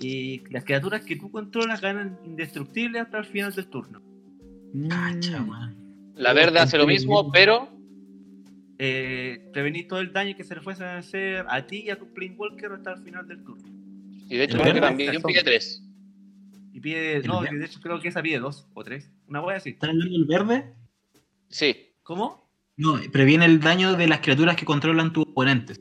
Y 0.00 0.42
las 0.50 0.64
criaturas 0.64 1.04
que 1.04 1.16
tú 1.16 1.30
controlas 1.30 1.80
ganan 1.80 2.18
indestructibles 2.24 3.02
hasta 3.02 3.18
el 3.18 3.24
final 3.26 3.52
del 3.54 3.66
turno. 3.68 4.00
Cacha, 4.88 5.40
Mm. 5.40 6.14
La 6.16 6.32
verde 6.32 6.58
hace 6.60 6.78
lo 6.78 6.86
mismo, 6.86 7.30
pero 7.32 7.68
Eh, 8.84 9.48
prevenir 9.52 9.86
todo 9.86 10.00
el 10.00 10.12
daño 10.12 10.36
que 10.36 10.42
se 10.42 10.56
le 10.56 10.60
fuese 10.60 10.82
a 10.82 10.98
hacer 10.98 11.44
a 11.48 11.64
ti 11.66 11.84
y 11.86 11.90
a 11.90 11.98
tu 11.98 12.12
Planewalker 12.12 12.72
hasta 12.72 12.94
el 12.94 13.02
final 13.04 13.28
del 13.28 13.44
turno. 13.44 13.68
y 14.28 14.36
de 14.36 14.44
hecho 14.44 14.56
El 14.56 14.62
creo 14.62 14.74
que 14.74 14.80
verde 14.80 14.88
también 14.88 15.22
pide 15.22 15.42
tres. 15.44 15.84
Y 16.72 16.80
pide, 16.80 17.16
El 17.18 17.26
no, 17.26 17.42
de 17.42 17.64
hecho 17.64 17.80
creo 17.80 18.00
que 18.00 18.08
esa 18.08 18.22
pide 18.22 18.38
2 18.40 18.66
o 18.74 18.82
3. 18.82 19.08
Una 19.28 19.40
wea 19.42 19.58
así. 19.58 19.70
¿Estás 19.70 19.90
hablando 19.90 20.12
del 20.12 20.24
verde? 20.24 20.72
Sí, 21.48 21.76
¿Cómo? 22.02 22.50
No, 22.76 22.98
previene 23.12 23.44
el 23.44 23.60
daño 23.60 23.92
de 23.92 24.08
las 24.08 24.20
criaturas 24.20 24.56
que 24.56 24.64
controlan 24.64 25.12
tus 25.12 25.26
oponentes. 25.28 25.78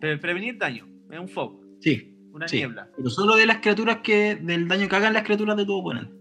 Pre- 0.00 0.18
prevenir 0.18 0.58
daño, 0.58 0.86
es 1.10 1.18
un 1.18 1.28
fog, 1.28 1.60
Sí, 1.80 2.14
una 2.32 2.46
Sí. 2.48 2.56
niebla. 2.58 2.88
pero 2.96 3.10
solo 3.10 3.36
de 3.36 3.46
las 3.46 3.58
criaturas 3.58 3.98
que. 3.98 4.36
del 4.36 4.66
daño 4.68 4.88
que 4.88 4.96
hagan 4.96 5.12
las 5.12 5.22
criaturas 5.24 5.56
de 5.56 5.64
tu 5.64 5.74
oponente. 5.74 6.12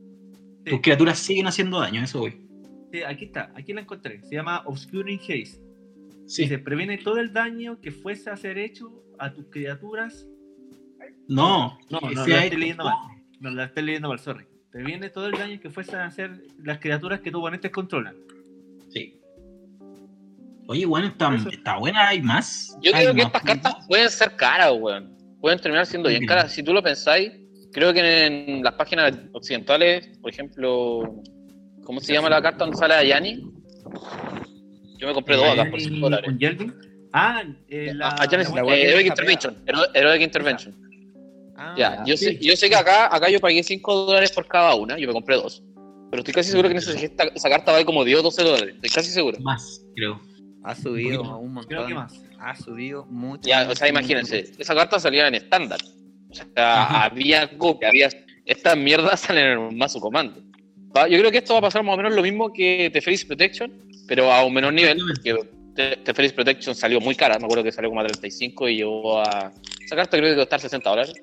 Sí. 0.66 0.72
Tus 0.72 0.82
criaturas 0.82 1.20
siguen 1.20 1.48
haciendo 1.48 1.80
daño, 1.80 2.02
eso 2.04 2.20
voy. 2.20 2.42
Sí, 2.92 3.04
aquí 3.04 3.26
está, 3.26 3.52
aquí 3.56 3.74
la 3.74 3.82
encontré. 3.82 4.22
Se 4.24 4.36
llama 4.36 4.62
Obscuring 4.66 5.20
Haze. 5.20 5.62
Sí. 6.26 6.44
Dice, 6.44 6.60
previene 6.60 6.98
todo 6.98 7.20
el 7.20 7.32
daño 7.34 7.80
que 7.82 7.92
fuese 7.92 8.30
a 8.30 8.36
ser 8.38 8.58
hecho 8.58 8.92
a 9.20 9.34
tus 9.34 9.46
criaturas. 9.50 10.28
No, 11.28 11.78
No, 11.90 12.00
no, 12.02 12.24
sea 12.26 12.38
la 12.38 12.44
estoy 12.46 12.60
leyendo 12.60 12.84
mal. 12.86 12.96
No 13.40 13.50
la 13.52 13.66
estoy 13.66 13.84
leyendo 13.84 14.08
mal, 14.10 14.20
sorry. 14.20 14.46
Previene 14.72 15.10
todo 15.10 15.28
el 15.28 15.34
daño 15.34 15.60
que 15.60 15.70
fuese 15.70 15.96
a 15.96 16.06
hacer 16.06 16.42
las 16.64 16.80
criaturas 16.80 17.20
que 17.22 17.32
tus 17.32 17.40
oponentes 17.40 17.72
controlan. 17.72 18.16
Oye, 20.68 20.86
bueno, 20.86 21.08
está, 21.08 21.34
está 21.52 21.78
buena, 21.78 22.10
hay 22.10 22.22
más. 22.22 22.76
yo 22.82 22.92
Hay 22.94 23.04
creo 23.04 23.16
que 23.16 23.22
estas 23.22 23.42
cartas 23.44 23.76
pueden 23.88 24.10
ser 24.10 24.36
caras, 24.36 24.74
weón. 24.78 25.16
Pueden 25.40 25.60
terminar 25.60 25.86
siendo 25.86 26.10
bien 26.10 26.26
caras. 26.26 26.52
Si 26.52 26.62
tú 26.64 26.74
lo 26.74 26.84
pensáis, 26.84 27.32
creo 27.72 27.94
que 27.94 28.26
en 28.26 28.64
las 28.64 28.74
páginas 28.74 29.14
occidentales, 29.34 30.18
por 30.22 30.32
ejemplo, 30.32 31.22
¿cómo 31.84 32.00
se 32.02 32.14
llama 32.14 32.30
la 32.30 32.42
carta 32.42 32.60
donde 32.66 32.78
sale 32.78 32.96
a 32.96 33.04
Yanni? 33.04 33.44
Yo 34.98 35.08
me 35.08 35.14
compré 35.14 35.36
dos 35.38 35.46
acá 35.48 35.70
por 35.70 35.80
5 35.80 36.10
dólares. 36.10 36.30
Ah, 37.14 37.44
eh, 37.70 37.94
la, 37.96 38.10
Ah, 38.10 38.28
Janis- 38.30 38.54
la 38.54 38.62
eh, 38.76 38.90
Heroic 38.90 39.06
es 39.06 39.10
Intervention. 39.12 39.58
Hero- 39.66 39.94
Heroic 39.94 40.22
Intervention. 40.22 40.76
Ah, 41.56 41.76
Ya, 41.78 42.04
yo, 42.06 42.18
sí. 42.18 42.26
sé, 42.26 42.38
yo 42.42 42.56
sé 42.56 42.70
que 42.70 42.76
acá, 42.76 43.14
acá 43.16 43.30
yo 43.30 43.40
pagué 43.40 43.64
5 43.64 43.96
dólares 44.06 44.32
por 44.32 44.48
cada 44.48 44.76
una, 44.76 44.98
yo 44.98 45.08
me 45.08 45.14
compré 45.14 45.36
dos. 45.38 45.64
Pero 46.12 46.22
estoy 46.22 46.34
casi 46.34 46.50
seguro 46.52 46.68
que 46.70 46.74
en 46.74 46.78
esa, 46.80 46.92
esta- 46.94 47.24
esa 47.34 47.50
carta 47.50 47.72
vale 47.72 47.86
como 47.86 48.04
10 48.04 48.20
o 48.20 48.24
12 48.24 48.44
dólares. 48.44 48.76
Estoy 48.76 48.90
casi 48.90 49.12
seguro. 49.12 49.40
Más, 49.40 49.82
creo. 49.96 50.20
Ha 50.64 50.76
subido 50.76 51.20
poquito. 51.20 51.38
un 51.38 51.54
montón. 51.54 51.70
Creo 51.70 51.88
que 51.88 51.94
más. 51.94 52.22
Ha 52.40 52.56
subido 52.56 53.06
mucho. 53.06 53.48
Ya, 53.48 53.68
o 53.70 53.76
sea, 53.76 53.88
imagínense, 53.88 54.44
mucho. 54.48 54.62
esa 54.62 54.76
carta 54.76 55.00
salía 55.00 55.28
en 55.28 55.36
estándar. 55.36 55.80
O 56.30 56.34
sea, 56.34 56.84
Ajá. 56.84 57.04
había 57.06 57.58
copia, 57.58 57.90
había. 57.90 58.10
Estas 58.46 58.78
mierdas 58.78 59.20
salen 59.22 59.46
en 59.54 59.58
un 59.60 59.78
mazo 59.78 60.00
comando. 60.00 60.42
Yo 61.10 61.20
creo 61.20 61.32
que 61.32 61.38
esto 61.40 61.54
va 61.54 61.60
a 61.60 61.64
pasar 61.64 61.84
más 61.84 61.94
o 61.94 61.98
menos 61.98 62.14
lo 62.16 62.22
mismo 62.24 62.52
que 62.52 62.90
Teferi's 62.92 63.24
Protection, 63.24 63.72
pero 64.08 64.32
a 64.34 64.44
un 64.46 64.54
menor 64.54 64.74
nivel, 64.74 64.98
porque 65.06 65.38
Te- 65.76 65.98
Teferi's 65.98 66.34
Protection 66.34 66.74
salió 66.74 67.00
muy 67.00 67.14
cara, 67.14 67.38
me 67.38 67.46
acuerdo 67.46 67.64
que 67.64 67.72
salió 67.72 67.90
como 67.90 68.02
a 68.02 68.06
35 68.06 68.68
y 68.70 68.78
llegó 68.78 69.20
a. 69.22 69.52
Esa 69.86 69.96
carta 69.96 70.18
creo 70.18 70.32
que 70.32 70.38
costar 70.38 70.60
60 70.60 70.90
dólares. 70.90 71.14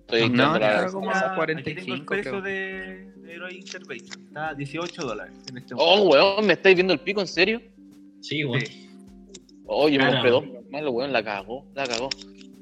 Estoy 0.00 0.28
No, 0.30 0.56
la- 0.58 0.80
era 0.82 0.86
como 0.92 1.10
Ah, 1.10 1.32
45, 1.34 1.80
Aquí 1.80 1.86
tengo 1.90 1.94
el 1.96 2.04
precio 2.04 2.40
de, 2.40 3.10
de 3.16 3.32
Heroic 3.32 3.56
Intervention. 3.58 4.22
Está 4.26 4.48
a 4.50 4.54
18 4.54 5.02
dólares 5.02 5.34
en 5.50 5.58
este 5.58 5.74
Oh, 5.76 6.02
weón, 6.02 6.46
¿me 6.46 6.52
estáis 6.52 6.76
viendo 6.76 6.92
el 6.92 7.00
pico 7.00 7.20
en 7.20 7.26
serio? 7.26 7.60
Sí. 8.24 8.42
Oh, 9.66 9.88
yo 9.88 10.00
me 10.00 10.30
dos. 10.30 10.44
Malo, 10.70 10.90
weón, 10.92 11.12
la 11.12 11.22
cagó, 11.22 11.70
la 11.74 11.86
cagó. 11.86 12.08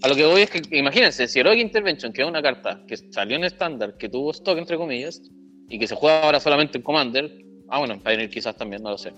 A 0.03 0.09
lo 0.09 0.17
que 0.17 0.27
voy 0.27 0.43
es 0.43 0.51
que, 0.51 0.77
imagínense, 0.77 1.29
si 1.29 1.39
Heroic 1.39 1.61
Intervention, 1.61 2.13
que 2.13 2.23
es 2.23 2.29
una 2.29 2.43
carta 2.43 2.83
que 2.89 2.97
salió 2.97 3.37
en 3.37 3.45
estándar, 3.45 3.97
que 3.97 4.09
tuvo 4.09 4.33
stock, 4.33 4.59
entre 4.59 4.77
comillas, 4.77 5.23
y 5.69 5.79
que 5.79 5.87
se 5.87 5.95
juega 5.95 6.25
ahora 6.25 6.41
solamente 6.41 6.79
en 6.79 6.83
Commander, 6.83 7.31
ah, 7.69 7.79
bueno, 7.79 7.95
en 7.95 8.01
Pioneer 8.01 8.29
quizás 8.29 8.57
también, 8.57 8.83
no 8.83 8.91
lo 8.91 8.99
sé. 8.99 9.13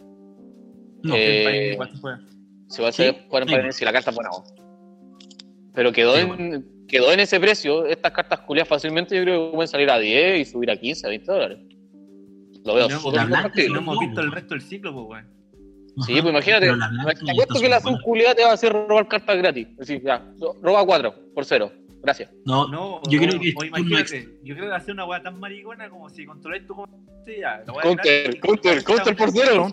No, 1.03 1.15
Eh, 1.17 1.71
igual 1.73 1.91
se 1.91 1.99
juega. 1.99 2.21
Se 2.69 2.83
va 2.83 2.89
a 2.89 2.91
hacer 2.91 3.25
jugar 3.27 3.43
en. 3.45 3.49
Pioneer 3.49 3.73
si 3.73 3.85
la 3.87 3.93
carta 3.93 4.11
es 4.11 4.17
buena. 4.17 4.31
Pero 5.73 5.93
quedó, 5.93 6.15
Sí, 6.15 6.21
en, 6.21 6.87
quedó 6.87 7.11
en 7.13 7.21
ese 7.21 7.41
precio. 7.41 7.87
Estas 7.87 8.13
cartas 8.13 8.41
culiadas 8.41 8.69
fácilmente 8.69 9.17
yo 9.17 9.23
creo 9.23 9.51
que 9.51 9.55
pueden 9.57 9.69
salir 9.69 9.91
a 9.91 9.99
10 9.99 10.41
y 10.41 10.45
subir 10.45 10.71
a 10.71 10.77
15, 10.77 11.07
a 11.07 11.09
20 11.09 11.33
dólares. 11.33 11.59
Lo 12.65 12.75
veo 12.75 12.89
No, 12.89 13.01
súper. 13.01 13.27
No 13.71 13.79
hemos 13.79 13.99
visto 13.99 14.21
el 14.21 14.33
resto 14.33 14.55
del 14.55 14.63
ciclo, 14.63 14.93
pues, 14.93 15.07
weón. 15.09 15.44
Sí, 16.07 16.13
Ajá, 16.15 16.23
pues 16.23 16.33
imagínate. 16.33 16.67
Te 17.25 17.31
apuesto 17.31 17.61
que 17.61 17.69
la 17.69 17.81
subculiada 17.81 18.35
te 18.35 18.43
va 18.43 18.51
a 18.51 18.55
hacer 18.55 18.73
robar 18.73 19.07
cartas 19.07 19.39
gratis. 19.39 19.69
Así, 19.81 20.01
ya, 20.05 20.27
roba 20.63 20.85
4 20.85 21.15
por 21.35 21.45
0. 21.45 21.73
Gracias. 22.03 22.31
No, 22.45 22.69
No, 22.69 23.01
yo 23.09 23.19
creo 23.19 23.41
que 23.41 23.55
o 23.57 23.63
es 23.63 23.69
imagínate, 23.69 24.29
yo 24.43 24.55
creo 24.55 24.69
que 24.69 24.75
hacer 24.75 24.93
una 24.93 25.07
weá 25.07 25.23
tan 25.23 25.41
maricona 25.41 25.89
como 25.89 26.11
si 26.11 26.27
controláis 26.27 26.67
tu 26.67 26.75
ya. 27.27 27.65
weá 27.73 27.83
Counter, 27.83 28.41
counter, 28.41 28.85
counter 28.85 29.17
por 29.17 29.31
cero. 29.31 29.73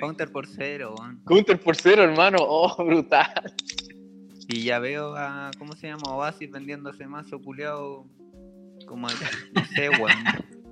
Counter 0.00 0.32
por 0.32 0.46
cero, 0.46 0.94
weón. 0.98 1.20
Counter 1.26 1.60
por 1.60 1.76
0, 1.76 2.02
hermano. 2.04 2.38
Oh, 2.40 2.74
brutal. 2.84 3.52
Y 4.48 4.62
ya 4.62 4.78
veo 4.78 5.14
a, 5.16 5.50
¿cómo 5.58 5.74
se 5.74 5.88
llama? 5.88 6.14
Oasis 6.14 6.50
vendiendo 6.50 6.90
ese 6.90 7.06
mazo 7.06 7.40
culeado 7.42 8.06
como, 8.86 9.08
no 9.08 9.64
sé, 9.74 9.90
weón. 9.90 10.24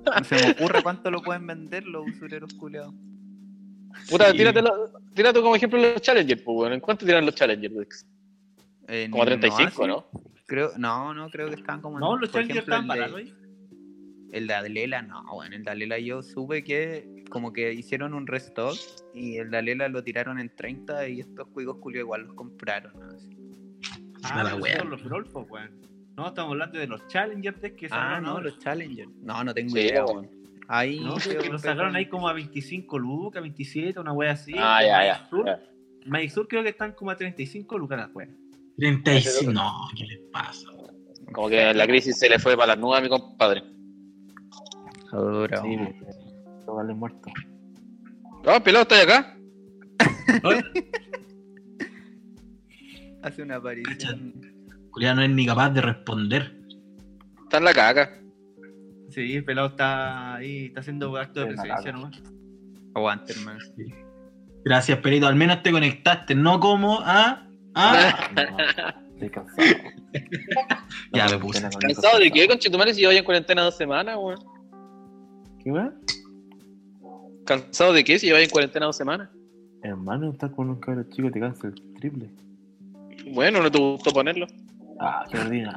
No 0.05 0.25
se 0.25 0.37
me 0.37 0.53
ocurre 0.53 0.83
cuánto 0.83 1.11
lo 1.11 1.23
pueden 1.23 1.47
vender 1.47 1.85
los 1.85 2.07
usureros 2.07 2.55
culeados. 2.55 2.95
Puta, 4.11 4.31
Sí. 4.33 4.39
tírate 5.15 5.41
como 5.41 5.57
ejemplo 5.57 5.81
los 5.81 6.01
Challengers, 6.03 6.43
pues, 6.43 6.55
bueno. 6.55 6.75
¿En 6.75 6.81
cuánto 6.81 7.05
tiran 7.07 7.25
los 7.27 7.35
Challengers? 7.35 7.75
Dex? 7.75 8.07
En 8.89 9.11
Como 9.11 9.23
a 9.23 9.27
35, 9.27 9.63
Oasis, 9.83 9.87
¿no? 9.87 10.07
Creo, 10.47 10.71
no, 10.77 11.15
no, 11.15 11.31
creo 11.31 11.49
que 11.49 11.55
están 11.55 11.81
como 11.81 11.97
en- 11.97 12.01
No, 12.01 12.17
los 12.19 12.31
Challengers 12.31 12.61
estaban 12.61 12.83
el 12.85 12.89
baratos 12.89 13.17
de, 13.17 13.23
ahí. 13.23 13.35
el 14.33 14.47
de 14.47 14.55
Alela, 14.55 15.03
no, 15.03 15.25
bueno, 15.33 15.57
el 15.57 15.65
de 15.65 15.71
Alela 15.71 15.99
yo 15.99 16.23
supe 16.23 16.63
que 16.65 17.25
como 17.31 17.53
que 17.53 17.73
hicieron 17.73 18.13
un 18.15 18.27
restock 18.27 18.77
y 19.15 19.39
el 19.39 19.51
de 19.51 19.57
Alela 19.57 19.89
lo 19.89 20.05
tiraron 20.05 20.39
en 20.39 20.55
30 20.55 21.09
y 21.09 21.21
estos 21.21 21.49
cuigos 21.49 21.79
culiados 21.79 22.05
igual 22.07 22.23
los 22.27 22.35
compraron. 22.35 22.93
¿no? 22.99 23.07
Así. 23.17 23.31
Ah, 24.23 24.43
la 24.45 24.57
wea. 24.57 24.79
son 24.79 24.91
los 24.91 25.03
pues, 25.33 25.47
weón. 25.51 25.71
No, 26.17 26.29
estamos 26.29 26.53
hablando 26.53 26.79
de 26.79 26.87
los 26.87 27.07
Challengers 27.09 27.59
que 27.61 27.89
Ah, 27.91 28.21
no, 28.23 28.41
los 28.41 28.59
Challengers. 28.59 29.11
No, 29.23 29.43
no 29.43 29.53
tengo 29.55 29.71
Sí, 29.71 29.81
idea, 29.81 30.05
weón. 30.05 30.29
Ahí 30.69 31.01
No, 31.01 31.17
que 31.17 31.59
sacaron 31.59 31.95
ahí 31.95 32.07
como 32.07 32.29
a 32.29 32.33
25 32.33 32.99
lucas, 32.99 33.43
27, 33.43 34.01
una 34.01 34.13
wea 34.13 34.33
así. 34.33 34.55
Ah, 34.59 34.81
ya, 34.83 35.05
ya. 35.05 35.29
Sur- 35.29 35.47
ya. 35.47 35.61
Creo 36.49 36.63
que 36.63 36.69
están 36.71 36.93
como 36.93 37.11
a 37.11 37.17
35 37.17 37.79
lucas 37.79 37.99
las 37.99 38.15
weas. 38.15 38.31
35. 38.77 39.53
No, 39.53 39.73
¿qué 39.97 40.05
les 40.05 40.19
pasa? 40.33 40.69
Como 41.33 41.49
que 41.49 41.73
la 41.75 41.87
crisis 41.87 42.19
se 42.19 42.29
le 42.29 42.39
fue 42.39 42.57
para 42.57 42.69
las 42.69 42.79
nubes 42.79 42.99
a 42.99 43.03
mi 43.03 43.09
compadre. 43.09 43.63
Ahora, 45.13 45.61
Sí, 45.63 45.69
weón. 45.69 45.95
pues, 46.01 46.67
vale 46.67 46.95
muerto. 46.95 47.31
Ah, 48.47 48.61
pelado, 48.63 48.83
¿estás 48.83 49.05
acá? 49.05 49.37
hace 53.23 53.43
una 53.43 53.57
aparición. 53.57 54.35
Julián 54.91 55.17
no 55.17 55.23
es 55.23 55.31
ni 55.31 55.47
capaz 55.47 55.71
de 55.71 55.81
responder. 55.81 56.55
Está 57.45 57.59
en 57.59 57.65
la 57.65 57.73
caca. 57.73 58.21
Sí, 59.15 59.37
el 59.37 59.45
pelado 59.45 59.69
está 59.69 60.35
ahí, 60.35 60.67
está 60.67 60.81
haciendo 60.81 61.17
acto 61.17 61.39
de 61.41 61.47
presencia 61.47 61.93
nomás. 61.93 62.21
Aguante, 62.95 63.33
hermano. 63.33 63.61
Gracias, 64.65 64.99
Perito. 64.99 65.29
Al 65.29 65.37
menos 65.37 65.63
te 65.63 65.71
conectaste, 65.71 66.35
no 66.35 66.59
como 66.59 66.99
a. 67.01 67.47
a... 67.75 68.31
No, 68.35 68.59
estoy 69.15 69.31
cansado. 69.31 69.69
Ya 71.13 71.27
No, 71.27 71.33
me 71.33 71.39
puse. 71.39 71.63
¿Cansado 71.79 72.19
de 72.19 72.33
qué, 72.33 72.49
conchetumare, 72.49 72.93
si 72.93 73.03
llevo 73.03 73.13
ya 73.13 73.21
en 73.21 73.25
cuarentena 73.25 73.63
dos 73.63 73.77
semanas, 73.77 74.17
weón? 74.19 74.39
¿Qué 75.63 75.71
weón? 75.71 75.95
¿Cansado 77.47 77.93
de 77.93 78.03
qué, 78.03 78.19
si 78.19 78.27
llevo 78.27 78.39
ya 78.39 78.45
en 78.45 78.51
cuarentena 78.51 78.87
dos 78.87 78.97
semanas? 78.97 79.31
Hermano, 79.85 80.33
estar 80.33 80.51
con 80.51 80.71
un 80.71 80.81
cabro 80.81 81.05
chico 81.11 81.31
te 81.31 81.39
cansa 81.39 81.69
el 81.69 81.75
triple. 82.01 82.31
Bueno, 83.33 83.63
¿no 83.63 83.71
te 83.71 83.79
gustó 83.79 84.11
ponerlo? 84.13 84.47
Ah, 85.01 85.25
qué 85.31 85.39
ordinario. 85.39 85.73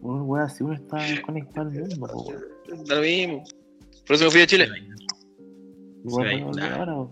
Uno, 0.00 0.24
weón, 0.24 0.44
así 0.44 0.62
uno 0.62 0.74
está 0.74 0.98
conectado 1.22 1.68
al 1.68 1.74
mundo, 1.74 2.06
po, 2.06 2.22
weón. 2.22 2.84
Da 2.86 2.96
lo 2.96 3.02
mismo. 3.02 3.44
Por 4.06 4.16
eso 4.16 4.24
me 4.26 4.30
fui 4.30 4.40
de 4.40 4.46
Chile. 4.46 4.68
Igual 6.04 6.60
ahora. 6.60 7.08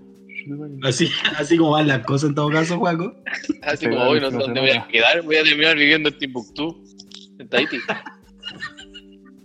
Así, 0.83 1.09
así 1.39 1.57
como 1.57 1.71
van 1.71 1.87
las 1.87 2.05
cosas 2.05 2.31
en 2.31 2.35
todo 2.35 2.51
caso, 2.51 2.79
Juaco. 2.79 3.15
Así 3.63 3.89
como 3.89 4.03
hoy, 4.03 4.21
no 4.21 4.31
sé 4.31 4.37
dónde 4.37 4.61
voy 4.61 4.71
a 4.71 4.87
quedar. 4.89 5.23
Voy 5.23 5.37
a 5.37 5.45
terminar 5.45 5.77
viviendo 5.77 6.09
en 6.09 6.19
Timbuktu, 6.19 6.83
en 7.39 7.49
Tahiti. 7.49 7.79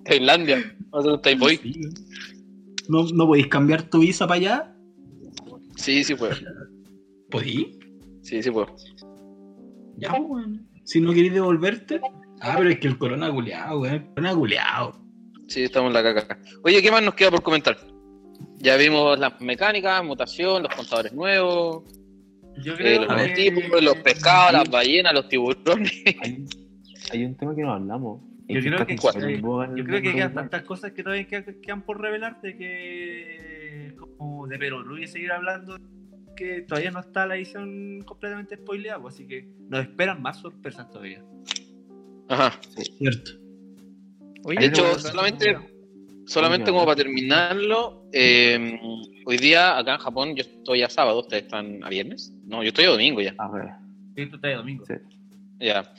Tailandia. 0.06 0.76
A 0.91 0.99
hacer 0.99 1.12
un 1.12 1.22
Taiboy. 1.22 1.58
Sí. 1.58 1.82
¿No, 2.90 3.04
¿No 3.04 3.28
podéis 3.28 3.48
cambiar 3.48 3.84
tu 3.84 3.99
visa 3.99 4.28
para 4.28 4.38
allá? 4.38 4.76
Sí, 5.76 6.04
sí 6.04 6.16
puedo. 6.16 6.36
¿Podí? 7.30 7.77
Sí, 8.28 8.44
sí 8.44 8.52
puedo. 8.52 8.68
Ya, 9.95 10.10
pues, 10.10 10.22
weón. 10.26 10.68
Si 10.84 10.99
no 10.99 11.14
queréis 11.14 11.34
devolverte. 11.34 12.02
Ah, 12.41 12.56
pero 12.58 12.70
es 12.70 12.80
que 12.80 12.88
el 12.88 12.98
corona 12.98 13.30
guleado, 13.30 13.80
weón. 13.82 13.94
El 13.95 14.06
corona 14.10 14.34
guleado. 14.34 14.99
Sí, 15.48 15.64
estamos 15.64 15.88
en 15.90 15.94
la 15.94 16.04
caca. 16.14 16.38
Oye, 16.64 16.82
¿qué 16.82 16.91
más 16.91 17.02
nos 17.02 17.14
queda 17.16 17.32
por 17.32 17.41
comentar? 17.41 17.78
Ya 18.58 18.76
vimos 18.76 19.18
las 19.18 19.40
mecánicas, 19.40 20.04
mutación, 20.04 20.64
los 20.64 20.76
contadores 20.76 21.14
nuevos, 21.14 21.84
Yo 22.62 22.74
eh, 22.78 22.99
los 22.99 23.08
ver. 23.16 23.34
tipos, 23.34 23.82
los 23.82 23.95
pescados, 23.98 24.52
las 24.52 24.70
ballenas, 24.70 25.14
los 25.14 25.30
tiburones. 25.30 25.91
Hay, 26.22 26.44
hay 27.14 27.26
un 27.26 27.36
tema 27.38 27.56
que 27.56 27.62
no 27.62 27.74
hablamos. 27.74 28.22
Yo 28.49 28.60
creo 28.62 28.86
que- 28.86 28.94
eh, 28.94 29.41
Yo 29.76 29.84
creo 29.86 30.02
que 30.02 30.14
quedan 30.14 30.34
tantas 30.34 30.64
cosas 30.64 30.91
que 30.91 31.02
todavía 31.04 31.26
quedan, 31.28 31.45
quedan 31.62 31.82
por 31.84 32.02
revelarte 32.02 32.58
que 32.58 33.95
como 34.18 34.48
de 34.48 34.58
Perú 34.60 34.98
y 34.98 35.08
seguir 35.08 35.32
hablando 35.32 35.78
que 36.38 36.61
todavía 36.61 36.91
no 36.91 37.01
está 37.01 37.26
la 37.26 37.35
edición 37.35 38.01
completamente 38.05 38.55
spoileada, 38.55 39.01
pues, 39.01 39.15
así 39.15 39.27
que 39.27 39.49
nos 39.68 39.81
esperan 39.81 40.22
más 40.22 40.39
sorpresas 40.39 40.89
todavía. 40.89 41.22
Ajá. 42.30 42.57
Cierto. 42.97 43.31
Oye, 44.43 44.59
De 44.59 44.65
hecho, 44.68 44.97
solamente, 44.99 45.57
solamente 46.26 46.72
como 46.72 46.84
a 46.84 46.85
para 46.85 46.95
terminarlo, 46.95 48.05
eh, 48.14 48.80
hoy 49.26 49.38
día 49.38 49.77
acá 49.77 49.95
en 49.95 49.99
Japón 49.99 50.35
yo 50.35 50.43
estoy 50.43 50.84
a 50.84 50.89
sábado, 50.89 51.19
¿ustedes 51.19 51.43
están 51.43 51.84
a 51.84 51.89
viernes? 51.89 52.34
No, 52.45 52.64
yo 52.64 52.69
estoy 52.69 52.85
a 52.85 52.89
domingo 52.89 53.19
ya. 53.19 53.35
A 53.38 53.51
ver, 53.51 53.65
Sí, 54.15 54.22
Esto 54.22 54.35
está 54.38 54.47
de 54.47 54.55
domingo. 54.55 54.85
Sí. 54.85 54.93
Ya. 55.59 55.93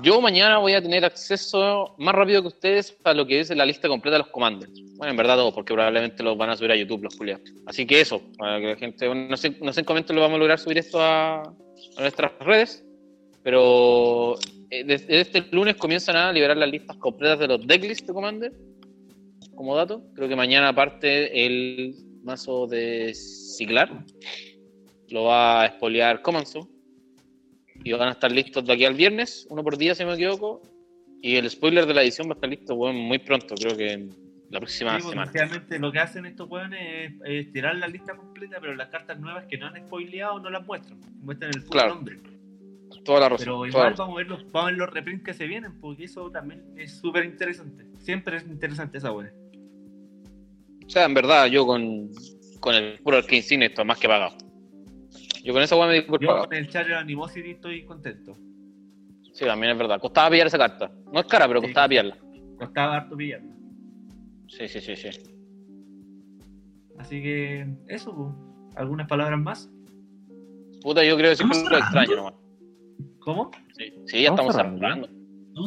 Yo 0.00 0.20
mañana 0.20 0.58
voy 0.58 0.72
a 0.74 0.82
tener 0.82 1.04
acceso 1.04 1.94
más 1.98 2.14
rápido 2.14 2.42
que 2.42 2.48
ustedes 2.48 2.96
a 3.04 3.12
lo 3.12 3.26
que 3.26 3.40
es 3.40 3.50
la 3.50 3.66
lista 3.66 3.88
completa 3.88 4.14
de 4.16 4.18
los 4.20 4.28
comandos. 4.28 4.68
Bueno, 4.96 5.10
en 5.10 5.16
verdad 5.16 5.36
todos, 5.36 5.54
porque 5.54 5.74
probablemente 5.74 6.22
los 6.22 6.36
van 6.36 6.50
a 6.50 6.56
subir 6.56 6.72
a 6.72 6.76
YouTube 6.76 7.04
los 7.04 7.16
culiados. 7.16 7.42
Así 7.66 7.86
que 7.86 8.00
eso, 8.00 8.22
para 8.38 8.60
que 8.60 8.66
la 8.66 8.76
gente, 8.76 9.14
no 9.14 9.36
sé, 9.36 9.56
no 9.60 9.72
sé 9.72 9.84
momento 9.86 10.12
lo 10.12 10.20
vamos 10.20 10.36
a 10.36 10.38
lograr 10.38 10.58
subir 10.58 10.78
esto 10.78 11.00
a, 11.00 11.54
nuestras 11.98 12.32
redes, 12.40 12.84
pero 13.42 14.36
eh, 14.70 14.84
desde 14.84 15.20
este 15.20 15.44
lunes 15.50 15.76
comienzan 15.76 16.16
a 16.16 16.32
liberar 16.32 16.56
las 16.56 16.70
listas 16.70 16.96
completas 16.96 17.38
de 17.38 17.48
los 17.48 17.66
decklists 17.66 18.06
de 18.06 18.12
Commander, 18.12 18.52
como 19.54 19.76
dato. 19.76 20.02
Creo 20.14 20.28
que 20.28 20.36
mañana 20.36 20.68
aparte 20.68 21.46
el 21.46 21.94
mazo 22.22 22.66
de 22.66 23.14
Siglar 23.14 24.04
lo 25.08 25.24
va 25.24 25.62
a 25.62 25.66
espolear 25.66 26.22
Comanso 26.22 26.68
y 27.82 27.92
van 27.92 28.08
a 28.08 28.12
estar 28.12 28.30
listos 28.30 28.64
de 28.64 28.72
aquí 28.72 28.84
al 28.84 28.94
viernes, 28.94 29.46
uno 29.50 29.62
por 29.64 29.76
día 29.76 29.94
si 29.94 30.02
no 30.04 30.10
me 30.10 30.14
equivoco, 30.14 30.62
y 31.20 31.36
el 31.36 31.48
spoiler 31.50 31.86
de 31.86 31.94
la 31.94 32.02
edición 32.02 32.28
va 32.28 32.32
a 32.32 32.34
estar 32.34 32.50
listo 32.50 32.76
bueno, 32.76 32.98
muy 32.98 33.18
pronto, 33.18 33.54
creo 33.54 33.76
que 33.76 34.08
la 34.50 34.60
próxima 34.60 34.98
Sí, 35.00 35.06
porque 35.06 35.30
semana. 35.38 35.78
lo 35.80 35.90
que 35.92 35.98
hacen 35.98 36.26
estos 36.26 36.48
weones 36.48 36.80
es, 36.82 37.12
es 37.46 37.52
tirar 37.52 37.74
la 37.76 37.88
lista 37.88 38.14
completa, 38.14 38.58
pero 38.60 38.74
las 38.74 38.88
cartas 38.88 39.18
nuevas 39.18 39.46
que 39.46 39.58
no 39.58 39.66
han 39.66 39.76
spoileado 39.86 40.38
no 40.38 40.50
las 40.50 40.64
muestran. 40.66 41.00
Muestran 41.22 41.50
el 41.54 41.62
puro 41.62 41.70
Claro. 41.72 41.94
nombre. 41.96 42.18
Toda 43.04 43.20
la 43.20 43.28
razón. 43.30 43.44
Pero 43.44 43.66
igual 43.66 43.94
vamos 43.96 44.14
a 44.14 44.18
ver 44.18 44.26
los, 44.28 44.52
vamos 44.52 44.62
a 44.62 44.70
ver 44.70 44.78
los 44.78 44.90
reprints 44.90 45.24
que 45.24 45.34
se 45.34 45.46
vienen, 45.46 45.80
porque 45.80 46.04
eso 46.04 46.30
también 46.30 46.62
es 46.76 46.92
súper 47.00 47.24
interesante. 47.24 47.86
Siempre 47.98 48.36
es 48.36 48.44
interesante 48.46 48.98
esa 48.98 49.10
weá. 49.10 49.32
O 50.86 50.90
sea, 50.90 51.04
en 51.06 51.14
verdad, 51.14 51.46
yo 51.46 51.66
con, 51.66 52.10
con 52.60 52.74
el 52.74 52.98
puro 53.00 53.16
Arcane 53.16 53.38
estoy 53.66 53.84
más 53.84 53.98
que 53.98 54.06
pagado. 54.08 54.36
Yo 55.44 55.52
con 55.52 55.62
esa 55.62 55.76
weá 55.76 55.86
me 55.86 55.94
di 55.94 56.00
por 56.02 56.20
Yo 56.20 56.26
pagado. 56.28 56.46
con 56.48 56.56
el 56.56 56.68
Charger 56.68 56.94
Animosity 56.94 57.50
estoy 57.52 57.84
contento. 57.84 58.36
Sí, 59.32 59.44
también 59.44 59.72
es 59.72 59.78
verdad. 59.78 60.00
Costaba 60.00 60.30
pillar 60.30 60.46
esa 60.46 60.58
carta. 60.58 60.90
No 61.12 61.20
es 61.20 61.26
cara, 61.26 61.46
pero 61.46 61.60
Sí. 61.60 61.66
costaba 61.66 61.88
pillarla. 61.88 62.16
Costaba 62.58 62.96
harto 62.96 63.16
pillarla. 63.16 63.52
Sí, 64.48 64.68
sí, 64.68 64.80
sí, 64.80 64.96
sí. 64.96 65.08
Así 66.98 67.22
que 67.22 67.66
eso, 67.88 68.14
pues. 68.14 68.76
¿algunas 68.76 69.06
palabras 69.06 69.38
más? 69.38 69.70
Puta, 70.82 71.04
yo 71.04 71.16
creo 71.16 71.28
que 71.28 71.32
¿Estamos 71.34 71.58
lo 71.70 71.78
extraño 71.78 72.06
cerrando? 72.08 72.16
nomás. 72.16 72.34
¿Cómo? 73.20 73.50
Sí, 73.76 73.92
sí 74.06 74.22
ya 74.22 74.30
estamos 74.30 74.54
Estamos 74.56 74.80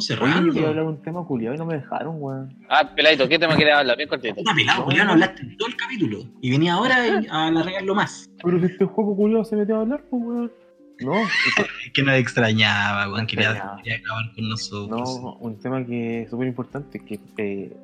cerrando. 0.00 0.52
Oye, 0.52 0.60
yo 0.60 0.68
hablar 0.68 0.84
un 0.84 1.02
tema 1.02 1.24
culiado 1.24 1.54
y 1.54 1.58
no 1.58 1.66
me 1.66 1.74
dejaron, 1.74 2.16
weón. 2.18 2.56
Ah, 2.68 2.92
peladito, 2.94 3.28
¿qué 3.28 3.38
tema 3.38 3.56
quieres 3.56 3.74
hablar? 3.74 3.96
Bien 3.96 4.08
cortito. 4.08 4.34
Puta 4.34 4.54
pelado, 4.54 4.82
Julián, 4.84 5.08
hablaste 5.08 5.42
en 5.42 5.56
todo 5.56 5.68
el 5.68 5.76
capítulo. 5.76 6.24
Y 6.40 6.50
venía 6.50 6.74
ahora 6.74 6.96
a 7.30 7.46
alargarlo 7.46 7.94
más. 7.94 8.30
Pero 8.42 8.58
si 8.60 8.66
este 8.66 8.84
juego 8.84 9.16
culiado 9.16 9.44
se 9.44 9.56
metió 9.56 9.76
a 9.76 9.80
hablar, 9.80 10.04
pues, 10.10 10.22
weón. 10.22 10.52
No, 11.00 11.14
Es 11.14 11.92
que 11.94 12.02
nos 12.02 12.14
extrañaba, 12.16 13.10
weón. 13.12 13.26
Quería, 13.26 13.76
quería 13.82 13.98
acabar 13.98 14.32
con 14.34 14.48
nosotros. 14.48 15.20
no, 15.20 15.36
un 15.36 15.58
tema 15.58 15.84
que 15.84 16.22
es 16.22 16.30
súper 16.30 16.48
importante, 16.48 17.00
que 17.04 17.20
eh, 17.38 17.76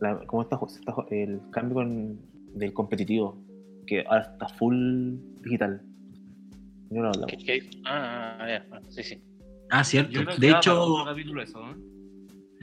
la, 0.00 0.18
cómo 0.26 0.42
está, 0.42 0.58
está 0.66 0.94
el 1.10 1.40
cambio 1.50 1.74
con, 1.74 2.18
del 2.54 2.72
competitivo, 2.72 3.36
que 3.86 4.04
ahora 4.06 4.22
está 4.22 4.48
full 4.48 5.16
digital. 5.42 5.82
No 6.90 7.02
lo 7.02 7.08
hablamos. 7.08 7.34
Ah, 7.84 8.38
ah, 8.40 8.48
ya, 8.48 8.66
ah, 8.70 8.80
sí, 8.88 9.02
sí. 9.02 9.22
Ah, 9.70 9.78
Yo 9.78 9.84
cierto. 9.84 10.10
creo 10.12 10.26
que 10.26 10.40
De 10.40 10.46
para 10.48 10.58
hecho, 10.58 11.04
capítulo 11.04 11.42
eso, 11.42 11.58
¿no? 11.60 11.76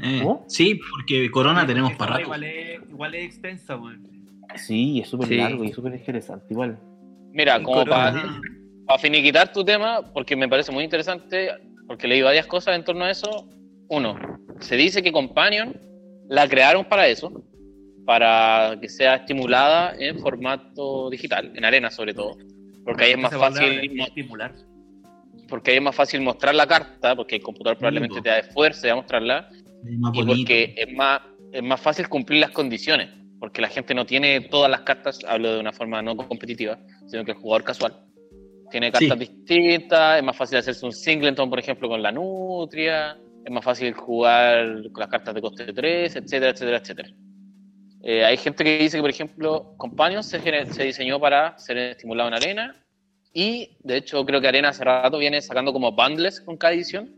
eh, 0.04 0.26
sí, 0.48 0.80
porque 0.92 1.30
Corona 1.32 1.62
Sí, 1.62 1.68
tenemos 1.68 1.94
para 1.94 2.12
rato. 2.12 2.22
Igual 2.24 2.44
es, 2.44 2.80
igual 2.90 3.16
es 3.16 3.26
extensa, 3.26 3.76
weón. 3.78 4.02
Sí, 4.56 5.00
es 5.02 5.10
súper 5.10 5.28
Sí. 5.28 5.36
largo 5.38 5.64
y 5.64 5.68
es 5.70 5.76
súper 5.76 5.94
interesante. 5.94 6.46
Igual. 6.50 6.78
Mira, 7.34 7.62
como 7.64 7.86
para 7.86 8.12
Corona- 8.12 8.42
finiquitar 9.00 9.52
tu 9.54 9.64
tema, 9.64 10.02
porque 10.14 10.36
me 10.36 10.50
parece 10.50 10.72
muy 10.72 10.84
interesante, 10.84 11.50
porque 11.88 12.08
leí 12.08 12.22
varias 12.22 12.46
cosas 12.46 12.76
en 12.76 12.84
torno 12.84 13.06
a 13.06 13.12
eso. 13.12 13.48
Uno, 13.90 14.18
se 14.60 14.76
dice 14.76 15.02
que 15.02 15.12
Companion 15.12 15.74
la 16.28 16.48
crearon 16.48 16.86
para 16.86 17.08
eso, 17.08 17.44
para 18.06 18.78
que 18.82 18.90
sea 18.90 19.16
estimulada 19.16 19.94
en 19.98 20.20
formato 20.20 21.10
digital, 21.10 21.52
en 21.56 21.64
arena 21.64 21.90
sobre 21.90 22.14
todo, 22.14 22.38
porque 22.84 23.06
ahí 23.06 23.12
es 23.12 23.18
más 23.18 23.34
fácil 23.36 23.80
es 23.80 24.08
estimular. 24.08 24.54
Porque 25.52 25.76
es 25.76 25.82
más 25.82 25.94
fácil 25.94 26.22
mostrar 26.22 26.56
la 26.56 26.66
carta, 26.66 27.16
porque 27.16 27.36
el 27.36 27.44
computador 27.44 27.78
probablemente 27.78 28.22
te 28.22 28.30
da 28.30 28.40
esfuerzo 28.40 28.90
a 28.90 28.96
mostrarla, 28.96 29.50
Es 29.86 30.00
más 30.00 30.16
y 30.16 30.24
porque 30.24 30.74
es 30.78 30.94
más, 30.94 31.22
es 31.52 31.62
más 31.62 31.80
fácil 31.80 32.08
cumplir 32.08 32.40
las 32.40 32.52
condiciones, 32.52 33.10
porque 33.38 33.62
la 33.62 33.68
gente 33.68 33.94
no 33.94 34.06
tiene 34.06 34.40
todas 34.42 34.72
las 34.72 34.82
cartas, 34.82 35.20
hablo 35.28 35.54
de 35.54 35.60
una 35.60 35.74
forma 35.74 36.02
no 36.02 36.16
competitiva, 36.16 36.80
sino 37.06 37.26
que 37.26 37.32
el 37.32 37.38
jugador 37.38 37.66
casual. 37.66 38.00
Tiene 38.72 38.94
cartas 38.94 39.20
distintas, 39.20 40.18
es 40.18 40.24
más 40.24 40.38
fácil 40.38 40.58
hacerse 40.58 40.86
un 40.86 40.94
singleton, 40.94 41.50
por 41.50 41.60
ejemplo, 41.60 41.90
con 41.90 42.02
la 42.02 42.14
nutria, 42.14 43.18
es 43.46 43.52
más 43.52 43.66
fácil 43.66 43.94
jugar 43.94 44.90
con 44.94 45.02
las 45.02 45.10
cartas 45.10 45.36
de 45.36 45.42
coste 45.42 45.74
3, 45.74 46.16
etcétera, 46.16 46.52
etcétera, 46.52 46.78
etcétera. 46.78 47.10
Eh, 48.04 48.24
hay 48.24 48.38
gente 48.38 48.64
que 48.64 48.80
dice 48.80 48.98
que, 48.98 49.02
por 49.02 49.10
ejemplo, 49.10 49.74
Companion 49.78 50.24
se, 50.24 50.40
se 50.40 50.84
diseñó 50.84 51.20
para 51.20 51.58
ser 51.58 51.78
estimulado 51.78 52.30
en 52.30 52.36
arena, 52.36 52.82
y 53.34 53.70
de 53.84 53.98
hecho 53.98 54.26
creo 54.26 54.42
que 54.42 54.48
Arena 54.48 54.70
hace 54.70 54.84
rato 54.84 55.18
viene 55.18 55.42
sacando 55.42 55.72
como 55.74 55.92
bundles 55.94 56.42
con 56.42 56.58
cada 56.58 56.74
edición, 56.74 57.10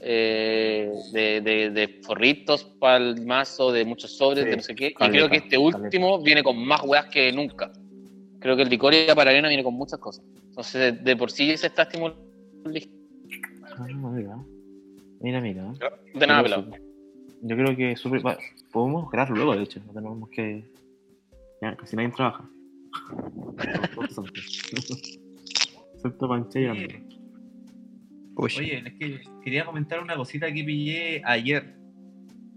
eh, 0.00 0.92
de, 1.12 1.40
de, 1.40 1.70
de 1.70 1.88
forritos 2.02 2.64
para 2.64 2.98
el 2.98 3.24
mazo, 3.24 3.72
de 3.72 3.84
muchos 3.84 4.16
sobres, 4.16 4.44
Sí, 4.44 4.50
de 4.50 4.56
no 4.56 4.62
sé 4.62 4.74
qué. 4.74 4.88
Y 4.88 4.94
creo 4.94 5.28
que 5.30 5.36
este 5.38 5.56
caleta. 5.56 5.78
último 5.78 6.20
viene 6.22 6.42
con 6.42 6.58
más 6.64 6.82
weas 6.84 7.06
que 7.06 7.32
nunca. 7.32 7.72
Creo 8.40 8.56
que 8.56 8.62
el 8.62 8.68
Licoria 8.68 9.14
para 9.14 9.30
Arena 9.30 9.48
viene 9.48 9.64
con 9.64 9.72
muchas 9.74 9.98
cosas. 9.98 10.22
Entonces, 10.48 11.02
de, 11.02 11.16
por 11.16 11.30
sí 11.30 11.56
se 11.56 11.68
está 11.68 11.82
estimulando. 11.84 12.22
Ah, 13.76 13.86
mira. 13.88 14.36
Mira, 15.20 15.40
mira. 15.40 15.72
De 16.14 16.26
nada, 16.26 16.40
Yo 16.40 16.44
pelado. 16.44 16.70
creo- 16.70 16.84
Yo 17.42 17.56
creo 17.56 17.76
que 17.76 18.18
va, 18.18 18.36
Podemos 18.72 19.10
crearlo 19.10 19.36
luego, 19.36 19.56
de 19.56 19.62
hecho. 19.62 19.80
No 19.86 19.92
tenemos 19.94 20.28
que. 20.28 20.64
Ya, 21.62 21.74
casi 21.76 21.96
nadie 21.96 22.10
trabaja. 22.10 22.44
Excepto 25.94 26.28
Oye, 28.36 28.58
Oye, 28.58 28.82
es 28.86 28.94
que 28.94 29.20
quería 29.42 29.64
comentar 29.64 30.00
una 30.00 30.16
cosita 30.16 30.52
que 30.52 30.64
pillé 30.64 31.22
ayer. 31.24 31.76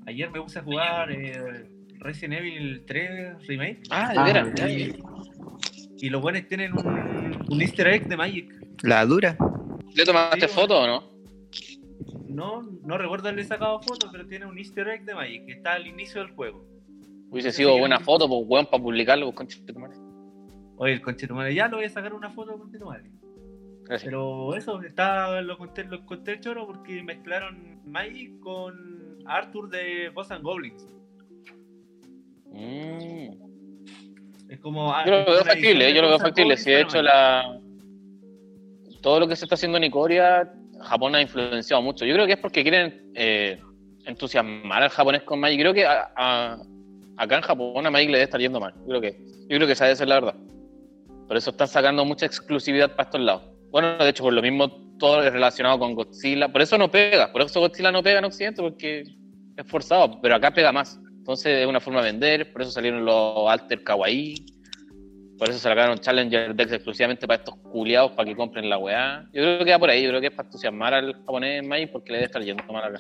Ayer 0.06 0.30
me 0.32 0.42
puse 0.42 0.60
a 0.60 0.64
jugar 0.64 1.12
eh, 1.12 1.70
Resident 2.00 2.40
Evil 2.40 2.84
3 2.88 3.48
Remake 3.48 3.82
Ah, 3.90 4.12
de 4.14 4.20
Ah, 4.20 4.24
veras. 4.24 4.72
y, 4.72 4.96
y 6.06 6.10
los 6.10 6.22
buenos 6.22 6.48
tienen 6.48 6.74
un, 6.74 7.38
un 7.50 7.62
easter 7.62 7.88
egg 7.88 8.08
de 8.08 8.18
Magic. 8.18 8.52
la 8.84 9.06
dura. 9.06 9.38
¿Le 9.94 10.04
tomaste 10.06 10.48
Sí, 10.48 10.54
foto 10.54 10.80
o 10.82 10.88
no? 10.88 11.18
No, 12.28 12.62
no 12.84 12.98
recuerdo 12.98 13.28
haberle 13.30 13.46
sacado 13.46 13.80
fotos, 13.82 14.10
pero 14.12 14.28
tiene 14.28 14.46
un 14.46 14.58
easter 14.58 14.88
egg 14.88 15.06
de 15.06 15.14
Magic 15.16 15.46
que 15.46 15.54
está 15.54 15.74
al 15.74 15.88
inicio 15.88 16.22
del 16.22 16.32
juego. 16.32 16.66
Hubiese 17.30 17.52
sido 17.52 17.78
buena 17.78 18.00
foto, 18.00 18.28
pues, 18.28 18.42
weón, 18.48 18.66
para 18.68 18.82
publicarlo, 18.82 19.26
pues, 19.28 19.36
concha 19.36 19.58
de. 19.66 20.07
Oye, 20.78 20.94
el 20.94 21.02
conchetumare, 21.02 21.54
ya 21.54 21.68
lo 21.68 21.78
voy 21.78 21.86
a 21.86 21.90
sacar 21.90 22.14
una 22.14 22.30
foto 22.30 22.58
con 22.58 22.72
madre. 22.86 23.12
Gracias. 23.84 24.06
Pero 24.06 24.56
eso, 24.56 24.82
está, 24.82 25.42
lo 25.42 25.58
conté, 25.58 25.84
lo 25.86 25.98
encontré 25.98 26.40
choro 26.40 26.66
porque 26.68 27.02
mezclaron 27.04 27.82
Magic 27.86 28.40
con 28.40 29.18
Arthur 29.26 29.70
de 29.70 30.10
Ghosts 30.14 30.32
and 30.34 30.44
Goblins. 30.44 30.88
Mm. 32.52 33.30
Es 34.50 34.60
como. 34.60 34.94
ah, 34.94 35.04
Yo 35.06 35.12
lo 35.12 35.26
veo 35.26 35.44
factible, 35.44 35.86
de 35.86 35.94
yo 35.94 36.02
lo 36.02 36.10
veo 36.10 36.20
factible. 36.20 36.58
Si 36.58 36.70
de 36.72 36.82
hecho 36.82 37.02
la 37.02 37.60
todo 39.02 39.20
lo 39.20 39.28
que 39.28 39.36
se 39.36 39.46
está 39.46 39.56
haciendo 39.56 39.78
en 39.78 39.84
Icoria, 39.86 40.52
Japón 40.82 41.16
ha 41.16 41.22
influenciado 41.22 41.82
mucho. 41.82 42.06
Yo 42.06 42.14
creo 42.14 42.26
que 42.26 42.34
es 42.34 42.40
porque 42.40 42.64
quieren 42.64 43.12
eh, 43.16 43.62
entusiasmar 44.06 44.84
al 44.84 44.90
japonés 44.90 45.24
con 45.24 45.40
Magic. 45.40 45.60
Creo 45.60 45.74
que 45.74 45.86
a- 45.86 46.12
a- 46.16 46.58
acá 47.18 47.36
en 47.38 47.42
Japón 47.42 47.86
a 47.86 47.92
Magic 47.92 48.10
le 48.10 48.18
debe 48.18 48.24
estar 48.26 48.40
yendo 48.42 48.60
mal. 48.60 48.74
Yo 48.82 48.88
creo 48.88 49.02
que, 49.02 49.18
yo 49.50 49.56
creo 49.58 49.68
que 49.68 49.74
esa 49.74 49.86
debe 49.86 49.96
ser 49.96 50.08
la 50.08 50.16
verdad. 50.16 50.36
Por 51.28 51.38
eso 51.38 51.50
están 51.52 51.68
sacando 51.68 52.06
mucha 52.06 52.26
exclusividad 52.26 52.92
para 52.96 53.04
estos 53.10 53.22
lados. 53.22 53.44
Bueno, 53.72 53.98
de 53.98 54.10
hecho, 54.10 54.24
por 54.24 54.34
lo 54.34 54.42
mismo 54.42 54.70
todo 54.98 55.22
es 55.24 55.32
relacionado 55.32 55.78
con 55.78 55.94
Godzilla. 55.94 56.48
Por 56.50 56.62
eso 56.62 56.78
no 56.78 56.90
pega. 56.90 57.32
Por 57.32 57.42
eso 57.42 57.60
Godzilla 57.60 57.92
no 57.92 58.02
pega 58.02 58.20
en 58.20 58.26
Occidente, 58.26 58.62
porque 58.62 59.04
es 59.56 59.66
forzado. 59.68 60.20
Pero 60.22 60.36
acá 60.36 60.52
pega 60.52 60.72
más. 60.72 61.00
Entonces 61.18 61.60
es 61.60 61.68
una 61.68 61.80
forma 61.82 62.02
de 62.02 62.12
vender. 62.12 62.52
Por 62.54 62.62
eso 62.62 62.72
salieron 62.72 63.04
los 63.06 63.50
Alter 63.50 63.84
Kawaii. 63.84 64.46
Por 65.38 65.50
eso 65.50 65.60
sacaron 65.60 66.00
Challenger 66.00 66.56
Decks 66.56 66.72
exclusivamente 66.72 67.28
para 67.28 67.38
estos 67.38 67.56
culiados 67.58 68.12
para 68.14 68.28
que 68.28 68.36
compren 68.36 68.70
la 68.70 68.78
weá. 68.80 69.24
Yo 69.34 69.42
creo 69.44 69.66
que 69.66 69.72
va 69.72 69.78
por 69.80 69.90
ahí, 69.92 70.02
yo 70.02 70.10
creo 70.10 70.22
que 70.22 70.28
es 70.28 70.34
para 70.34 70.48
entusiasmar 70.48 70.94
al 70.96 71.14
japonés 71.14 71.62
en 71.62 71.70
Magic 71.70 71.92
porque 71.92 72.12
le 72.12 72.18
debe 72.20 72.26
estar 72.26 72.42
yendo 72.42 72.64
mal 72.74 72.84
acá. 72.86 73.00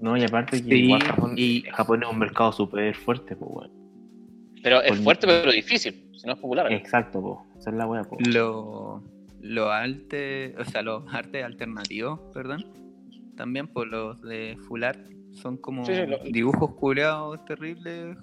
No, 0.00 0.16
y 0.16 0.24
aparte 0.24 0.62
que 0.64 0.68
Sí, 0.68 0.84
igual 0.84 1.02
Japón, 1.04 1.34
y- 1.36 1.62
Japón 1.70 2.02
es 2.02 2.08
un 2.10 2.18
mercado 2.18 2.50
súper 2.50 2.94
fuerte, 2.96 3.36
pues, 3.36 3.50
weón. 3.54 3.70
Pero 4.64 4.82
es 4.82 4.98
fuerte 4.98 5.28
pero 5.28 5.52
difícil, 5.52 6.10
si 6.16 6.26
no 6.26 6.32
es 6.32 6.38
popular. 6.40 6.72
Exacto, 6.72 7.22
pues. 7.22 7.45
Esa 7.66 7.70
es 7.70 7.76
la 7.76 8.04
pues. 8.04 8.28
Lo, 8.28 9.02
lo 9.40 9.70
arte, 9.72 10.54
o 10.56 10.64
sea, 10.64 10.82
los 10.82 11.02
artes 11.12 11.42
alternativos, 11.44 12.20
perdón, 12.32 12.64
también 13.36 13.66
por 13.66 13.88
los 13.88 14.22
de 14.22 14.56
Full 14.68 14.84
Art 14.84 15.00
son 15.32 15.56
como 15.56 15.84
Sí, 15.84 15.94
sí, 15.96 16.06
lo- 16.06 16.18
dibujos 16.20 16.76
culeados 16.76 17.44
terribles 17.44 18.16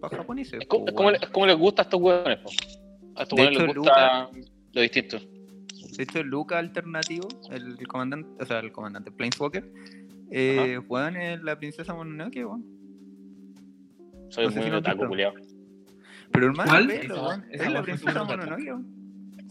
para 0.00 0.18
japoneses. 0.18 0.60
Es, 0.60 0.68
co- 0.68 0.84
po, 0.84 0.88
es 0.88 0.94
como, 0.94 1.10
es 1.10 1.30
como 1.30 1.46
les 1.46 1.56
gusta 1.58 1.82
a 1.82 1.84
estos 1.84 2.00
weones, 2.00 2.38
po. 2.38 2.50
A 3.16 3.22
estos 3.24 3.36
De 3.36 3.42
weones 3.42 3.58
les 3.66 3.76
gusta 3.76 4.30
lo 4.72 4.80
distinto. 4.80 5.18
De 5.96 6.02
hecho, 6.04 6.20
el 6.20 6.28
Luca 6.28 6.58
alternativo, 6.58 7.26
el, 7.50 7.84
comandante, 7.88 8.28
o 8.40 8.46
sea, 8.46 8.60
el 8.60 8.70
comandante 8.70 9.10
Planeswalker, 9.10 9.68
eh, 10.30 10.78
weón, 10.88 11.16
es 11.16 11.42
la 11.42 11.58
princesa 11.58 11.92
Mononoke, 11.92 12.44
weón. 12.44 12.64
Soy 14.28 14.44
No 14.44 14.50
sé 14.52 14.60
muy 14.60 14.70
otaku, 14.70 15.06
culiao. 15.08 15.32
Pero 16.36 16.46
hermano, 16.48 16.70
¿Cuál? 16.70 16.86
velo, 16.86 17.32
Esa- 17.32 17.44
Es 17.66 17.72
la 17.72 17.82
princesa 17.82 18.24
Mononoke. 18.24 18.74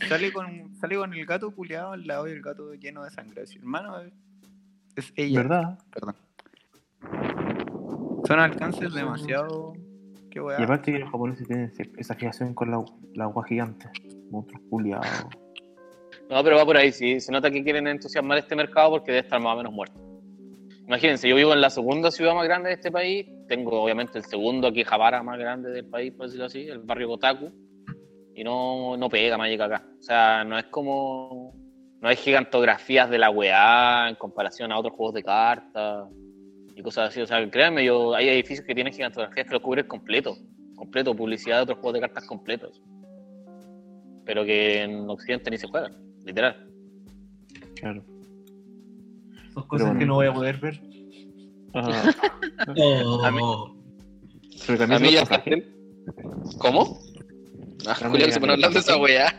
Sale 0.08 0.32
con, 0.32 0.76
sale 0.76 0.96
con 0.98 1.14
el 1.14 1.26
gato 1.26 1.50
culeado 1.52 1.94
al 1.94 2.06
lado 2.06 2.28
y 2.28 2.32
el 2.32 2.42
gato 2.42 2.74
lleno 2.76 3.04
de 3.04 3.10
sangre. 3.10 3.42
Así, 3.44 3.58
hermano, 3.58 3.98
es- 4.96 5.12
ella. 5.16 5.42
¿Verdad? 5.42 5.80
Perdón. 5.92 6.16
Son 8.28 8.40
alcances 8.40 8.94
demasiado. 8.94 9.74
Qué 10.30 10.40
weá. 10.42 10.60
Y 10.60 10.64
aparte 10.64 10.92
que 10.92 11.00
los 11.00 11.10
japoneses 11.10 11.48
tienen 11.48 11.72
esa 11.98 12.14
fijación 12.16 12.54
con 12.54 12.70
la, 12.72 12.84
la 13.14 13.24
agua 13.26 13.46
gigante. 13.48 13.88
Monstruos 14.30 14.62
culiados. 14.70 15.08
No, 16.30 16.44
pero 16.44 16.56
va 16.58 16.66
por 16.66 16.78
ahí, 16.78 16.92
sí. 16.92 17.20
Se 17.20 17.32
nota 17.32 17.50
que 17.52 17.64
quieren 17.64 17.88
entusiasmar 17.88 18.38
este 18.40 18.56
mercado 18.56 18.92
porque 18.92 19.12
debe 19.12 19.24
estar 19.24 19.40
más 19.40 19.54
o 19.54 19.58
menos 19.58 19.74
muerto. 19.74 20.00
Imagínense, 20.88 21.28
yo 21.28 21.36
vivo 21.36 21.54
en 21.54 21.62
la 21.62 21.72
segunda 21.72 22.12
ciudad 22.12 22.36
más 22.36 22.46
grande 22.46 22.70
de 22.70 22.76
este 22.76 22.92
país. 22.92 23.26
Tengo 23.48 23.82
obviamente 23.82 24.20
el 24.20 24.26
segundo 24.26 24.68
aquí, 24.68 24.84
Javara, 24.84 25.24
más 25.24 25.40
grande 25.40 25.72
del 25.72 25.86
país, 25.86 26.14
por 26.14 26.28
decirlo 26.28 26.46
así, 26.46 26.68
el 26.68 26.80
barrio 26.80 27.08
Kotaku. 27.08 27.52
Y 28.36 28.44
no, 28.44 28.96
no 28.96 29.10
pega 29.10 29.38
Magic 29.38 29.62
acá. 29.62 29.88
O 30.00 30.04
sea, 30.04 30.44
no 30.44 30.58
es 30.60 30.66
como. 30.66 31.56
No 32.02 32.10
hay 32.10 32.18
gigantografías 32.18 33.10
de 33.10 33.18
la 33.18 33.32
weá 33.32 34.10
en 34.10 34.16
comparación 34.16 34.72
a 34.72 34.78
otros 34.78 34.94
juegos 34.94 35.16
de 35.16 35.24
cartas 35.24 36.08
y 36.76 36.82
cosas 36.84 37.10
así. 37.10 37.22
O 37.22 37.26
sea, 37.26 37.50
créanme, 37.50 37.84
yo, 37.84 38.14
hay 38.14 38.30
edificios 38.30 38.68
que 38.68 38.76
tienen 38.76 38.94
gigantografías 38.94 39.48
que 39.48 39.54
lo 39.54 39.62
cubren 39.62 39.88
completo. 39.88 40.38
Completo, 40.76 41.16
publicidad 41.16 41.58
de 41.58 41.64
otros 41.64 41.80
juegos 41.80 41.94
de 41.94 42.02
cartas 42.02 42.28
completos. 42.28 42.84
Pero 44.26 44.46
que 44.46 44.84
en 44.84 45.10
Occidente 45.10 45.50
ni 45.50 45.58
se 45.58 45.68
juegan, 45.68 45.96
literal. 46.26 46.70
Claro. 47.76 48.04
Son 49.56 49.68
cosas 49.68 49.88
bueno. 49.88 50.00
que 50.00 50.06
no 50.06 50.14
voy 50.16 50.28
a 50.28 50.34
poder 50.34 50.58
ver. 50.60 50.82
Oh, 51.74 53.26
A 53.26 53.32
mí- 53.32 53.42
pero 54.68 54.76
A 54.76 54.88
también 54.88 55.02
mí 55.02 55.12
los 55.12 55.30
ya. 55.30 55.44
¿Cómo? 56.60 57.00
Ah, 57.88 57.96
A 58.02 58.06
mí 58.06 58.12
Julián 58.12 58.32
se 58.32 58.40
pone 58.40 58.52
a 58.54 58.56
hablar 58.56 58.72
de 58.72 58.80
esa 58.80 58.98
weá. 58.98 59.34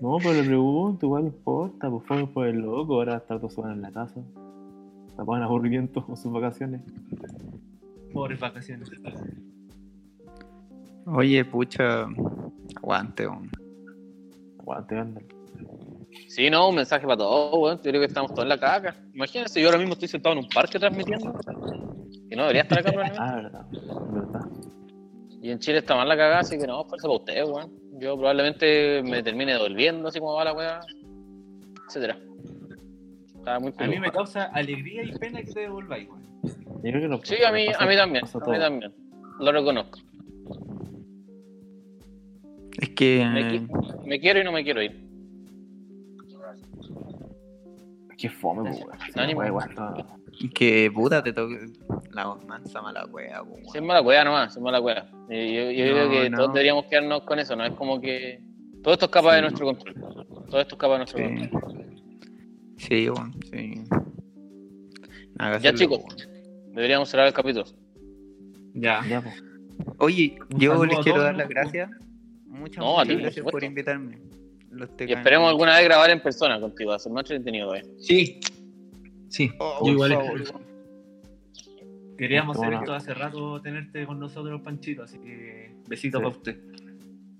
No, 0.00 0.16
pero 0.18 0.32
le 0.32 0.44
pregunto, 0.44 1.06
igual 1.06 1.22
no 1.24 1.28
importa, 1.28 1.90
pues 1.90 2.02
fue 2.06 2.26
por 2.26 2.46
el 2.46 2.56
loco, 2.60 2.94
ahora 2.94 3.14
a 3.14 3.18
estar 3.18 3.38
dos 3.40 3.52
semanas 3.54 3.76
en 3.76 3.82
la 3.82 3.92
casa. 3.92 4.20
Tapaban 5.16 5.42
aburrimiento 5.42 6.04
con 6.04 6.16
sus 6.16 6.32
vacaciones. 6.32 6.80
Pobres 8.12 8.40
vacaciones. 8.40 8.90
Oye, 11.06 11.44
pucha. 11.44 12.06
Aguante, 12.76 13.26
weón. 13.26 13.50
Aguante, 14.58 14.96
ándale. 14.98 15.26
Sí, 16.30 16.48
no, 16.48 16.68
un 16.68 16.76
mensaje 16.76 17.04
para 17.04 17.16
todos, 17.16 17.58
weón. 17.58 17.76
Yo 17.78 17.82
creo 17.90 18.00
que 18.00 18.06
estamos 18.06 18.30
todos 18.30 18.44
en 18.44 18.50
la 18.50 18.58
caca. 18.60 18.94
Imagínense, 19.14 19.60
yo 19.60 19.66
ahora 19.66 19.78
mismo 19.78 19.94
estoy 19.94 20.06
sentado 20.06 20.34
en 20.34 20.44
un 20.44 20.48
parque 20.48 20.78
transmitiendo. 20.78 21.34
Y 22.30 22.36
no 22.36 22.42
debería 22.42 22.62
estar 22.62 22.78
acá 22.78 22.92
probablemente. 22.92 23.18
Ah, 23.20 23.34
verdad, 23.34 23.66
verdad. 24.12 24.40
Y 25.42 25.50
en 25.50 25.58
Chile 25.58 25.78
está 25.78 25.96
mal 25.96 26.06
la 26.08 26.16
cagada, 26.16 26.38
así 26.40 26.56
que 26.56 26.68
no, 26.68 26.84
fuerza 26.84 27.08
para 27.08 27.18
ustedes, 27.18 27.48
weón. 27.48 27.72
Yo 27.98 28.16
probablemente 28.16 29.02
me 29.02 29.24
termine 29.24 29.58
volviendo 29.58 30.06
así 30.08 30.20
como 30.20 30.34
va 30.34 30.44
la 30.44 30.52
weá, 30.52 30.80
etcétera. 31.88 32.16
Estaba 33.34 33.58
muy 33.58 33.72
A 33.76 33.86
mí 33.88 33.98
me 33.98 34.12
causa 34.12 34.44
alegría 34.44 35.02
y 35.02 35.10
pena 35.18 35.42
que 35.42 35.50
te 35.52 35.60
devolváis, 35.60 36.08
weón. 36.08 36.22
Yo 36.44 36.80
creo 36.82 37.00
que 37.00 37.08
no- 37.08 37.20
Sí, 37.24 37.42
a 37.44 37.50
mí, 37.50 37.66
pasa- 37.66 37.84
a 37.84 37.88
mí 37.88 37.96
también, 37.96 38.24
a 38.24 38.50
mí 38.50 38.58
también. 38.60 38.94
Lo 39.40 39.50
reconozco. 39.50 39.98
Es 42.80 42.90
que. 42.90 43.26
Me, 43.32 43.42
qui- 43.50 44.04
me 44.06 44.20
quiero 44.20 44.40
y 44.40 44.44
no 44.44 44.52
me 44.52 44.62
quiero 44.62 44.80
ir. 44.80 45.09
Qué 48.20 48.28
fome, 48.28 48.68
pues, 48.70 48.84
weón. 48.84 48.98
No, 49.16 49.22
ni 49.26 49.30
Sí, 49.32 49.34
weón, 49.36 49.54
weón. 49.54 50.50
Que 50.54 50.90
puta 50.94 51.22
te 51.22 51.32
toque 51.32 51.66
la 52.12 52.34
mansa 52.46 52.82
mala 52.82 53.06
wea, 53.06 53.42
Si 53.42 53.68
es 53.68 53.74
weón. 53.74 53.86
mala 53.86 54.02
cueva 54.02 54.24
nomás, 54.24 54.56
es 54.56 54.62
mala 54.62 54.80
cueva. 54.80 55.08
Y 55.30 55.54
Yo, 55.54 55.70
yo 55.70 55.86
No, 55.86 55.92
creo 55.92 56.10
que 56.10 56.30
no. 56.30 56.36
todos 56.38 56.52
deberíamos 56.54 56.84
quedarnos 56.86 57.22
con 57.22 57.38
eso, 57.38 57.56
¿no? 57.56 57.64
Es 57.64 57.72
como 57.74 58.00
que 58.00 58.42
todo 58.82 58.94
esto 58.94 59.06
escapa 59.06 59.32
de 59.34 59.38
Sí. 59.38 59.42
nuestro 59.42 59.66
control. 59.66 59.94
Todo 60.50 60.60
esto 60.60 60.74
escapa 60.74 60.92
de 60.92 60.98
nuestro 60.98 61.18
Sí. 61.18 61.24
control. 61.50 62.02
Sí, 62.76 63.10
weón, 63.10 63.34
sí. 63.50 63.82
Nada 65.38 65.58
Ya, 65.58 65.72
chicos. 65.74 65.98
weón. 65.98 66.74
Deberíamos 66.74 67.08
cerrar 67.08 67.26
el 67.26 67.32
capítulo. 67.32 67.64
Ya. 68.74 69.00
Ya. 69.08 69.22
Oye, 69.98 70.36
yo 70.50 70.84
les 70.84 70.98
quiero 71.00 71.22
dar 71.22 71.34
las 71.36 71.48
gracias. 71.48 71.90
Muchas, 72.46 72.84
No, 72.84 72.92
muchas 72.98 73.08
ti, 73.08 73.16
gracias 73.16 73.46
por 73.50 73.64
invitarme. 73.64 74.18
Los 74.70 74.88
Y 75.00 75.12
esperemos 75.12 75.48
alguna 75.48 75.76
vez 75.76 75.84
grabar 75.84 76.10
en 76.10 76.20
persona 76.22 76.60
contigo, 76.60 76.96
ser 76.98 77.12
más 77.12 77.22
entretenido, 77.22 77.74
eh. 77.74 77.82
Sí. 77.98 78.40
Sí. 79.28 79.50
Oh, 79.58 79.84
Yo 79.84 79.92
igual. 79.92 80.44
Queríamos 82.16 82.56
hacer 82.58 82.74
esto 82.74 82.92
hace 82.92 83.14
rato, 83.14 83.60
tenerte 83.62 84.04
con 84.04 84.20
nosotros, 84.20 84.60
Panchito, 84.62 85.04
así 85.04 85.18
que 85.18 85.74
besito 85.88 86.18
Sí. 86.18 86.24
para 86.24 86.36
usted. 86.36 86.58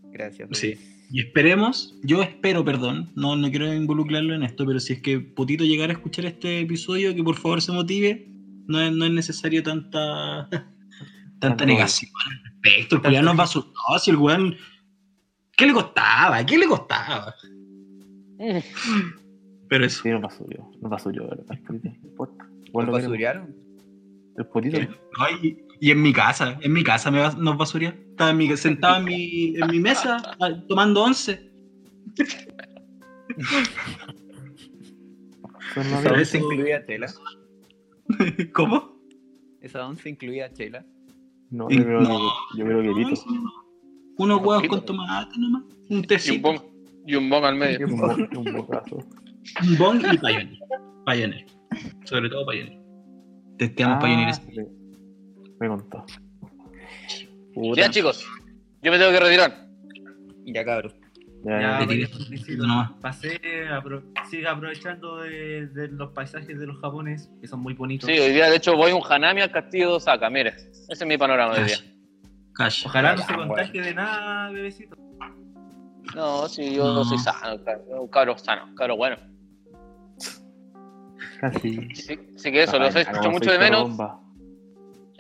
Gracias. 0.05 0.49
Sí. 0.53 0.75
Y 1.13 1.21
esperemos, 1.21 1.99
yo 2.03 2.23
espero, 2.23 2.65
perdón, 2.65 3.11
no, 3.15 3.37
no 3.37 3.51
quiero 3.51 3.73
involucrarlo 3.73 4.35
en 4.35 4.43
esto, 4.43 4.65
pero 4.65 4.81
si 4.81 4.95
es 4.95 5.03
que 5.03 5.19
Putito 5.21 5.65
llegara 5.65 5.93
a 5.93 5.97
escuchar 5.97 6.25
este 6.25 6.61
episodio, 6.61 7.15
que 7.15 7.23
por 7.23 7.37
favor 7.37 7.61
se 7.61 7.73
motive, 7.73 8.27
no 8.67 8.81
es, 8.81 8.93
no 8.93 9.05
es 9.05 9.13
necesario 9.13 9.63
tanta 9.63 10.49
tanta 11.41 11.67
negación 11.67 12.11
al 12.27 12.43
respecto. 12.45 13.01
El 13.09 13.25
nos 13.25 13.37
va 13.37 13.43
a 13.43 13.45
asustar. 13.45 13.73
No, 13.91 13.99
si 13.99 14.11
el 14.11 14.17
weón. 14.17 14.57
¿Qué 15.61 15.67
le 15.67 15.75
costaba? 15.75 16.47
¿Qué 16.47 16.57
le 16.57 16.67
costaba? 16.67 17.35
Pero 19.69 19.85
eso. 19.85 20.03
Sí, 20.03 20.09
no 20.09 20.23
pasó 20.23 20.49
yo. 20.49 20.71
No 20.81 20.89
pasó 20.89 21.11
yo, 21.11 21.29
¿verdad? 21.29 21.59
No 21.69 21.91
importa. 22.03 22.49
¿Lo 22.73 22.81
lo 22.81 22.93
basurearon? 22.93 23.55
El 24.39 24.47
polito. 24.47 24.79
No, 24.81 25.39
y, 25.43 25.59
y 25.79 25.91
en 25.91 26.01
mi 26.01 26.15
casa, 26.15 26.59
en 26.63 26.73
mi 26.73 26.83
casa 26.83 27.11
me 27.11 27.19
nos 27.37 27.59
basuría. 27.59 27.91
Estaba 27.91 28.31
en 28.31 28.39
mi, 28.39 28.57
sentado 28.57 28.97
en 29.01 29.05
mi, 29.05 29.55
en 29.57 29.71
mi 29.71 29.81
mesa 29.81 30.23
ah, 30.41 30.51
tomando 30.67 31.03
once. 31.03 31.53
Los 35.77 35.87
¿Esa 35.87 36.13
once 36.15 36.39
incluía 36.39 36.87
chela? 36.87 37.07
¿Cómo? 38.55 38.99
¿Esa 39.61 39.87
once 39.87 40.09
incluía 40.09 40.51
chela? 40.55 40.87
No, 41.51 41.69
yo 41.69 41.85
creo 41.85 42.01
No. 42.01 42.09
que, 42.09 42.59
yo 42.59 42.65
creo 42.65 42.83
que. 42.83 43.15
Unos 44.23 44.41
huevos 44.43 44.69
con 44.69 44.85
tomate 44.85 45.39
nomás. 45.39 45.63
Un 45.63 45.71
Y 45.89 45.95
un 45.97 46.03
tecito. 46.05 46.43
bong, 46.49 46.61
y 47.07 47.15
un 47.15 47.31
bong 47.31 47.45
al 47.45 47.57
medio. 47.57 47.87
Un, 47.87 47.97
bo- 47.97 48.41
un 48.41 48.53
bocazo. 48.57 48.97
Un 49.63 49.79
bong 49.79 50.03
y 50.13 50.19
Pioneer. 50.19 50.59
Pioneer. 51.07 51.47
Sobre 52.05 52.29
todo 52.29 52.47
Pioneer. 52.47 52.79
Testeamos 53.59 53.97
Ah, 53.97 54.07
Pioneer. 54.07 54.35
sí. 54.35 54.43
Me 55.61 55.69
contó. 55.69 56.05
Ya, 57.77 57.91
chicos, 57.91 58.25
yo 58.83 58.91
me 58.91 58.99
tengo 58.99 59.11
que 59.13 59.21
retirar. 59.21 59.67
Ya, 60.47 60.65
cabros. 60.65 60.95
Ya, 61.45 61.53
Ya, 61.53 61.61
ya. 61.61 61.79
Retire. 61.81 62.09
Panchito, 62.09 62.67
No. 62.67 62.97
pasé, 63.01 63.41
apro- 63.71 64.03
sigue 64.31 64.47
aprovechando 64.47 65.19
de, 65.19 65.67
de 65.69 65.89
los 65.89 66.11
paisajes 66.13 66.59
de 66.59 66.67
los 66.67 66.79
japones, 66.81 67.31
que 67.41 67.47
son 67.47 67.61
muy 67.61 67.75
bonitos. 67.75 68.09
Sí, 68.09 68.19
hoy 68.19 68.33
día, 68.33 68.49
de 68.51 68.57
hecho, 68.57 68.77
voy 68.77 68.91
a 68.91 68.95
un 68.95 69.03
Hanami 69.09 69.41
al 69.41 69.51
castillo 69.51 69.89
de 69.91 69.95
Osaka, 69.97 70.29
mire. 70.31 70.51
Ese 70.51 70.85
es 70.91 71.07
mi 71.07 71.17
panorama 71.17 71.55
de 71.55 71.61
hoy 71.63 71.67
día. 71.69 71.77
Cash. 72.65 72.87
Ojalá 72.87 73.13
no 73.17 73.23
se 73.23 73.33
bueno. 73.35 73.49
contagie 73.55 73.83
de 73.83 73.95
nada, 73.95 74.51
bebecito. 74.51 74.97
No, 76.15 76.49
sí, 76.49 76.75
yo 76.75 76.85
No. 76.93 77.05
soy 77.05 77.19
sano, 77.19 77.63
cab- 77.65 77.83
un 77.89 78.09
cabro 78.09 78.37
sano, 78.37 78.75
cabro 78.75 78.97
bueno. 78.97 79.17
Casi. 81.41 81.95
Sí, 81.95 82.19
sí 82.37 82.53
que 82.53 82.63
eso, 82.65 82.79
los 82.79 82.95
echo 82.95 83.11
hagamos 83.11 83.33
mucho 83.33 83.51
de 83.53 83.59
menos. 83.59 83.97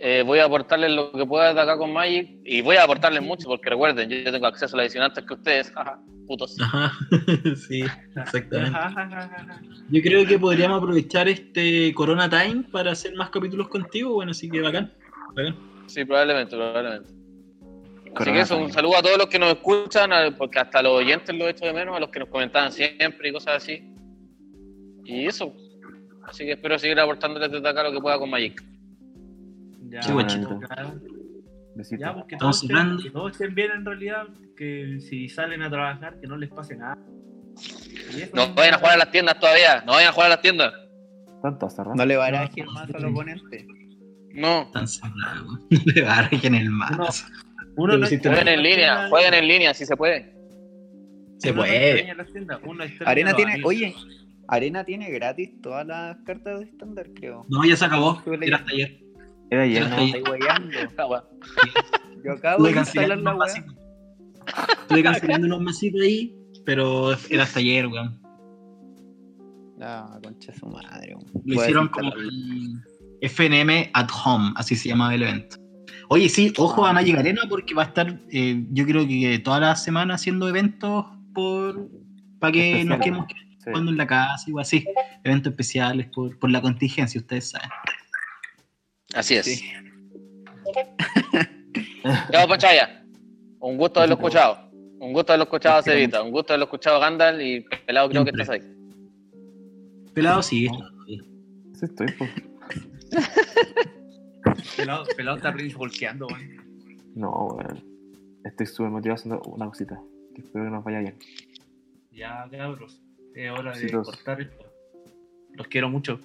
Eh, 0.02 0.22
voy 0.24 0.38
a 0.38 0.44
aportarles 0.46 0.90
lo 0.92 1.12
que 1.12 1.26
pueda 1.26 1.52
de 1.52 1.60
acá 1.60 1.76
con 1.76 1.92
Magic 1.92 2.30
y 2.44 2.62
voy 2.62 2.76
a 2.76 2.84
aportarles 2.84 3.22
mucho 3.22 3.48
porque 3.48 3.68
recuerden, 3.68 4.08
yo, 4.08 4.32
tengo 4.32 4.46
acceso 4.46 4.74
a 4.74 4.78
la 4.78 4.84
edición 4.84 5.04
antes 5.04 5.24
que 5.24 5.34
ustedes, 5.34 5.70
jaja, 5.74 5.98
putos. 6.26 6.56
Ajá. 6.60 6.92
sí, 7.68 7.84
exactamente. 8.16 8.76
Ajá. 8.78 9.60
Yo 9.90 10.02
creo 10.02 10.26
que 10.26 10.38
podríamos 10.38 10.78
aprovechar 10.78 11.28
este 11.28 11.92
Corona 11.94 12.28
Time 12.30 12.64
para 12.72 12.92
hacer 12.92 13.14
más 13.14 13.28
capítulos 13.30 13.68
contigo. 13.68 14.14
Bueno, 14.14 14.30
así 14.30 14.48
que 14.50 14.60
bacán. 14.62 14.92
bacán. 15.36 15.56
Sí, 15.86 16.04
probablemente, 16.04 16.56
probablemente. 16.56 17.12
Así 18.16 18.32
que 18.32 18.40
eso, 18.40 18.56
un 18.58 18.72
saludo 18.72 18.96
a 18.98 19.02
todos 19.02 19.18
los 19.18 19.26
que 19.28 19.38
nos 19.38 19.50
escuchan, 19.52 20.10
porque 20.36 20.58
hasta 20.58 20.82
los 20.82 20.92
oyentes 20.92 21.34
los 21.34 21.48
echo 21.48 21.64
de 21.66 21.72
menos, 21.72 21.96
a 21.96 22.00
los 22.00 22.10
que 22.10 22.18
nos 22.20 22.28
comentaban 22.28 22.72
siempre 22.72 23.28
y 23.28 23.32
cosas 23.32 23.56
así. 23.56 23.94
Y 25.04 25.26
eso. 25.26 25.54
Así 26.24 26.44
que 26.44 26.52
espero 26.52 26.78
seguir 26.78 26.98
aportándoles 27.00 27.50
desde 27.50 27.68
acá 27.68 27.82
lo 27.82 27.92
que 27.92 28.00
pueda 28.00 28.18
con 28.18 28.30
Magic. 28.30 28.62
Ya, 29.88 30.02
Sí, 30.02 30.12
guachito. 30.12 30.60
ya, 31.98 32.14
porque 32.14 32.34
Estamos 32.34 32.60
todos, 32.60 32.62
estén, 32.62 32.98
que 33.02 33.10
todos 33.10 33.32
estén 33.32 33.54
bien 33.54 33.70
en 33.72 33.84
realidad, 33.84 34.26
que 34.56 34.98
si 35.00 35.28
salen 35.28 35.62
a 35.62 35.70
trabajar, 35.70 36.20
que 36.20 36.26
no 36.26 36.36
les 36.36 36.50
pase 36.50 36.76
nada. 36.76 36.98
No 38.34 38.54
vayan 38.54 38.74
a 38.74 38.78
jugar 38.78 38.94
a 38.94 38.98
las 38.98 39.10
tiendas 39.10 39.38
todavía, 39.38 39.82
no 39.86 39.92
vayan 39.92 40.10
a 40.10 40.12
jugar 40.12 40.26
a 40.26 40.34
las 40.34 40.42
tiendas. 40.42 40.72
Tanto 41.42 41.70
cerrado. 41.70 41.94
No 41.96 42.04
le 42.06 42.16
barajen 42.16 42.66
más 42.66 42.94
al 42.94 43.04
oponente. 43.06 43.66
No, 44.34 44.70
Tan 44.72 44.86
cerrado. 44.86 45.46
No 45.70 45.80
le 45.94 46.02
barren 46.02 46.54
el 46.54 46.70
más. 46.70 47.26
Uno 47.76 47.98
no 47.98 48.06
jueguen 48.06 48.48
en 48.48 48.62
línea, 48.62 49.08
jueguen 49.08 49.34
en 49.34 49.48
línea 49.48 49.74
si 49.74 49.86
se 49.86 49.96
puede. 49.96 50.34
Se 51.38 51.52
uno 51.52 51.62
puede. 51.62 52.14
Arena 53.06 53.34
tiene, 53.34 53.60
oye, 53.64 53.94
Arena 54.48 54.84
tiene 54.84 55.10
gratis 55.10 55.60
todas 55.62 55.86
las 55.86 56.18
cartas 56.26 56.58
de 56.58 56.66
estándar, 56.66 57.06
creo. 57.14 57.46
No, 57.48 57.64
ya 57.64 57.76
se 57.76 57.84
acabó. 57.84 58.22
Era 58.40 58.56
hasta 58.56 58.72
ayer. 58.72 58.98
Era 59.50 59.62
ayer. 59.62 59.82
Estoy. 59.84 60.40
Ah. 60.98 61.24
Yo 62.24 62.32
acabo 62.32 62.66
Estuve 62.66 63.00
de 63.00 63.16
la 63.16 63.34
masitos. 63.34 63.74
Estuve 64.82 65.02
cancelando 65.02 65.46
unos 65.46 65.62
masitos 65.62 66.00
ahí, 66.02 66.34
pero 66.66 67.12
era 67.30 67.44
hasta 67.44 67.60
ayer, 67.60 67.86
weón. 67.86 68.20
Ah, 69.80 70.18
concha 70.22 70.52
de 70.52 70.58
su 70.58 70.66
madre. 70.66 71.14
weón. 71.14 71.42
Lo 71.44 71.54
hicieron 71.54 71.88
como 71.88 72.12
el 72.14 72.74
FNM 73.22 73.90
at 73.94 74.10
Home, 74.24 74.52
así 74.56 74.76
se 74.76 74.88
llamaba 74.88 75.14
el 75.14 75.22
evento. 75.22 75.56
Oye, 76.12 76.28
sí, 76.28 76.52
ojo 76.58 76.84
a 76.84 76.92
Magic 76.92 77.16
Arena 77.16 77.42
porque 77.48 77.72
va 77.72 77.84
a 77.84 77.86
estar, 77.86 78.18
eh, 78.32 78.64
yo 78.72 78.84
creo 78.84 79.06
que 79.06 79.38
toda 79.38 79.60
la 79.60 79.76
semana 79.76 80.14
haciendo 80.14 80.48
eventos 80.48 81.06
por 81.32 81.88
para 82.40 82.52
que 82.52 82.84
nos 82.84 82.98
quedemos 82.98 83.26
Sí. 83.28 83.64
jugando 83.66 83.90
en 83.92 83.98
la 83.98 84.06
casa, 84.06 84.44
igual 84.48 84.62
así, 84.62 84.84
eventos 85.22 85.50
especiales 85.52 86.06
por, 86.08 86.36
por 86.38 86.50
la 86.50 86.60
contingencia, 86.62 87.20
ustedes 87.20 87.50
saben. 87.50 87.68
Así 89.14 89.34
es. 89.36 89.46
Sí. 89.46 89.62
Ya, 92.32 92.46
Pachaya. 92.48 93.04
Un 93.60 93.76
gusto 93.76 94.00
haberlo 94.00 94.16
escuchado. 94.16 94.70
Un 94.98 95.12
gusto 95.12 95.32
haberlo 95.32 95.44
escuchado 95.44 95.78
a 95.78 95.82
Cevita. 95.82 96.22
Un 96.22 96.30
gusto 96.30 96.52
haberlo 96.54 96.64
escuchado 96.64 96.98
Gandalf 96.98 97.38
y 97.40 97.60
Pelado 97.86 98.08
creo 98.08 98.24
que 98.24 98.30
estás 98.30 98.48
ahí. 98.48 98.60
Pelado 100.14 100.42
sí. 100.42 100.66
Sí, 101.06 101.20
estoy, 101.84 102.06
pues. 102.18 102.30
Pelado, 104.76 105.04
pelado 105.16 105.36
está 105.36 105.54
volqueando, 105.76 106.26
weón. 106.26 107.04
No, 107.14 107.30
weón. 107.48 107.82
Estoy 108.44 108.66
súper 108.66 108.90
motivado 108.90 109.16
haciendo 109.16 109.40
una 109.42 109.66
cosita. 109.66 110.00
Que 110.34 110.42
espero 110.42 110.64
que 110.66 110.70
nos 110.70 110.84
vaya 110.84 111.00
bien. 111.00 111.16
Ya, 112.12 112.48
cabros. 112.50 113.00
Es 113.34 113.50
hora 113.50 113.76
de 113.76 113.90
cortar 113.92 114.40
esto. 114.40 114.64
Los 115.54 115.66
quiero 115.68 115.88
mucho. 115.90 116.20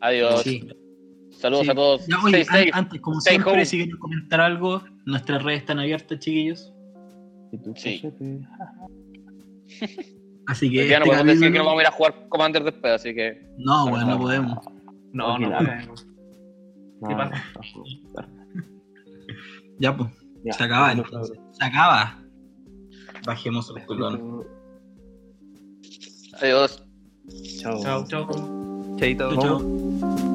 Adiós. 0.00 0.42
Sí. 0.42 0.68
Saludos 1.30 1.64
Sí. 1.66 1.70
a 1.70 1.74
todos. 1.74 2.06
Ya, 2.06 2.16
oye, 2.24 2.40
Stay 2.40 2.44
safe. 2.44 2.70
an- 2.72 2.84
antes, 2.84 3.00
como 3.00 3.18
Stay 3.18 3.32
siempre, 3.34 3.52
home. 3.52 3.64
si 3.64 3.76
quieren 3.76 3.98
comentar 3.98 4.40
algo, 4.40 4.82
nuestras 5.06 5.42
redes 5.42 5.60
están 5.60 5.78
abiertas, 5.78 6.18
chiquillos. 6.18 6.72
Y 7.52 7.58
tú, 7.58 7.72
Sí. 7.76 8.02
Así 10.46 10.70
que 10.70 10.84
día 10.84 10.98
no 10.98 11.04
este 11.04 11.10
podemos 11.16 11.26
decir 11.26 11.40
que 11.52 11.58
capítulo- 11.58 11.58
no 11.58 11.64
vamos 11.66 11.78
a 11.78 11.82
ir 11.82 11.86
a 11.86 11.90
jugar 11.92 12.28
Commander 12.28 12.64
después, 12.64 12.92
así 12.92 13.14
que. 13.14 13.46
No, 13.58 13.88
bueno, 13.88 14.06
no 14.06 14.18
podemos. 14.18 14.58
No, 15.12 15.38
no, 15.38 15.56
podemos. 15.58 16.06
No, 17.00 17.08
¿Qué 17.08 17.14
pasa? 17.14 17.44
no, 17.54 18.22
no. 18.22 18.24
Ya, 19.78 19.96
pues. 19.96 20.10
Ya. 20.44 20.52
Se 20.52 20.64
acaba, 20.64 20.94
No, 20.94 21.02
entonces. 21.04 21.38
Se 21.52 21.64
acaba. 21.64 22.18
Bajemos 23.26 23.72
el 23.76 23.86
culón. 23.86 24.44
Adiós. 26.40 26.84
Chao. 27.60 27.82
Chao, 27.82 28.06
chao. 28.06 28.96
Chaito. 28.96 29.34
Chao, 29.34 29.58
chao. 29.60 30.26